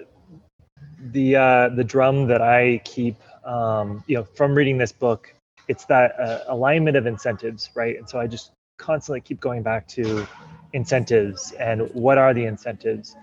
the 1.13 1.37
uh, 1.37 1.69
the 1.71 1.85
drum 1.85 2.27
that 2.29 2.41
I 2.41 2.81
keep 2.85 3.17
um, 3.45 4.03
you 4.07 4.17
know 4.17 4.25
from 4.25 4.55
reading 4.55 4.79
this 4.79 4.93
book. 4.93 5.35
It's 5.67 5.87
that 5.87 6.19
uh, 6.21 6.41
alignment 6.49 6.97
of 6.97 7.07
incentives, 7.07 7.71
right? 7.75 7.97
And 7.97 8.09
so 8.09 8.21
I 8.21 8.27
just 8.27 8.53
constantly 8.79 9.21
keep 9.21 9.41
going 9.41 9.63
back 9.63 9.89
to 9.89 10.27
incentives 10.73 11.53
and 11.53 11.89
what 11.95 12.19
are 12.19 12.35
the 12.35 12.45
incentives. 12.45 13.17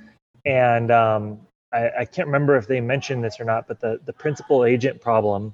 And 0.45 0.89
um, 0.91 1.39
I, 1.73 1.89
I, 1.99 2.05
can't 2.05 2.27
remember 2.27 2.55
if 2.57 2.67
they 2.67 2.81
mentioned 2.81 3.23
this 3.23 3.39
or 3.39 3.45
not, 3.45 3.67
but 3.67 3.79
the 3.79 3.99
the 4.05 4.13
principal 4.13 4.65
agent 4.65 5.01
problem 5.01 5.53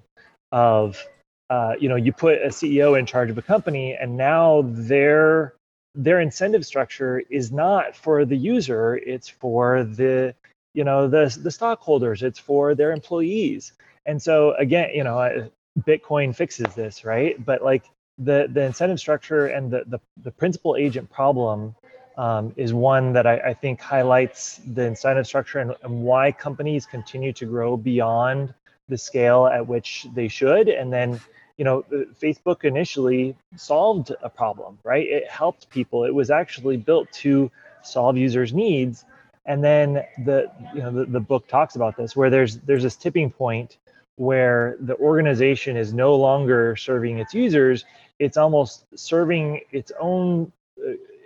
of 0.52 1.04
uh, 1.50 1.76
you 1.80 1.90
know 1.90 1.96
you 1.96 2.12
put 2.12 2.42
a 2.42 2.48
CEO 2.48 2.98
in 2.98 3.06
charge 3.06 3.30
of 3.30 3.38
a 3.38 3.42
company 3.42 3.96
and 4.00 4.18
now 4.18 4.64
they're 4.66 5.54
their 5.96 6.20
incentive 6.20 6.66
structure 6.66 7.24
is 7.30 7.52
not 7.52 7.96
for 7.96 8.24
the 8.24 8.36
user 8.36 8.96
it's 8.96 9.28
for 9.28 9.84
the 9.84 10.36
you 10.74 10.84
know 10.84 11.08
the 11.08 11.36
the 11.42 11.52
stockholders 11.52 12.24
it's 12.24 12.40
for 12.40 12.76
their 12.76 12.92
employees. 12.92 13.74
And 14.06 14.22
so 14.22 14.54
again 14.56 14.92
you 14.94 15.04
know 15.04 15.50
bitcoin 15.82 16.36
fixes 16.36 16.74
this 16.76 17.06
right? 17.06 17.44
But 17.44 17.64
like 17.64 17.86
the 18.18 18.48
the 18.52 18.64
incentive 18.64 19.00
structure 19.00 19.48
and 19.48 19.72
the 19.72 19.84
the, 19.88 20.00
the 20.24 20.32
principal 20.32 20.76
agent 20.76 21.10
problem 21.10 21.76
um, 22.18 22.54
is 22.58 22.74
one 22.74 23.14
that 23.14 23.28
I, 23.28 23.38
I, 23.38 23.54
think 23.54 23.80
highlights 23.80 24.60
the 24.74 24.84
incentive 24.84 25.28
structure 25.28 25.60
and, 25.60 25.76
and 25.84 26.02
why 26.02 26.32
companies 26.32 26.86
continue 26.86 27.32
to 27.34 27.46
grow 27.46 27.78
beyond 27.78 28.54
the 28.90 28.98
scale 28.98 29.46
at 29.46 29.68
which 29.68 30.08
they 30.16 30.28
should. 30.28 30.68
And 30.68 30.92
then 30.92 31.20
you 31.58 31.66
know 31.66 31.84
facebook 32.22 32.64
initially 32.64 33.36
solved 33.56 34.12
a 34.22 34.30
problem 34.30 34.78
right? 34.84 35.08
It 35.08 35.30
helped 35.30 35.70
people. 35.70 36.06
It 36.06 36.14
was 36.14 36.30
actually 36.32 36.78
built 36.78 37.12
to 37.24 37.52
solve 37.84 38.18
users 38.18 38.54
needs. 38.54 39.06
And 39.46 39.64
then 39.64 40.04
the 40.26 40.52
you 40.74 40.82
know 40.82 40.92
the, 40.92 41.06
the 41.06 41.20
book 41.20 41.48
talks 41.48 41.76
about 41.76 41.96
this 41.98 42.16
where 42.16 42.30
there's 42.30 42.58
there's 42.60 42.84
this 42.84 42.96
tipping 42.96 43.32
point 43.32 43.78
where 44.16 44.78
the 44.80 44.96
organization 44.98 45.78
is 45.78 45.94
no 45.94 46.16
longer 46.16 46.76
serving 46.76 47.20
its 47.20 47.34
users. 47.34 47.86
It's 48.20 48.38
almost 48.38 48.86
serving 48.96 49.62
its 49.72 49.92
own 50.00 50.32
uh, 50.46 50.57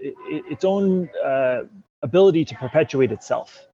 its 0.02 0.66
own 0.66 1.10
uh, 1.24 1.64
ability 2.02 2.46
to 2.46 2.56
perpetuate 2.56 3.12
itself 3.12 3.68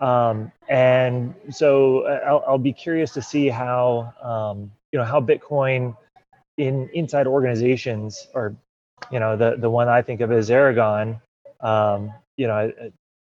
um, 0.00 0.52
and 0.68 1.34
so 1.50 2.00
uh, 2.00 2.20
I'll, 2.26 2.44
I'll, 2.46 2.58
be 2.58 2.72
curious 2.72 3.12
to 3.14 3.22
see 3.22 3.48
how 3.48 4.12
um, 4.22 4.70
you 4.92 4.98
know 4.98 5.04
how 5.04 5.20
bitcoin 5.20 5.96
in 6.58 6.88
inside 6.92 7.26
organizations 7.26 8.28
or 8.34 8.54
you 9.10 9.20
know 9.20 9.36
the 9.36 9.56
the 9.58 9.70
one 9.70 9.88
i 9.88 10.02
think 10.02 10.20
of 10.20 10.32
as 10.32 10.50
aragon 10.50 11.20
um, 11.60 12.12
you 12.36 12.46
know 12.46 12.72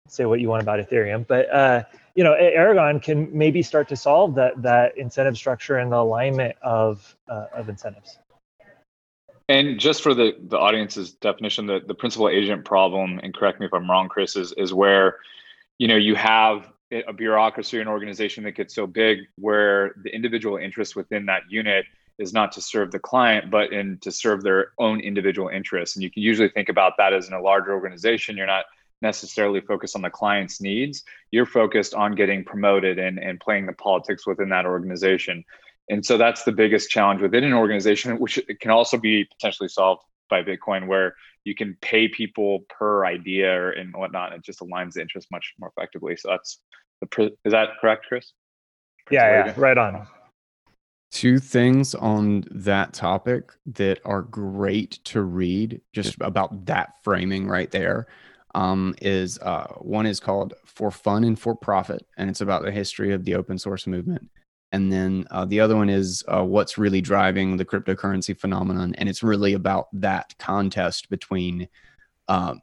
say 0.08 0.26
what 0.26 0.40
you 0.40 0.50
want 0.50 0.64
about 0.64 0.80
ethereum 0.80 1.26
but 1.28 1.52
uh, 1.54 1.84
you 2.20 2.26
know, 2.26 2.34
Aragon 2.34 3.00
can 3.00 3.30
maybe 3.32 3.62
start 3.62 3.88
to 3.88 3.96
solve 3.96 4.36
that 4.36 4.62
that 4.62 4.98
incentive 4.98 5.38
structure 5.38 5.78
and 5.78 5.90
the 5.90 5.96
alignment 5.96 6.58
of 6.62 7.16
uh, 7.30 7.46
of 7.54 7.70
incentives. 7.70 8.18
And 9.50 9.80
just 9.80 10.04
for 10.04 10.14
the 10.14 10.36
the 10.48 10.58
audience's 10.58 11.12
definition, 11.14 11.66
the 11.66 11.82
the 11.86 11.96
principal 11.96 12.30
agent 12.30 12.64
problem, 12.64 13.20
and 13.22 13.34
correct 13.34 13.60
me 13.60 13.66
if 13.66 13.74
I'm 13.74 13.90
wrong, 13.90 14.08
Chris, 14.08 14.36
is 14.36 14.54
is 14.54 14.74
where 14.74 15.18
you 15.78 15.88
know 15.88 15.98
you 15.98 16.16
have 16.16 16.72
a 17.08 17.14
bureaucracy 17.14 17.78
or 17.78 17.82
an 17.82 17.88
organization 17.88 18.44
that 18.46 18.54
gets 18.54 18.74
so 18.74 18.88
big 18.88 19.20
where 19.36 19.94
the 20.04 20.14
individual 20.16 20.58
interest 20.58 20.96
within 20.96 21.26
that 21.26 21.44
unit 21.50 21.86
is 22.18 22.34
not 22.34 22.52
to 22.52 22.62
serve 22.62 22.92
the 22.92 22.98
client 22.98 23.52
but 23.52 23.72
in 23.72 24.00
to 24.00 24.12
serve 24.12 24.42
their 24.42 24.72
own 24.80 25.00
individual 25.00 25.50
interests 25.50 25.96
and 25.96 26.02
you 26.02 26.10
can 26.10 26.24
usually 26.24 26.50
think 26.50 26.68
about 26.68 26.94
that 26.98 27.14
as 27.14 27.28
in 27.28 27.36
a 27.36 27.40
larger 27.40 27.74
organization 27.74 28.36
you're 28.36 28.48
not 28.48 28.66
necessarily 29.02 29.62
focused 29.62 29.96
on 29.96 30.02
the 30.02 30.10
client's 30.10 30.62
needs. 30.62 31.04
You're 31.32 31.46
focused 31.46 31.94
on 31.94 32.16
getting 32.16 32.44
promoted 32.44 33.00
and, 33.00 33.20
and 33.20 33.40
playing 33.40 33.66
the 33.66 33.74
politics 33.74 34.28
within 34.28 34.50
that 34.50 34.66
organization. 34.66 35.44
And 35.90 36.06
so 36.06 36.18
that's 36.18 36.44
the 36.44 36.52
biggest 36.52 36.90
challenge 36.90 37.22
within 37.22 37.44
an 37.44 37.54
organization, 37.54 38.18
which 38.20 38.40
can 38.62 38.72
also 38.72 38.98
be 38.98 39.26
potentially 39.26 39.70
solved 39.70 40.04
by 40.30 40.44
Bitcoin, 40.44 40.88
where 40.88 41.16
you 41.44 41.56
can 41.56 41.76
pay 41.82 42.08
people 42.08 42.66
per 42.70 43.06
idea 43.06 43.52
or 43.52 43.72
and 43.72 43.96
whatnot. 43.96 44.34
It 44.34 44.44
just 44.44 44.60
aligns 44.60 44.94
the 44.94 45.02
interest 45.02 45.28
much 45.32 45.54
more 45.60 45.72
effectively. 45.76 46.16
So 46.16 46.30
that's 46.30 46.60
the 47.02 47.32
is 47.44 47.52
that 47.52 47.70
correct, 47.82 48.06
Chris? 48.08 48.32
Yeah, 49.10 49.48
yeah, 49.48 49.54
right 49.58 49.78
on. 49.78 50.08
Two 51.12 51.40
things 51.40 51.96
on 51.96 52.46
that 52.52 52.94
topic 52.94 53.52
that 53.66 54.00
are 54.06 54.22
great 54.22 55.00
to 55.06 55.24
read, 55.24 55.82
just 55.92 56.16
about 56.22 56.68
that 56.68 56.94
framing 57.04 57.48
right 57.48 57.72
there 57.72 58.08
um, 58.54 58.94
is 59.02 59.40
uh, 59.40 59.68
one 59.80 60.06
is 60.06 60.20
called 60.20 60.54
For 60.66 60.92
Fun 60.92 61.24
and 61.24 61.40
For 61.40 61.56
Profit, 61.56 62.06
and 62.18 62.30
it's 62.30 62.42
about 62.42 62.64
the 62.64 62.72
history 62.72 63.14
of 63.14 63.26
the 63.26 63.36
open 63.36 63.58
source 63.58 63.88
movement. 63.88 64.30
And 64.72 64.92
then 64.92 65.26
uh, 65.32 65.46
the 65.46 65.60
other 65.60 65.76
one 65.76 65.90
is 65.90 66.24
uh, 66.28 66.44
What's 66.44 66.78
Really 66.78 67.02
Driving 67.02 67.58
the 67.58 67.66
Cryptocurrency 67.66 68.38
Phenomenon. 68.38 68.94
And 68.96 69.10
it's 69.10 69.24
really 69.24 69.54
about 69.54 69.88
that 69.94 70.36
contest 70.38 71.10
between 71.10 71.68
uh, 72.28 72.56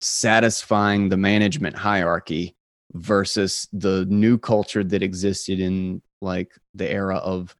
satisfying 0.00 1.08
the 1.08 1.16
management 1.16 1.76
hierarchy 1.76 2.54
versus 2.92 3.68
the 3.72 4.06
new 4.08 4.38
culture 4.38 4.84
that 4.84 5.02
existed 5.02 5.60
in 5.60 6.00
like 6.20 6.52
the 6.74 6.90
era 6.90 7.16
of 7.16 7.54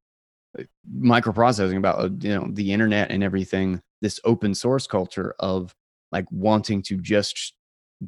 uh, 0.58 0.62
microprocessing 0.96 1.76
about 1.76 1.98
uh, 1.98 2.08
you 2.20 2.34
know 2.34 2.48
the 2.52 2.72
internet 2.72 3.10
and 3.10 3.22
everything 3.22 3.80
this 4.00 4.18
open 4.24 4.54
source 4.54 4.86
culture 4.86 5.34
of 5.38 5.74
like 6.12 6.24
wanting 6.30 6.80
to 6.80 6.96
just 6.96 7.54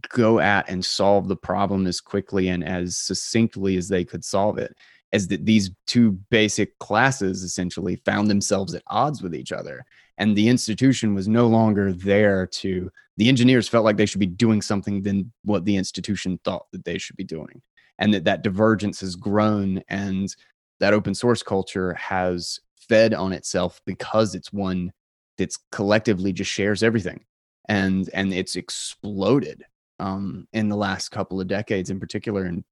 go 0.08 0.38
at 0.38 0.68
and 0.70 0.84
solve 0.84 1.28
the 1.28 1.36
problem 1.36 1.86
as 1.86 2.00
quickly 2.00 2.48
and 2.48 2.64
as 2.64 2.96
succinctly 2.96 3.76
as 3.76 3.88
they 3.88 4.04
could 4.04 4.24
solve 4.24 4.56
it 4.56 4.74
as 5.12 5.28
that 5.28 5.44
these 5.44 5.70
two 5.86 6.12
basic 6.30 6.78
classes 6.78 7.42
essentially 7.42 7.96
found 8.04 8.28
themselves 8.28 8.74
at 8.74 8.82
odds 8.86 9.22
with 9.22 9.34
each 9.34 9.52
other. 9.52 9.84
And 10.18 10.36
the 10.36 10.48
institution 10.48 11.14
was 11.14 11.28
no 11.28 11.46
longer 11.46 11.92
there 11.92 12.46
to 12.46 12.90
the 13.16 13.28
engineers 13.28 13.68
felt 13.68 13.84
like 13.84 13.96
they 13.96 14.06
should 14.06 14.20
be 14.20 14.26
doing 14.26 14.62
something 14.62 15.02
than 15.02 15.32
what 15.44 15.64
the 15.64 15.76
institution 15.76 16.38
thought 16.44 16.66
that 16.72 16.84
they 16.84 16.98
should 16.98 17.16
be 17.16 17.24
doing. 17.24 17.60
And 17.98 18.14
that 18.14 18.24
that 18.24 18.42
divergence 18.42 19.00
has 19.00 19.14
grown 19.14 19.82
and 19.88 20.34
that 20.78 20.94
open 20.94 21.14
source 21.14 21.42
culture 21.42 21.92
has 21.94 22.60
fed 22.76 23.12
on 23.12 23.32
itself 23.32 23.80
because 23.84 24.34
it's 24.34 24.52
one 24.52 24.92
that's 25.36 25.58
collectively 25.70 26.32
just 26.32 26.50
shares 26.50 26.82
everything. 26.82 27.24
And 27.68 28.08
and 28.14 28.32
it's 28.32 28.56
exploded 28.56 29.64
um, 29.98 30.48
in 30.52 30.68
the 30.68 30.76
last 30.76 31.10
couple 31.10 31.40
of 31.40 31.46
decades, 31.46 31.90
in 31.90 32.00
particular, 32.00 32.44
and 32.44 32.64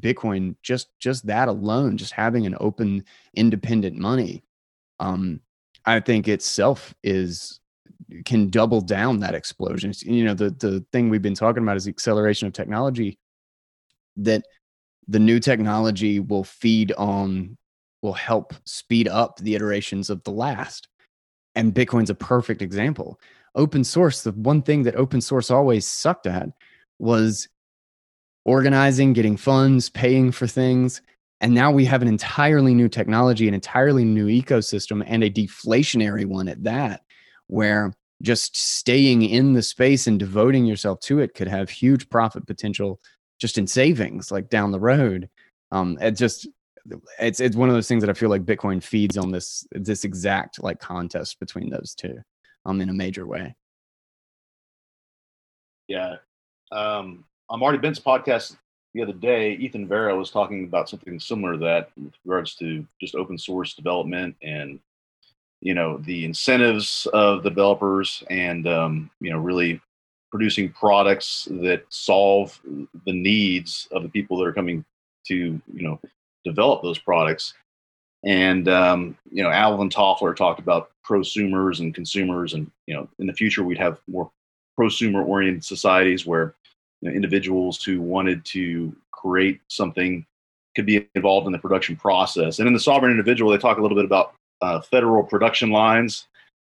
Bitcoin. 0.00 0.56
Just 0.62 0.88
just 0.98 1.26
that 1.26 1.48
alone, 1.48 1.96
just 1.96 2.12
having 2.12 2.46
an 2.46 2.56
open, 2.60 3.04
independent 3.34 3.96
money, 3.96 4.42
um, 5.00 5.40
I 5.84 6.00
think 6.00 6.28
itself 6.28 6.94
is 7.02 7.60
can 8.24 8.48
double 8.48 8.80
down 8.80 9.20
that 9.20 9.34
explosion. 9.34 9.92
You 10.00 10.24
know, 10.24 10.34
the 10.34 10.50
the 10.50 10.84
thing 10.92 11.08
we've 11.08 11.22
been 11.22 11.34
talking 11.34 11.62
about 11.62 11.76
is 11.76 11.84
the 11.84 11.90
acceleration 11.90 12.46
of 12.46 12.52
technology. 12.52 13.18
That 14.16 14.44
the 15.08 15.18
new 15.18 15.38
technology 15.38 16.20
will 16.20 16.44
feed 16.44 16.92
on, 16.92 17.56
will 18.02 18.14
help 18.14 18.54
speed 18.64 19.08
up 19.08 19.38
the 19.38 19.54
iterations 19.54 20.10
of 20.10 20.22
the 20.24 20.32
last. 20.32 20.88
And 21.54 21.74
Bitcoin's 21.74 22.10
a 22.10 22.14
perfect 22.14 22.60
example 22.62 23.18
open 23.56 23.82
source, 23.82 24.22
the 24.22 24.32
one 24.32 24.62
thing 24.62 24.84
that 24.84 24.94
open 24.94 25.20
source 25.20 25.50
always 25.50 25.86
sucked 25.86 26.26
at 26.26 26.50
was 26.98 27.48
organizing, 28.46 29.12
getting 29.12 29.36
funds, 29.36 29.90
paying 29.90 30.30
for 30.30 30.46
things. 30.46 31.02
And 31.40 31.52
now 31.52 31.70
we 31.70 31.84
have 31.84 32.00
an 32.00 32.08
entirely 32.08 32.74
new 32.74 32.88
technology, 32.88 33.46
an 33.48 33.54
entirely 33.54 34.04
new 34.04 34.26
ecosystem, 34.28 35.04
and 35.06 35.22
a 35.22 35.30
deflationary 35.30 36.24
one 36.24 36.48
at 36.48 36.62
that, 36.62 37.02
where 37.48 37.92
just 38.22 38.56
staying 38.56 39.22
in 39.22 39.52
the 39.52 39.62
space 39.62 40.06
and 40.06 40.18
devoting 40.18 40.64
yourself 40.64 41.00
to 41.00 41.18
it 41.18 41.34
could 41.34 41.48
have 41.48 41.68
huge 41.68 42.08
profit 42.08 42.46
potential 42.46 43.00
just 43.38 43.58
in 43.58 43.66
savings, 43.66 44.30
like 44.30 44.48
down 44.48 44.70
the 44.70 44.80
road. 44.80 45.28
Um, 45.72 45.98
it 46.00 46.12
just 46.12 46.48
it's 47.18 47.40
it's 47.40 47.56
one 47.56 47.68
of 47.68 47.74
those 47.74 47.88
things 47.88 48.02
that 48.02 48.10
I 48.10 48.14
feel 48.14 48.30
like 48.30 48.46
Bitcoin 48.46 48.82
feeds 48.82 49.18
on 49.18 49.32
this 49.32 49.66
this 49.72 50.04
exact 50.04 50.62
like 50.62 50.78
contest 50.78 51.40
between 51.40 51.68
those 51.68 51.94
two 51.94 52.16
um, 52.64 52.80
in 52.80 52.88
a 52.88 52.94
major 52.94 53.26
way. 53.26 53.54
Yeah. 55.88 56.14
Um, 56.72 57.24
on 57.48 57.60
Marty 57.60 57.78
Bent's 57.78 58.00
podcast 58.00 58.56
the 58.94 59.02
other 59.02 59.12
day, 59.12 59.52
Ethan 59.52 59.86
Vera 59.86 60.16
was 60.16 60.30
talking 60.30 60.64
about 60.64 60.88
something 60.88 61.20
similar 61.20 61.52
to 61.52 61.58
that 61.58 61.90
with 62.02 62.14
regards 62.24 62.54
to 62.56 62.86
just 63.00 63.14
open 63.14 63.36
source 63.36 63.74
development 63.74 64.34
and 64.42 64.80
you 65.60 65.74
know 65.74 65.98
the 65.98 66.24
incentives 66.24 67.06
of 67.12 67.42
developers 67.42 68.22
and 68.30 68.66
um, 68.66 69.10
you 69.20 69.30
know 69.30 69.38
really 69.38 69.80
producing 70.30 70.70
products 70.70 71.48
that 71.50 71.84
solve 71.88 72.58
the 73.06 73.12
needs 73.12 73.88
of 73.92 74.02
the 74.02 74.08
people 74.08 74.36
that 74.36 74.46
are 74.46 74.52
coming 74.52 74.84
to 75.26 75.60
you 75.72 75.82
know 75.82 76.00
develop 76.44 76.82
those 76.82 76.98
products. 76.98 77.54
And 78.24 78.68
um, 78.68 79.16
you 79.30 79.42
know, 79.42 79.50
Alvin 79.50 79.90
Toffler 79.90 80.34
talked 80.34 80.58
about 80.58 80.90
prosumers 81.06 81.80
and 81.80 81.94
consumers, 81.94 82.54
and 82.54 82.70
you 82.86 82.94
know, 82.94 83.08
in 83.18 83.26
the 83.26 83.32
future 83.32 83.62
we'd 83.62 83.78
have 83.78 84.00
more 84.08 84.30
prosumer-oriented 84.78 85.64
societies 85.64 86.26
where 86.26 86.54
you 87.00 87.08
know, 87.08 87.14
individuals 87.14 87.82
who 87.82 88.00
wanted 88.00 88.44
to 88.46 88.94
create 89.10 89.60
something 89.68 90.24
could 90.74 90.86
be 90.86 91.08
involved 91.14 91.46
in 91.46 91.52
the 91.52 91.58
production 91.58 91.96
process. 91.96 92.58
And 92.58 92.68
in 92.68 92.74
the 92.74 92.80
sovereign 92.80 93.10
individual, 93.10 93.50
they 93.50 93.58
talk 93.58 93.78
a 93.78 93.82
little 93.82 93.96
bit 93.96 94.04
about 94.04 94.34
uh, 94.60 94.80
federal 94.80 95.22
production 95.22 95.70
lines 95.70 96.26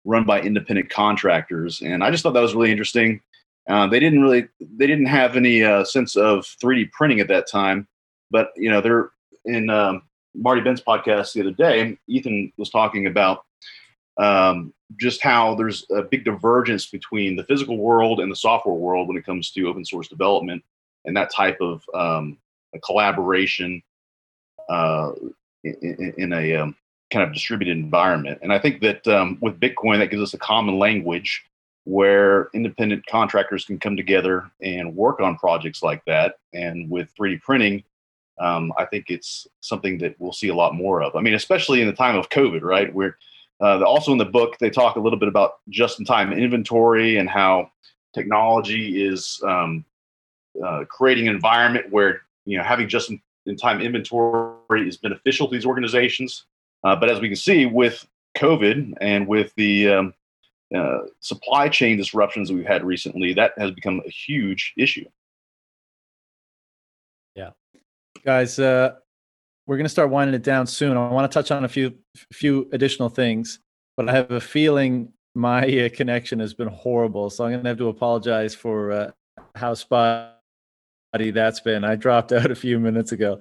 run 0.05 0.25
by 0.25 0.41
independent 0.41 0.91
contractors, 0.91 1.81
and 1.81 2.05
I 2.05 2.11
just 2.11 2.23
thought 2.23 2.35
that 2.35 2.41
was 2.41 2.55
really 2.55 2.71
interesting. 2.71 3.21
Uh, 3.69 3.87
they 3.87 3.99
didn't 3.99 4.21
really, 4.21 4.47
they 4.61 4.87
didn't 4.87 5.07
have 5.07 5.37
any 5.37 5.65
uh, 5.65 5.83
sense 5.85 6.17
of 6.17 6.45
3D 6.63 6.93
printing 6.93 7.21
at 7.21 7.29
that 7.29 7.47
time, 7.47 7.89
but 8.31 8.51
you 8.57 8.71
know, 8.71 8.83
they're 8.83 9.11
in 9.47 9.71
um, 9.71 10.03
Marty 10.35 10.61
Bent's 10.61 10.83
podcast 10.83 11.33
the 11.33 11.41
other 11.41 11.53
day, 11.53 11.97
Ethan 12.09 12.53
was 12.57 12.71
talking 12.71 13.07
about 13.07 13.45
um, 14.17 14.73
just 14.97 15.23
how 15.23 15.55
there's 15.55 15.87
a 15.91 16.03
big 16.03 16.25
divergence 16.25 16.87
between 16.87 17.37
the 17.37 17.45
physical 17.45 17.79
world 17.79 18.21
and 18.21 18.31
the 18.31 18.37
software 18.37 18.75
world 18.75 19.09
when 19.09 19.17
it 19.17 19.27
comes 19.27 19.51
to 19.51 19.69
open 19.69 19.85
source 19.85 20.09
development 20.09 20.63
and 21.05 21.17
that 21.17 21.33
type 21.33 21.59
of 21.61 21.85
um, 21.95 22.39
collaboration 22.85 23.83
uh, 24.69 25.13
in, 25.65 26.15
in, 26.17 26.33
a 26.33 26.55
um, 26.55 26.77
kind 27.11 27.27
of 27.27 27.33
distributed 27.33 27.77
environment. 27.77 28.39
And 28.43 28.53
I 28.53 28.59
think 28.59 28.81
that 28.81 29.07
um, 29.09 29.39
with 29.41 29.61
Bitcoin, 29.61 29.99
that 29.99 30.11
gives 30.11 30.23
us 30.23 30.35
a 30.35 30.39
common 30.39 30.79
language 30.79 31.45
where 31.85 32.49
independent 32.55 33.05
contractors 33.07 33.65
can 33.65 33.79
come 33.79 33.97
together 33.97 34.51
and 34.63 34.97
work 34.97 35.21
on 35.21 35.37
projects 35.37 35.83
like 35.83 36.03
that. 36.07 36.37
And 36.55 36.91
with 36.91 37.15
3D 37.19 37.43
printing, 37.43 37.85
um, 38.41 38.73
I 38.79 38.87
think 38.87 39.07
it's 39.11 39.47
something 39.61 39.99
that 39.99 40.17
we'll 40.19 40.33
see 40.33 40.49
a 40.49 40.55
lot 40.55 40.75
more 40.75 41.03
of. 41.03 41.15
I 41.15 41.21
mean, 41.21 41.35
especially 41.35 41.81
in 41.81 41.87
the 41.87 41.93
time 41.93 42.17
of 42.17 42.31
COVID, 42.31 42.63
right? 42.63 42.93
Where 42.93 43.19
uh, 43.65 43.83
also 43.83 44.13
in 44.13 44.19
the 44.19 44.25
book 44.25 44.59
they 44.59 44.69
talk 44.69 44.97
a 44.97 45.01
little 45.01 45.19
bit 45.19 45.29
about 45.29 45.55
just-in-time 45.71 46.33
inventory 46.33 47.17
and 47.17 47.31
how 47.31 47.71
technology 48.13 49.03
is 49.05 49.41
um, 49.45 49.85
uh, 50.65 50.85
creating 50.89 51.29
an 51.29 51.35
environment 51.35 51.87
where 51.91 52.23
you 52.45 52.59
know 52.59 52.63
having 52.63 52.89
just 52.89 53.11
in 53.47 53.57
time 53.57 53.81
inventory 53.81 54.89
is 54.89 54.97
beneficial 54.97 55.49
to 55.49 55.55
these 55.55 55.67
organizations. 55.67 56.45
Uh, 56.83 56.95
but 56.95 57.11
as 57.11 57.21
we 57.21 57.29
can 57.29 57.37
see 57.37 57.67
with 57.67 58.07
COVID 58.37 58.95
and 59.01 59.27
with 59.27 59.53
the 59.57 59.89
um, 59.89 60.15
uh, 60.75 61.01
supply 61.21 61.69
chain 61.69 61.97
disruptions 61.97 62.49
that 62.49 62.55
we've 62.55 62.67
had 62.67 62.85
recently, 62.85 63.33
that 63.33 63.53
has 63.59 63.71
become 63.71 64.03
a 64.07 64.11
huge 64.11 64.75
issue. 64.77 65.07
Yeah, 67.35 67.51
guys, 68.25 68.59
uh, 68.59 68.97
we're 69.67 69.77
going 69.77 69.87
to 69.87 69.91
start 69.91 70.11
winding 70.11 70.35
it 70.35 70.43
down 70.43 70.67
soon. 70.67 70.97
I 70.97 71.11
want 71.11 71.31
to 71.31 71.35
touch 71.35 71.51
on 71.51 71.65
a 71.65 71.69
few 71.69 71.95
few 72.33 72.69
additional 72.73 73.09
things, 73.09 73.61
but 73.97 74.09
I 74.09 74.13
have 74.13 74.31
a 74.31 74.41
feeling 74.41 75.13
my 75.35 75.63
uh, 75.63 75.89
connection 75.89 76.39
has 76.41 76.55
been 76.55 76.69
horrible, 76.69 77.31
so 77.31 77.45
I'm 77.45 77.53
going 77.53 77.63
to 77.65 77.69
have 77.69 77.79
to 77.79 77.89
apologize 77.89 78.55
for 78.55 78.93
uh, 78.93 79.11
how 79.55 79.75
spotty 79.75 80.31
that's 81.13 81.61
been. 81.61 81.85
I 81.85 81.97
dropped 81.97 82.33
out 82.39 82.51
a 82.51 82.55
few 82.55 82.79
minutes 82.79 83.13
ago, 83.13 83.41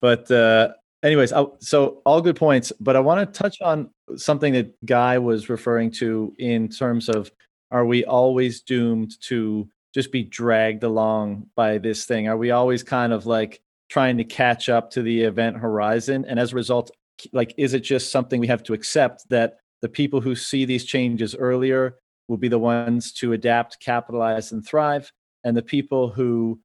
but 0.00 0.30
uh, 0.30 0.72
anyways, 1.02 1.32
I, 1.32 1.44
so 1.60 2.02
all 2.04 2.20
good 2.20 2.36
points. 2.36 2.72
But 2.80 2.96
I 2.96 3.00
want 3.00 3.20
to 3.32 3.38
touch 3.38 3.60
on 3.60 3.90
something 4.16 4.52
that 4.54 4.84
Guy 4.84 5.18
was 5.18 5.48
referring 5.48 5.90
to 5.92 6.34
in 6.38 6.68
terms 6.68 7.08
of 7.08 7.30
are 7.70 7.86
we 7.86 8.04
always 8.04 8.60
doomed 8.60 9.18
to 9.22 9.68
just 9.94 10.12
be 10.12 10.22
dragged 10.22 10.82
along 10.82 11.46
by 11.54 11.78
this 11.78 12.04
thing? 12.04 12.28
Are 12.28 12.36
we 12.36 12.50
always 12.50 12.82
kind 12.82 13.12
of 13.12 13.24
like 13.26 13.62
trying 13.92 14.16
to 14.16 14.24
catch 14.24 14.70
up 14.70 14.90
to 14.90 15.02
the 15.02 15.20
event 15.22 15.54
horizon? 15.58 16.24
And 16.26 16.40
as 16.40 16.52
a 16.52 16.56
result, 16.56 16.90
like, 17.34 17.52
is 17.58 17.74
it 17.74 17.80
just 17.80 18.10
something 18.10 18.40
we 18.40 18.46
have 18.46 18.62
to 18.62 18.72
accept 18.72 19.28
that 19.28 19.58
the 19.82 19.88
people 19.88 20.22
who 20.22 20.34
see 20.34 20.64
these 20.64 20.86
changes 20.86 21.34
earlier 21.34 21.98
will 22.26 22.38
be 22.38 22.48
the 22.48 22.58
ones 22.58 23.12
to 23.12 23.34
adapt, 23.34 23.80
capitalize, 23.80 24.52
and 24.52 24.66
thrive? 24.66 25.12
And 25.44 25.54
the 25.54 25.62
people 25.62 26.08
who 26.08 26.58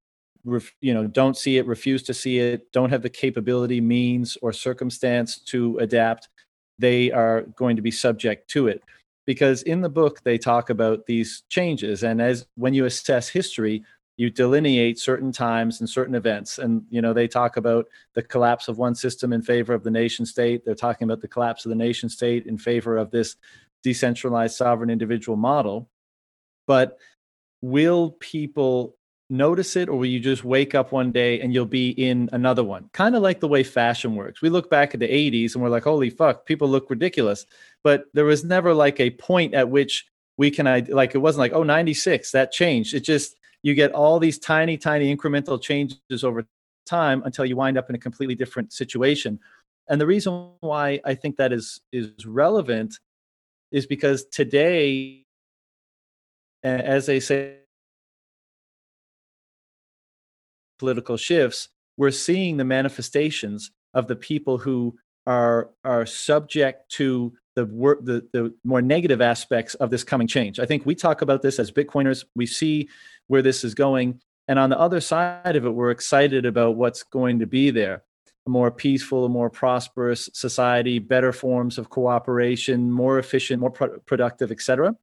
you 0.80 0.94
know 0.94 1.06
don't 1.06 1.36
see 1.36 1.58
it 1.58 1.68
refuse 1.68 2.02
to 2.04 2.14
see 2.14 2.40
it 2.40 2.72
don't 2.72 2.90
have 2.90 3.02
the 3.02 3.10
capability 3.10 3.82
means 3.82 4.38
or 4.42 4.54
circumstance 4.54 5.40
to 5.40 5.78
adapt 5.80 6.30
they 6.80 7.12
are 7.12 7.42
going 7.58 7.76
to 7.76 7.82
be 7.82 7.92
subject 7.92 8.50
to 8.50 8.70
it 8.70 8.82
because 9.26 9.62
in 9.64 9.82
the 9.82 9.90
book 9.90 10.22
they 10.24 10.38
talk 10.38 10.70
about 10.70 11.06
these 11.06 11.44
changes 11.50 12.04
and 12.04 12.22
as 12.22 12.46
when 12.56 12.74
you 12.74 12.86
assess 12.86 13.28
history 13.28 13.84
you 14.18 14.32
delineate 14.32 15.00
certain 15.00 15.32
times 15.32 15.80
and 15.80 15.90
certain 15.90 16.16
events. 16.16 16.58
And 16.58 16.84
you 16.90 17.02
know 17.02 17.14
they 17.14 17.28
talk 17.28 17.56
about 17.56 17.88
the 18.16 18.24
collapse 18.24 18.68
of 18.68 18.78
one 18.78 18.96
system 18.96 19.32
in 19.32 19.42
favor 19.42 19.74
of 19.74 19.84
the 19.84 19.92
nation 19.92 20.26
state. 20.26 20.66
They're 20.66 20.76
talking 20.76 21.06
about 21.06 21.22
the 21.22 21.28
collapse 21.28 21.66
of 21.66 21.70
the 21.70 21.76
nation 21.76 22.10
state 22.10 22.48
in 22.48 22.58
favor 22.58 22.98
of 22.98 23.12
this 23.12 23.36
decentralized 23.84 24.56
sovereign 24.56 24.90
individual 24.90 25.38
model. 25.38 25.88
But 26.66 26.98
will 27.62 28.12
people 28.20 28.96
notice 29.30 29.76
it 29.76 29.90
or 29.90 29.98
will 29.98 30.06
you 30.06 30.20
just 30.20 30.44
wake 30.44 30.74
up 30.74 30.92
one 30.92 31.12
day 31.12 31.40
and 31.42 31.54
you'll 31.54 31.66
be 31.66 31.92
in 31.92 32.30
another 32.34 32.64
one? 32.64 32.90
Kind 32.94 33.16
of 33.16 33.22
like 33.22 33.40
the 33.40 33.48
way 33.48 33.64
fashion 33.64 34.16
works. 34.16 34.42
We 34.42 34.50
look 34.50 34.70
back 34.70 34.94
at 34.94 35.00
the 35.00 35.08
80s 35.08 35.54
and 35.54 35.64
we're 35.64 35.70
like 35.70 35.84
holy 35.84 36.10
fuck 36.10 36.46
people 36.46 36.68
look 36.68 36.90
ridiculous. 36.90 37.46
But 37.84 38.06
there 38.14 38.26
was 38.26 38.44
never 38.44 38.74
like 38.74 39.00
a 39.00 39.12
point 39.12 39.54
at 39.54 39.70
which 39.70 40.08
we 40.38 40.50
can 40.50 40.66
like 40.90 41.14
it 41.14 41.20
wasn't 41.20 41.40
like 41.40 41.54
oh 41.54 41.64
96 41.64 42.32
that 42.32 42.52
changed. 42.52 42.96
It 42.96 43.02
just 43.02 43.37
you 43.64 43.74
get 43.76 43.92
all 43.92 44.20
these 44.20 44.40
tiny 44.40 44.78
tiny 44.78 45.16
incremental 45.16 45.62
changes 45.62 46.24
over 46.24 46.46
time 46.86 47.22
until 47.26 47.46
you 47.46 47.56
wind 47.56 47.78
up 47.78 47.90
in 47.90 47.96
a 47.96 48.00
completely 48.00 48.36
different 48.36 48.72
situation. 48.72 49.40
And 49.90 50.02
the 50.02 50.08
reason 50.08 50.50
why 50.60 51.00
i 51.06 51.16
think 51.16 51.38
that 51.38 51.54
is 51.54 51.82
is 51.92 52.26
relevant 52.26 53.00
is 53.72 53.86
because 53.86 54.26
today 54.26 55.26
as 56.64 57.06
they 57.06 57.20
say 57.20 57.58
political 60.80 61.18
shifts, 61.18 61.70
we're 61.98 62.12
seeing 62.12 62.58
the 62.58 62.64
manifestations 62.64 63.72
of 63.94 64.08
the 64.08 64.16
people 64.16 64.58
who 64.58 64.96
are 65.26 65.72
are 65.84 66.06
subject 66.06 66.90
to 66.92 67.34
the 67.58 67.66
work 67.66 68.06
the, 68.06 68.24
the 68.34 68.54
more 68.64 68.84
negative 68.84 69.20
aspects 69.20 69.74
of 69.76 69.90
this 69.90 70.04
coming 70.04 70.28
change. 70.28 70.60
I 70.60 70.68
think 70.68 70.86
we 70.86 70.94
talk 70.94 71.24
about 71.24 71.42
this 71.42 71.58
as 71.58 71.72
Bitcoiners. 71.72 72.24
We 72.36 72.46
see 72.46 72.88
where 73.26 73.42
this 73.42 73.64
is 73.64 73.74
going. 73.74 74.22
And 74.48 74.60
on 74.60 74.70
the 74.70 74.80
other 74.80 75.02
side 75.02 75.56
of 75.56 75.66
it, 75.66 75.72
we're 75.72 75.90
excited 75.90 76.46
about 76.46 76.76
what's 76.76 77.02
going 77.02 77.40
to 77.40 77.48
be 77.48 77.72
there. 77.72 78.04
A 78.46 78.50
more 78.52 78.70
peaceful, 78.70 79.26
a 79.26 79.30
more 79.30 79.50
prosperous 79.50 80.30
society, 80.34 81.00
better 81.00 81.34
forms 81.34 81.80
of 81.80 81.90
cooperation, 81.90 82.92
more 82.92 83.18
efficient, 83.18 83.60
more 83.60 83.72
pro- 83.72 83.98
productive, 84.06 84.52
etc. 84.52 84.96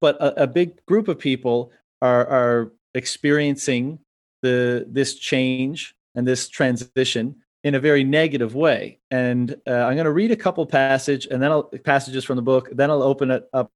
But 0.00 0.16
a, 0.16 0.44
a 0.44 0.46
big 0.46 0.84
group 0.86 1.08
of 1.08 1.18
people 1.18 1.72
are, 2.00 2.26
are 2.26 2.72
experiencing 2.94 3.98
the 4.40 4.86
this 4.88 5.16
change 5.16 5.94
and 6.14 6.26
this 6.26 6.48
transition 6.48 7.41
in 7.64 7.74
a 7.74 7.80
very 7.80 8.04
negative 8.04 8.54
way. 8.54 8.98
And 9.10 9.54
uh, 9.66 9.72
I'm 9.72 9.94
going 9.94 10.04
to 10.04 10.12
read 10.12 10.32
a 10.32 10.36
couple 10.36 10.66
passage 10.66 11.26
and 11.26 11.42
then 11.42 11.52
I'll, 11.52 11.64
passages 11.84 12.24
from 12.24 12.36
the 12.36 12.42
book. 12.42 12.68
Then 12.72 12.90
I'll 12.90 13.02
open 13.02 13.30
it 13.30 13.48
up 13.52 13.70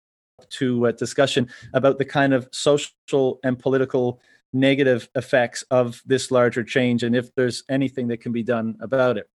to 0.51 0.87
a 0.87 0.93
discussion 0.93 1.49
about 1.73 1.99
the 1.99 2.05
kind 2.05 2.35
of 2.35 2.49
social 2.53 3.41
and 3.45 3.59
political 3.59 4.21
negative 4.53 5.09
effects 5.15 5.63
of 5.71 6.03
this 6.07 6.31
larger 6.31 6.65
change 6.65 7.03
and 7.03 7.15
if 7.15 7.35
there's 7.35 7.65
anything 7.69 8.09
that 8.09 8.19
can 8.19 8.33
be 8.33 8.43
done 8.43 8.77
about 8.81 9.19
it. 9.19 9.29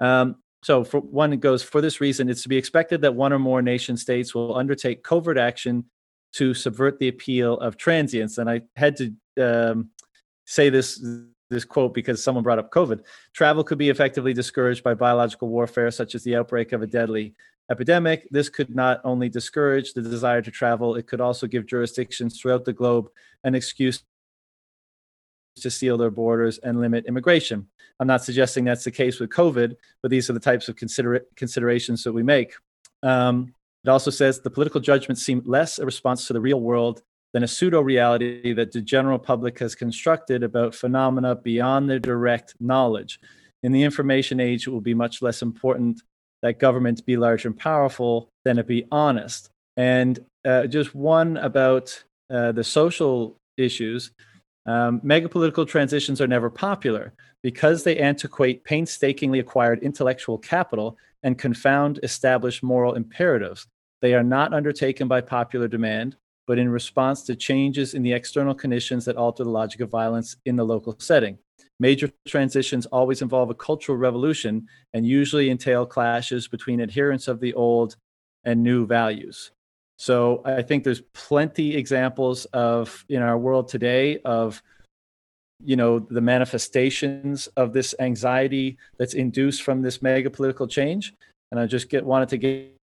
Um, 0.00 0.36
so, 0.62 0.82
for 0.82 1.00
one, 1.00 1.32
it 1.32 1.40
goes 1.40 1.62
for 1.62 1.80
this 1.80 2.00
reason, 2.00 2.28
it's 2.28 2.42
to 2.42 2.48
be 2.48 2.56
expected 2.56 3.02
that 3.02 3.14
one 3.14 3.32
or 3.32 3.38
more 3.38 3.62
nation 3.62 3.96
states 3.96 4.34
will 4.34 4.56
undertake 4.56 5.04
covert 5.04 5.38
action 5.38 5.84
to 6.32 6.54
subvert 6.54 6.98
the 6.98 7.08
appeal 7.08 7.54
of 7.58 7.76
transients. 7.76 8.38
And 8.38 8.50
I 8.50 8.62
had 8.74 8.96
to 8.96 9.14
um, 9.40 9.90
say 10.44 10.68
this 10.68 11.04
this 11.50 11.64
quote 11.64 11.94
because 11.94 12.22
someone 12.22 12.44
brought 12.44 12.58
up 12.58 12.70
COVID. 12.70 13.02
Travel 13.32 13.64
could 13.64 13.78
be 13.78 13.90
effectively 13.90 14.32
discouraged 14.32 14.82
by 14.82 14.94
biological 14.94 15.48
warfare, 15.48 15.90
such 15.90 16.14
as 16.14 16.24
the 16.24 16.36
outbreak 16.36 16.72
of 16.72 16.82
a 16.82 16.86
deadly 16.86 17.34
epidemic. 17.70 18.28
This 18.30 18.48
could 18.48 18.74
not 18.74 19.00
only 19.04 19.28
discourage 19.28 19.92
the 19.92 20.02
desire 20.02 20.42
to 20.42 20.50
travel, 20.50 20.96
it 20.96 21.06
could 21.06 21.20
also 21.20 21.46
give 21.46 21.66
jurisdictions 21.66 22.40
throughout 22.40 22.64
the 22.64 22.72
globe 22.72 23.08
an 23.44 23.54
excuse 23.54 24.02
to 25.56 25.70
seal 25.70 25.96
their 25.96 26.10
borders 26.10 26.58
and 26.58 26.80
limit 26.80 27.06
immigration. 27.06 27.66
I'm 27.98 28.06
not 28.06 28.22
suggesting 28.22 28.64
that's 28.64 28.84
the 28.84 28.90
case 28.90 29.18
with 29.18 29.30
COVID, 29.30 29.76
but 30.02 30.10
these 30.10 30.28
are 30.28 30.34
the 30.34 30.40
types 30.40 30.68
of 30.68 30.76
consider- 30.76 31.24
considerations 31.34 32.04
that 32.04 32.12
we 32.12 32.22
make. 32.22 32.52
Um, 33.02 33.54
it 33.84 33.88
also 33.88 34.10
says 34.10 34.40
the 34.40 34.50
political 34.50 34.80
judgments 34.80 35.22
seem 35.22 35.42
less 35.46 35.78
a 35.78 35.86
response 35.86 36.26
to 36.26 36.32
the 36.32 36.40
real 36.40 36.60
world 36.60 37.02
than 37.32 37.42
a 37.42 37.48
pseudo 37.48 37.80
reality 37.80 38.52
that 38.52 38.72
the 38.72 38.80
general 38.80 39.18
public 39.18 39.58
has 39.58 39.74
constructed 39.74 40.42
about 40.42 40.74
phenomena 40.74 41.34
beyond 41.34 41.88
their 41.88 41.98
direct 41.98 42.54
knowledge. 42.60 43.20
In 43.62 43.72
the 43.72 43.82
information 43.82 44.40
age, 44.40 44.66
it 44.66 44.70
will 44.70 44.80
be 44.80 44.94
much 44.94 45.22
less 45.22 45.42
important 45.42 46.02
that 46.42 46.58
governments 46.58 47.00
be 47.00 47.16
large 47.16 47.44
and 47.44 47.56
powerful 47.56 48.28
than 48.44 48.58
it 48.58 48.66
be 48.66 48.86
honest. 48.90 49.50
And 49.76 50.18
uh, 50.44 50.66
just 50.66 50.94
one 50.94 51.36
about 51.38 52.02
uh, 52.30 52.52
the 52.52 52.64
social 52.64 53.36
issues. 53.56 54.10
Um, 54.66 55.00
megapolitical 55.00 55.66
transitions 55.66 56.20
are 56.20 56.26
never 56.26 56.50
popular 56.50 57.12
because 57.42 57.84
they 57.84 58.00
antiquate 58.00 58.64
painstakingly 58.64 59.38
acquired 59.38 59.82
intellectual 59.82 60.38
capital 60.38 60.96
and 61.22 61.38
confound 61.38 62.00
established 62.02 62.62
moral 62.62 62.94
imperatives. 62.94 63.66
They 64.02 64.14
are 64.14 64.24
not 64.24 64.52
undertaken 64.52 65.08
by 65.08 65.20
popular 65.20 65.68
demand, 65.68 66.16
but 66.46 66.58
in 66.58 66.68
response 66.68 67.22
to 67.24 67.36
changes 67.36 67.94
in 67.94 68.02
the 68.02 68.12
external 68.12 68.54
conditions 68.54 69.04
that 69.04 69.16
alter 69.16 69.44
the 69.44 69.50
logic 69.50 69.80
of 69.80 69.90
violence 69.90 70.36
in 70.44 70.56
the 70.56 70.64
local 70.64 70.96
setting. 70.98 71.38
Major 71.78 72.10
transitions 72.26 72.86
always 72.86 73.22
involve 73.22 73.50
a 73.50 73.54
cultural 73.54 73.98
revolution 73.98 74.66
and 74.94 75.06
usually 75.06 75.50
entail 75.50 75.84
clashes 75.84 76.48
between 76.48 76.80
adherents 76.80 77.28
of 77.28 77.40
the 77.40 77.52
old 77.54 77.96
and 78.44 78.62
new 78.62 78.86
values. 78.86 79.50
So 79.98 80.42
I 80.44 80.62
think 80.62 80.84
there's 80.84 81.02
plenty 81.14 81.74
examples 81.74 82.44
of 82.46 83.04
in 83.08 83.22
our 83.22 83.38
world 83.38 83.68
today 83.68 84.18
of 84.24 84.62
you 85.64 85.76
know 85.76 85.98
the 85.98 86.20
manifestations 86.20 87.46
of 87.56 87.72
this 87.72 87.94
anxiety 87.98 88.76
that's 88.98 89.14
induced 89.14 89.62
from 89.62 89.80
this 89.80 90.02
mega 90.02 90.28
political 90.28 90.66
change 90.66 91.14
and 91.50 91.58
i 91.58 91.64
just 91.64 91.88
get 91.88 92.04
wanted 92.04 92.28
to 92.28 92.36
get, 92.36 92.76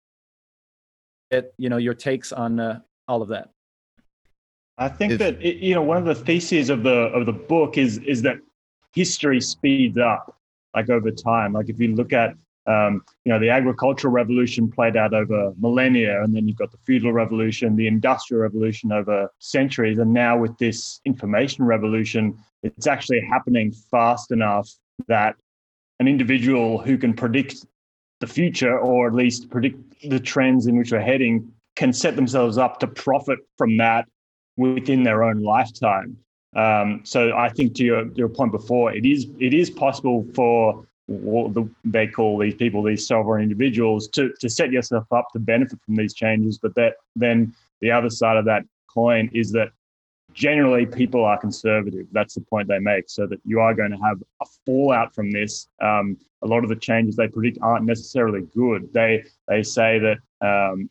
get 1.31 1.53
you 1.57 1.67
know 1.67 1.75
your 1.75 1.93
takes 1.93 2.31
on 2.31 2.61
uh, 2.61 2.79
all 3.11 3.21
of 3.21 3.27
that. 3.27 3.49
I 4.77 4.87
think 4.87 5.13
if, 5.13 5.19
that 5.19 5.41
it, 5.41 5.57
you 5.57 5.75
know 5.75 5.81
one 5.81 5.97
of 5.97 6.05
the 6.05 6.15
theses 6.15 6.69
of 6.69 6.83
the 6.83 6.97
of 7.17 7.25
the 7.25 7.33
book 7.33 7.77
is 7.77 7.97
is 7.99 8.21
that 8.21 8.37
history 8.93 9.41
speeds 9.41 9.97
up 9.97 10.37
like 10.73 10.89
over 10.89 11.11
time. 11.11 11.53
Like 11.53 11.69
if 11.69 11.79
you 11.79 11.93
look 11.93 12.13
at 12.13 12.35
um, 12.67 13.03
you 13.25 13.31
know 13.33 13.39
the 13.39 13.49
agricultural 13.49 14.13
revolution 14.13 14.71
played 14.71 14.95
out 14.95 15.13
over 15.13 15.53
millennia, 15.59 16.23
and 16.23 16.33
then 16.33 16.47
you've 16.47 16.57
got 16.57 16.71
the 16.71 16.77
feudal 16.85 17.11
revolution, 17.11 17.75
the 17.75 17.87
industrial 17.87 18.41
revolution 18.41 18.93
over 18.93 19.29
centuries, 19.39 19.99
and 19.99 20.13
now 20.13 20.37
with 20.37 20.57
this 20.57 21.01
information 21.03 21.65
revolution, 21.65 22.37
it's 22.63 22.87
actually 22.87 23.21
happening 23.29 23.73
fast 23.91 24.31
enough 24.31 24.69
that 25.09 25.35
an 25.99 26.07
individual 26.07 26.79
who 26.79 26.97
can 26.97 27.13
predict 27.13 27.65
the 28.21 28.27
future 28.27 28.79
or 28.79 29.07
at 29.07 29.13
least 29.13 29.49
predict 29.49 29.77
the 30.09 30.19
trends 30.19 30.65
in 30.67 30.77
which 30.77 30.91
we're 30.91 31.01
heading 31.01 31.51
can 31.75 31.93
set 31.93 32.15
themselves 32.15 32.57
up 32.57 32.79
to 32.79 32.87
profit 32.87 33.39
from 33.57 33.77
that 33.77 34.05
within 34.57 35.03
their 35.03 35.23
own 35.23 35.41
lifetime. 35.41 36.17
Um, 36.55 37.01
so 37.03 37.35
I 37.35 37.49
think 37.49 37.75
to 37.75 37.83
your, 37.83 38.11
your 38.13 38.27
point 38.29 38.51
before, 38.51 38.93
it 38.93 39.05
is 39.05 39.27
it 39.39 39.53
is 39.53 39.69
possible 39.69 40.25
for 40.35 40.85
what 41.07 41.53
the, 41.53 41.69
they 41.83 42.07
call 42.07 42.37
these 42.37 42.55
people, 42.55 42.83
these 42.83 43.07
sovereign 43.07 43.43
individuals, 43.43 44.07
to, 44.09 44.33
to 44.39 44.49
set 44.49 44.71
yourself 44.71 45.05
up 45.11 45.27
to 45.33 45.39
benefit 45.39 45.79
from 45.85 45.95
these 45.95 46.13
changes. 46.13 46.57
But 46.57 46.75
that 46.75 46.95
then 47.15 47.53
the 47.79 47.91
other 47.91 48.09
side 48.09 48.37
of 48.37 48.45
that 48.45 48.63
coin 48.93 49.29
is 49.33 49.51
that 49.51 49.69
generally 50.33 50.85
people 50.85 51.23
are 51.25 51.37
conservative. 51.37 52.07
That's 52.11 52.35
the 52.35 52.41
point 52.41 52.67
they 52.67 52.79
make. 52.79 53.09
So 53.09 53.27
that 53.27 53.39
you 53.45 53.59
are 53.59 53.73
going 53.73 53.91
to 53.91 53.97
have 53.97 54.21
a 54.41 54.45
fallout 54.65 55.13
from 55.15 55.31
this. 55.31 55.67
Um, 55.81 56.17
a 56.41 56.47
lot 56.47 56.63
of 56.63 56.69
the 56.69 56.75
changes 56.75 57.15
they 57.15 57.27
predict 57.27 57.59
aren't 57.61 57.85
necessarily 57.85 58.41
good. 58.55 58.91
They 58.93 59.23
they 59.47 59.63
say 59.63 59.99
that 59.99 60.17
um, 60.45 60.89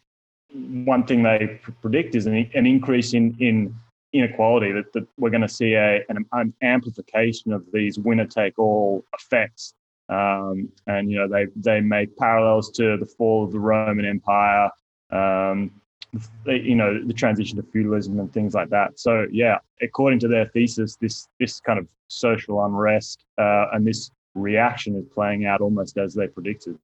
one 0.52 1.06
thing 1.06 1.22
they 1.22 1.60
predict 1.80 2.14
is 2.14 2.26
an, 2.26 2.50
an 2.54 2.66
increase 2.66 3.14
in 3.14 3.36
in 3.40 3.74
inequality. 4.12 4.72
That, 4.72 4.92
that 4.92 5.06
we're 5.18 5.30
going 5.30 5.42
to 5.42 5.48
see 5.48 5.74
a 5.74 6.04
an, 6.08 6.24
an 6.32 6.54
amplification 6.62 7.52
of 7.52 7.64
these 7.72 7.98
winner 7.98 8.26
take 8.26 8.58
all 8.58 9.04
effects. 9.18 9.74
Um, 10.08 10.68
and 10.86 11.10
you 11.10 11.18
know 11.18 11.28
they 11.28 11.46
they 11.54 11.80
make 11.80 12.16
parallels 12.16 12.70
to 12.72 12.96
the 12.96 13.06
fall 13.06 13.44
of 13.44 13.52
the 13.52 13.60
Roman 13.60 14.04
Empire, 14.04 14.68
um, 15.10 15.70
you 16.46 16.74
know 16.74 17.00
the 17.04 17.14
transition 17.14 17.56
to 17.56 17.62
feudalism 17.62 18.18
and 18.18 18.32
things 18.32 18.54
like 18.54 18.70
that. 18.70 18.98
So 18.98 19.26
yeah, 19.30 19.58
according 19.80 20.18
to 20.20 20.28
their 20.28 20.46
thesis, 20.46 20.96
this 20.96 21.28
this 21.38 21.60
kind 21.60 21.78
of 21.78 21.86
social 22.08 22.64
unrest 22.64 23.24
uh, 23.38 23.66
and 23.72 23.86
this 23.86 24.10
reaction 24.34 24.96
is 24.96 25.04
playing 25.14 25.46
out 25.46 25.60
almost 25.60 25.96
as 25.96 26.14
they 26.14 26.26
predicted. 26.26 26.76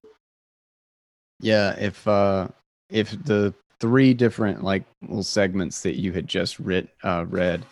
Yeah, 1.40 1.74
if 1.78 2.06
uh, 2.06 2.48
if 2.88 3.10
the 3.24 3.54
three 3.80 4.14
different 4.14 4.62
like 4.64 4.84
little 5.02 5.22
segments 5.22 5.82
that 5.82 6.00
you 6.00 6.12
had 6.12 6.26
just 6.26 6.58
writ, 6.58 6.88
uh, 7.02 7.24
read 7.28 7.64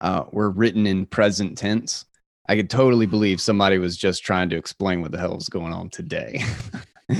uh, 0.00 0.24
were 0.32 0.50
written 0.50 0.86
in 0.86 1.06
present 1.06 1.58
tense, 1.58 2.06
I 2.48 2.56
could 2.56 2.70
totally 2.70 3.06
believe 3.06 3.40
somebody 3.40 3.78
was 3.78 3.96
just 3.96 4.24
trying 4.24 4.48
to 4.50 4.56
explain 4.56 5.02
what 5.02 5.12
the 5.12 5.18
hell 5.18 5.36
is 5.36 5.48
going 5.48 5.72
on 5.72 5.90
today. 5.90 6.42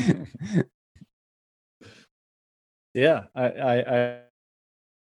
yeah, 2.94 3.24
I, 3.34 3.44
I, 3.44 4.18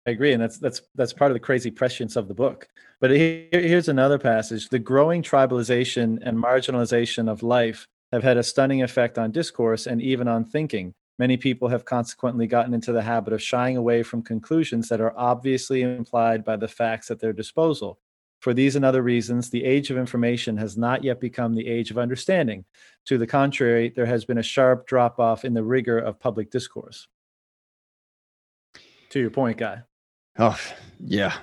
I 0.07 0.11
agree, 0.11 0.33
and 0.33 0.41
that's 0.41 0.57
that's 0.57 0.81
that's 0.95 1.13
part 1.13 1.31
of 1.31 1.35
the 1.35 1.39
crazy 1.39 1.69
prescience 1.69 2.15
of 2.15 2.27
the 2.27 2.33
book. 2.33 2.67
But 2.99 3.11
here, 3.11 3.47
here's 3.51 3.89
another 3.89 4.17
passage: 4.17 4.69
the 4.69 4.79
growing 4.79 5.21
tribalization 5.21 6.17
and 6.23 6.41
marginalization 6.41 7.29
of 7.29 7.43
life 7.43 7.85
have 8.11 8.23
had 8.23 8.37
a 8.37 8.43
stunning 8.43 8.81
effect 8.81 9.17
on 9.17 9.31
discourse 9.31 9.85
and 9.85 10.01
even 10.01 10.27
on 10.27 10.45
thinking. 10.45 10.93
Many 11.19 11.37
people 11.37 11.67
have 11.69 11.85
consequently 11.85 12.45
gotten 12.45 12.73
into 12.73 12.91
the 12.91 13.01
habit 13.01 13.33
of 13.33 13.41
shying 13.41 13.75
away 13.75 14.03
from 14.03 14.21
conclusions 14.21 14.87
that 14.89 15.01
are 15.01 15.17
obviously 15.17 15.81
implied 15.81 16.45
by 16.45 16.57
the 16.57 16.67
facts 16.67 17.09
at 17.09 17.19
their 17.19 17.33
disposal. 17.33 17.99
For 18.39 18.53
these 18.53 18.75
and 18.75 18.85
other 18.85 19.01
reasons, 19.01 19.49
the 19.49 19.65
age 19.65 19.89
of 19.89 19.97
information 19.97 20.57
has 20.57 20.77
not 20.77 21.03
yet 21.03 21.19
become 21.19 21.55
the 21.55 21.67
age 21.67 21.89
of 21.89 21.97
understanding. 21.97 22.65
To 23.05 23.17
the 23.17 23.25
contrary, 23.25 23.89
there 23.89 24.05
has 24.05 24.25
been 24.25 24.37
a 24.37 24.43
sharp 24.43 24.85
drop 24.85 25.19
off 25.19 25.43
in 25.43 25.55
the 25.55 25.63
rigor 25.63 25.97
of 25.97 26.19
public 26.19 26.51
discourse. 26.51 27.07
To 29.09 29.19
your 29.19 29.31
point, 29.31 29.57
Guy. 29.57 29.81
Oh, 30.37 30.59
yeah. 30.99 31.33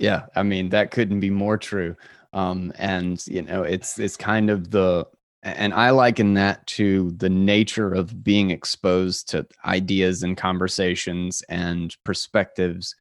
Yeah. 0.00 0.26
I 0.34 0.42
mean, 0.42 0.70
that 0.70 0.90
couldn't 0.90 1.20
be 1.20 1.30
more 1.30 1.58
true. 1.58 1.94
Um, 2.32 2.72
and, 2.76 3.24
you 3.28 3.42
know, 3.42 3.62
it's, 3.62 4.00
it's 4.00 4.16
kind 4.16 4.50
of 4.50 4.72
the, 4.72 5.06
and 5.42 5.74
I 5.74 5.90
liken 5.90 6.34
that 6.34 6.66
to 6.68 7.10
the 7.12 7.28
nature 7.28 7.92
of 7.92 8.22
being 8.22 8.50
exposed 8.50 9.28
to 9.30 9.46
ideas 9.64 10.22
and 10.22 10.36
conversations 10.36 11.42
and 11.48 11.96
perspectives 12.04 12.94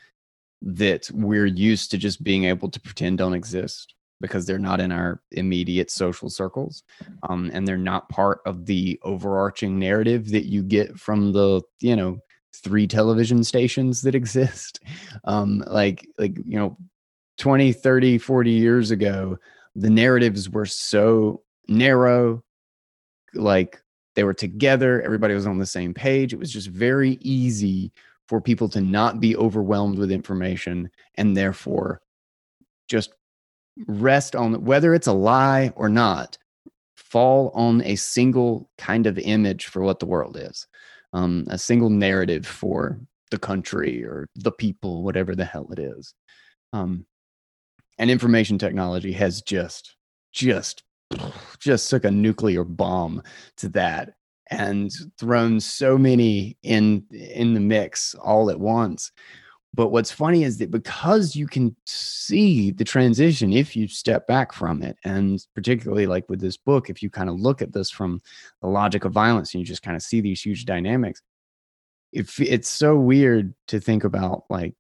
that 0.62 1.10
we're 1.14 1.46
used 1.46 1.92
to 1.92 1.98
just 1.98 2.24
being 2.24 2.46
able 2.46 2.70
to 2.70 2.80
pretend 2.80 3.18
don't 3.18 3.34
exist 3.34 3.96
because 4.22 4.46
they're 4.46 4.60
not 4.60 4.80
in 4.80 4.92
our 4.92 5.20
immediate 5.32 5.90
social 5.90 6.30
circles 6.30 6.84
um, 7.28 7.50
and 7.54 7.68
they're 7.68 7.78
not 7.78 8.10
part 8.10 8.42
of 8.46 8.66
the 8.66 9.00
overarching 9.04 9.80
narrative 9.80 10.30
that 10.30 10.46
you 10.46 10.62
get 10.62 10.98
from 11.00 11.32
the 11.32 11.62
you 11.80 11.96
know 11.96 12.20
three 12.56 12.88
television 12.88 13.44
stations 13.44 14.02
that 14.02 14.16
exist. 14.16 14.80
Um, 15.24 15.64
like 15.68 16.08
like 16.18 16.38
you 16.38 16.58
know 16.58 16.78
20 17.38 17.74
30 17.74 18.18
40 18.20 18.52
years 18.52 18.92
ago 18.92 19.38
the 19.76 19.90
narratives 19.90 20.50
were 20.50 20.66
so 20.66 21.42
narrow 21.68 22.44
like 23.34 23.82
they 24.16 24.24
were 24.24 24.34
together 24.34 25.02
everybody 25.02 25.34
was 25.34 25.48
on 25.48 25.58
the 25.58 25.66
same 25.66 25.94
page. 25.94 26.34
It 26.34 26.40
was 26.40 26.52
just 26.52 26.68
very 26.68 27.18
easy 27.22 27.92
for 28.28 28.42
people 28.42 28.70
to 28.70 28.82
not 28.82 29.20
be 29.20 29.36
overwhelmed 29.36 29.98
with 29.98 30.12
information 30.12 30.90
and 31.16 31.36
therefore 31.36 32.02
just 32.88 33.14
rest 33.88 34.36
on 34.36 34.64
whether 34.66 34.94
it's 34.94 35.08
a 35.08 35.14
lie 35.14 35.72
or 35.76 35.90
not 35.90 36.38
fall 36.96 37.52
on 37.54 37.82
a 37.84 37.96
single 37.96 38.70
kind 38.78 39.08
of 39.08 39.18
image 39.20 39.68
for 39.68 39.82
what 39.82 40.00
the 40.00 40.06
world 40.06 40.38
is 40.40 40.68
um, 41.14 41.46
a 41.50 41.58
single 41.58 41.90
narrative 41.90 42.46
for 42.46 43.00
the 43.32 43.40
country 43.40 44.04
or 44.04 44.28
the 44.36 44.52
people 44.52 45.04
whatever 45.04 45.36
the 45.36 45.46
hell 45.46 45.68
it 45.72 45.80
is. 45.80 46.14
Um, 46.74 47.06
and 47.98 48.10
information 48.10 48.58
technology 48.58 49.12
has 49.14 49.42
just 49.42 49.96
just 50.32 50.84
just 51.60 51.90
took 51.90 52.06
a 52.06 52.12
nuclear 52.12 52.64
bomb 52.64 53.22
to 53.58 53.70
that 53.70 54.14
and 54.50 54.92
thrown 55.18 55.60
so 55.60 55.98
many 55.98 56.58
in 56.64 57.06
in 57.12 57.54
the 57.54 57.60
mix 57.60 58.14
all 58.16 58.50
at 58.50 58.60
once. 58.60 59.12
But 59.74 59.88
what's 59.88 60.12
funny 60.12 60.44
is 60.44 60.58
that 60.58 60.70
because 60.70 61.34
you 61.34 61.48
can 61.48 61.74
see 61.86 62.72
the 62.72 62.84
transition 62.84 63.54
if 63.54 63.74
you 63.74 63.88
step 63.88 64.28
back 64.28 64.52
from 64.52 64.84
it 64.84 64.98
and 65.06 65.46
particularly 65.56 66.08
like 66.08 66.28
with 66.30 66.42
this 66.42 66.58
book 66.58 66.90
if 66.90 67.02
you 67.02 67.10
kind 67.10 67.30
of 67.30 67.40
look 67.40 67.62
at 67.62 67.72
this 67.72 67.90
from 67.90 68.20
the 68.62 68.68
logic 68.68 69.06
of 69.06 69.14
violence 69.14 69.54
and 69.54 69.62
you 69.62 69.66
just 69.66 69.82
kind 69.82 69.96
of 69.96 70.04
see 70.04 70.20
these 70.20 70.42
huge 70.42 70.66
dynamics 70.66 71.22
if 72.12 72.42
it's 72.42 72.68
so 72.68 72.98
weird 72.98 73.54
to 73.68 73.80
think 73.80 74.04
about 74.04 74.44
like 74.50 74.74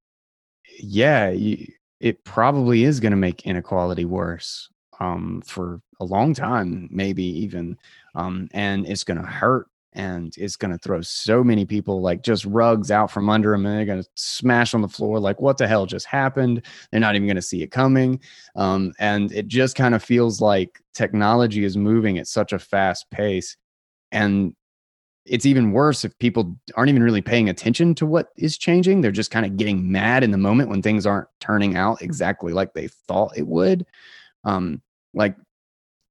yeah 0.78 1.30
you, 1.30 1.66
it 2.02 2.24
probably 2.26 2.84
is 2.84 2.99
going 2.99 3.12
to 3.12 3.18
make 3.18 3.45
inequality 3.45 4.03
worse 4.03 4.70
um, 4.99 5.41
for 5.45 5.82
a 6.02 6.06
long 6.06 6.34
time, 6.34 6.90
maybe 6.91 7.23
even. 7.23 7.78
Um, 8.15 8.49
and 8.53 8.86
it's 8.88 9.03
going 9.03 9.22
to 9.22 9.28
hurt 9.28 9.68
and 9.94 10.34
it's 10.38 10.56
going 10.56 10.72
to 10.72 10.78
throw 10.78 11.02
so 11.02 11.44
many 11.44 11.65
people 11.65 12.02
like 12.02 12.23
just 12.23 12.45
rugs 12.45 12.91
out 12.91 13.11
from 13.11 13.30
under 13.30 13.52
them 13.52 13.65
and 13.65 13.78
they're 13.78 13.86
going 13.86 14.02
to 14.02 14.10
smash 14.15 14.73
on 14.73 14.82
the 14.82 14.88
floor 14.88 15.19
like 15.19 15.41
what 15.41 15.57
the 15.57 15.68
hell 15.68 15.86
just 15.86 16.06
happened 16.06 16.65
they're 16.90 16.99
not 16.99 17.15
even 17.15 17.28
going 17.28 17.36
to 17.36 17.41
see 17.41 17.61
it 17.61 17.72
coming 17.72 18.19
um, 18.56 18.94
and 18.99 19.32
it 19.32 19.48
just 19.48 19.76
kind 19.76 19.94
of 19.94 20.03
feels 20.03 20.40
like 20.40 20.82
technology 20.94 21.64
is 21.64 21.76
moving 21.76 22.18
at 22.18 22.28
such 22.28 22.53
a 22.53 22.60
fast 22.60 23.10
pace 23.11 23.57
and 24.11 24.56
it's 25.26 25.45
even 25.45 25.72
worse 25.72 26.03
if 26.03 26.18
people 26.19 26.56
aren't 26.76 26.90
even 26.90 27.03
really 27.03 27.22
paying 27.22 27.49
attention 27.49 27.94
to 27.94 28.06
what 28.06 28.30
is 28.38 28.57
changing 28.57 29.02
they're 29.02 29.11
just 29.11 29.32
kind 29.32 29.45
of 29.45 29.57
getting 29.57 29.91
mad 29.91 30.23
in 30.23 30.32
the 30.32 30.38
moment 30.38 30.69
when 30.69 30.82
things 30.82 31.06
aren't 31.06 31.28
turning 31.40 31.76
out 31.76 32.02
exactly 32.02 32.53
like 32.53 32.73
they 32.73 32.88
thought 32.88 33.38
it 33.38 33.48
would 33.48 33.86
um, 34.45 34.82
like 35.14 35.36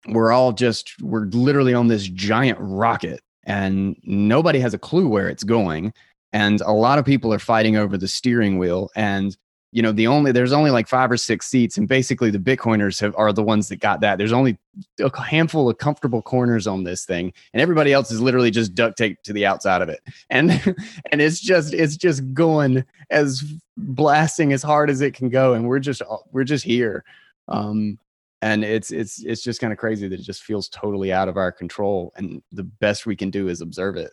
we're 0.08 0.32
all 0.32 0.52
just 0.52 1.00
we're 1.02 1.26
literally 1.26 1.74
on 1.74 1.88
this 1.88 2.08
giant 2.08 2.58
rocket 2.60 3.20
and 3.44 3.96
nobody 4.04 4.60
has 4.60 4.74
a 4.74 4.78
clue 4.78 5.08
where 5.08 5.28
it's 5.28 5.44
going. 5.44 5.92
And 6.32 6.60
a 6.60 6.72
lot 6.72 6.98
of 6.98 7.04
people 7.04 7.32
are 7.34 7.38
fighting 7.38 7.76
over 7.76 7.98
the 7.98 8.08
steering 8.08 8.58
wheel. 8.58 8.90
And 8.94 9.36
you 9.72 9.82
know 9.82 9.92
the 9.92 10.08
only 10.08 10.32
there's 10.32 10.52
only 10.52 10.72
like 10.72 10.88
five 10.88 11.12
or 11.12 11.16
six 11.16 11.46
seats. 11.46 11.76
And 11.78 11.86
basically 11.86 12.30
the 12.30 12.38
bitcoiners 12.38 13.00
have, 13.00 13.14
are 13.16 13.32
the 13.32 13.42
ones 13.42 13.68
that 13.68 13.76
got 13.76 14.00
that. 14.00 14.18
There's 14.18 14.32
only 14.32 14.58
a 14.98 15.20
handful 15.20 15.70
of 15.70 15.78
comfortable 15.78 16.22
corners 16.22 16.66
on 16.66 16.82
this 16.82 17.04
thing. 17.04 17.32
And 17.52 17.60
everybody 17.60 17.92
else 17.92 18.10
is 18.10 18.20
literally 18.20 18.50
just 18.50 18.74
duct 18.74 18.98
taped 18.98 19.24
to 19.26 19.32
the 19.32 19.46
outside 19.46 19.80
of 19.80 19.88
it. 19.88 20.00
And 20.28 20.50
and 21.12 21.20
it's 21.20 21.40
just 21.40 21.72
it's 21.72 21.96
just 21.96 22.34
going 22.34 22.84
as 23.10 23.44
blasting 23.76 24.52
as 24.52 24.62
hard 24.62 24.90
as 24.90 25.00
it 25.00 25.14
can 25.14 25.28
go. 25.28 25.54
And 25.54 25.68
we're 25.68 25.78
just 25.78 26.02
we're 26.32 26.44
just 26.44 26.64
here. 26.64 27.04
Um 27.46 27.98
and 28.42 28.64
it's 28.64 28.90
it's 28.90 29.22
it's 29.24 29.42
just 29.42 29.60
kind 29.60 29.72
of 29.72 29.78
crazy 29.78 30.08
that 30.08 30.20
it 30.20 30.24
just 30.24 30.42
feels 30.42 30.68
totally 30.68 31.12
out 31.12 31.28
of 31.28 31.36
our 31.36 31.52
control 31.52 32.12
and 32.16 32.42
the 32.52 32.64
best 32.64 33.06
we 33.06 33.16
can 33.16 33.30
do 33.30 33.48
is 33.48 33.60
observe 33.60 33.96
it 33.96 34.12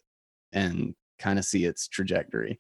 and 0.51 0.95
kind 1.19 1.39
of 1.39 1.45
see 1.45 1.65
its 1.65 1.87
trajectory. 1.87 2.59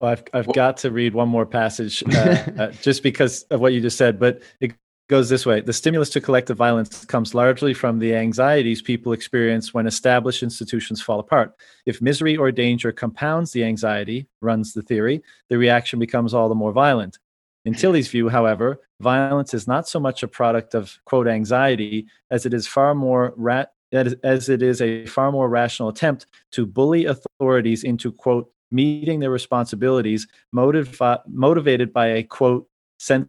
Well 0.00 0.12
i've, 0.12 0.24
I've 0.32 0.52
got 0.52 0.78
to 0.78 0.90
read 0.90 1.14
one 1.14 1.28
more 1.28 1.46
passage 1.46 2.02
uh, 2.14 2.44
uh, 2.58 2.70
just 2.72 3.02
because 3.02 3.42
of 3.44 3.60
what 3.60 3.72
you 3.72 3.80
just 3.80 3.96
said 3.96 4.18
but 4.18 4.42
it 4.60 4.74
goes 5.06 5.28
this 5.28 5.44
way. 5.44 5.60
The 5.60 5.72
stimulus 5.72 6.08
to 6.10 6.20
collective 6.20 6.56
violence 6.56 7.04
comes 7.04 7.34
largely 7.34 7.74
from 7.74 7.98
the 7.98 8.14
anxieties 8.14 8.80
people 8.80 9.12
experience 9.12 9.74
when 9.74 9.86
established 9.86 10.42
institutions 10.42 11.02
fall 11.02 11.20
apart. 11.20 11.54
If 11.84 12.00
misery 12.00 12.38
or 12.38 12.50
danger 12.50 12.90
compounds 12.90 13.52
the 13.52 13.64
anxiety 13.64 14.28
runs 14.40 14.72
the 14.72 14.82
theory 14.82 15.22
the 15.48 15.58
reaction 15.58 15.98
becomes 15.98 16.34
all 16.34 16.48
the 16.48 16.54
more 16.54 16.72
violent 16.72 17.18
in 17.64 17.74
Tilly's 17.74 18.08
view, 18.08 18.28
however, 18.28 18.80
violence 19.00 19.54
is 19.54 19.66
not 19.66 19.88
so 19.88 19.98
much 19.98 20.22
a 20.22 20.28
product 20.28 20.74
of 20.74 20.98
quote 21.06 21.26
anxiety 21.26 22.06
as 22.30 22.44
it 22.44 22.52
is 22.52 22.66
far 22.66 22.94
more 22.94 23.32
ra- 23.36 23.64
as 23.92 24.48
it 24.48 24.62
is 24.62 24.82
a 24.82 25.06
far 25.06 25.30
more 25.30 25.48
rational 25.48 25.88
attempt 25.88 26.26
to 26.50 26.66
bully 26.66 27.06
authorities 27.06 27.84
into 27.84 28.10
quote 28.10 28.50
meeting 28.70 29.20
their 29.20 29.30
responsibilities 29.30 30.26
motiv- 30.52 31.00
motivated 31.28 31.92
by 31.92 32.06
a 32.06 32.22
quote 32.22 32.68
sense 32.98 33.28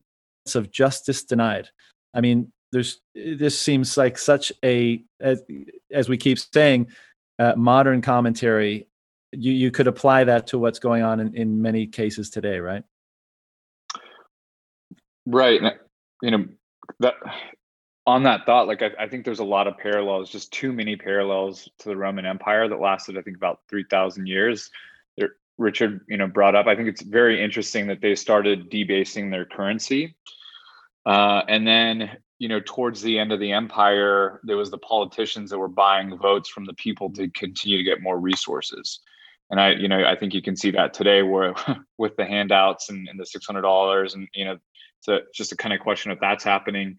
of 0.56 0.72
justice 0.72 1.24
denied. 1.24 1.70
I 2.14 2.22
mean, 2.22 2.52
there's 2.72 3.00
this 3.14 3.60
seems 3.60 3.96
like 3.96 4.18
such 4.18 4.52
a 4.64 5.04
as, 5.22 5.44
as 5.92 6.10
we 6.10 6.18
keep 6.18 6.40
saying, 6.40 6.88
uh, 7.40 7.54
modern 7.56 8.02
commentary. 8.02 8.88
You 9.32 9.54
you 9.54 9.72
could 9.72 9.88
apply 9.88 10.26
that 10.26 10.48
to 10.48 10.60
what's 10.60 10.80
going 10.80 11.04
on 11.04 11.20
in, 11.20 11.34
in 11.36 11.62
many 11.62 11.88
cases 11.88 12.30
today, 12.30 12.60
right? 12.60 12.84
Right. 15.26 15.62
You 16.22 16.32
know 16.32 16.46
that 17.00 17.16
on 18.08 18.24
that 18.24 18.46
thought, 18.46 18.68
like 18.68 18.82
I, 18.82 18.92
I, 19.00 19.08
think 19.08 19.26
there's 19.26 19.40
a 19.40 19.44
lot 19.44 19.68
of 19.68 19.78
parallels, 19.78 20.30
just 20.30 20.54
too 20.54 20.72
many 20.72 20.96
parallels 20.96 21.68
to 21.80 21.90
the 21.90 21.98
Roman 21.98 22.26
Empire 22.26 22.68
that 22.68 22.80
lasted, 22.80 23.18
I 23.18 23.22
think, 23.22 23.36
about 23.36 23.62
three 23.68 23.86
thousand 23.90 24.28
years. 24.28 24.70
There, 25.18 25.32
Richard, 25.58 26.02
you 26.08 26.18
know, 26.18 26.28
brought 26.28 26.56
up. 26.56 26.68
I 26.68 26.76
think 26.76 26.88
it's 26.88 27.02
very 27.02 27.44
interesting 27.44 27.88
that 27.88 28.02
they 28.02 28.16
started 28.16 28.70
debasing 28.70 29.30
their 29.30 29.46
currency, 29.46 30.16
uh, 31.06 31.42
and 31.48 31.68
then 31.68 32.18
you 32.38 32.50
know, 32.50 32.60
towards 32.60 33.02
the 33.02 33.18
end 33.18 33.32
of 33.32 33.40
the 33.40 33.54
empire, 33.54 34.42
there 34.44 34.58
was 34.58 34.70
the 34.70 34.78
politicians 34.78 35.50
that 35.50 35.58
were 35.58 35.70
buying 35.70 36.18
votes 36.18 36.50
from 36.50 36.66
the 36.66 36.74
people 36.74 37.12
to 37.14 37.30
continue 37.30 37.78
to 37.78 37.84
get 37.84 38.02
more 38.02 38.20
resources. 38.20 39.00
And 39.50 39.60
I, 39.60 39.72
you 39.72 39.88
know, 39.88 40.04
I 40.04 40.16
think 40.16 40.34
you 40.34 40.42
can 40.42 40.58
see 40.58 40.72
that 40.72 40.94
today, 40.94 41.22
where 41.22 41.56
with 41.98 42.16
the 42.18 42.26
handouts 42.26 42.90
and, 42.90 43.08
and 43.08 43.20
the 43.20 43.26
six 43.26 43.46
hundred 43.46 43.62
dollars, 43.62 44.16
and 44.16 44.28
you 44.34 44.46
know, 44.46 44.58
it's 45.14 45.38
just 45.38 45.52
a 45.52 45.58
kind 45.58 45.74
of 45.74 45.80
question 45.80 46.12
if 46.12 46.20
that's 46.20 46.44
happening. 46.44 46.98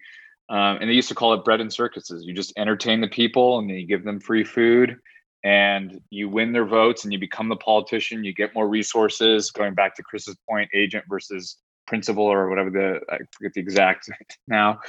Um, 0.49 0.79
and 0.81 0.89
they 0.89 0.95
used 0.95 1.09
to 1.09 1.15
call 1.15 1.35
it 1.35 1.45
bread 1.45 1.61
and 1.61 1.73
circuses. 1.73 2.25
You 2.25 2.33
just 2.33 2.53
entertain 2.57 3.01
the 3.01 3.09
people 3.09 3.59
and 3.59 3.69
you 3.69 3.87
give 3.87 4.05
them 4.05 4.21
free 4.21 4.45
food 4.45 4.97
and 5.45 6.01
you 6.11 6.29
win 6.29 6.53
their 6.53 6.65
votes 6.65 7.05
and 7.05 7.13
you 7.13 7.19
become 7.19 7.49
the 7.49 7.57
politician. 7.57 8.25
You 8.25 8.33
get 8.33 8.55
more 8.55 8.69
resources. 8.69 9.51
Going 9.51 9.75
back 9.75 9.95
to 9.97 10.03
Chris's 10.03 10.37
point, 10.49 10.71
agent 10.73 11.05
versus 11.09 11.57
principal 11.87 12.25
or 12.25 12.49
whatever 12.49 12.71
the, 12.71 13.01
I 13.13 13.19
forget 13.33 13.55
the 13.55 13.61
exact 13.61 14.09
now. 14.49 14.81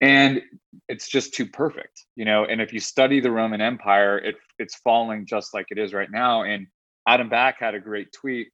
And 0.00 0.42
it's 0.88 1.08
just 1.08 1.34
too 1.34 1.46
perfect, 1.46 2.04
you 2.14 2.24
know. 2.24 2.44
And 2.44 2.60
if 2.60 2.72
you 2.72 2.78
study 2.78 3.18
the 3.18 3.32
Roman 3.32 3.60
Empire, 3.60 4.18
it 4.18 4.36
it's 4.58 4.76
falling 4.76 5.26
just 5.26 5.52
like 5.54 5.66
it 5.70 5.78
is 5.78 5.92
right 5.92 6.10
now. 6.10 6.44
And 6.44 6.68
Adam 7.08 7.28
Back 7.28 7.58
had 7.58 7.74
a 7.74 7.80
great 7.80 8.12
tweet 8.12 8.48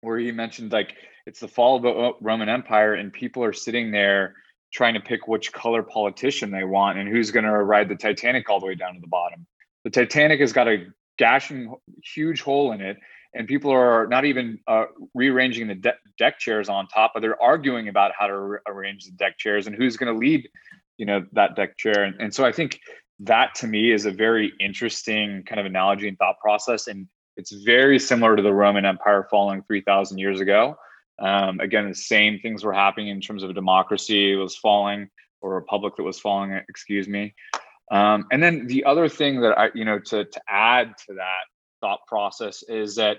where 0.00 0.18
he 0.18 0.32
mentioned 0.32 0.72
like 0.72 0.94
it's 1.26 1.40
the 1.40 1.48
fall 1.48 1.76
of 1.76 1.82
the 1.82 2.12
Roman 2.20 2.48
Empire, 2.48 2.94
and 2.94 3.12
people 3.12 3.44
are 3.44 3.52
sitting 3.52 3.90
there 3.90 4.34
trying 4.72 4.94
to 4.94 5.00
pick 5.00 5.28
which 5.28 5.52
color 5.52 5.82
politician 5.82 6.50
they 6.50 6.64
want 6.64 6.98
and 6.98 7.08
who's 7.08 7.30
going 7.30 7.44
to 7.44 7.50
ride 7.50 7.88
the 7.88 7.94
Titanic 7.96 8.48
all 8.48 8.58
the 8.58 8.66
way 8.66 8.74
down 8.74 8.94
to 8.94 9.00
the 9.00 9.06
bottom. 9.06 9.46
The 9.84 9.90
Titanic 9.90 10.40
has 10.40 10.52
got 10.52 10.68
a 10.68 10.86
gashing 11.18 11.74
huge 12.14 12.40
hole 12.40 12.72
in 12.72 12.80
it, 12.80 12.96
and 13.34 13.46
people 13.46 13.70
are 13.70 14.06
not 14.06 14.24
even 14.24 14.58
uh, 14.66 14.84
rearranging 15.14 15.68
the 15.68 15.74
de- 15.74 15.98
deck 16.18 16.38
chairs 16.38 16.68
on 16.68 16.86
top, 16.88 17.12
but 17.14 17.20
they're 17.20 17.40
arguing 17.40 17.88
about 17.88 18.12
how 18.18 18.26
to 18.26 18.38
re- 18.38 18.58
arrange 18.66 19.04
the 19.04 19.12
deck 19.12 19.38
chairs 19.38 19.66
and 19.66 19.76
who's 19.76 19.96
going 19.96 20.12
to 20.12 20.18
lead, 20.18 20.48
you 20.96 21.06
know, 21.06 21.26
that 21.32 21.54
deck 21.54 21.76
chair. 21.76 22.04
And, 22.04 22.20
and 22.20 22.34
so 22.34 22.44
I 22.44 22.52
think 22.52 22.80
that 23.20 23.54
to 23.56 23.66
me 23.66 23.92
is 23.92 24.06
a 24.06 24.10
very 24.10 24.52
interesting 24.58 25.44
kind 25.44 25.60
of 25.60 25.66
analogy 25.66 26.08
and 26.08 26.18
thought 26.18 26.40
process, 26.40 26.86
and 26.86 27.06
it's 27.36 27.52
very 27.52 27.98
similar 27.98 28.36
to 28.36 28.42
the 28.42 28.52
Roman 28.52 28.84
Empire 28.84 29.26
falling 29.30 29.62
three 29.62 29.80
thousand 29.82 30.18
years 30.18 30.40
ago. 30.40 30.76
Um, 31.18 31.60
again, 31.60 31.88
the 31.88 31.94
same 31.94 32.38
things 32.38 32.64
were 32.64 32.72
happening 32.72 33.08
in 33.08 33.20
terms 33.20 33.42
of 33.42 33.54
democracy 33.54 34.34
was 34.34 34.56
falling 34.56 35.08
or 35.40 35.52
a 35.52 35.54
republic 35.56 35.96
that 35.96 36.02
was 36.02 36.18
falling, 36.18 36.52
excuse 36.68 37.08
me. 37.08 37.34
Um, 37.90 38.26
and 38.32 38.42
then 38.42 38.66
the 38.66 38.84
other 38.84 39.08
thing 39.08 39.40
that 39.42 39.58
I, 39.58 39.70
you 39.74 39.84
know, 39.84 39.98
to, 39.98 40.24
to 40.24 40.40
add 40.48 40.94
to 41.06 41.14
that 41.14 41.44
thought 41.80 42.06
process 42.06 42.62
is 42.62 42.96
that 42.96 43.18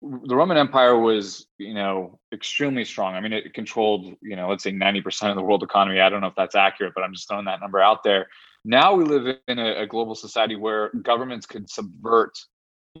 the 0.00 0.34
Roman 0.34 0.56
Empire 0.56 0.98
was, 0.98 1.46
you 1.58 1.74
know, 1.74 2.18
extremely 2.32 2.84
strong. 2.84 3.14
I 3.14 3.20
mean, 3.20 3.32
it 3.32 3.54
controlled, 3.54 4.16
you 4.20 4.34
know, 4.34 4.48
let's 4.48 4.64
say 4.64 4.72
90% 4.72 5.30
of 5.30 5.36
the 5.36 5.42
world 5.42 5.62
economy. 5.62 6.00
I 6.00 6.08
don't 6.08 6.20
know 6.20 6.26
if 6.26 6.34
that's 6.34 6.56
accurate, 6.56 6.92
but 6.94 7.04
I'm 7.04 7.12
just 7.12 7.28
throwing 7.28 7.44
that 7.44 7.60
number 7.60 7.80
out 7.80 8.02
there. 8.02 8.28
Now 8.64 8.94
we 8.94 9.04
live 9.04 9.36
in 9.46 9.58
a, 9.58 9.82
a 9.82 9.86
global 9.86 10.14
society 10.14 10.56
where 10.56 10.90
governments 11.02 11.46
can 11.46 11.68
subvert, 11.68 12.32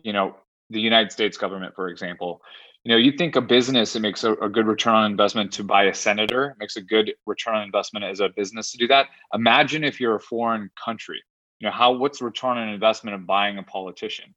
you 0.02 0.12
know, 0.12 0.36
the 0.70 0.80
United 0.80 1.12
States 1.12 1.36
government, 1.36 1.74
for 1.74 1.88
example, 1.88 2.40
you 2.84 2.90
know, 2.90 2.96
you 2.96 3.12
think 3.12 3.36
a 3.36 3.40
business, 3.40 3.94
it 3.94 4.00
makes 4.00 4.24
a, 4.24 4.32
a, 4.34 4.48
good 4.48 4.66
return 4.66 4.94
on 4.94 5.10
investment 5.10 5.52
to 5.52 5.62
buy 5.62 5.84
a 5.84 5.94
senator, 5.94 6.56
makes 6.58 6.76
a 6.76 6.80
good 6.80 7.14
return 7.26 7.54
on 7.54 7.62
investment 7.62 8.04
as 8.04 8.18
a 8.18 8.28
business 8.30 8.72
to 8.72 8.78
do 8.78 8.88
that. 8.88 9.06
Imagine 9.32 9.84
if 9.84 10.00
you're 10.00 10.16
a 10.16 10.20
foreign 10.20 10.68
country, 10.84 11.22
you 11.60 11.68
know, 11.68 11.72
how 11.72 11.92
what's 11.92 12.20
return 12.20 12.58
on 12.58 12.68
investment 12.68 13.14
of 13.14 13.24
buying 13.24 13.58
a 13.58 13.62
politician? 13.62 14.34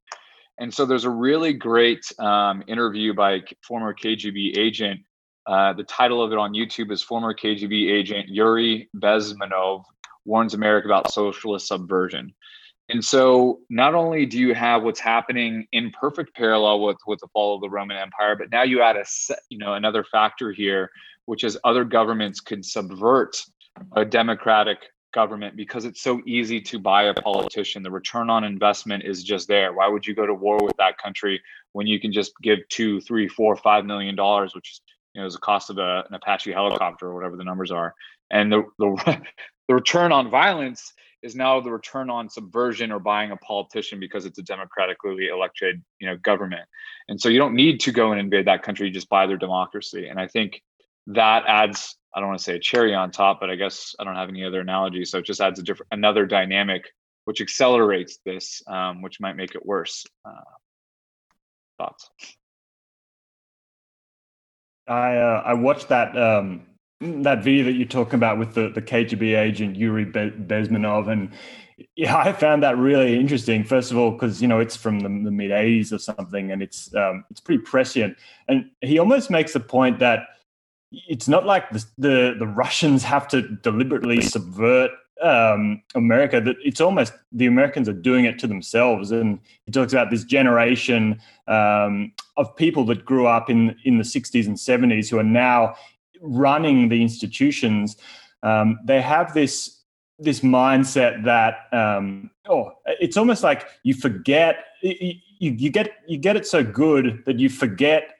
And 0.59 0.73
so 0.73 0.85
there's 0.85 1.05
a 1.05 1.09
really 1.09 1.53
great 1.53 2.05
um, 2.19 2.63
interview 2.67 3.13
by 3.13 3.41
former 3.61 3.93
KGB 3.93 4.57
agent. 4.57 5.01
Uh, 5.47 5.73
the 5.73 5.83
title 5.83 6.23
of 6.23 6.31
it 6.31 6.37
on 6.37 6.53
YouTube 6.53 6.91
is 6.91 7.01
Former 7.01 7.33
KGB 7.33 7.91
Agent 7.91 8.29
Yuri 8.29 8.89
Bezmenov 8.95 9.83
Warns 10.23 10.53
America 10.53 10.87
About 10.87 11.11
Socialist 11.11 11.67
Subversion. 11.67 12.33
And 12.89 13.03
so 13.03 13.61
not 13.69 13.95
only 13.95 14.25
do 14.25 14.37
you 14.37 14.53
have 14.53 14.83
what's 14.83 14.99
happening 14.99 15.67
in 15.71 15.91
perfect 15.91 16.35
parallel 16.35 16.81
with 16.81 16.97
with 17.07 17.19
the 17.19 17.27
fall 17.33 17.55
of 17.55 17.61
the 17.61 17.69
Roman 17.69 17.97
Empire, 17.97 18.35
but 18.35 18.51
now 18.51 18.63
you 18.63 18.81
add 18.81 18.95
a 18.95 19.05
you 19.49 19.57
know 19.57 19.73
another 19.73 20.03
factor 20.03 20.51
here, 20.51 20.91
which 21.25 21.43
is 21.43 21.57
other 21.63 21.83
governments 21.83 22.39
could 22.39 22.63
subvert 22.63 23.41
a 23.95 24.05
democratic 24.05 24.77
government 25.13 25.55
because 25.55 25.85
it's 25.85 26.03
so 26.03 26.21
easy 26.27 26.61
to 26.61 26.77
buy 26.77 27.03
a 27.03 27.13
politician. 27.13 27.81
The 27.81 27.89
return 27.89 28.29
on 28.29 28.43
investment 28.43 29.03
is 29.03 29.23
just 29.23 29.47
there. 29.47 29.73
Why 29.73 29.87
would 29.87 30.05
you 30.05 30.13
go 30.13 30.27
to 30.27 30.33
war 30.33 30.57
with 30.61 30.75
that 30.77 30.97
country 30.99 31.41
when 31.71 31.87
you 31.87 31.99
can 31.99 32.11
just 32.11 32.33
give 32.43 32.59
two, 32.69 33.01
three, 33.01 33.27
four, 33.27 33.55
five 33.55 33.85
million 33.85 34.15
dollars, 34.15 34.53
which 34.53 34.71
is 34.71 34.81
you 35.15 35.21
know 35.21 35.27
is 35.27 35.33
the 35.33 35.39
cost 35.39 35.71
of 35.71 35.79
a, 35.79 36.03
an 36.07 36.13
Apache 36.13 36.51
helicopter 36.51 37.07
or 37.07 37.15
whatever 37.15 37.35
the 37.35 37.43
numbers 37.43 37.71
are, 37.71 37.95
and 38.29 38.51
the 38.51 38.63
the, 38.77 39.21
the 39.67 39.73
return 39.73 40.11
on 40.11 40.29
violence 40.29 40.93
is 41.25 41.35
now 41.35 41.59
the 41.59 41.71
return 41.71 42.11
on 42.11 42.29
subversion 42.29 42.91
or 42.91 42.99
buying 42.99 43.31
a 43.31 43.37
politician 43.37 43.99
because 43.99 44.25
it's 44.25 44.37
a 44.37 44.43
democratically 44.43 45.27
elected 45.27 45.83
you 45.99 46.07
know 46.07 46.15
government. 46.17 46.67
And 47.09 47.19
so 47.19 47.29
you 47.29 47.39
don't 47.39 47.55
need 47.55 47.79
to 47.81 47.91
go 47.91 48.11
and 48.11 48.19
invade 48.19 48.45
that 48.45 48.61
country 48.61 48.87
you 48.87 48.93
just 48.93 49.09
buy 49.09 49.25
their 49.25 49.37
democracy. 49.37 50.07
And 50.07 50.19
i 50.19 50.27
think 50.27 50.61
that 51.07 51.43
adds 51.47 51.97
i 52.13 52.19
don't 52.19 52.29
want 52.29 52.39
to 52.39 52.43
say 52.43 52.55
a 52.55 52.59
cherry 52.59 52.93
on 52.93 53.11
top 53.11 53.39
but 53.39 53.49
i 53.49 53.55
guess 53.55 53.95
i 53.99 54.03
don't 54.03 54.15
have 54.15 54.29
any 54.29 54.45
other 54.45 54.61
analogy. 54.61 55.03
So 55.03 55.17
it 55.17 55.25
just 55.25 55.41
adds 55.41 55.59
a 55.59 55.63
different 55.63 55.89
another 55.91 56.25
dynamic 56.27 56.83
which 57.25 57.41
accelerates 57.41 58.19
this 58.23 58.61
um, 58.67 59.01
which 59.01 59.19
might 59.19 59.35
make 59.35 59.55
it 59.55 59.65
worse. 59.65 60.05
Uh, 60.23 60.51
thoughts? 61.79 62.09
I 64.87 65.15
uh, 65.17 65.41
i 65.43 65.53
watched 65.55 65.89
that 65.89 66.15
um 66.15 66.67
that 67.23 67.43
video 67.43 67.65
that 67.65 67.73
you're 67.73 67.87
talking 67.87 68.15
about 68.15 68.37
with 68.37 68.53
the, 68.53 68.69
the 68.69 68.81
KGB 68.81 69.37
agent 69.37 69.75
Yuri 69.75 70.05
Bezmenov, 70.05 71.07
and 71.07 71.31
yeah, 71.95 72.17
I 72.17 72.31
found 72.31 72.63
that 72.63 72.77
really 72.77 73.19
interesting. 73.19 73.63
First 73.63 73.91
of 73.91 73.97
all, 73.97 74.11
because 74.11 74.41
you 74.41 74.47
know 74.47 74.59
it's 74.59 74.75
from 74.75 74.99
the, 74.99 75.09
the 75.09 75.31
mid 75.31 75.51
'80s 75.51 75.91
or 75.91 75.99
something, 75.99 76.51
and 76.51 76.61
it's 76.61 76.93
um, 76.95 77.25
it's 77.29 77.39
pretty 77.39 77.61
prescient. 77.61 78.17
And 78.47 78.69
he 78.81 78.99
almost 78.99 79.29
makes 79.29 79.53
the 79.53 79.59
point 79.59 79.99
that 79.99 80.27
it's 80.91 81.27
not 81.27 81.45
like 81.45 81.69
the 81.71 81.85
the, 81.97 82.35
the 82.39 82.47
Russians 82.47 83.03
have 83.03 83.27
to 83.29 83.41
deliberately 83.41 84.21
subvert 84.21 84.91
um, 85.21 85.81
America. 85.95 86.39
That 86.39 86.55
it's 86.63 86.79
almost 86.79 87.13
the 87.31 87.45
Americans 87.45 87.89
are 87.89 87.93
doing 87.93 88.25
it 88.25 88.39
to 88.39 88.47
themselves. 88.47 89.11
And 89.11 89.39
he 89.65 89.71
talks 89.71 89.91
about 89.91 90.09
this 90.09 90.23
generation 90.23 91.19
um, 91.47 92.13
of 92.37 92.55
people 92.55 92.85
that 92.85 93.03
grew 93.03 93.27
up 93.27 93.49
in 93.49 93.75
in 93.83 93.97
the 93.97 94.03
'60s 94.03 94.47
and 94.47 94.55
'70s 94.55 95.09
who 95.09 95.19
are 95.19 95.23
now 95.23 95.75
running 96.21 96.89
the 96.89 97.01
institutions, 97.01 97.97
um, 98.43 98.79
they 98.83 99.01
have 99.01 99.33
this 99.33 99.81
this 100.17 100.39
mindset 100.39 101.23
that 101.25 101.67
um, 101.73 102.29
oh, 102.47 102.71
it's 102.85 103.17
almost 103.17 103.43
like 103.43 103.67
you 103.83 103.93
forget 103.93 104.65
you, 104.81 105.19
you 105.39 105.69
get 105.69 105.91
you 106.07 106.17
get 106.17 106.35
it 106.35 106.45
so 106.45 106.63
good 106.63 107.23
that 107.25 107.39
you 107.39 107.49
forget 107.49 108.11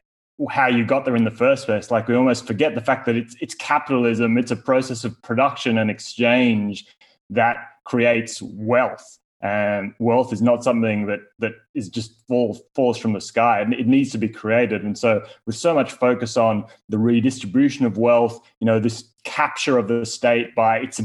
how 0.50 0.68
you 0.68 0.86
got 0.86 1.06
there 1.06 1.16
in 1.16 1.24
the 1.24 1.32
first 1.32 1.66
place. 1.66 1.92
Like 1.92 2.08
we 2.08 2.16
almost 2.16 2.46
forget 2.46 2.76
the 2.76 2.82
fact 2.82 3.06
that 3.06 3.16
it's 3.16 3.36
it's 3.40 3.56
capitalism. 3.56 4.38
It's 4.38 4.52
a 4.52 4.56
process 4.56 5.04
of 5.04 5.22
production 5.22 5.78
and 5.78 5.90
exchange 5.90 6.86
that 7.30 7.58
creates 7.86 8.42
wealth 8.42 9.20
and 9.42 9.94
wealth 10.00 10.34
is 10.34 10.42
not 10.42 10.64
something 10.64 11.06
that 11.08 11.20
that 11.40 11.54
is 11.74 11.90
just 11.90 12.26
fall, 12.28 12.58
falls 12.74 12.98
from 12.98 13.14
the 13.14 13.22
sky. 13.22 13.62
And 13.62 13.74
it 13.74 13.88
needs 13.88 14.12
to 14.12 14.18
be 14.18 14.30
created. 14.30 14.84
And 14.84 14.98
so 14.98 15.26
with 15.46 15.56
so 15.56 15.74
much 15.74 15.92
focus 15.94 16.38
on 16.38 16.66
the 16.90 16.98
redistribution 16.98 17.86
of 17.86 17.98
wealth 17.98 18.42
you 18.60 18.66
know 18.66 18.80
this 18.80 19.12
capture 19.24 19.78
of 19.78 19.88
the 19.88 20.06
state 20.06 20.56
by 20.56 20.78
its 20.78 21.02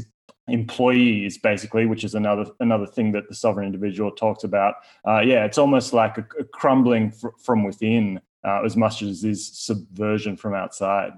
employees 0.48 1.38
basically 1.38 1.86
which 1.86 2.02
is 2.02 2.14
another 2.14 2.44
another 2.60 2.86
thing 2.86 3.12
that 3.12 3.28
the 3.28 3.34
sovereign 3.34 3.66
individual 3.66 4.10
talks 4.10 4.42
about 4.42 4.74
uh, 5.06 5.20
yeah 5.20 5.44
it's 5.44 5.58
almost 5.58 5.92
like 5.92 6.18
a, 6.18 6.26
a 6.40 6.44
crumbling 6.44 7.10
fr- 7.10 7.28
from 7.38 7.62
within 7.62 8.20
uh, 8.44 8.62
as 8.64 8.76
much 8.76 9.02
as 9.02 9.24
is 9.24 9.46
subversion 9.46 10.36
from 10.36 10.54
outside. 10.54 11.12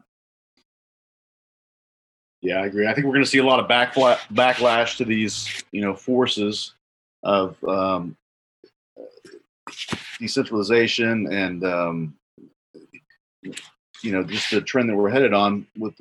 Yeah, 2.40 2.56
I 2.56 2.66
agree. 2.66 2.88
I 2.88 2.94
think 2.94 3.06
we're 3.06 3.12
going 3.12 3.24
to 3.24 3.30
see 3.30 3.38
a 3.38 3.44
lot 3.44 3.60
of 3.60 3.68
backfla- 3.68 4.18
backlash 4.32 4.96
to 4.96 5.04
these, 5.04 5.62
you 5.70 5.80
know, 5.80 5.94
forces 5.94 6.74
of 7.22 7.62
um, 7.64 8.16
decentralization 10.18 11.32
and 11.32 11.64
um, 11.64 12.14
you 14.02 14.12
know 14.12 14.22
just 14.22 14.50
the 14.50 14.60
trend 14.60 14.88
that 14.88 14.96
we're 14.96 15.10
headed 15.10 15.32
on 15.32 15.66
with 15.78 15.94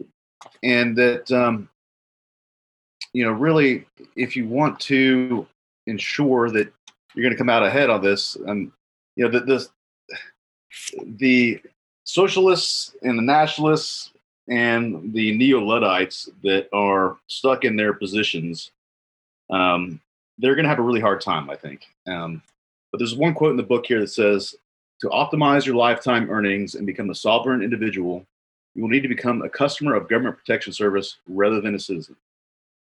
and 0.64 0.96
that 0.96 1.32
um, 1.32 1.70
you 3.14 3.24
know 3.24 3.32
really 3.32 3.86
if 4.16 4.36
you 4.36 4.48
want 4.48 4.80
to 4.80 5.48
ensure 5.88 6.50
that 6.50 6.72
you're 7.14 7.24
going 7.24 7.34
to 7.34 7.38
come 7.38 7.50
out 7.50 7.64
ahead 7.64 7.90
on 7.90 8.02
this 8.02 8.36
and 8.48 8.72
you 9.16 9.24
know 9.24 9.32
the, 9.32 9.40
the 9.42 9.68
the 11.18 11.62
socialists 12.04 12.96
and 13.04 13.18
the 13.18 13.24
nationalists 13.24 14.12
and 14.48 15.14
the 15.14 15.38
neo-luddites 15.38 16.30
that 16.44 16.68
are 16.74 17.18
stuck 17.28 17.64
in 17.64 17.76
their 17.76 17.94
positions 17.94 18.72
um, 19.50 20.00
they're 20.38 20.56
going 20.56 20.64
to 20.64 20.70
have 20.70 20.80
a 20.80 20.84
really 20.84 21.02
hard 21.02 21.22
time 21.22 21.50
i 21.50 21.56
think 21.56 21.88
um, 22.08 22.42
but 22.92 22.98
there's 22.98 23.16
one 23.16 23.34
quote 23.34 23.52
in 23.52 23.58
the 23.58 23.64
book 23.64 23.86
here 23.86 24.00
that 24.00 24.08
says 24.08 24.56
to 25.00 25.08
optimize 25.10 25.66
your 25.66 25.76
lifetime 25.76 26.30
earnings 26.30 26.76
and 26.76 26.86
become 26.86 27.10
a 27.10 27.16
sovereign 27.16 27.62
individual 27.62 28.26
you 28.76 28.82
will 28.82 28.90
need 28.90 29.02
to 29.02 29.08
become 29.08 29.42
a 29.42 29.50
customer 29.50 29.96
of 29.96 30.08
government 30.08 30.38
protection 30.38 30.72
service 30.72 31.18
rather 31.28 31.60
than 31.62 31.76
a 31.76 31.80
citizen 31.80 32.16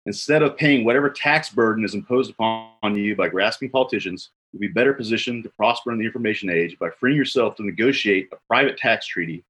Instead 0.07 0.41
of 0.41 0.57
paying 0.57 0.84
whatever 0.84 1.10
tax 1.10 1.49
burden 1.49 1.86
is 1.86 1.94
imposed 1.94 2.32
upon 2.32 2.95
you 2.95 3.15
by 3.15 3.30
grasping 3.30 3.69
politicians, 3.69 4.32
you'll 4.52 4.60
be 4.60 4.68
better 4.68 4.94
positioned 4.94 5.44
to 5.44 5.49
prosper 5.49 5.91
in 5.91 5.99
the 5.99 6.06
information 6.06 6.49
age 6.49 6.78
by 6.80 6.90
freeing 6.90 7.18
yourself 7.18 7.56
to 7.56 7.64
negotiate 7.64 8.28
a 8.32 8.38
private 8.48 8.78
tax 8.78 9.06
treaty 9.06 9.44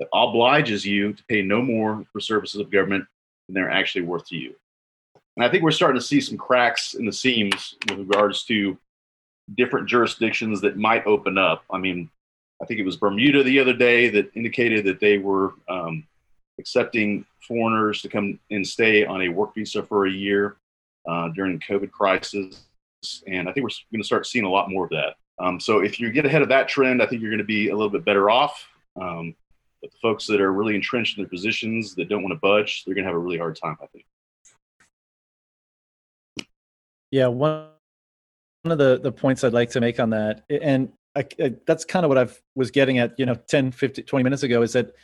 that 0.00 0.08
obliges 0.12 0.84
you 0.84 1.12
to 1.12 1.24
pay 1.24 1.40
no 1.40 1.62
more 1.62 2.04
for 2.12 2.18
services 2.18 2.60
of 2.60 2.70
government 2.70 3.04
than 3.46 3.54
they're 3.54 3.70
actually 3.70 4.02
worth 4.02 4.26
to 4.26 4.36
you. 4.36 4.54
And 5.36 5.44
I 5.44 5.48
think 5.48 5.62
we're 5.62 5.70
starting 5.70 6.00
to 6.00 6.06
see 6.06 6.20
some 6.20 6.36
cracks 6.36 6.94
in 6.94 7.06
the 7.06 7.12
seams 7.12 7.76
with 7.88 7.98
regards 7.98 8.44
to 8.44 8.76
different 9.56 9.88
jurisdictions 9.88 10.60
that 10.60 10.76
might 10.76 11.06
open 11.06 11.38
up. 11.38 11.64
I 11.70 11.78
mean, 11.78 12.10
I 12.62 12.66
think 12.66 12.80
it 12.80 12.84
was 12.84 12.96
Bermuda 12.96 13.42
the 13.42 13.58
other 13.58 13.72
day 13.72 14.08
that 14.10 14.30
indicated 14.36 14.84
that 14.84 15.00
they 15.00 15.18
were 15.18 15.54
um, 15.68 16.06
accepting 16.58 17.24
foreigners 17.46 18.02
to 18.02 18.08
come 18.08 18.38
and 18.50 18.66
stay 18.66 19.04
on 19.04 19.22
a 19.22 19.28
work 19.28 19.54
visa 19.54 19.82
for 19.82 20.06
a 20.06 20.10
year 20.10 20.56
uh, 21.08 21.28
during 21.30 21.58
COVID 21.60 21.90
crisis. 21.90 22.66
And 23.26 23.48
I 23.48 23.52
think 23.52 23.64
we're 23.64 23.70
going 23.90 24.02
to 24.02 24.06
start 24.06 24.26
seeing 24.26 24.44
a 24.44 24.50
lot 24.50 24.70
more 24.70 24.84
of 24.84 24.90
that. 24.90 25.16
Um, 25.40 25.58
so 25.58 25.80
if 25.80 25.98
you 25.98 26.12
get 26.12 26.26
ahead 26.26 26.42
of 26.42 26.48
that 26.50 26.68
trend, 26.68 27.02
I 27.02 27.06
think 27.06 27.20
you're 27.20 27.30
going 27.30 27.38
to 27.38 27.44
be 27.44 27.70
a 27.70 27.74
little 27.74 27.90
bit 27.90 28.04
better 28.04 28.30
off. 28.30 28.68
Um, 29.00 29.34
but 29.80 29.90
the 29.90 29.98
folks 30.00 30.26
that 30.28 30.40
are 30.40 30.52
really 30.52 30.76
entrenched 30.76 31.18
in 31.18 31.24
their 31.24 31.28
positions 31.28 31.96
that 31.96 32.08
don't 32.08 32.22
want 32.22 32.32
to 32.32 32.38
budge, 32.38 32.84
they're 32.84 32.94
going 32.94 33.04
to 33.04 33.08
have 33.08 33.16
a 33.16 33.18
really 33.18 33.38
hard 33.38 33.56
time, 33.56 33.76
I 33.82 33.86
think. 33.86 34.04
Yeah, 37.12 37.28
one 37.28 37.68
one 38.64 38.72
of 38.72 38.78
the, 38.78 38.98
the 39.00 39.12
points 39.12 39.44
I'd 39.44 39.52
like 39.52 39.70
to 39.70 39.80
make 39.80 40.00
on 40.00 40.10
that, 40.10 40.44
and 40.48 40.92
I, 41.14 41.24
I, 41.40 41.54
that's 41.66 41.84
kind 41.84 42.04
of 42.04 42.08
what 42.08 42.18
I 42.18 42.28
was 42.54 42.70
getting 42.70 42.98
at, 42.98 43.18
you 43.18 43.26
know, 43.26 43.34
10, 43.34 43.72
15, 43.72 44.04
20 44.04 44.22
minutes 44.22 44.42
ago, 44.42 44.62
is 44.62 44.72
that 44.72 44.94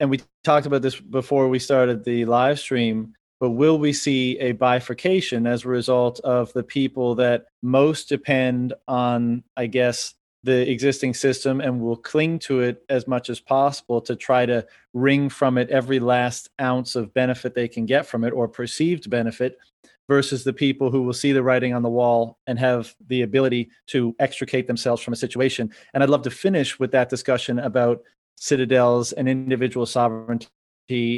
and 0.00 0.10
we 0.10 0.20
talked 0.44 0.66
about 0.66 0.82
this 0.82 0.98
before 0.98 1.48
we 1.48 1.58
started 1.58 2.04
the 2.04 2.24
live 2.24 2.58
stream 2.58 3.14
but 3.38 3.50
will 3.50 3.78
we 3.78 3.92
see 3.92 4.38
a 4.38 4.52
bifurcation 4.52 5.46
as 5.46 5.64
a 5.64 5.68
result 5.68 6.20
of 6.20 6.52
the 6.54 6.62
people 6.62 7.14
that 7.14 7.46
most 7.62 8.08
depend 8.08 8.72
on 8.88 9.42
i 9.56 9.66
guess 9.66 10.14
the 10.44 10.70
existing 10.70 11.12
system 11.12 11.60
and 11.60 11.80
will 11.80 11.96
cling 11.96 12.38
to 12.38 12.60
it 12.60 12.84
as 12.88 13.08
much 13.08 13.28
as 13.30 13.40
possible 13.40 14.00
to 14.00 14.14
try 14.14 14.46
to 14.46 14.64
wring 14.94 15.28
from 15.28 15.58
it 15.58 15.68
every 15.70 15.98
last 15.98 16.50
ounce 16.60 16.94
of 16.94 17.12
benefit 17.14 17.54
they 17.54 17.66
can 17.66 17.84
get 17.84 18.06
from 18.06 18.22
it 18.22 18.32
or 18.32 18.46
perceived 18.46 19.10
benefit 19.10 19.58
versus 20.08 20.44
the 20.44 20.52
people 20.52 20.90
who 20.90 21.02
will 21.02 21.12
see 21.12 21.32
the 21.32 21.42
writing 21.42 21.74
on 21.74 21.82
the 21.82 21.88
wall 21.88 22.38
and 22.46 22.58
have 22.58 22.94
the 23.08 23.22
ability 23.22 23.68
to 23.86 24.14
extricate 24.18 24.66
themselves 24.66 25.02
from 25.02 25.12
a 25.12 25.16
situation. 25.16 25.70
And 25.94 26.02
i'd 26.02 26.10
love 26.10 26.22
to 26.22 26.30
finish 26.30 26.78
with 26.78 26.92
that 26.92 27.08
discussion 27.08 27.58
about 27.58 28.02
citadels 28.36 29.12
and 29.12 29.28
individual 29.28 29.86
sovereignty 29.86 30.48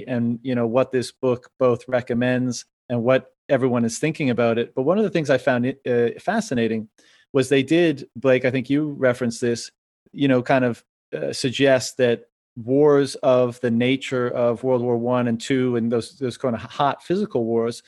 and 0.06 0.39
you 0.43 0.55
know 0.55 0.66
what 0.66 0.93
this 0.93 1.12
book 1.12 1.51
both 1.59 1.86
recommends 1.89 2.65
and 2.89 3.02
what 3.02 3.32
everyone 3.48 3.85
is 3.85 3.98
thinking 3.98 4.31
about 4.31 4.59
it. 4.59 4.74
But 4.74 4.82
one 4.82 4.98
of 4.98 5.05
the 5.05 5.10
things 5.10 5.31
i 5.31 5.39
found 5.39 5.74
uh, 5.86 6.09
fascinating 6.19 6.89
was 7.32 7.48
they 7.48 7.62
did 7.62 8.09
blake 8.16 8.44
i 8.44 8.51
think 8.51 8.70
you 8.70 8.93
referenced 8.93 9.40
this 9.40 9.70
you 10.12 10.28
know 10.28 10.43
kind 10.43 10.65
of 10.65 10.82
uh, 11.15 11.32
suggest 11.32 11.97
that 11.98 12.24
wars 12.56 13.15
of 13.16 13.60
the 13.60 13.70
nature 13.70 14.28
of 14.28 14.65
world 14.65 14.82
war 14.82 14.97
one 14.97 15.28
and 15.28 15.40
two 15.40 15.77
and 15.77 15.93
those 15.93 16.19
those 16.19 16.36
kind 16.36 16.55
of 16.55 16.62
hot 16.62 17.02
physical 17.02 17.44
wars 17.44 17.82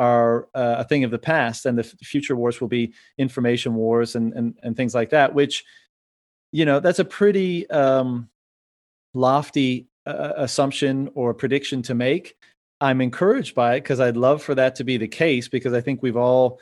are 0.00 0.48
uh, 0.54 0.76
a 0.78 0.84
thing 0.84 1.04
of 1.04 1.10
the 1.10 1.18
past 1.18 1.66
and 1.66 1.76
the 1.78 1.84
f- 1.84 1.94
future 2.02 2.34
wars 2.34 2.60
will 2.60 2.68
be 2.68 2.92
information 3.18 3.74
wars 3.74 4.16
and, 4.16 4.32
and 4.32 4.58
and 4.62 4.76
things 4.76 4.94
like 4.94 5.10
that 5.10 5.34
which 5.34 5.64
you 6.52 6.64
know 6.64 6.80
that's 6.80 6.98
a 6.98 7.04
pretty 7.04 7.68
um 7.70 8.28
lofty 9.14 9.88
uh, 10.06 10.32
assumption 10.36 11.10
or 11.14 11.34
prediction 11.34 11.82
to 11.82 11.94
make. 11.94 12.36
I'm 12.80 13.00
encouraged 13.00 13.54
by 13.54 13.74
it 13.74 13.82
because 13.82 14.00
I'd 14.00 14.16
love 14.16 14.42
for 14.42 14.54
that 14.54 14.74
to 14.76 14.84
be 14.84 14.96
the 14.96 15.08
case 15.08 15.48
because 15.48 15.74
I 15.74 15.80
think 15.80 16.02
we've 16.02 16.16
all 16.16 16.60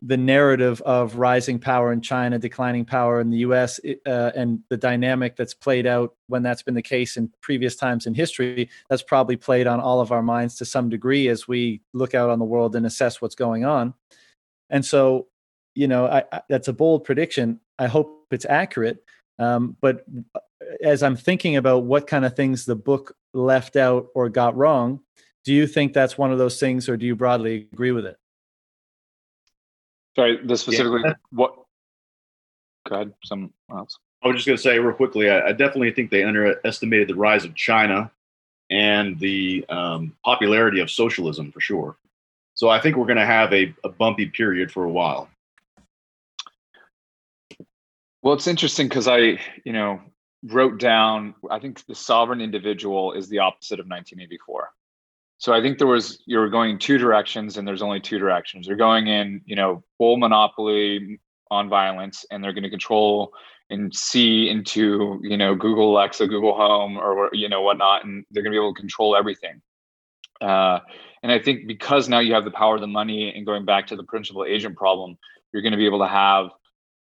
the 0.00 0.16
narrative 0.16 0.80
of 0.82 1.16
rising 1.16 1.58
power 1.58 1.92
in 1.92 2.00
China, 2.00 2.38
declining 2.38 2.84
power 2.84 3.20
in 3.20 3.30
the 3.30 3.38
U.S., 3.38 3.78
uh, 4.06 4.30
and 4.34 4.60
the 4.70 4.76
dynamic 4.76 5.36
that's 5.36 5.52
played 5.52 5.86
out 5.86 6.14
when 6.28 6.42
that's 6.42 6.62
been 6.62 6.74
the 6.74 6.82
case 6.82 7.16
in 7.16 7.30
previous 7.42 7.76
times 7.76 8.06
in 8.06 8.14
history. 8.14 8.70
That's 8.88 9.02
probably 9.02 9.36
played 9.36 9.66
on 9.66 9.80
all 9.80 10.00
of 10.00 10.12
our 10.12 10.22
minds 10.22 10.56
to 10.56 10.64
some 10.64 10.88
degree 10.88 11.28
as 11.28 11.46
we 11.46 11.82
look 11.92 12.14
out 12.14 12.30
on 12.30 12.38
the 12.38 12.44
world 12.44 12.74
and 12.74 12.86
assess 12.86 13.20
what's 13.20 13.34
going 13.34 13.64
on. 13.64 13.92
And 14.70 14.84
so, 14.84 15.26
you 15.74 15.88
know, 15.88 16.06
I, 16.06 16.24
I, 16.32 16.40
that's 16.48 16.68
a 16.68 16.72
bold 16.72 17.04
prediction. 17.04 17.60
I 17.78 17.86
hope 17.86 18.26
it's 18.30 18.46
accurate. 18.46 19.04
Um, 19.38 19.76
but 19.82 20.06
as 20.82 21.02
I'm 21.02 21.16
thinking 21.16 21.56
about 21.56 21.84
what 21.84 22.06
kind 22.06 22.24
of 22.24 22.34
things 22.34 22.64
the 22.64 22.76
book 22.76 23.14
left 23.34 23.76
out 23.76 24.06
or 24.14 24.30
got 24.30 24.56
wrong, 24.56 25.00
do 25.44 25.52
you 25.52 25.66
think 25.66 25.92
that's 25.92 26.18
one 26.18 26.32
of 26.32 26.38
those 26.38 26.58
things, 26.58 26.88
or 26.88 26.96
do 26.96 27.06
you 27.06 27.14
broadly 27.14 27.68
agree 27.72 27.92
with 27.92 28.06
it? 28.06 28.16
Sorry, 30.16 30.38
the 30.42 30.56
specifically 30.56 31.02
yeah. 31.04 31.12
what? 31.30 31.54
Go 32.88 32.94
ahead. 32.96 33.12
Some 33.24 33.52
else. 33.70 33.98
I 34.22 34.28
was 34.28 34.36
just 34.36 34.46
going 34.46 34.56
to 34.56 34.62
say 34.62 34.78
real 34.78 34.94
quickly. 34.94 35.28
I, 35.30 35.48
I, 35.48 35.52
definitely 35.52 35.92
think 35.92 36.10
they 36.10 36.24
underestimated 36.24 37.08
the 37.08 37.14
rise 37.14 37.44
of 37.44 37.54
China 37.54 38.10
and 38.70 39.18
the 39.20 39.64
um, 39.68 40.16
popularity 40.24 40.80
of 40.80 40.90
socialism 40.90 41.52
for 41.52 41.60
sure. 41.60 41.96
So 42.54 42.70
I 42.70 42.80
think 42.80 42.96
we're 42.96 43.06
going 43.06 43.18
to 43.18 43.26
have 43.26 43.52
a, 43.52 43.74
a 43.84 43.90
bumpy 43.90 44.26
period 44.26 44.72
for 44.72 44.84
a 44.84 44.90
while. 44.90 45.28
Well, 48.22 48.34
it's 48.34 48.46
interesting 48.46 48.88
because 48.88 49.06
I, 49.06 49.38
you 49.64 49.72
know, 49.72 50.00
wrote 50.42 50.78
down, 50.78 51.34
I 51.50 51.58
think 51.58 51.84
the 51.86 51.94
sovereign 51.94 52.40
individual 52.40 53.12
is 53.12 53.28
the 53.28 53.40
opposite 53.40 53.78
of 53.78 53.86
1984. 53.86 54.70
So 55.38 55.52
I 55.52 55.60
think 55.60 55.78
there 55.78 55.86
was 55.86 56.22
you're 56.26 56.48
going 56.48 56.78
two 56.78 56.98
directions, 56.98 57.56
and 57.56 57.68
there's 57.68 57.82
only 57.82 58.00
two 58.00 58.18
directions. 58.18 58.66
They're 58.66 58.76
going 58.76 59.06
in, 59.06 59.42
you 59.44 59.56
know, 59.56 59.82
full 59.98 60.16
monopoly 60.16 61.20
on 61.50 61.68
violence, 61.68 62.24
and 62.30 62.42
they're 62.42 62.52
going 62.52 62.64
to 62.64 62.70
control 62.70 63.32
and 63.68 63.94
see 63.94 64.48
into, 64.48 65.20
you 65.22 65.36
know, 65.36 65.54
Google 65.54 65.92
Alexa, 65.92 66.26
Google 66.26 66.54
Home, 66.54 66.96
or 66.96 67.30
you 67.32 67.48
know 67.48 67.62
whatnot, 67.62 68.04
and 68.04 68.24
they're 68.30 68.42
going 68.42 68.52
to 68.52 68.56
be 68.56 68.62
able 68.62 68.74
to 68.74 68.80
control 68.80 69.16
everything. 69.16 69.60
Uh, 70.40 70.80
and 71.22 71.32
I 71.32 71.38
think 71.38 71.66
because 71.66 72.08
now 72.08 72.20
you 72.20 72.34
have 72.34 72.44
the 72.44 72.50
power 72.50 72.76
of 72.76 72.80
the 72.80 72.86
money, 72.86 73.32
and 73.34 73.44
going 73.44 73.64
back 73.64 73.88
to 73.88 73.96
the 73.96 74.04
principal 74.04 74.44
agent 74.44 74.76
problem, 74.76 75.18
you're 75.52 75.62
going 75.62 75.72
to 75.72 75.78
be 75.78 75.86
able 75.86 76.00
to 76.00 76.08
have 76.08 76.50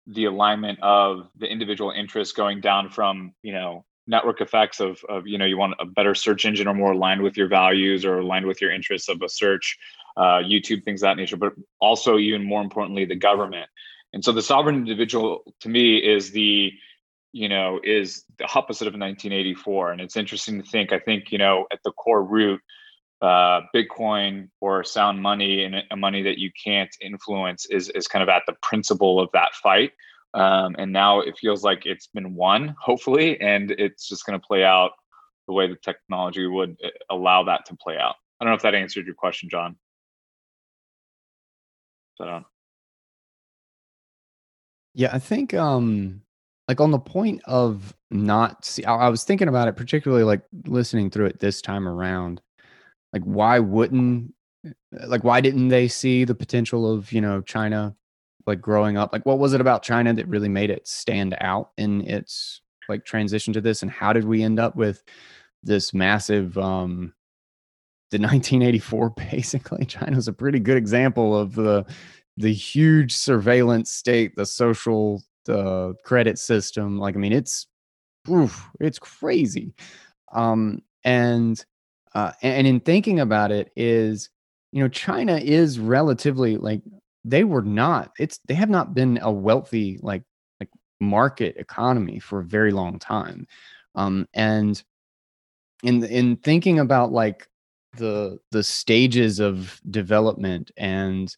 the 0.06 0.24
alignment 0.26 0.78
of 0.82 1.28
the 1.36 1.46
individual 1.46 1.90
interests 1.90 2.34
going 2.34 2.60
down 2.60 2.90
from 2.90 3.32
you 3.42 3.52
know 3.52 3.84
network 4.06 4.40
effects 4.40 4.80
of, 4.80 5.02
of 5.08 5.26
you 5.26 5.38
know 5.38 5.44
you 5.44 5.56
want 5.56 5.74
a 5.78 5.84
better 5.84 6.14
search 6.14 6.44
engine 6.44 6.68
or 6.68 6.74
more 6.74 6.92
aligned 6.92 7.22
with 7.22 7.36
your 7.36 7.48
values 7.48 8.04
or 8.04 8.18
aligned 8.18 8.46
with 8.46 8.60
your 8.60 8.72
interests 8.72 9.08
of 9.08 9.22
a 9.22 9.28
search 9.28 9.78
uh, 10.16 10.40
youtube 10.40 10.82
things 10.84 11.00
that 11.00 11.16
nature 11.16 11.36
but 11.36 11.52
also 11.80 12.18
even 12.18 12.44
more 12.44 12.62
importantly 12.62 13.04
the 13.04 13.14
government 13.14 13.68
and 14.12 14.24
so 14.24 14.32
the 14.32 14.42
sovereign 14.42 14.76
individual 14.76 15.42
to 15.60 15.68
me 15.68 15.96
is 15.96 16.30
the 16.32 16.72
you 17.32 17.48
know 17.48 17.80
is 17.82 18.24
the 18.38 18.44
opposite 18.54 18.86
of 18.86 18.92
1984 18.92 19.92
and 19.92 20.00
it's 20.00 20.16
interesting 20.16 20.62
to 20.62 20.68
think 20.68 20.92
i 20.92 20.98
think 20.98 21.32
you 21.32 21.38
know 21.38 21.66
at 21.72 21.80
the 21.84 21.92
core 21.92 22.22
root 22.22 22.60
uh, 23.24 23.62
Bitcoin 23.74 24.50
or 24.60 24.84
sound 24.84 25.22
money 25.22 25.64
and 25.64 25.76
a 25.90 25.96
money 25.96 26.22
that 26.22 26.38
you 26.38 26.50
can't 26.62 26.94
influence 27.00 27.64
is 27.66 27.88
is 27.90 28.06
kind 28.06 28.22
of 28.22 28.28
at 28.28 28.42
the 28.46 28.54
principle 28.60 29.18
of 29.18 29.30
that 29.32 29.54
fight. 29.54 29.92
Um, 30.34 30.74
and 30.78 30.92
now 30.92 31.20
it 31.20 31.38
feels 31.38 31.62
like 31.62 31.86
it's 31.86 32.08
been 32.08 32.34
won, 32.34 32.74
hopefully, 32.80 33.40
and 33.40 33.70
it's 33.72 34.08
just 34.08 34.26
going 34.26 34.38
to 34.38 34.44
play 34.44 34.64
out 34.64 34.90
the 35.46 35.52
way 35.52 35.68
the 35.68 35.76
technology 35.76 36.46
would 36.46 36.76
uh, 36.84 36.88
allow 37.10 37.44
that 37.44 37.64
to 37.66 37.76
play 37.76 37.96
out. 37.96 38.16
I 38.40 38.44
don't 38.44 38.50
know 38.50 38.56
if 38.56 38.62
that 38.62 38.74
answered 38.74 39.06
your 39.06 39.14
question, 39.14 39.48
John. 39.48 39.76
So, 42.16 42.44
yeah, 44.94 45.10
I 45.12 45.18
think 45.18 45.54
um 45.54 46.22
like 46.68 46.80
on 46.80 46.90
the 46.90 46.98
point 46.98 47.42
of 47.44 47.94
not 48.10 48.64
see 48.64 48.84
I, 48.84 48.94
I 48.94 49.08
was 49.08 49.24
thinking 49.24 49.48
about 49.48 49.68
it 49.68 49.76
particularly 49.76 50.24
like 50.24 50.42
listening 50.66 51.10
through 51.10 51.26
it 51.26 51.40
this 51.40 51.60
time 51.60 51.86
around 51.88 52.40
like 53.12 53.22
why 53.22 53.58
wouldn't 53.58 54.32
like 55.06 55.24
why 55.24 55.40
didn't 55.40 55.68
they 55.68 55.88
see 55.88 56.24
the 56.24 56.34
potential 56.34 56.90
of 56.90 57.12
you 57.12 57.20
know 57.20 57.42
china 57.42 57.94
like 58.46 58.60
growing 58.60 58.96
up 58.96 59.12
like 59.12 59.24
what 59.24 59.38
was 59.38 59.54
it 59.54 59.60
about 59.60 59.82
china 59.82 60.12
that 60.12 60.28
really 60.28 60.48
made 60.48 60.70
it 60.70 60.86
stand 60.86 61.36
out 61.40 61.70
in 61.78 62.02
its 62.02 62.60
like 62.88 63.04
transition 63.04 63.52
to 63.52 63.60
this? 63.60 63.82
And 63.82 63.90
how 63.90 64.12
did 64.12 64.24
we 64.24 64.42
end 64.42 64.58
up 64.60 64.76
with 64.76 65.02
this 65.62 65.94
massive 65.94 66.56
um 66.58 67.14
the 68.10 68.18
1984 68.18 69.10
basically? 69.10 69.84
China's 69.86 70.28
a 70.28 70.32
pretty 70.32 70.60
good 70.60 70.76
example 70.76 71.36
of 71.36 71.54
the 71.54 71.84
the 72.36 72.52
huge 72.52 73.14
surveillance 73.14 73.90
state 73.90 74.34
the 74.36 74.46
social 74.46 75.22
uh, 75.48 75.92
credit 76.04 76.38
system. 76.38 76.98
Like 76.98 77.14
i 77.14 77.18
mean 77.18 77.32
it's 77.32 77.66
oof, 78.28 78.68
it's 78.80 78.98
crazy. 78.98 79.74
Um 80.32 80.82
and 81.04 81.64
uh 82.14 82.32
and 82.42 82.66
in 82.66 82.80
thinking 82.80 83.20
about 83.20 83.52
it 83.52 83.70
is 83.76 84.30
you 84.72 84.82
know 84.82 84.88
china 84.88 85.36
is 85.36 85.78
relatively 85.78 86.56
like 86.56 86.80
they 87.24 87.44
were 87.44 87.62
not 87.62 88.12
it's 88.18 88.38
they 88.46 88.54
have 88.54 88.70
not 88.70 88.94
been 88.94 89.18
a 89.22 89.30
wealthy 89.32 89.98
like 90.02 90.22
like 90.60 90.70
market 91.00 91.56
economy 91.56 92.18
for 92.18 92.40
a 92.40 92.44
very 92.44 92.72
long 92.72 92.98
time. 92.98 93.46
Um 93.94 94.26
and 94.34 94.82
in 95.82 96.04
in 96.04 96.36
thinking 96.36 96.78
about 96.78 97.12
like 97.12 97.48
the 97.96 98.38
the 98.50 98.62
stages 98.62 99.40
of 99.40 99.80
development 99.90 100.70
and 100.76 101.34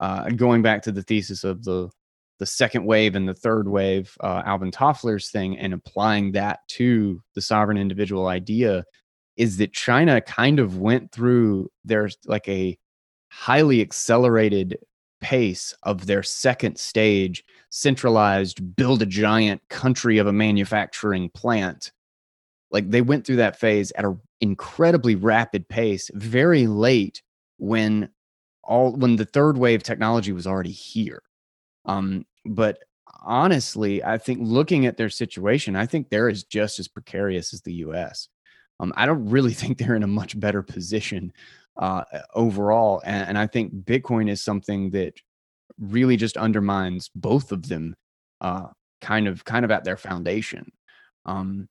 uh, 0.00 0.30
going 0.30 0.62
back 0.62 0.82
to 0.82 0.92
the 0.92 1.02
thesis 1.02 1.44
of 1.44 1.62
the 1.64 1.90
the 2.38 2.46
second 2.46 2.86
wave 2.86 3.16
and 3.16 3.28
the 3.28 3.34
third 3.34 3.68
wave, 3.68 4.16
uh, 4.20 4.42
Alvin 4.46 4.70
Toffler's 4.70 5.30
thing, 5.30 5.58
and 5.58 5.74
applying 5.74 6.32
that 6.32 6.60
to 6.68 7.22
the 7.34 7.42
sovereign 7.42 7.76
individual 7.76 8.28
idea, 8.28 8.82
is 9.36 9.58
that 9.58 9.74
China 9.74 10.22
kind 10.22 10.58
of 10.58 10.78
went 10.78 11.12
through 11.12 11.70
there's 11.84 12.16
like 12.24 12.48
a 12.48 12.78
highly 13.28 13.82
accelerated 13.82 14.78
pace 15.20 15.74
of 15.82 16.06
their 16.06 16.22
second 16.22 16.78
stage, 16.78 17.44
centralized, 17.70 18.76
build 18.76 19.02
a 19.02 19.06
giant 19.06 19.62
country 19.68 20.18
of 20.18 20.26
a 20.26 20.32
manufacturing 20.32 21.30
plant 21.30 21.92
like 22.70 22.90
they 22.90 23.02
went 23.02 23.26
through 23.26 23.36
that 23.36 23.58
phase 23.58 23.92
at 23.96 24.04
an 24.04 24.20
incredibly 24.40 25.14
rapid 25.14 25.68
pace, 25.68 26.10
very 26.14 26.66
late 26.66 27.22
when 27.58 28.08
all 28.62 28.92
when 28.92 29.16
the 29.16 29.24
third 29.24 29.58
wave 29.58 29.82
technology 29.82 30.32
was 30.32 30.46
already 30.46 30.70
here. 30.70 31.22
Um, 31.84 32.26
but 32.46 32.78
honestly, 33.22 34.04
I 34.04 34.18
think 34.18 34.40
looking 34.42 34.86
at 34.86 34.96
their 34.96 35.10
situation, 35.10 35.76
I 35.76 35.86
think 35.86 36.08
they're 36.08 36.28
as 36.28 36.44
just 36.44 36.78
as 36.78 36.88
precarious 36.88 37.52
as 37.52 37.62
the 37.62 37.74
U.S. 37.74 38.28
Um, 38.78 38.92
I 38.96 39.06
don't 39.06 39.28
really 39.28 39.52
think 39.54 39.78
they're 39.78 39.96
in 39.96 40.02
a 40.02 40.08
much 40.08 40.38
better 40.38 40.62
position 40.62 41.32
uh, 41.80 42.04
overall, 42.34 43.02
and, 43.04 43.30
and 43.30 43.38
I 43.38 43.46
think 43.46 43.72
Bitcoin 43.84 44.30
is 44.30 44.42
something 44.42 44.90
that 44.90 45.14
really 45.78 46.16
just 46.16 46.36
undermines 46.36 47.10
both 47.14 47.52
of 47.52 47.68
them, 47.68 47.96
uh, 48.42 48.66
kind 49.00 49.26
of 49.26 49.44
kind 49.44 49.64
of 49.64 49.70
at 49.70 49.82
their 49.82 49.96
foundation. 49.96 50.70
Um, 51.24 51.68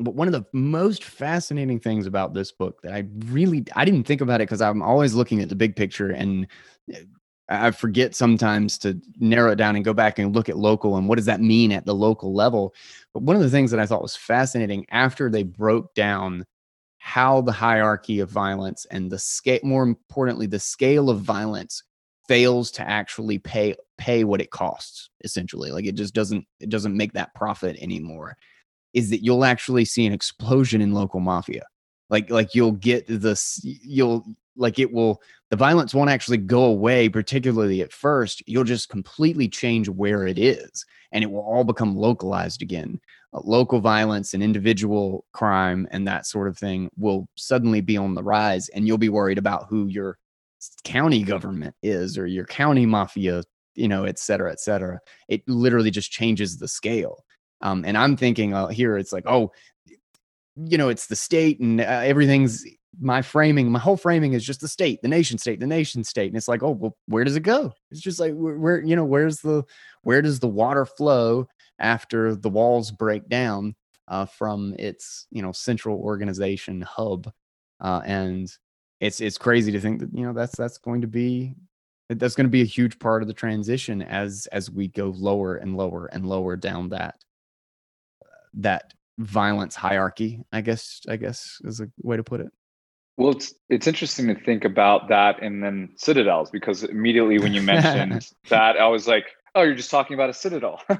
but 0.00 0.14
one 0.14 0.28
of 0.28 0.32
the 0.32 0.44
most 0.52 1.04
fascinating 1.04 1.78
things 1.78 2.06
about 2.06 2.34
this 2.34 2.50
book 2.52 2.82
that 2.82 2.92
I 2.92 3.04
really 3.26 3.64
I 3.74 3.84
didn't 3.84 4.04
think 4.04 4.20
about 4.20 4.40
it 4.40 4.48
because 4.48 4.60
I'm 4.60 4.82
always 4.82 5.14
looking 5.14 5.40
at 5.40 5.48
the 5.48 5.56
big 5.56 5.76
picture 5.76 6.10
and 6.10 6.46
eh, 6.92 7.02
I 7.48 7.70
forget 7.70 8.14
sometimes 8.14 8.76
to 8.78 9.00
narrow 9.18 9.52
it 9.52 9.56
down 9.56 9.74
and 9.74 9.84
go 9.84 9.94
back 9.94 10.18
and 10.18 10.34
look 10.34 10.48
at 10.48 10.58
local 10.58 10.96
and 10.96 11.08
what 11.08 11.16
does 11.16 11.24
that 11.26 11.40
mean 11.40 11.72
at 11.72 11.86
the 11.86 11.94
local 11.94 12.34
level. 12.34 12.74
But 13.14 13.22
one 13.22 13.36
of 13.36 13.42
the 13.42 13.50
things 13.50 13.70
that 13.70 13.80
I 13.80 13.86
thought 13.86 14.02
was 14.02 14.16
fascinating 14.16 14.84
after 14.90 15.30
they 15.30 15.44
broke 15.44 15.94
down 15.94 16.44
how 17.08 17.40
the 17.40 17.50
hierarchy 17.50 18.20
of 18.20 18.28
violence 18.28 18.84
and 18.90 19.10
the 19.10 19.18
scale 19.18 19.60
more 19.62 19.82
importantly 19.82 20.46
the 20.46 20.60
scale 20.60 21.08
of 21.08 21.22
violence 21.22 21.82
fails 22.28 22.70
to 22.70 22.86
actually 22.86 23.38
pay 23.38 23.74
pay 23.96 24.24
what 24.24 24.42
it 24.42 24.50
costs 24.50 25.08
essentially. 25.24 25.70
Like 25.70 25.86
it 25.86 25.94
just 25.94 26.12
doesn't 26.12 26.44
it 26.60 26.68
doesn't 26.68 26.94
make 26.94 27.14
that 27.14 27.34
profit 27.34 27.78
anymore 27.80 28.36
is 28.92 29.08
that 29.08 29.24
you'll 29.24 29.46
actually 29.46 29.86
see 29.86 30.04
an 30.04 30.12
explosion 30.12 30.82
in 30.82 30.92
local 30.92 31.18
mafia. 31.18 31.64
Like 32.10 32.28
like 32.28 32.54
you'll 32.54 32.72
get 32.72 33.06
this 33.08 33.58
you'll 33.64 34.26
like 34.54 34.78
it 34.78 34.92
will 34.92 35.22
the 35.48 35.56
violence 35.56 35.94
won't 35.94 36.10
actually 36.10 36.36
go 36.36 36.64
away 36.64 37.08
particularly 37.08 37.80
at 37.80 37.90
first. 37.90 38.42
You'll 38.46 38.64
just 38.64 38.90
completely 38.90 39.48
change 39.48 39.88
where 39.88 40.26
it 40.26 40.38
is 40.38 40.84
and 41.12 41.24
it 41.24 41.30
will 41.30 41.40
all 41.40 41.64
become 41.64 41.96
localized 41.96 42.60
again 42.60 43.00
local 43.32 43.80
violence 43.80 44.32
and 44.34 44.42
individual 44.42 45.24
crime 45.32 45.86
and 45.90 46.06
that 46.06 46.26
sort 46.26 46.48
of 46.48 46.56
thing 46.56 46.88
will 46.96 47.28
suddenly 47.36 47.80
be 47.80 47.96
on 47.96 48.14
the 48.14 48.22
rise 48.22 48.68
and 48.70 48.86
you'll 48.86 48.98
be 48.98 49.10
worried 49.10 49.38
about 49.38 49.66
who 49.68 49.86
your 49.86 50.18
county 50.82 51.22
government 51.22 51.74
is 51.82 52.16
or 52.16 52.26
your 52.26 52.46
county 52.46 52.86
mafia 52.86 53.42
you 53.74 53.86
know 53.86 54.04
et 54.04 54.18
cetera 54.18 54.50
et 54.50 54.58
cetera 54.58 54.98
it 55.28 55.42
literally 55.46 55.90
just 55.90 56.10
changes 56.10 56.56
the 56.56 56.66
scale 56.66 57.22
um, 57.60 57.84
and 57.84 57.96
I'm 57.96 58.16
thinking 58.16 58.54
uh, 58.54 58.68
here, 58.68 58.96
it's 58.96 59.12
like, 59.12 59.24
oh, 59.26 59.52
you 60.56 60.78
know, 60.78 60.88
it's 60.88 61.06
the 61.06 61.16
state 61.16 61.60
and 61.60 61.80
uh, 61.80 61.84
everything's 61.84 62.64
my 63.00 63.22
framing, 63.22 63.70
my 63.70 63.78
whole 63.78 63.96
framing 63.96 64.32
is 64.32 64.44
just 64.44 64.60
the 64.60 64.68
state, 64.68 65.00
the 65.02 65.08
nation 65.08 65.38
state, 65.38 65.60
the 65.60 65.66
nation 65.66 66.02
state. 66.02 66.28
And 66.28 66.36
it's 66.36 66.48
like, 66.48 66.62
oh, 66.62 66.70
well, 66.70 66.96
where 67.06 67.24
does 67.24 67.36
it 67.36 67.42
go? 67.42 67.72
It's 67.90 68.00
just 68.00 68.18
like, 68.18 68.32
where, 68.34 68.58
where 68.58 68.82
you 68.82 68.96
know, 68.96 69.04
where's 69.04 69.38
the, 69.40 69.62
where 70.02 70.22
does 70.22 70.40
the 70.40 70.48
water 70.48 70.84
flow 70.84 71.46
after 71.78 72.34
the 72.34 72.50
walls 72.50 72.90
break 72.90 73.28
down 73.28 73.74
uh, 74.08 74.26
from 74.26 74.74
its, 74.78 75.26
you 75.30 75.42
know, 75.42 75.52
central 75.52 75.98
organization 75.98 76.80
hub? 76.80 77.32
Uh, 77.80 78.00
and 78.04 78.50
it's, 79.00 79.20
it's 79.20 79.38
crazy 79.38 79.72
to 79.72 79.80
think 79.80 80.00
that, 80.00 80.10
you 80.12 80.24
know, 80.24 80.32
that's, 80.32 80.56
that's 80.56 80.78
going 80.78 81.00
to 81.02 81.06
be 81.06 81.54
that's 82.08 82.34
going 82.34 82.46
to 82.46 82.50
be 82.50 82.62
a 82.62 82.66
huge 82.66 82.98
part 82.98 83.22
of 83.22 83.28
the 83.28 83.34
transition 83.34 84.02
as 84.02 84.46
as 84.52 84.70
we 84.70 84.88
go 84.88 85.12
lower 85.16 85.56
and 85.56 85.76
lower 85.76 86.06
and 86.06 86.26
lower 86.26 86.56
down 86.56 86.88
that 86.88 87.16
that 88.54 88.92
violence 89.18 89.74
hierarchy 89.74 90.40
i 90.52 90.60
guess 90.60 91.00
i 91.08 91.16
guess 91.16 91.60
is 91.64 91.80
a 91.80 91.88
way 92.02 92.16
to 92.16 92.24
put 92.24 92.40
it 92.40 92.50
well 93.16 93.30
it's 93.30 93.54
it's 93.68 93.86
interesting 93.86 94.26
to 94.28 94.34
think 94.44 94.64
about 94.64 95.08
that 95.08 95.42
and 95.42 95.62
then 95.62 95.90
citadels 95.96 96.50
because 96.50 96.84
immediately 96.84 97.38
when 97.38 97.52
you 97.52 97.60
mentioned 97.60 98.30
that 98.48 98.76
i 98.78 98.86
was 98.86 99.06
like 99.06 99.26
oh 99.58 99.62
you're 99.62 99.74
just 99.74 99.90
talking 99.90 100.14
about 100.14 100.30
a 100.30 100.34
citadel. 100.34 100.82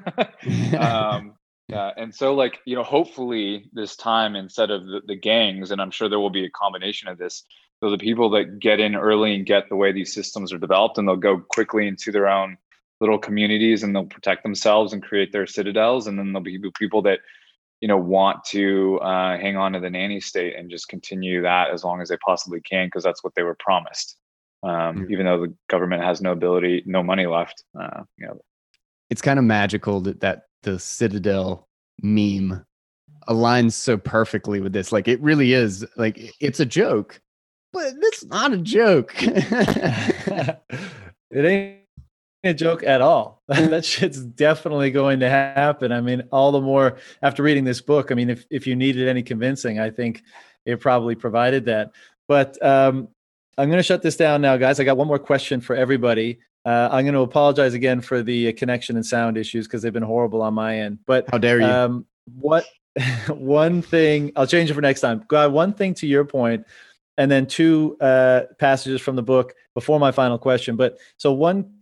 Um, 0.78 1.35
yeah 1.68 1.90
and 1.97 2.14
so 2.14 2.35
like 2.35 2.59
you 2.64 2.74
know 2.74 2.82
hopefully 2.82 3.68
this 3.72 3.94
time 3.94 4.35
instead 4.35 4.70
of 4.70 4.86
the, 4.86 5.01
the 5.06 5.14
gangs 5.14 5.70
and 5.70 5.80
i'm 5.80 5.90
sure 5.90 6.09
there 6.09 6.18
will 6.18 6.30
be 6.30 6.44
a 6.44 6.51
combination 6.51 7.09
of 7.09 7.18
this 7.18 7.44
so 7.80 7.90
the 7.90 7.98
people 7.98 8.30
that 8.30 8.59
get 8.59 8.80
in 8.80 8.97
early 8.97 9.35
and 9.35 9.47
get 9.47 9.68
the 9.68 9.76
way 9.76 9.93
these 9.93 10.12
systems 10.12 10.52
are 10.52 10.59
developed 10.59 10.98
and 10.98 11.06
they'll 11.06 11.16
go 11.16 11.39
quickly 11.39 11.86
into 11.86 12.10
their 12.10 12.28
own 12.28 12.56
little 13.01 13.18
communities 13.18 13.82
and 13.82 13.94
they'll 13.94 14.06
protect 14.06 14.43
themselves 14.43 14.93
and 14.93 15.02
create 15.02 15.30
their 15.30 15.47
citadels 15.47 16.06
and 16.06 16.18
then 16.18 16.32
there'll 16.32 16.43
be 16.43 16.59
people 16.78 17.02
that 17.02 17.20
you 17.80 17.86
know 17.86 17.97
want 17.97 18.43
to 18.44 18.98
uh, 19.01 19.39
hang 19.39 19.56
on 19.56 19.72
to 19.72 19.80
the 19.80 19.90
nanny 19.90 20.20
state 20.20 20.56
and 20.56 20.70
just 20.70 20.89
continue 20.89 21.43
that 21.43 21.70
as 21.70 21.85
long 21.85 22.01
as 22.01 22.09
they 22.09 22.16
possibly 22.16 22.60
can 22.60 22.89
because 22.89 23.05
that's 23.05 23.22
what 23.22 23.35
they 23.36 23.43
were 23.43 23.56
promised. 23.60 24.16
Um, 24.64 25.06
even 25.09 25.24
though 25.24 25.43
the 25.43 25.55
government 25.68 26.02
has 26.02 26.20
no 26.20 26.32
ability 26.32 26.82
no 26.85 27.01
money 27.01 27.26
left 27.26 27.62
uh, 27.80 28.02
you 28.16 28.26
know 28.26 28.40
it's 29.10 29.22
kind 29.22 29.39
of 29.39 29.44
magical 29.44 30.01
that 30.01 30.20
that 30.20 30.43
the 30.62 30.78
citadel 30.78 31.68
meme 32.02 32.64
aligns 33.28 33.72
so 33.72 33.97
perfectly 33.97 34.60
with 34.60 34.72
this 34.72 34.93
like 34.93 35.09
it 35.09 35.20
really 35.20 35.52
is 35.52 35.85
like 35.97 36.35
it's 36.40 36.60
a 36.60 36.66
joke 36.66 37.20
but 37.72 37.93
it's 38.01 38.24
not 38.26 38.52
a 38.52 38.59
joke 38.59 39.14
it 39.18 40.59
ain't 41.32 41.78
a 42.44 42.55
joke 42.55 42.82
at 42.82 43.01
all. 43.01 43.43
that 43.48 43.85
shit's 43.85 44.20
definitely 44.20 44.90
going 44.90 45.20
to 45.20 45.28
happen. 45.28 45.93
I 45.93 46.01
mean, 46.01 46.22
all 46.32 46.52
the 46.52 46.60
more 46.60 46.98
after 47.22 47.43
reading 47.43 47.64
this 47.64 47.80
book. 47.80 48.10
I 48.10 48.14
mean, 48.14 48.30
if 48.30 48.47
if 48.51 48.66
you 48.66 48.76
needed 48.76 49.09
any 49.09 49.22
convincing, 49.22 49.78
I 49.78 49.90
think 49.90 50.22
it 50.64 50.80
probably 50.80 51.14
provided 51.14 51.64
that. 51.66 51.90
But 52.26 52.62
um, 52.64 53.09
I'm 53.56 53.68
going 53.68 53.78
to 53.78 53.82
shut 53.82 54.02
this 54.02 54.16
down 54.16 54.40
now, 54.40 54.56
guys. 54.56 54.78
I 54.78 54.85
got 54.85 54.97
one 54.97 55.09
more 55.09 55.18
question 55.18 55.60
for 55.60 55.74
everybody. 55.74 56.39
Uh, 56.64 56.89
I'm 56.90 57.05
going 57.05 57.14
to 57.14 57.20
apologize 57.20 57.74
again 57.74 58.01
for 58.01 58.22
the 58.22 58.52
connection 58.52 58.97
and 58.97 59.06
sound 59.06 59.39
issues 59.39 59.66
because 59.66 59.82
they've 59.82 59.93
been 59.93 60.02
horrible 60.02 60.43
on 60.43 60.55
my 60.55 60.78
end. 60.78 60.98
But 61.06 61.28
how 61.30 61.39
dare 61.39 61.60
you? 61.60 61.66
Um, 61.66 62.06
what 62.35 62.66
one 63.28 63.82
thing? 63.82 64.32
I'll 64.36 64.47
change 64.47 64.70
it 64.70 64.74
for 64.74 64.80
next 64.80 65.01
time. 65.01 65.24
God, 65.28 65.52
one 65.52 65.72
thing 65.72 65.94
to 65.94 66.06
your 66.06 66.24
point, 66.24 66.66
and 67.16 67.30
then 67.30 67.47
two 67.47 67.97
uh, 68.01 68.43
passages 68.59 69.01
from 69.01 69.16
the 69.16 69.22
book 69.22 69.55
before 69.74 69.98
my 69.98 70.12
final 70.12 70.39
question. 70.39 70.76
But 70.76 70.98
so 71.16 71.32
one 71.32 71.72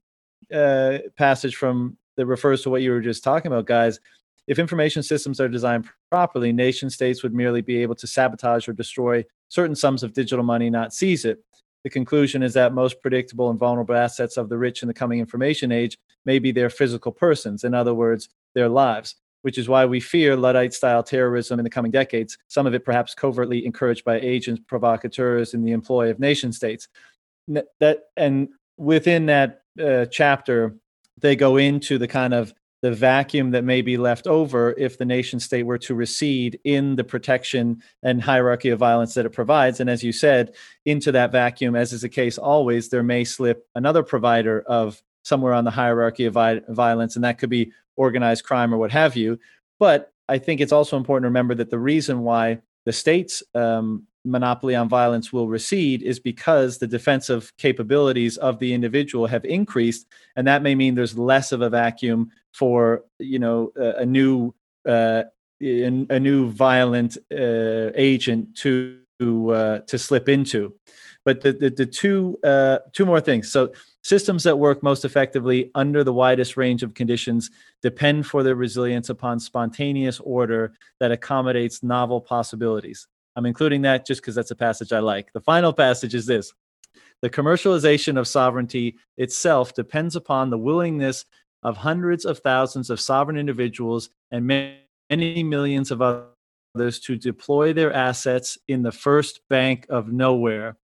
uh, 0.52 0.98
passage 1.16 1.56
from 1.56 1.96
that 2.16 2.26
refers 2.26 2.62
to 2.62 2.70
what 2.70 2.82
you 2.82 2.90
were 2.90 3.00
just 3.00 3.24
talking 3.24 3.50
about, 3.50 3.66
guys. 3.66 4.00
If 4.46 4.58
information 4.58 5.02
systems 5.02 5.40
are 5.40 5.48
designed 5.48 5.88
properly, 6.10 6.52
nation 6.52 6.88
states 6.88 7.22
would 7.22 7.34
merely 7.34 7.60
be 7.60 7.82
able 7.82 7.96
to 7.96 8.06
sabotage 8.06 8.68
or 8.68 8.72
destroy 8.72 9.24
certain 9.48 9.74
sums 9.74 10.02
of 10.02 10.12
digital 10.12 10.44
money, 10.44 10.70
not 10.70 10.94
seize 10.94 11.24
it. 11.24 11.42
The 11.86 11.90
conclusion 11.90 12.42
is 12.42 12.52
that 12.54 12.74
most 12.74 13.00
predictable 13.00 13.48
and 13.48 13.60
vulnerable 13.60 13.94
assets 13.94 14.36
of 14.36 14.48
the 14.48 14.58
rich 14.58 14.82
in 14.82 14.88
the 14.88 14.92
coming 14.92 15.20
information 15.20 15.70
age 15.70 15.96
may 16.24 16.40
be 16.40 16.50
their 16.50 16.68
physical 16.68 17.12
persons, 17.12 17.62
in 17.62 17.74
other 17.74 17.94
words, 17.94 18.28
their 18.56 18.68
lives, 18.68 19.14
which 19.42 19.56
is 19.56 19.68
why 19.68 19.86
we 19.86 20.00
fear 20.00 20.34
Luddite 20.34 20.74
style 20.74 21.04
terrorism 21.04 21.60
in 21.60 21.62
the 21.62 21.70
coming 21.70 21.92
decades, 21.92 22.38
some 22.48 22.66
of 22.66 22.74
it 22.74 22.84
perhaps 22.84 23.14
covertly 23.14 23.64
encouraged 23.64 24.04
by 24.04 24.18
agents, 24.18 24.60
provocateurs 24.66 25.54
in 25.54 25.62
the 25.62 25.70
employ 25.70 26.10
of 26.10 26.18
nation 26.18 26.52
states. 26.52 26.88
That, 27.78 27.98
and 28.16 28.48
within 28.76 29.26
that 29.26 29.60
uh, 29.80 30.06
chapter, 30.06 30.74
they 31.20 31.36
go 31.36 31.56
into 31.56 31.98
the 31.98 32.08
kind 32.08 32.34
of 32.34 32.52
the 32.82 32.92
vacuum 32.92 33.50
that 33.50 33.64
may 33.64 33.82
be 33.82 33.96
left 33.96 34.26
over 34.26 34.74
if 34.76 34.98
the 34.98 35.04
nation 35.04 35.40
state 35.40 35.64
were 35.64 35.78
to 35.78 35.94
recede 35.94 36.60
in 36.64 36.96
the 36.96 37.04
protection 37.04 37.82
and 38.02 38.22
hierarchy 38.22 38.68
of 38.68 38.78
violence 38.78 39.14
that 39.14 39.26
it 39.26 39.30
provides. 39.30 39.80
And 39.80 39.88
as 39.88 40.04
you 40.04 40.12
said, 40.12 40.54
into 40.84 41.10
that 41.12 41.32
vacuum, 41.32 41.74
as 41.74 41.92
is 41.92 42.02
the 42.02 42.08
case 42.08 42.38
always, 42.38 42.88
there 42.88 43.02
may 43.02 43.24
slip 43.24 43.66
another 43.74 44.02
provider 44.02 44.62
of 44.66 45.02
somewhere 45.24 45.54
on 45.54 45.64
the 45.64 45.70
hierarchy 45.70 46.26
of 46.26 46.34
vi- 46.34 46.60
violence, 46.68 47.16
and 47.16 47.24
that 47.24 47.38
could 47.38 47.50
be 47.50 47.72
organized 47.96 48.44
crime 48.44 48.72
or 48.72 48.78
what 48.78 48.92
have 48.92 49.16
you. 49.16 49.38
But 49.78 50.12
I 50.28 50.38
think 50.38 50.60
it's 50.60 50.72
also 50.72 50.96
important 50.96 51.24
to 51.24 51.28
remember 51.28 51.54
that 51.54 51.70
the 51.70 51.78
reason 51.78 52.20
why 52.20 52.60
the 52.84 52.92
state's 52.92 53.42
um, 53.54 54.06
monopoly 54.24 54.74
on 54.74 54.88
violence 54.88 55.32
will 55.32 55.48
recede 55.48 56.02
is 56.02 56.18
because 56.20 56.78
the 56.78 56.86
defensive 56.86 57.52
capabilities 57.58 58.36
of 58.36 58.58
the 58.58 58.74
individual 58.74 59.26
have 59.26 59.44
increased, 59.44 60.06
and 60.34 60.46
that 60.46 60.62
may 60.62 60.74
mean 60.74 60.94
there's 60.94 61.18
less 61.18 61.52
of 61.52 61.62
a 61.62 61.70
vacuum 61.70 62.30
for 62.58 63.04
you 63.18 63.38
know 63.38 63.72
a, 63.76 64.02
a 64.02 64.06
new 64.06 64.54
uh, 64.86 65.24
a 65.60 66.20
new 66.20 66.50
violent 66.50 67.16
uh, 67.32 67.90
agent 67.94 68.56
to 68.56 68.98
uh, 69.50 69.78
to 69.80 69.98
slip 69.98 70.28
into. 70.28 70.74
But 71.24 71.40
the 71.40 71.52
the, 71.52 71.70
the 71.70 71.86
two 71.86 72.38
uh, 72.44 72.78
two 72.92 73.06
more 73.06 73.20
things. 73.20 73.50
So 73.50 73.72
systems 74.02 74.44
that 74.44 74.58
work 74.58 74.82
most 74.82 75.04
effectively 75.04 75.70
under 75.74 76.04
the 76.04 76.12
widest 76.12 76.56
range 76.56 76.82
of 76.82 76.94
conditions 76.94 77.50
depend 77.82 78.26
for 78.26 78.42
their 78.42 78.54
resilience 78.54 79.08
upon 79.10 79.40
spontaneous 79.40 80.20
order 80.20 80.72
that 81.00 81.10
accommodates 81.10 81.82
novel 81.82 82.20
possibilities. 82.20 83.08
I'm 83.34 83.46
including 83.46 83.82
that 83.82 84.06
just 84.06 84.22
because 84.22 84.34
that's 84.34 84.52
a 84.52 84.56
passage 84.56 84.92
I 84.92 85.00
like. 85.00 85.32
The 85.32 85.40
final 85.40 85.72
passage 85.72 86.14
is 86.14 86.26
this 86.26 86.52
The 87.22 87.30
commercialization 87.30 88.18
of 88.18 88.28
sovereignty 88.28 88.96
itself 89.16 89.74
depends 89.74 90.16
upon 90.16 90.50
the 90.50 90.58
willingness 90.58 91.24
of 91.66 91.76
hundreds 91.76 92.24
of 92.24 92.38
thousands 92.38 92.90
of 92.90 93.00
sovereign 93.00 93.36
individuals 93.36 94.10
and 94.30 94.46
many 94.46 95.42
millions 95.42 95.90
of 95.90 96.00
others 96.00 97.00
to 97.00 97.16
deploy 97.16 97.72
their 97.72 97.92
assets 97.92 98.56
in 98.68 98.82
the 98.82 98.92
first 98.92 99.40
bank 99.50 99.84
of 99.88 100.12
nowhere 100.12 100.76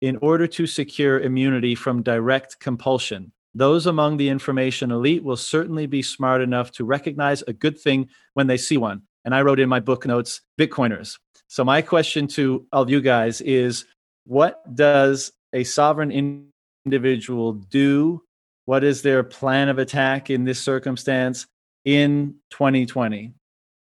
in 0.00 0.16
order 0.16 0.48
to 0.48 0.66
secure 0.66 1.20
immunity 1.20 1.76
from 1.76 2.02
direct 2.02 2.58
compulsion. 2.58 3.30
Those 3.54 3.86
among 3.86 4.16
the 4.16 4.28
information 4.28 4.90
elite 4.90 5.22
will 5.22 5.36
certainly 5.36 5.86
be 5.86 6.02
smart 6.02 6.40
enough 6.40 6.72
to 6.72 6.84
recognize 6.84 7.42
a 7.42 7.52
good 7.52 7.78
thing 7.78 8.08
when 8.34 8.48
they 8.48 8.56
see 8.56 8.78
one. 8.78 9.02
And 9.24 9.32
I 9.32 9.42
wrote 9.42 9.60
in 9.60 9.68
my 9.68 9.78
book 9.78 10.06
notes, 10.06 10.40
Bitcoiners. 10.58 11.18
So 11.46 11.64
my 11.64 11.82
question 11.82 12.26
to 12.28 12.66
all 12.72 12.82
of 12.82 12.90
you 12.90 13.00
guys 13.00 13.40
is 13.42 13.84
what 14.26 14.74
does 14.74 15.30
a 15.52 15.62
sovereign 15.62 16.50
individual 16.84 17.52
do? 17.52 18.24
What 18.70 18.84
is 18.84 19.02
their 19.02 19.24
plan 19.24 19.68
of 19.68 19.80
attack 19.80 20.30
in 20.30 20.44
this 20.44 20.60
circumstance 20.60 21.48
in 21.84 22.36
2020? 22.50 23.34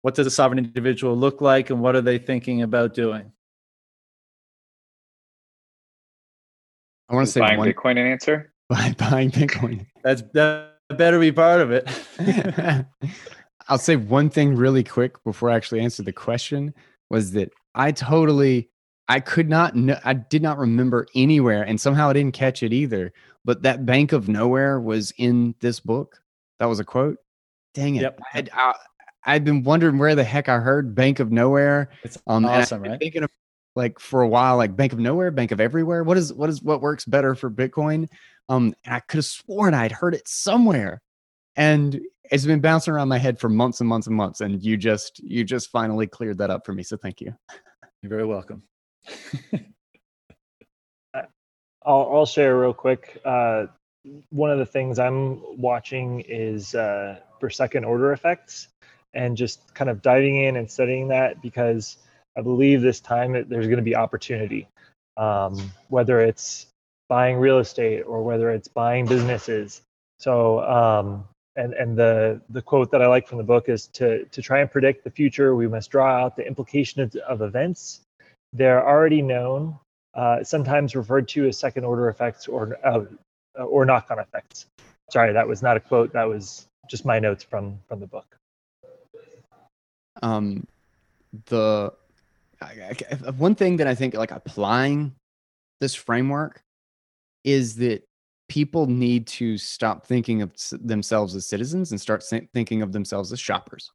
What 0.02 0.16
does 0.16 0.26
a 0.26 0.32
sovereign 0.32 0.60
individual 0.60 1.14
look 1.14 1.42
like 1.42 1.72
and 1.72 1.82
what 1.82 1.98
are 1.98 2.02
they 2.02 2.18
thinking 2.18 2.62
about 2.62 2.94
doing? 2.94 3.34
I 7.10 7.16
want 7.16 7.28
to 7.28 7.32
say 7.34 7.42
buying 7.42 7.58
one, 7.58 7.68
Bitcoin 7.70 7.92
an 8.00 8.08
answer. 8.08 8.54
By 8.70 8.96
buying 8.98 9.30
Bitcoin. 9.30 9.88
That's 10.06 10.24
that 10.34 10.78
better 10.92 11.20
be 11.20 11.34
part 11.34 11.60
of 11.60 11.72
it. 11.74 11.86
I'll 13.68 13.80
say 13.80 13.98
one 13.98 14.30
thing 14.30 14.56
really 14.56 14.86
quick 14.86 15.22
before 15.26 15.50
I 15.50 15.58
actually 15.58 15.82
answer 15.82 16.02
the 16.02 16.14
question 16.14 16.74
was 17.10 17.34
that 17.34 17.52
I 17.76 17.92
totally 17.92 18.70
I 19.10 19.20
could 19.20 19.50
not 19.50 19.76
know, 19.76 20.00
I 20.06 20.14
did 20.14 20.42
not 20.42 20.58
remember 20.58 21.08
anywhere 21.14 21.64
and 21.64 21.80
somehow 21.80 22.08
I 22.08 22.14
didn't 22.14 22.36
catch 22.36 22.64
it 22.64 22.72
either. 22.72 23.12
But 23.48 23.64
that 23.64 23.86
bank 23.86 24.12
of 24.12 24.28
nowhere 24.28 24.78
was 24.78 25.14
in 25.18 25.56
this 25.62 25.80
book. 25.80 26.22
That 26.60 26.66
was 26.66 26.82
a 26.82 26.84
quote. 26.84 27.18
Dang 27.74 27.96
it. 27.96 28.02
Yep. 28.02 28.20
I'd, 28.34 28.50
I, 28.54 28.74
I'd 29.24 29.46
been 29.46 29.64
wondering 29.64 29.98
where 29.98 30.16
the 30.16 30.24
heck 30.26 30.50
I 30.50 30.58
heard 30.58 30.94
Bank 30.94 31.22
of 31.22 31.32
Nowhere. 31.32 31.90
It's 32.04 32.18
Um, 32.28 32.46
awesome, 32.46 32.82
right? 32.82 33.00
Thinking 33.00 33.24
of 33.24 33.32
like 33.78 34.00
for 34.00 34.22
a 34.22 34.28
while, 34.28 34.58
like 34.58 34.76
Bank 34.76 34.92
of 34.92 35.00
Nowhere, 35.00 35.32
Bank 35.32 35.52
of 35.52 35.62
Everywhere. 35.62 36.04
What 36.04 36.18
is 36.18 36.34
what 36.34 36.50
is 36.50 36.62
what 36.62 36.82
works 36.82 37.06
better 37.06 37.36
for 37.36 37.50
Bitcoin? 37.50 38.10
Um, 38.50 38.76
and 38.84 38.96
I 38.96 39.00
could 39.00 39.20
have 39.20 39.26
sworn 39.26 39.74
I'd 39.74 39.94
heard 39.94 40.14
it 40.14 40.28
somewhere, 40.28 41.02
and 41.56 42.02
it's 42.30 42.46
been 42.46 42.60
bouncing 42.60 42.94
around 42.94 43.08
my 43.08 43.18
head 43.18 43.40
for 43.40 43.48
months 43.48 43.80
and 43.80 43.88
months 43.88 44.08
and 44.08 44.16
months. 44.16 44.42
And 44.42 44.62
you 44.62 44.76
just 44.76 45.20
you 45.24 45.46
just 45.46 45.70
finally 45.72 46.06
cleared 46.06 46.38
that 46.40 46.50
up 46.50 46.66
for 46.66 46.74
me. 46.74 46.84
So 46.84 46.98
thank 46.98 47.22
you. 47.22 47.34
You're 48.02 48.10
very 48.10 48.26
welcome. 48.26 48.64
I'll, 51.88 52.10
I'll 52.14 52.26
share 52.26 52.60
real 52.60 52.74
quick. 52.74 53.20
Uh, 53.24 53.68
one 54.30 54.52
of 54.52 54.60
the 54.60 54.66
things 54.66 55.00
I'm 55.00 55.60
watching 55.60 56.22
is 56.28 56.76
uh, 56.76 57.20
for 57.40 57.50
second 57.50 57.86
order 57.86 58.12
effects 58.12 58.68
and 59.14 59.38
just 59.38 59.74
kind 59.74 59.90
of 59.90 60.02
diving 60.02 60.44
in 60.44 60.58
and 60.58 60.70
studying 60.70 61.08
that 61.08 61.42
because 61.42 61.98
I 62.38 62.42
believe 62.42 62.82
this 62.82 63.00
time 63.00 63.32
there's 63.32 63.66
going 63.66 63.78
to 63.78 63.82
be 63.84 63.96
opportunity. 63.96 64.68
Um, 65.16 65.72
whether 65.90 66.20
it's 66.20 66.68
buying 67.10 67.38
real 67.38 67.60
estate 67.60 68.02
or 68.02 68.22
whether 68.22 68.52
it's 68.52 68.68
buying 68.68 69.06
businesses. 69.06 69.82
So, 70.20 70.60
um, 70.62 71.26
and 71.56 71.74
and 71.74 71.98
the 71.98 72.40
the 72.50 72.62
quote 72.62 72.92
that 72.92 73.02
I 73.02 73.08
like 73.08 73.28
from 73.28 73.40
the 73.40 73.44
book 73.44 73.68
is 73.70 73.88
to 73.94 74.26
to 74.26 74.42
try 74.44 74.60
and 74.60 74.70
predict 74.70 75.04
the 75.04 75.10
future, 75.10 75.56
we 75.56 75.68
must 75.68 75.90
draw 75.90 76.24
out 76.24 76.36
the 76.36 76.46
implication 76.46 77.02
of, 77.02 77.16
of 77.16 77.42
events. 77.42 78.02
They're 78.54 78.88
already 78.88 79.24
known, 79.24 79.80
uh, 80.14 80.44
sometimes 80.44 80.96
referred 80.96 81.28
to 81.30 81.48
as 81.48 81.58
second 81.58 81.84
order 81.86 82.10
effects 82.10 82.48
or 82.48 82.78
uh, 82.86 83.06
or 83.64 83.86
knock 83.86 84.08
on 84.10 84.20
effects. 84.20 84.68
Sorry, 85.12 85.34
that 85.34 85.48
was 85.48 85.62
not 85.62 85.78
a 85.78 85.80
quote. 85.80 86.14
That 86.14 86.28
was 86.28 86.68
just 86.90 87.06
my 87.06 87.20
notes 87.20 87.44
from 87.44 87.80
from 87.88 88.00
the 88.00 88.08
book. 88.08 88.38
um 90.24 90.66
the 91.46 91.92
I, 92.62 92.96
I, 93.12 93.32
one 93.32 93.56
thing 93.56 93.78
that 93.78 93.88
i 93.88 93.94
think 93.94 94.14
like 94.14 94.32
applying 94.32 95.14
this 95.80 95.94
framework 95.94 96.64
is 97.44 97.76
that 97.76 98.04
people 98.50 98.88
need 98.88 99.28
to 99.28 99.58
stop 99.58 100.08
thinking 100.08 100.42
of 100.42 100.54
themselves 100.72 101.36
as 101.36 101.46
citizens 101.46 101.92
and 101.92 102.02
start 102.02 102.24
thinking 102.54 102.82
of 102.82 102.94
themselves 102.94 103.32
as 103.32 103.40
shoppers 103.40 103.92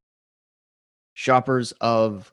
shoppers 1.14 1.72
of 1.80 2.32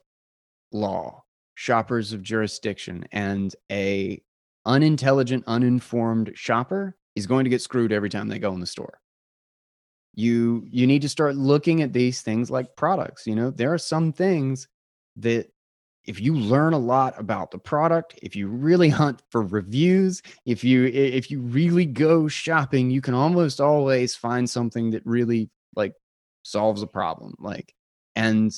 law 0.72 1.24
shoppers 1.60 2.14
of 2.14 2.22
jurisdiction 2.22 3.04
and 3.12 3.54
a 3.70 4.18
unintelligent 4.64 5.44
uninformed 5.46 6.32
shopper 6.34 6.96
is 7.16 7.26
going 7.26 7.44
to 7.44 7.50
get 7.50 7.60
screwed 7.60 7.92
every 7.92 8.08
time 8.08 8.28
they 8.28 8.38
go 8.38 8.54
in 8.54 8.60
the 8.60 8.66
store. 8.66 8.98
You 10.14 10.64
you 10.70 10.86
need 10.86 11.02
to 11.02 11.08
start 11.10 11.36
looking 11.36 11.82
at 11.82 11.92
these 11.92 12.22
things 12.22 12.50
like 12.50 12.76
products 12.76 13.26
you 13.26 13.34
know? 13.34 13.50
There 13.50 13.74
are 13.74 13.78
some 13.78 14.10
things 14.10 14.68
that 15.16 15.52
if 16.06 16.18
you 16.18 16.34
learn 16.34 16.72
a 16.72 16.78
lot 16.78 17.20
about 17.20 17.50
the 17.50 17.58
product 17.58 18.18
if 18.22 18.34
you 18.34 18.48
really 18.48 18.88
hunt 18.88 19.22
for 19.30 19.42
reviews 19.42 20.22
if 20.46 20.64
you 20.64 20.86
if 20.86 21.30
you 21.30 21.42
really 21.42 21.84
go 21.84 22.26
shopping 22.26 22.88
you 22.88 23.02
can 23.02 23.12
almost 23.12 23.60
always 23.60 24.14
find 24.14 24.48
something 24.48 24.92
that 24.92 25.04
really 25.04 25.50
like 25.76 25.92
solves 26.42 26.80
a 26.80 26.86
problem 26.86 27.34
like 27.38 27.74
and 28.16 28.50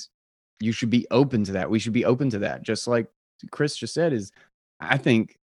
you 0.59 0.71
should 0.71 0.89
be 0.89 1.07
open 1.11 1.43
to 1.43 1.51
that 1.53 1.69
we 1.69 1.79
should 1.79 1.93
be 1.93 2.05
open 2.05 2.29
to 2.29 2.39
that 2.39 2.61
just 2.61 2.87
like 2.87 3.07
chris 3.51 3.75
just 3.75 3.93
said 3.93 4.13
is 4.13 4.31
i 4.79 4.97
think 4.97 5.37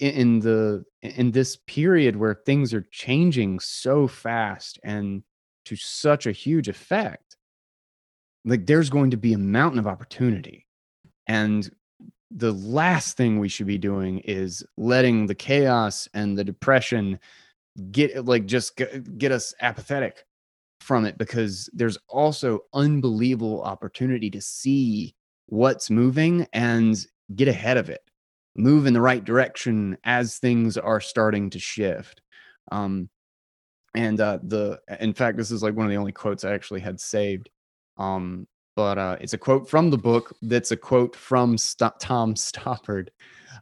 in, 0.00 0.40
the 0.40 0.84
in 1.02 1.30
this 1.30 1.56
period 1.66 2.16
where 2.16 2.34
things 2.34 2.74
are 2.74 2.86
changing 2.90 3.60
so 3.60 4.08
fast 4.08 4.80
and 4.82 5.22
to 5.64 5.76
such 5.76 6.26
a 6.26 6.32
huge 6.32 6.68
effect 6.68 7.32
like 8.44 8.66
there's 8.66 8.90
going 8.90 9.10
to 9.10 9.16
be 9.16 9.32
a 9.32 9.38
mountain 9.38 9.78
of 9.78 9.86
opportunity. 9.86 10.66
And 11.26 11.70
the 12.30 12.52
last 12.52 13.16
thing 13.16 13.38
we 13.38 13.48
should 13.48 13.66
be 13.66 13.78
doing 13.78 14.18
is 14.20 14.64
letting 14.76 15.26
the 15.26 15.34
chaos 15.34 16.08
and 16.14 16.36
the 16.36 16.44
depression 16.44 17.20
get 17.90 18.24
like 18.24 18.46
just 18.46 18.80
get 19.18 19.32
us 19.32 19.54
apathetic 19.60 20.26
from 20.82 21.04
it 21.04 21.16
because 21.18 21.70
there's 21.72 21.98
also 22.08 22.60
unbelievable 22.74 23.62
opportunity 23.62 24.30
to 24.30 24.40
see 24.40 25.14
what's 25.46 25.90
moving 25.90 26.46
and 26.52 27.06
get 27.34 27.48
ahead 27.48 27.76
of 27.76 27.88
it 27.88 28.02
move 28.54 28.86
in 28.86 28.92
the 28.92 29.00
right 29.00 29.24
direction 29.24 29.96
as 30.04 30.38
things 30.38 30.76
are 30.76 31.00
starting 31.00 31.48
to 31.50 31.58
shift. 31.58 32.20
Um 32.70 33.08
and 33.94 34.20
uh 34.20 34.38
the 34.42 34.80
in 35.00 35.12
fact 35.12 35.36
this 35.36 35.50
is 35.50 35.62
like 35.62 35.74
one 35.74 35.86
of 35.86 35.90
the 35.90 35.98
only 35.98 36.12
quotes 36.12 36.44
i 36.44 36.52
actually 36.52 36.80
had 36.80 36.98
saved 36.98 37.50
um 37.98 38.46
but 38.74 38.98
uh 38.98 39.16
it's 39.20 39.34
a 39.34 39.38
quote 39.38 39.68
from 39.68 39.90
the 39.90 39.98
book 39.98 40.34
that's 40.42 40.70
a 40.70 40.76
quote 40.76 41.14
from 41.14 41.58
St- 41.58 41.98
tom 42.00 42.34
stoppard 42.34 43.08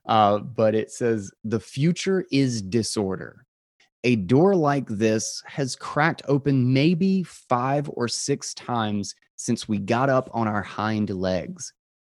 uh 0.06 0.38
but 0.38 0.74
it 0.74 0.90
says 0.90 1.32
the 1.44 1.60
future 1.60 2.24
is 2.30 2.62
disorder 2.62 3.44
a 4.04 4.16
door 4.16 4.54
like 4.54 4.86
this 4.88 5.42
has 5.46 5.76
cracked 5.76 6.22
open 6.26 6.72
maybe 6.72 7.22
five 7.22 7.88
or 7.92 8.08
six 8.08 8.54
times 8.54 9.14
since 9.36 9.68
we 9.68 9.78
got 9.78 10.08
up 10.08 10.30
on 10.32 10.48
our 10.48 10.62
hind 10.62 11.10
legs 11.10 11.72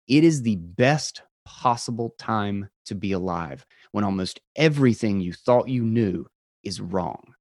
it 0.07 0.23
is 0.23 0.41
the 0.41 0.55
best 0.55 1.21
possible 1.45 2.13
time 2.17 2.69
to 2.85 2.95
be 2.95 3.11
alive 3.11 3.65
when 3.91 4.03
almost 4.03 4.39
everything 4.55 5.19
you 5.19 5.33
thought 5.33 5.67
you 5.67 5.83
knew 5.83 6.25
is 6.63 6.79
wrong 6.79 7.33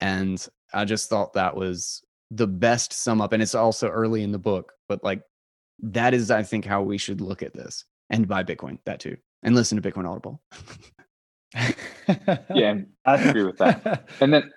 and 0.00 0.48
i 0.74 0.84
just 0.84 1.08
thought 1.08 1.32
that 1.32 1.56
was 1.56 2.02
the 2.30 2.46
best 2.46 2.92
sum 2.92 3.20
up, 3.20 3.32
and 3.32 3.42
it's 3.42 3.54
also 3.54 3.88
early 3.88 4.22
in 4.22 4.32
the 4.32 4.38
book, 4.38 4.72
but 4.88 5.02
like 5.04 5.22
that 5.80 6.14
is, 6.14 6.30
I 6.30 6.42
think, 6.42 6.64
how 6.64 6.82
we 6.82 6.98
should 6.98 7.20
look 7.20 7.42
at 7.42 7.54
this 7.54 7.84
and 8.10 8.28
buy 8.28 8.44
Bitcoin, 8.44 8.78
that 8.86 9.00
too, 9.00 9.16
and 9.42 9.54
listen 9.54 9.80
to 9.80 9.90
Bitcoin 9.90 10.08
Audible. 10.08 10.42
yeah, 12.54 12.78
I 13.04 13.16
agree 13.16 13.44
with 13.44 13.58
that. 13.58 14.08
And 14.20 14.32
then, 14.32 14.52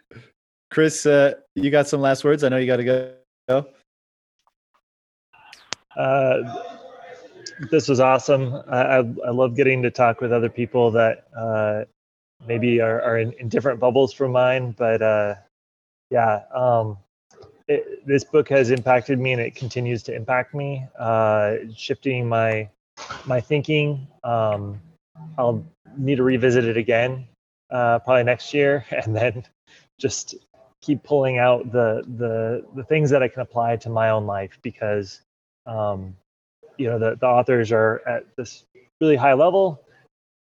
Chris, 0.71 1.05
uh, 1.05 1.33
you 1.55 1.71
got 1.71 1.87
some 1.87 2.01
last 2.01 2.23
words? 2.23 2.43
I 2.43 2.49
know 2.49 2.57
you 2.57 2.67
got 2.67 2.77
to 2.77 3.15
go. 3.47 3.65
Uh, 5.97 6.63
this 7.71 7.87
was 7.87 7.99
awesome. 7.99 8.53
I, 8.69 8.81
I, 8.81 8.97
I, 8.99 9.31
love 9.31 9.55
getting 9.55 9.81
to 9.83 9.91
talk 9.91 10.21
with 10.21 10.31
other 10.31 10.49
people 10.49 10.91
that 10.91 11.27
uh, 11.35 11.83
maybe 12.47 12.79
are, 12.79 13.01
are 13.01 13.17
in, 13.17 13.33
in, 13.33 13.49
different 13.49 13.79
bubbles 13.79 14.13
from 14.13 14.31
mine. 14.31 14.73
But 14.77 15.01
uh, 15.01 15.35
yeah, 16.09 16.43
um, 16.55 16.97
it, 17.67 18.05
this 18.07 18.23
book 18.23 18.47
has 18.49 18.71
impacted 18.71 19.19
me 19.19 19.33
and 19.33 19.41
it 19.41 19.55
continues 19.55 20.03
to 20.03 20.15
impact 20.15 20.53
me, 20.53 20.85
uh, 20.97 21.55
shifting 21.75 22.29
my 22.29 22.69
my 23.25 23.41
thinking. 23.41 24.07
Um, 24.23 24.79
I'll 25.37 25.65
need 25.97 26.17
to 26.17 26.23
revisit 26.23 26.65
it 26.65 26.77
again, 26.77 27.27
uh, 27.69 27.99
probably 27.99 28.23
next 28.23 28.53
year, 28.53 28.85
and 28.91 29.15
then 29.15 29.45
just 29.99 30.35
keep 30.81 31.03
pulling 31.03 31.37
out 31.37 31.71
the 31.71 32.03
the 32.17 32.65
the 32.75 32.83
things 32.83 33.09
that 33.09 33.21
I 33.21 33.27
can 33.27 33.41
apply 33.41 33.75
to 33.77 33.89
my 33.89 34.09
own 34.09 34.25
life 34.25 34.57
because 34.61 35.21
um, 35.65 36.15
you 36.77 36.87
know 36.87 36.99
the, 36.99 37.15
the 37.15 37.27
authors 37.27 37.71
are 37.71 38.01
at 38.07 38.25
this 38.37 38.63
really 39.01 39.15
high 39.15 39.33
level 39.33 39.81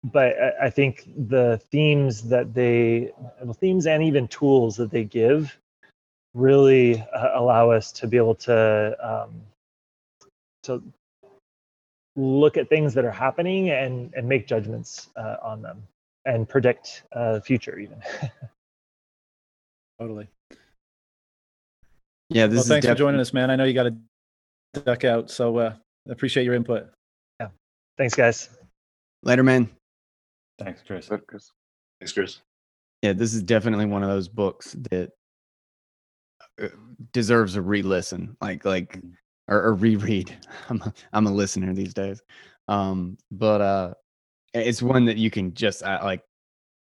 but 0.04 0.36
I, 0.62 0.70
think 0.70 1.08
the 1.18 1.60
themes 1.72 2.24
that 2.30 2.54
they 2.54 3.12
the 3.42 3.54
themes 3.54 3.88
and 3.88 4.04
even 4.04 4.28
tools 4.28 4.78
that 4.78 4.92
they 4.92 5.04
give 5.04 5.58
really 6.34 7.02
uh, 7.02 7.32
allow 7.34 7.72
us 7.72 7.92
to 7.94 8.08
be 8.08 8.18
able 8.18 8.36
to 8.36 8.96
um, 9.02 9.42
to 10.64 10.84
look 12.18 12.58
at 12.58 12.68
things 12.68 12.94
that 12.96 13.06
are 13.06 13.12
happening 13.12 13.70
and 13.70 14.12
and 14.16 14.28
make 14.28 14.48
judgments 14.48 15.10
uh, 15.16 15.36
on 15.42 15.62
them 15.62 15.84
and 16.26 16.50
predict 16.50 17.04
uh, 17.14 17.34
the 17.34 17.42
future 17.42 17.78
even. 17.80 18.02
Totally. 20.00 20.28
Yeah 22.30 22.48
this 22.48 22.58
well, 22.58 22.64
thanks 22.66 22.86
def- 22.86 22.94
for 22.94 22.98
joining 22.98 23.22
us 23.22 23.34
man. 23.34 23.50
I 23.50 23.56
know 23.56 23.64
you 23.64 23.74
got 23.74 23.84
to 23.84 23.96
duck 24.82 25.06
out 25.06 25.32
so 25.32 25.58
uh 25.58 25.74
appreciate 26.10 26.44
your 26.44 26.56
input. 26.56 26.90
Yeah. 27.40 27.48
Thanks 27.98 28.16
guys. 28.16 28.50
Later 29.24 29.44
man. 29.44 29.70
Thanks 30.60 30.82
chris. 30.86 31.08
Thanks 31.08 32.12
chris. 32.14 32.42
Yeah 33.02 33.14
this 33.14 33.34
is 33.34 33.44
definitely 33.44 33.86
one 33.86 34.04
of 34.04 34.10
those 34.10 34.28
books 34.28 34.76
that 34.92 35.12
uh, 36.62 36.68
deserves 37.14 37.56
a 37.56 37.62
re-listen. 37.62 38.36
Like 38.42 38.66
like 38.66 39.00
mm. 39.00 39.14
Or, 39.48 39.62
or 39.62 39.74
reread. 39.76 40.36
I'm 40.70 40.82
a, 40.82 40.94
I'm 41.14 41.28
a 41.28 41.32
listener 41.32 41.74
these 41.74 41.94
days. 41.94 42.22
Um 42.68 43.18
but 43.32 43.62
uh 43.62 43.94
it's 44.54 44.82
one 44.82 45.06
that 45.06 45.18
you 45.18 45.30
can 45.30 45.54
just 45.54 45.84
uh, 45.84 46.00
like 46.04 46.22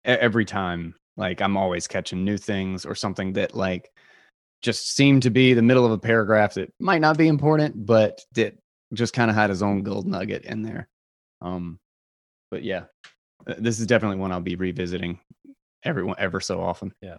every 0.05 0.45
time 0.45 0.95
like 1.17 1.41
i'm 1.41 1.57
always 1.57 1.87
catching 1.87 2.23
new 2.25 2.37
things 2.37 2.85
or 2.85 2.95
something 2.95 3.33
that 3.33 3.55
like 3.55 3.91
just 4.61 4.95
seemed 4.95 5.23
to 5.23 5.29
be 5.29 5.53
the 5.53 5.61
middle 5.61 5.85
of 5.85 5.91
a 5.91 5.97
paragraph 5.97 6.53
that 6.55 6.71
might 6.79 7.01
not 7.01 7.17
be 7.17 7.27
important 7.27 7.85
but 7.85 8.19
that 8.33 8.55
just 8.93 9.13
kind 9.13 9.29
of 9.29 9.35
had 9.35 9.49
his 9.49 9.63
own 9.63 9.83
gold 9.83 10.05
nugget 10.05 10.43
in 10.43 10.61
there. 10.61 10.87
Um 11.41 11.79
but 12.49 12.63
yeah 12.63 12.85
uh, 13.47 13.55
this 13.57 13.79
is 13.79 13.87
definitely 13.87 14.17
one 14.17 14.31
i'll 14.31 14.41
be 14.41 14.55
revisiting 14.55 15.19
everyone 15.83 16.15
ever 16.19 16.39
so 16.39 16.61
often. 16.61 16.93
Yeah 17.01 17.17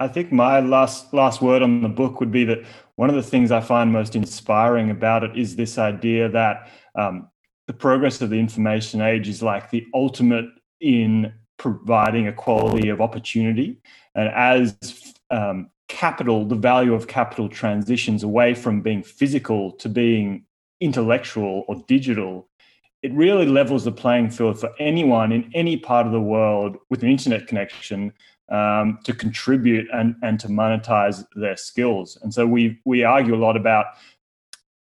I 0.00 0.08
think 0.08 0.32
my 0.32 0.60
last 0.60 1.14
last 1.14 1.40
word 1.40 1.62
on 1.62 1.82
the 1.82 1.88
book 1.88 2.20
would 2.20 2.32
be 2.32 2.44
that 2.44 2.64
one 2.96 3.08
of 3.08 3.16
the 3.16 3.22
things 3.22 3.50
I 3.50 3.60
find 3.60 3.92
most 3.92 4.16
inspiring 4.16 4.90
about 4.90 5.22
it 5.22 5.36
is 5.36 5.54
this 5.54 5.78
idea 5.78 6.28
that 6.30 6.68
um, 6.96 7.28
the 7.66 7.72
progress 7.72 8.20
of 8.20 8.30
the 8.30 8.38
information 8.38 9.00
age 9.00 9.28
is 9.28 9.42
like 9.42 9.70
the 9.70 9.86
ultimate 9.94 10.46
in 10.80 11.32
providing 11.58 12.26
equality 12.26 12.88
of 12.88 13.00
opportunity, 13.00 13.80
and 14.14 14.28
as 14.28 15.14
um, 15.30 15.70
capital, 15.88 16.44
the 16.44 16.56
value 16.56 16.94
of 16.94 17.06
capital 17.06 17.48
transitions 17.48 18.24
away 18.24 18.54
from 18.54 18.82
being 18.82 19.02
physical 19.02 19.72
to 19.72 19.88
being 19.88 20.44
intellectual 20.80 21.64
or 21.68 21.76
digital, 21.86 22.48
it 23.02 23.12
really 23.12 23.46
levels 23.46 23.84
the 23.84 23.92
playing 23.92 24.30
field 24.30 24.58
for 24.58 24.70
anyone 24.78 25.30
in 25.30 25.50
any 25.54 25.76
part 25.76 26.06
of 26.06 26.12
the 26.12 26.20
world 26.20 26.76
with 26.90 27.02
an 27.02 27.08
internet 27.08 27.46
connection 27.46 28.12
um, 28.50 28.98
to 29.04 29.12
contribute 29.12 29.86
and, 29.92 30.16
and 30.22 30.38
to 30.40 30.48
monetize 30.48 31.24
their 31.34 31.56
skills. 31.56 32.18
And 32.22 32.32
so 32.32 32.46
we 32.46 32.80
we 32.84 33.04
argue 33.04 33.34
a 33.34 33.36
lot 33.36 33.56
about 33.56 33.86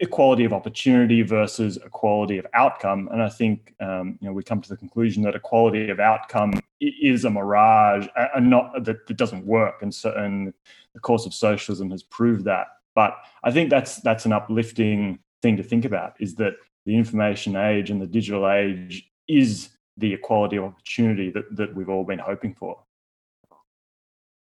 equality 0.01 0.45
of 0.45 0.53
opportunity 0.53 1.23
versus 1.23 1.77
equality 1.77 2.37
of 2.39 2.47
outcome. 2.55 3.09
And 3.12 3.23
I 3.23 3.29
think 3.29 3.74
um, 3.81 4.19
you 4.20 4.29
know 4.29 4.33
we 4.33 4.43
come 4.43 4.61
to 4.61 4.69
the 4.69 4.77
conclusion 4.77 5.23
that 5.23 5.35
equality 5.35 5.91
of 5.91 6.01
outcome 6.01 6.55
is 6.81 7.24
a 7.24 7.31
mirage 7.31 8.07
and 8.35 8.51
not 8.51 8.85
that, 8.85 9.07
that 9.07 9.16
doesn't 9.16 9.47
work. 9.47 9.83
And 9.83 9.95
so 9.95 10.12
and 10.12 10.53
the 10.95 11.01
course 11.01 11.27
of 11.27 11.35
socialism 11.35 11.91
has 11.91 12.03
proved 12.03 12.45
that. 12.47 12.66
But 12.95 13.16
I 13.45 13.51
think 13.51 13.70
that's 13.70 13.97
that's 13.97 14.27
an 14.27 14.33
uplifting 14.33 15.19
thing 15.41 15.57
to 15.57 15.62
think 15.62 15.85
about 15.85 16.15
is 16.20 16.35
that 16.37 16.55
the 16.85 16.97
information 16.97 17.57
age 17.57 17.91
and 17.91 18.01
the 18.01 18.07
digital 18.07 18.51
age 18.51 19.09
is 19.29 19.70
the 19.97 20.12
equality 20.12 20.57
of 20.57 20.65
opportunity 20.65 21.31
that, 21.31 21.45
that 21.55 21.74
we've 21.74 21.89
all 21.89 22.05
been 22.05 22.19
hoping 22.19 22.55
for. 22.55 22.79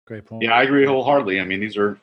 Great 0.06 0.26
point. 0.26 0.44
Yeah, 0.44 0.53
I 0.53 0.64
agree 0.64 0.86
wholeheartedly. 0.86 1.40
I 1.40 1.45
mean, 1.45 1.60
these 1.60 1.77
are 1.77 1.99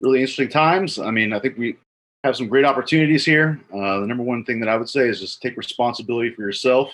really 0.00 0.20
interesting 0.20 0.48
times. 0.48 0.98
I 0.98 1.10
mean, 1.10 1.32
I 1.32 1.38
think 1.38 1.56
we 1.56 1.76
have 2.24 2.36
some 2.36 2.48
great 2.48 2.64
opportunities 2.64 3.24
here. 3.24 3.60
Uh, 3.72 4.00
the 4.00 4.06
number 4.06 4.24
one 4.24 4.44
thing 4.44 4.60
that 4.60 4.68
I 4.68 4.76
would 4.76 4.88
say 4.88 5.08
is 5.08 5.20
just 5.20 5.40
take 5.40 5.56
responsibility 5.56 6.30
for 6.30 6.42
yourself. 6.42 6.92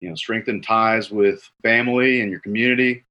You 0.00 0.10
know, 0.10 0.14
strengthen 0.14 0.60
ties 0.60 1.10
with 1.10 1.48
family 1.62 2.20
and 2.20 2.30
your 2.30 2.40
community. 2.40 3.04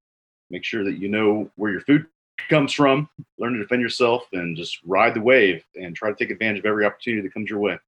Make 0.50 0.64
sure 0.64 0.84
that 0.84 0.98
you 0.98 1.08
know 1.08 1.50
where 1.56 1.72
your 1.72 1.80
food 1.80 2.06
comes 2.48 2.72
from. 2.72 3.08
Learn 3.38 3.54
to 3.54 3.58
defend 3.58 3.82
yourself 3.82 4.26
and 4.32 4.56
just 4.56 4.78
ride 4.84 5.14
the 5.14 5.20
wave 5.20 5.64
and 5.74 5.96
try 5.96 6.10
to 6.10 6.14
take 6.14 6.30
advantage 6.30 6.60
of 6.60 6.66
every 6.66 6.84
opportunity 6.84 7.22
that 7.22 7.34
comes 7.34 7.50
your 7.50 7.58
way. 7.58 7.78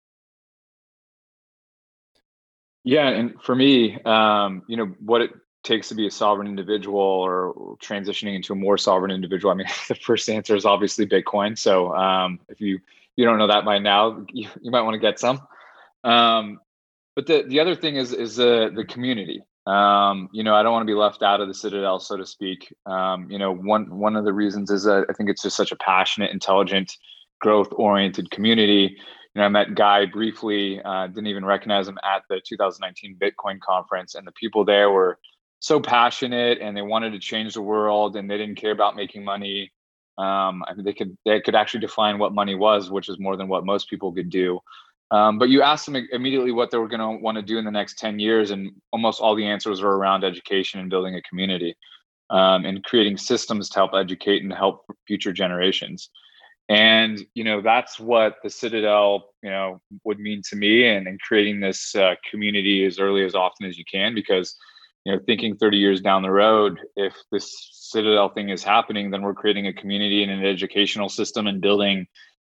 Yeah, 2.85 3.09
and 3.09 3.41
for 3.43 3.55
me, 3.55 4.01
um, 4.03 4.63
you 4.67 4.77
know, 4.77 4.87
what 5.01 5.21
it 5.21 5.33
takes 5.69 5.89
to 5.89 5.95
be 5.95 6.07
a 6.07 6.11
sovereign 6.11 6.49
individual 6.49 6.99
or 6.99 7.77
transitioning 7.83 8.35
into 8.35 8.53
a 8.53 8.57
more 8.57 8.79
sovereign 8.79 9.11
individual? 9.11 9.53
I 9.53 9.57
mean, 9.57 9.67
the 9.89 9.95
first 9.95 10.29
answer 10.29 10.57
is 10.57 10.65
obviously 10.65 11.07
Bitcoin. 11.07 11.57
So 11.57 11.95
um, 11.95 12.41
if 12.49 12.61
you 12.61 12.81
you 13.17 13.25
don't 13.25 13.39
know 13.39 13.49
that 13.49 13.65
by 13.65 13.79
now, 13.79 14.25
you, 14.33 14.49
you 14.61 14.71
might 14.71 14.83
want 14.83 14.95
to 14.95 15.01
get 15.01 15.19
some. 15.19 15.41
Um, 16.05 16.61
but 17.15 17.27
the 17.27 17.45
the 17.47 17.61
other 17.61 17.75
thing 17.75 17.97
is 17.97 18.13
is 18.13 18.37
the 18.37 18.71
the 18.75 18.85
community. 18.85 19.43
Um, 19.67 20.31
you 20.33 20.43
know, 20.45 20.55
I 20.55 20.63
don't 20.63 20.73
want 20.73 20.83
to 20.83 20.93
be 20.93 20.99
left 20.99 21.23
out 21.23 21.43
of 21.43 21.49
the 21.49 21.53
citadel, 21.55 22.01
so 22.01 22.17
to 22.17 22.25
speak. 22.25 22.73
Um, 22.87 23.31
you 23.31 23.39
know, 23.39 23.53
one 23.53 23.99
one 23.99 24.17
of 24.17 24.25
the 24.25 24.33
reasons 24.33 24.71
is 24.71 24.85
that 24.85 25.07
I 25.11 25.13
think 25.13 25.29
it's 25.29 25.43
just 25.43 25.57
such 25.57 25.73
a 25.73 25.77
passionate, 25.77 26.31
intelligent, 26.31 26.97
growth 27.41 27.69
oriented 27.73 28.31
community. 28.31 28.97
You 29.35 29.41
know, 29.41 29.45
I 29.45 29.49
met 29.49 29.75
Guy 29.75 30.07
briefly, 30.07 30.81
uh, 30.83 31.09
didn't 31.09 31.27
even 31.27 31.45
recognize 31.45 31.87
him 31.87 31.99
at 32.03 32.23
the 32.31 32.41
2019 32.41 33.19
Bitcoin 33.21 33.61
conference, 33.61 34.15
and 34.15 34.27
the 34.27 34.33
people 34.33 34.65
there 34.65 34.91
were 34.91 35.19
so 35.61 35.81
passionate 35.81 36.59
and 36.61 36.77
they 36.77 36.83
wanted 36.83 37.11
to 37.11 37.19
change 37.19 37.55
the 37.55 37.63
world 37.63 38.17
and 38.17 38.31
they 38.31 38.39
didn't 38.39 38.57
care 38.57 38.71
about 38.71 38.97
making 38.97 39.25
money. 39.25 39.73
Um, 40.17 40.65
I 40.67 40.75
mean, 40.75 40.85
they 40.85 40.93
could 40.93 41.17
they 41.25 41.41
could 41.41 41.55
actually 41.55 41.81
define 41.81 42.19
what 42.19 42.35
money 42.35 42.55
was, 42.55 42.91
which 42.91 43.09
is 43.09 43.19
more 43.19 43.37
than 43.37 43.49
what 43.49 43.65
most 43.65 43.89
people 43.89 44.13
could 44.13 44.31
do. 44.31 44.61
Um, 45.11 45.39
but 45.39 45.49
you 45.49 45.63
asked 45.63 45.87
them 45.87 45.97
immediately 46.13 46.53
what 46.53 46.71
they 46.71 46.79
were 46.79 46.89
going 46.89 47.01
to 47.01 47.23
want 47.23 47.37
to 47.37 47.43
do 47.43 47.59
in 47.59 47.65
the 47.65 47.71
next 47.71 47.99
10 47.99 48.19
years, 48.19 48.51
and 48.51 48.71
almost 48.93 49.21
all 49.21 49.35
the 49.35 49.47
answers 49.47 49.81
were 49.81 49.97
around 49.97 50.23
education 50.23 50.81
and 50.81 50.91
building 50.91 51.15
a 51.15 51.23
community 51.23 51.75
um, 52.31 52.67
and 52.67 52.85
creating 52.85 53.17
systems 53.17 53.71
to 53.71 53.79
help 53.79 53.93
educate 53.95 54.43
and 54.43 54.53
help 54.53 54.85
future 55.07 55.33
generations. 55.33 56.11
And 56.69 57.25
you 57.33 57.45
know 57.45 57.63
that's 57.63 57.99
what 57.99 58.37
the 58.43 58.51
Citadel, 58.51 59.31
you 59.43 59.49
know, 59.49 59.81
would 60.05 60.19
mean 60.19 60.43
to 60.51 60.57
me, 60.57 60.87
and, 60.87 61.07
and 61.07 61.19
creating 61.21 61.61
this 61.61 61.95
uh, 61.95 62.15
community 62.31 62.85
as 62.85 62.99
early 62.99 63.25
as 63.25 63.35
often 63.35 63.67
as 63.67 63.79
you 63.79 63.85
can, 63.91 64.15
because 64.15 64.55
you 65.09 65.15
know 65.15 65.21
thinking 65.25 65.57
30 65.57 65.79
years 65.79 66.03
down 66.03 66.21
the 66.21 66.31
road 66.31 66.81
if 66.95 67.15
this 67.33 67.71
citadel 67.73 68.29
thing 68.29 68.51
is 68.51 68.63
happening 68.63 69.11
then 69.11 69.23
we're 69.23 69.33
creating 69.33 69.67
a 69.67 69.73
community 69.73 70.23
and 70.23 70.31
an 70.31 70.45
educational 70.45 71.09
system 71.09 71.47
and 71.47 71.63
building 71.63 72.07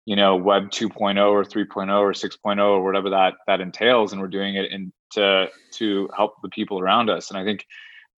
you 0.04 0.16
know 0.16 0.34
web 0.34 0.64
2.0 0.70 1.30
or 1.30 1.44
3.0 1.44 2.00
or 2.00 2.12
6.0 2.12 2.58
or 2.58 2.82
whatever 2.82 3.10
that 3.10 3.34
that 3.46 3.60
entails 3.60 4.10
and 4.10 4.20
we're 4.20 4.26
doing 4.26 4.56
it 4.56 4.72
in 4.72 4.92
to 5.12 5.46
to 5.70 6.08
help 6.16 6.42
the 6.42 6.48
people 6.48 6.80
around 6.80 7.08
us 7.08 7.30
and 7.30 7.38
i 7.38 7.44
think 7.44 7.64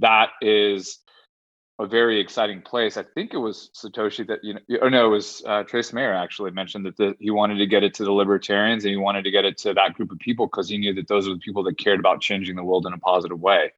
that 0.01 0.31
is 0.41 0.99
a 1.79 1.87
very 1.87 2.21
exciting 2.21 2.61
place. 2.61 2.97
I 2.97 3.03
think 3.03 3.33
it 3.33 3.39
was 3.39 3.71
Satoshi 3.75 4.27
that 4.29 4.41
you 4.45 4.55
know, 4.55 4.61
or 4.83 4.91
no, 4.91 5.07
it 5.07 5.09
was 5.09 5.43
uh, 5.45 5.63
Trace 5.65 5.93
Mayer 5.93 6.13
actually 6.13 6.51
mentioned 6.51 6.85
that 6.87 6.97
the, 6.97 7.17
he 7.19 7.31
wanted 7.31 7.57
to 7.57 7.67
get 7.67 7.83
it 7.83 7.95
to 7.95 8.05
the 8.05 8.13
libertarians 8.13 8.85
and 8.85 8.91
he 8.91 8.97
wanted 8.97 9.25
to 9.25 9.31
get 9.31 9.47
it 9.47 9.57
to 9.59 9.75
that 9.75 9.95
group 9.95 10.13
of 10.13 10.19
people 10.19 10.47
because 10.47 10.69
he 10.69 10.77
knew 10.77 10.95
that 10.95 11.09
those 11.09 11.27
are 11.27 11.33
the 11.33 11.41
people 11.41 11.63
that 11.65 11.79
cared 11.79 11.99
about 11.99 12.21
changing 12.21 12.57
the 12.57 12.63
world 12.63 12.87
in 12.87 12.93
a 12.93 12.99
positive 12.99 13.41
way 13.41 13.73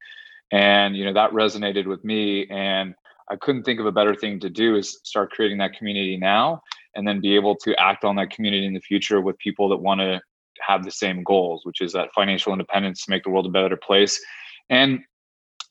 and 0.51 0.95
you 0.95 1.05
know 1.05 1.13
that 1.13 1.31
resonated 1.31 1.87
with 1.87 2.03
me 2.03 2.47
and 2.49 2.93
i 3.29 3.35
couldn't 3.35 3.63
think 3.63 3.79
of 3.79 3.85
a 3.85 3.91
better 3.91 4.15
thing 4.15 4.39
to 4.39 4.49
do 4.49 4.75
is 4.75 4.99
start 5.03 5.31
creating 5.31 5.57
that 5.57 5.73
community 5.73 6.17
now 6.17 6.61
and 6.95 7.07
then 7.07 7.19
be 7.19 7.35
able 7.35 7.55
to 7.55 7.75
act 7.79 8.03
on 8.05 8.15
that 8.15 8.31
community 8.31 8.65
in 8.65 8.73
the 8.73 8.79
future 8.79 9.21
with 9.21 9.37
people 9.37 9.69
that 9.69 9.77
want 9.77 9.99
to 9.99 10.19
have 10.65 10.83
the 10.83 10.91
same 10.91 11.23
goals, 11.23 11.65
which 11.65 11.81
is 11.81 11.93
that 11.93 12.13
financial 12.13 12.51
independence 12.51 13.03
to 13.03 13.11
make 13.11 13.23
the 13.23 13.29
world 13.29 13.45
a 13.45 13.49
better 13.49 13.77
place. 13.77 14.23
And 14.69 15.01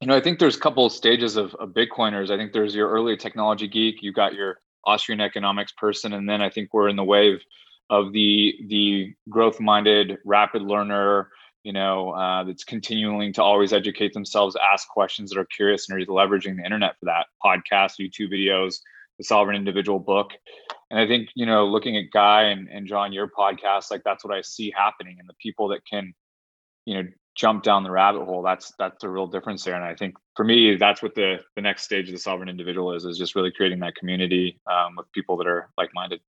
you 0.01 0.09
know, 0.09 0.16
I 0.16 0.20
think 0.20 0.38
there's 0.38 0.56
a 0.56 0.60
couple 0.60 0.84
of 0.84 0.92
stages 0.92 1.36
of, 1.36 1.55
of 1.55 1.70
Bitcoiners. 1.70 2.30
I 2.30 2.36
think 2.36 2.52
there's 2.52 2.74
your 2.74 2.90
early 2.90 3.16
technology 3.16 3.68
geek. 3.68 4.02
You 4.02 4.12
got 4.12 4.34
your 4.34 4.60
Austrian 4.84 5.20
economics 5.20 5.72
person, 5.72 6.12
and 6.12 6.28
then 6.28 6.42
I 6.42 6.51
think 6.51 6.74
we're 6.74 6.88
in 6.88 6.96
the 6.96 7.05
wave 7.05 7.40
of 7.90 8.12
the 8.12 8.55
the 8.68 9.14
growth 9.30 9.60
minded, 9.60 10.18
rapid 10.24 10.62
learner. 10.62 11.30
You 11.65 11.73
know, 11.73 12.11
uh, 12.11 12.45
that's 12.45 12.62
continuing 12.62 13.32
to 13.32 13.43
always 13.43 13.73
educate 13.73 14.12
themselves, 14.12 14.57
ask 14.73 14.86
questions 14.89 15.31
that 15.31 15.39
are 15.41 15.47
curious, 15.47 15.89
and 15.89 16.01
are 16.01 16.07
leveraging 16.07 16.57
the 16.57 16.65
internet 16.65 16.99
for 17.01 17.07
that. 17.07 17.27
Podcasts, 17.45 17.99
YouTube 17.99 18.32
videos, 18.32 18.77
the 19.19 19.24
sovereign 19.24 19.57
individual 19.57 19.99
book. 19.99 20.32
And 20.91 21.01
i 21.01 21.07
think 21.07 21.31
you 21.35 21.47
know 21.47 21.66
looking 21.66 21.97
at 21.97 22.11
guy 22.12 22.45
and, 22.45 22.69
and 22.69 22.86
john 22.86 23.12
your 23.12 23.28
podcast 23.28 23.91
like 23.91 24.03
that's 24.05 24.24
what 24.24 24.35
i 24.36 24.41
see 24.43 24.73
happening. 24.77 25.16
And 25.19 25.28
the 25.28 25.35
people 25.35 25.69
that 25.69 25.85
can 25.86 26.15
you 26.85 26.95
know 26.95 27.09
jump 27.35 27.65
down 27.65 27.82
the 27.82 27.91
rabbit 27.91 28.24
hole 28.24 28.43
that's 28.43 28.73
that's 28.78 29.01
the 29.01 29.09
real 29.09 29.27
difference 29.27 29.65
there. 29.65 29.74
And 29.74 29.85
i 29.85 29.95
think 29.95 30.15
for 30.36 30.45
me 30.45 30.77
that's 30.77 31.03
what 31.03 31.15
the 31.15 31.39
the 31.57 31.62
next 31.62 31.85
stage 31.85 32.09
of 32.09 32.15
the 32.15 32.20
sovereign 32.20 32.49
individual 32.49 32.93
is 32.95 33.05
is 33.05 33.19
just 33.19 33.35
really 33.35 33.51
creating 33.51 33.81
that 33.81 33.97
community 33.97 34.61
um, 34.70 34.95
with 34.97 35.11
people 35.12 35.36
that 35.39 35.47
are 35.47 35.70
like-minded 35.78 36.20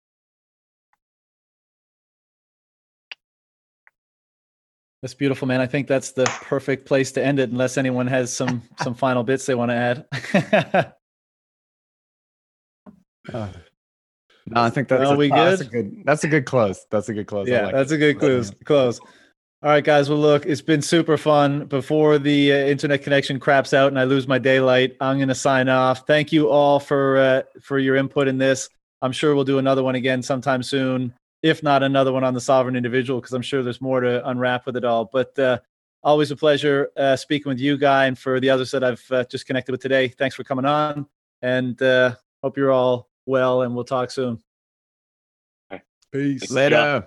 That's 5.04 5.12
beautiful, 5.12 5.46
man. 5.46 5.60
I 5.60 5.66
think 5.66 5.86
that's 5.86 6.12
the 6.12 6.24
perfect 6.24 6.86
place 6.86 7.12
to 7.12 7.22
end 7.22 7.38
it, 7.38 7.50
unless 7.50 7.76
anyone 7.76 8.06
has 8.06 8.32
some 8.34 8.62
some 8.82 8.94
final 8.94 9.22
bits 9.22 9.44
they 9.44 9.54
want 9.54 9.70
to 9.70 10.06
add. 10.32 10.94
Uh, 13.32 13.48
no, 14.46 14.60
I 14.60 14.68
think 14.68 14.88
that's, 14.88 15.00
Well, 15.00 15.14
a, 15.14 15.16
we 15.16 15.32
oh, 15.32 15.34
that's 15.34 15.62
a 15.62 15.64
good? 15.64 15.94
good. 15.94 16.04
That's 16.04 16.24
a 16.24 16.28
good 16.28 16.44
close. 16.44 16.84
That's 16.90 17.08
a 17.08 17.14
good 17.14 17.26
close. 17.26 17.48
Yeah, 17.48 17.64
like 17.66 17.74
that's 17.74 17.90
it. 17.90 17.94
a 17.94 17.98
good 17.98 18.18
close. 18.18 18.50
Close. 18.66 19.00
All 19.00 19.70
right, 19.70 19.82
guys. 19.82 20.10
Well, 20.10 20.18
look, 20.18 20.44
it's 20.44 20.60
been 20.60 20.82
super 20.82 21.16
fun. 21.16 21.64
Before 21.64 22.18
the 22.18 22.52
uh, 22.52 22.56
internet 22.56 23.02
connection 23.02 23.40
craps 23.40 23.72
out 23.72 23.88
and 23.88 23.98
I 23.98 24.04
lose 24.04 24.28
my 24.28 24.38
daylight, 24.38 24.94
I'm 25.00 25.16
going 25.16 25.28
to 25.28 25.34
sign 25.34 25.70
off. 25.70 26.06
Thank 26.06 26.32
you 26.32 26.50
all 26.50 26.78
for 26.78 27.16
uh, 27.16 27.42
for 27.62 27.78
your 27.78 27.96
input 27.96 28.28
in 28.28 28.36
this. 28.36 28.68
I'm 29.00 29.12
sure 29.12 29.34
we'll 29.34 29.44
do 29.44 29.58
another 29.58 29.82
one 29.82 29.94
again 29.94 30.22
sometime 30.22 30.62
soon, 30.62 31.14
if 31.44 31.62
not 31.62 31.82
another 31.82 32.10
one 32.10 32.24
on 32.24 32.32
the 32.32 32.40
sovereign 32.40 32.74
individual, 32.74 33.20
because 33.20 33.34
I'm 33.34 33.42
sure 33.42 33.62
there's 33.62 33.82
more 33.82 34.00
to 34.00 34.26
unwrap 34.26 34.64
with 34.64 34.78
it 34.78 34.84
all. 34.84 35.04
But 35.04 35.38
uh, 35.38 35.58
always 36.02 36.30
a 36.30 36.36
pleasure 36.36 36.88
uh, 36.96 37.16
speaking 37.16 37.50
with 37.50 37.60
you, 37.60 37.76
Guy, 37.76 38.06
and 38.06 38.18
for 38.18 38.40
the 38.40 38.48
others 38.48 38.70
that 38.70 38.82
I've 38.82 39.04
uh, 39.10 39.24
just 39.24 39.46
connected 39.46 39.70
with 39.70 39.82
today. 39.82 40.08
Thanks 40.08 40.34
for 40.34 40.42
coming 40.42 40.64
on, 40.64 41.06
and 41.42 41.80
uh, 41.82 42.14
hope 42.42 42.56
you're 42.56 42.72
all 42.72 43.10
well, 43.26 43.60
and 43.60 43.74
we'll 43.74 43.84
talk 43.84 44.10
soon. 44.10 44.42
Peace. 46.10 46.50
Yeah. 46.50 46.56
Later. 46.56 47.06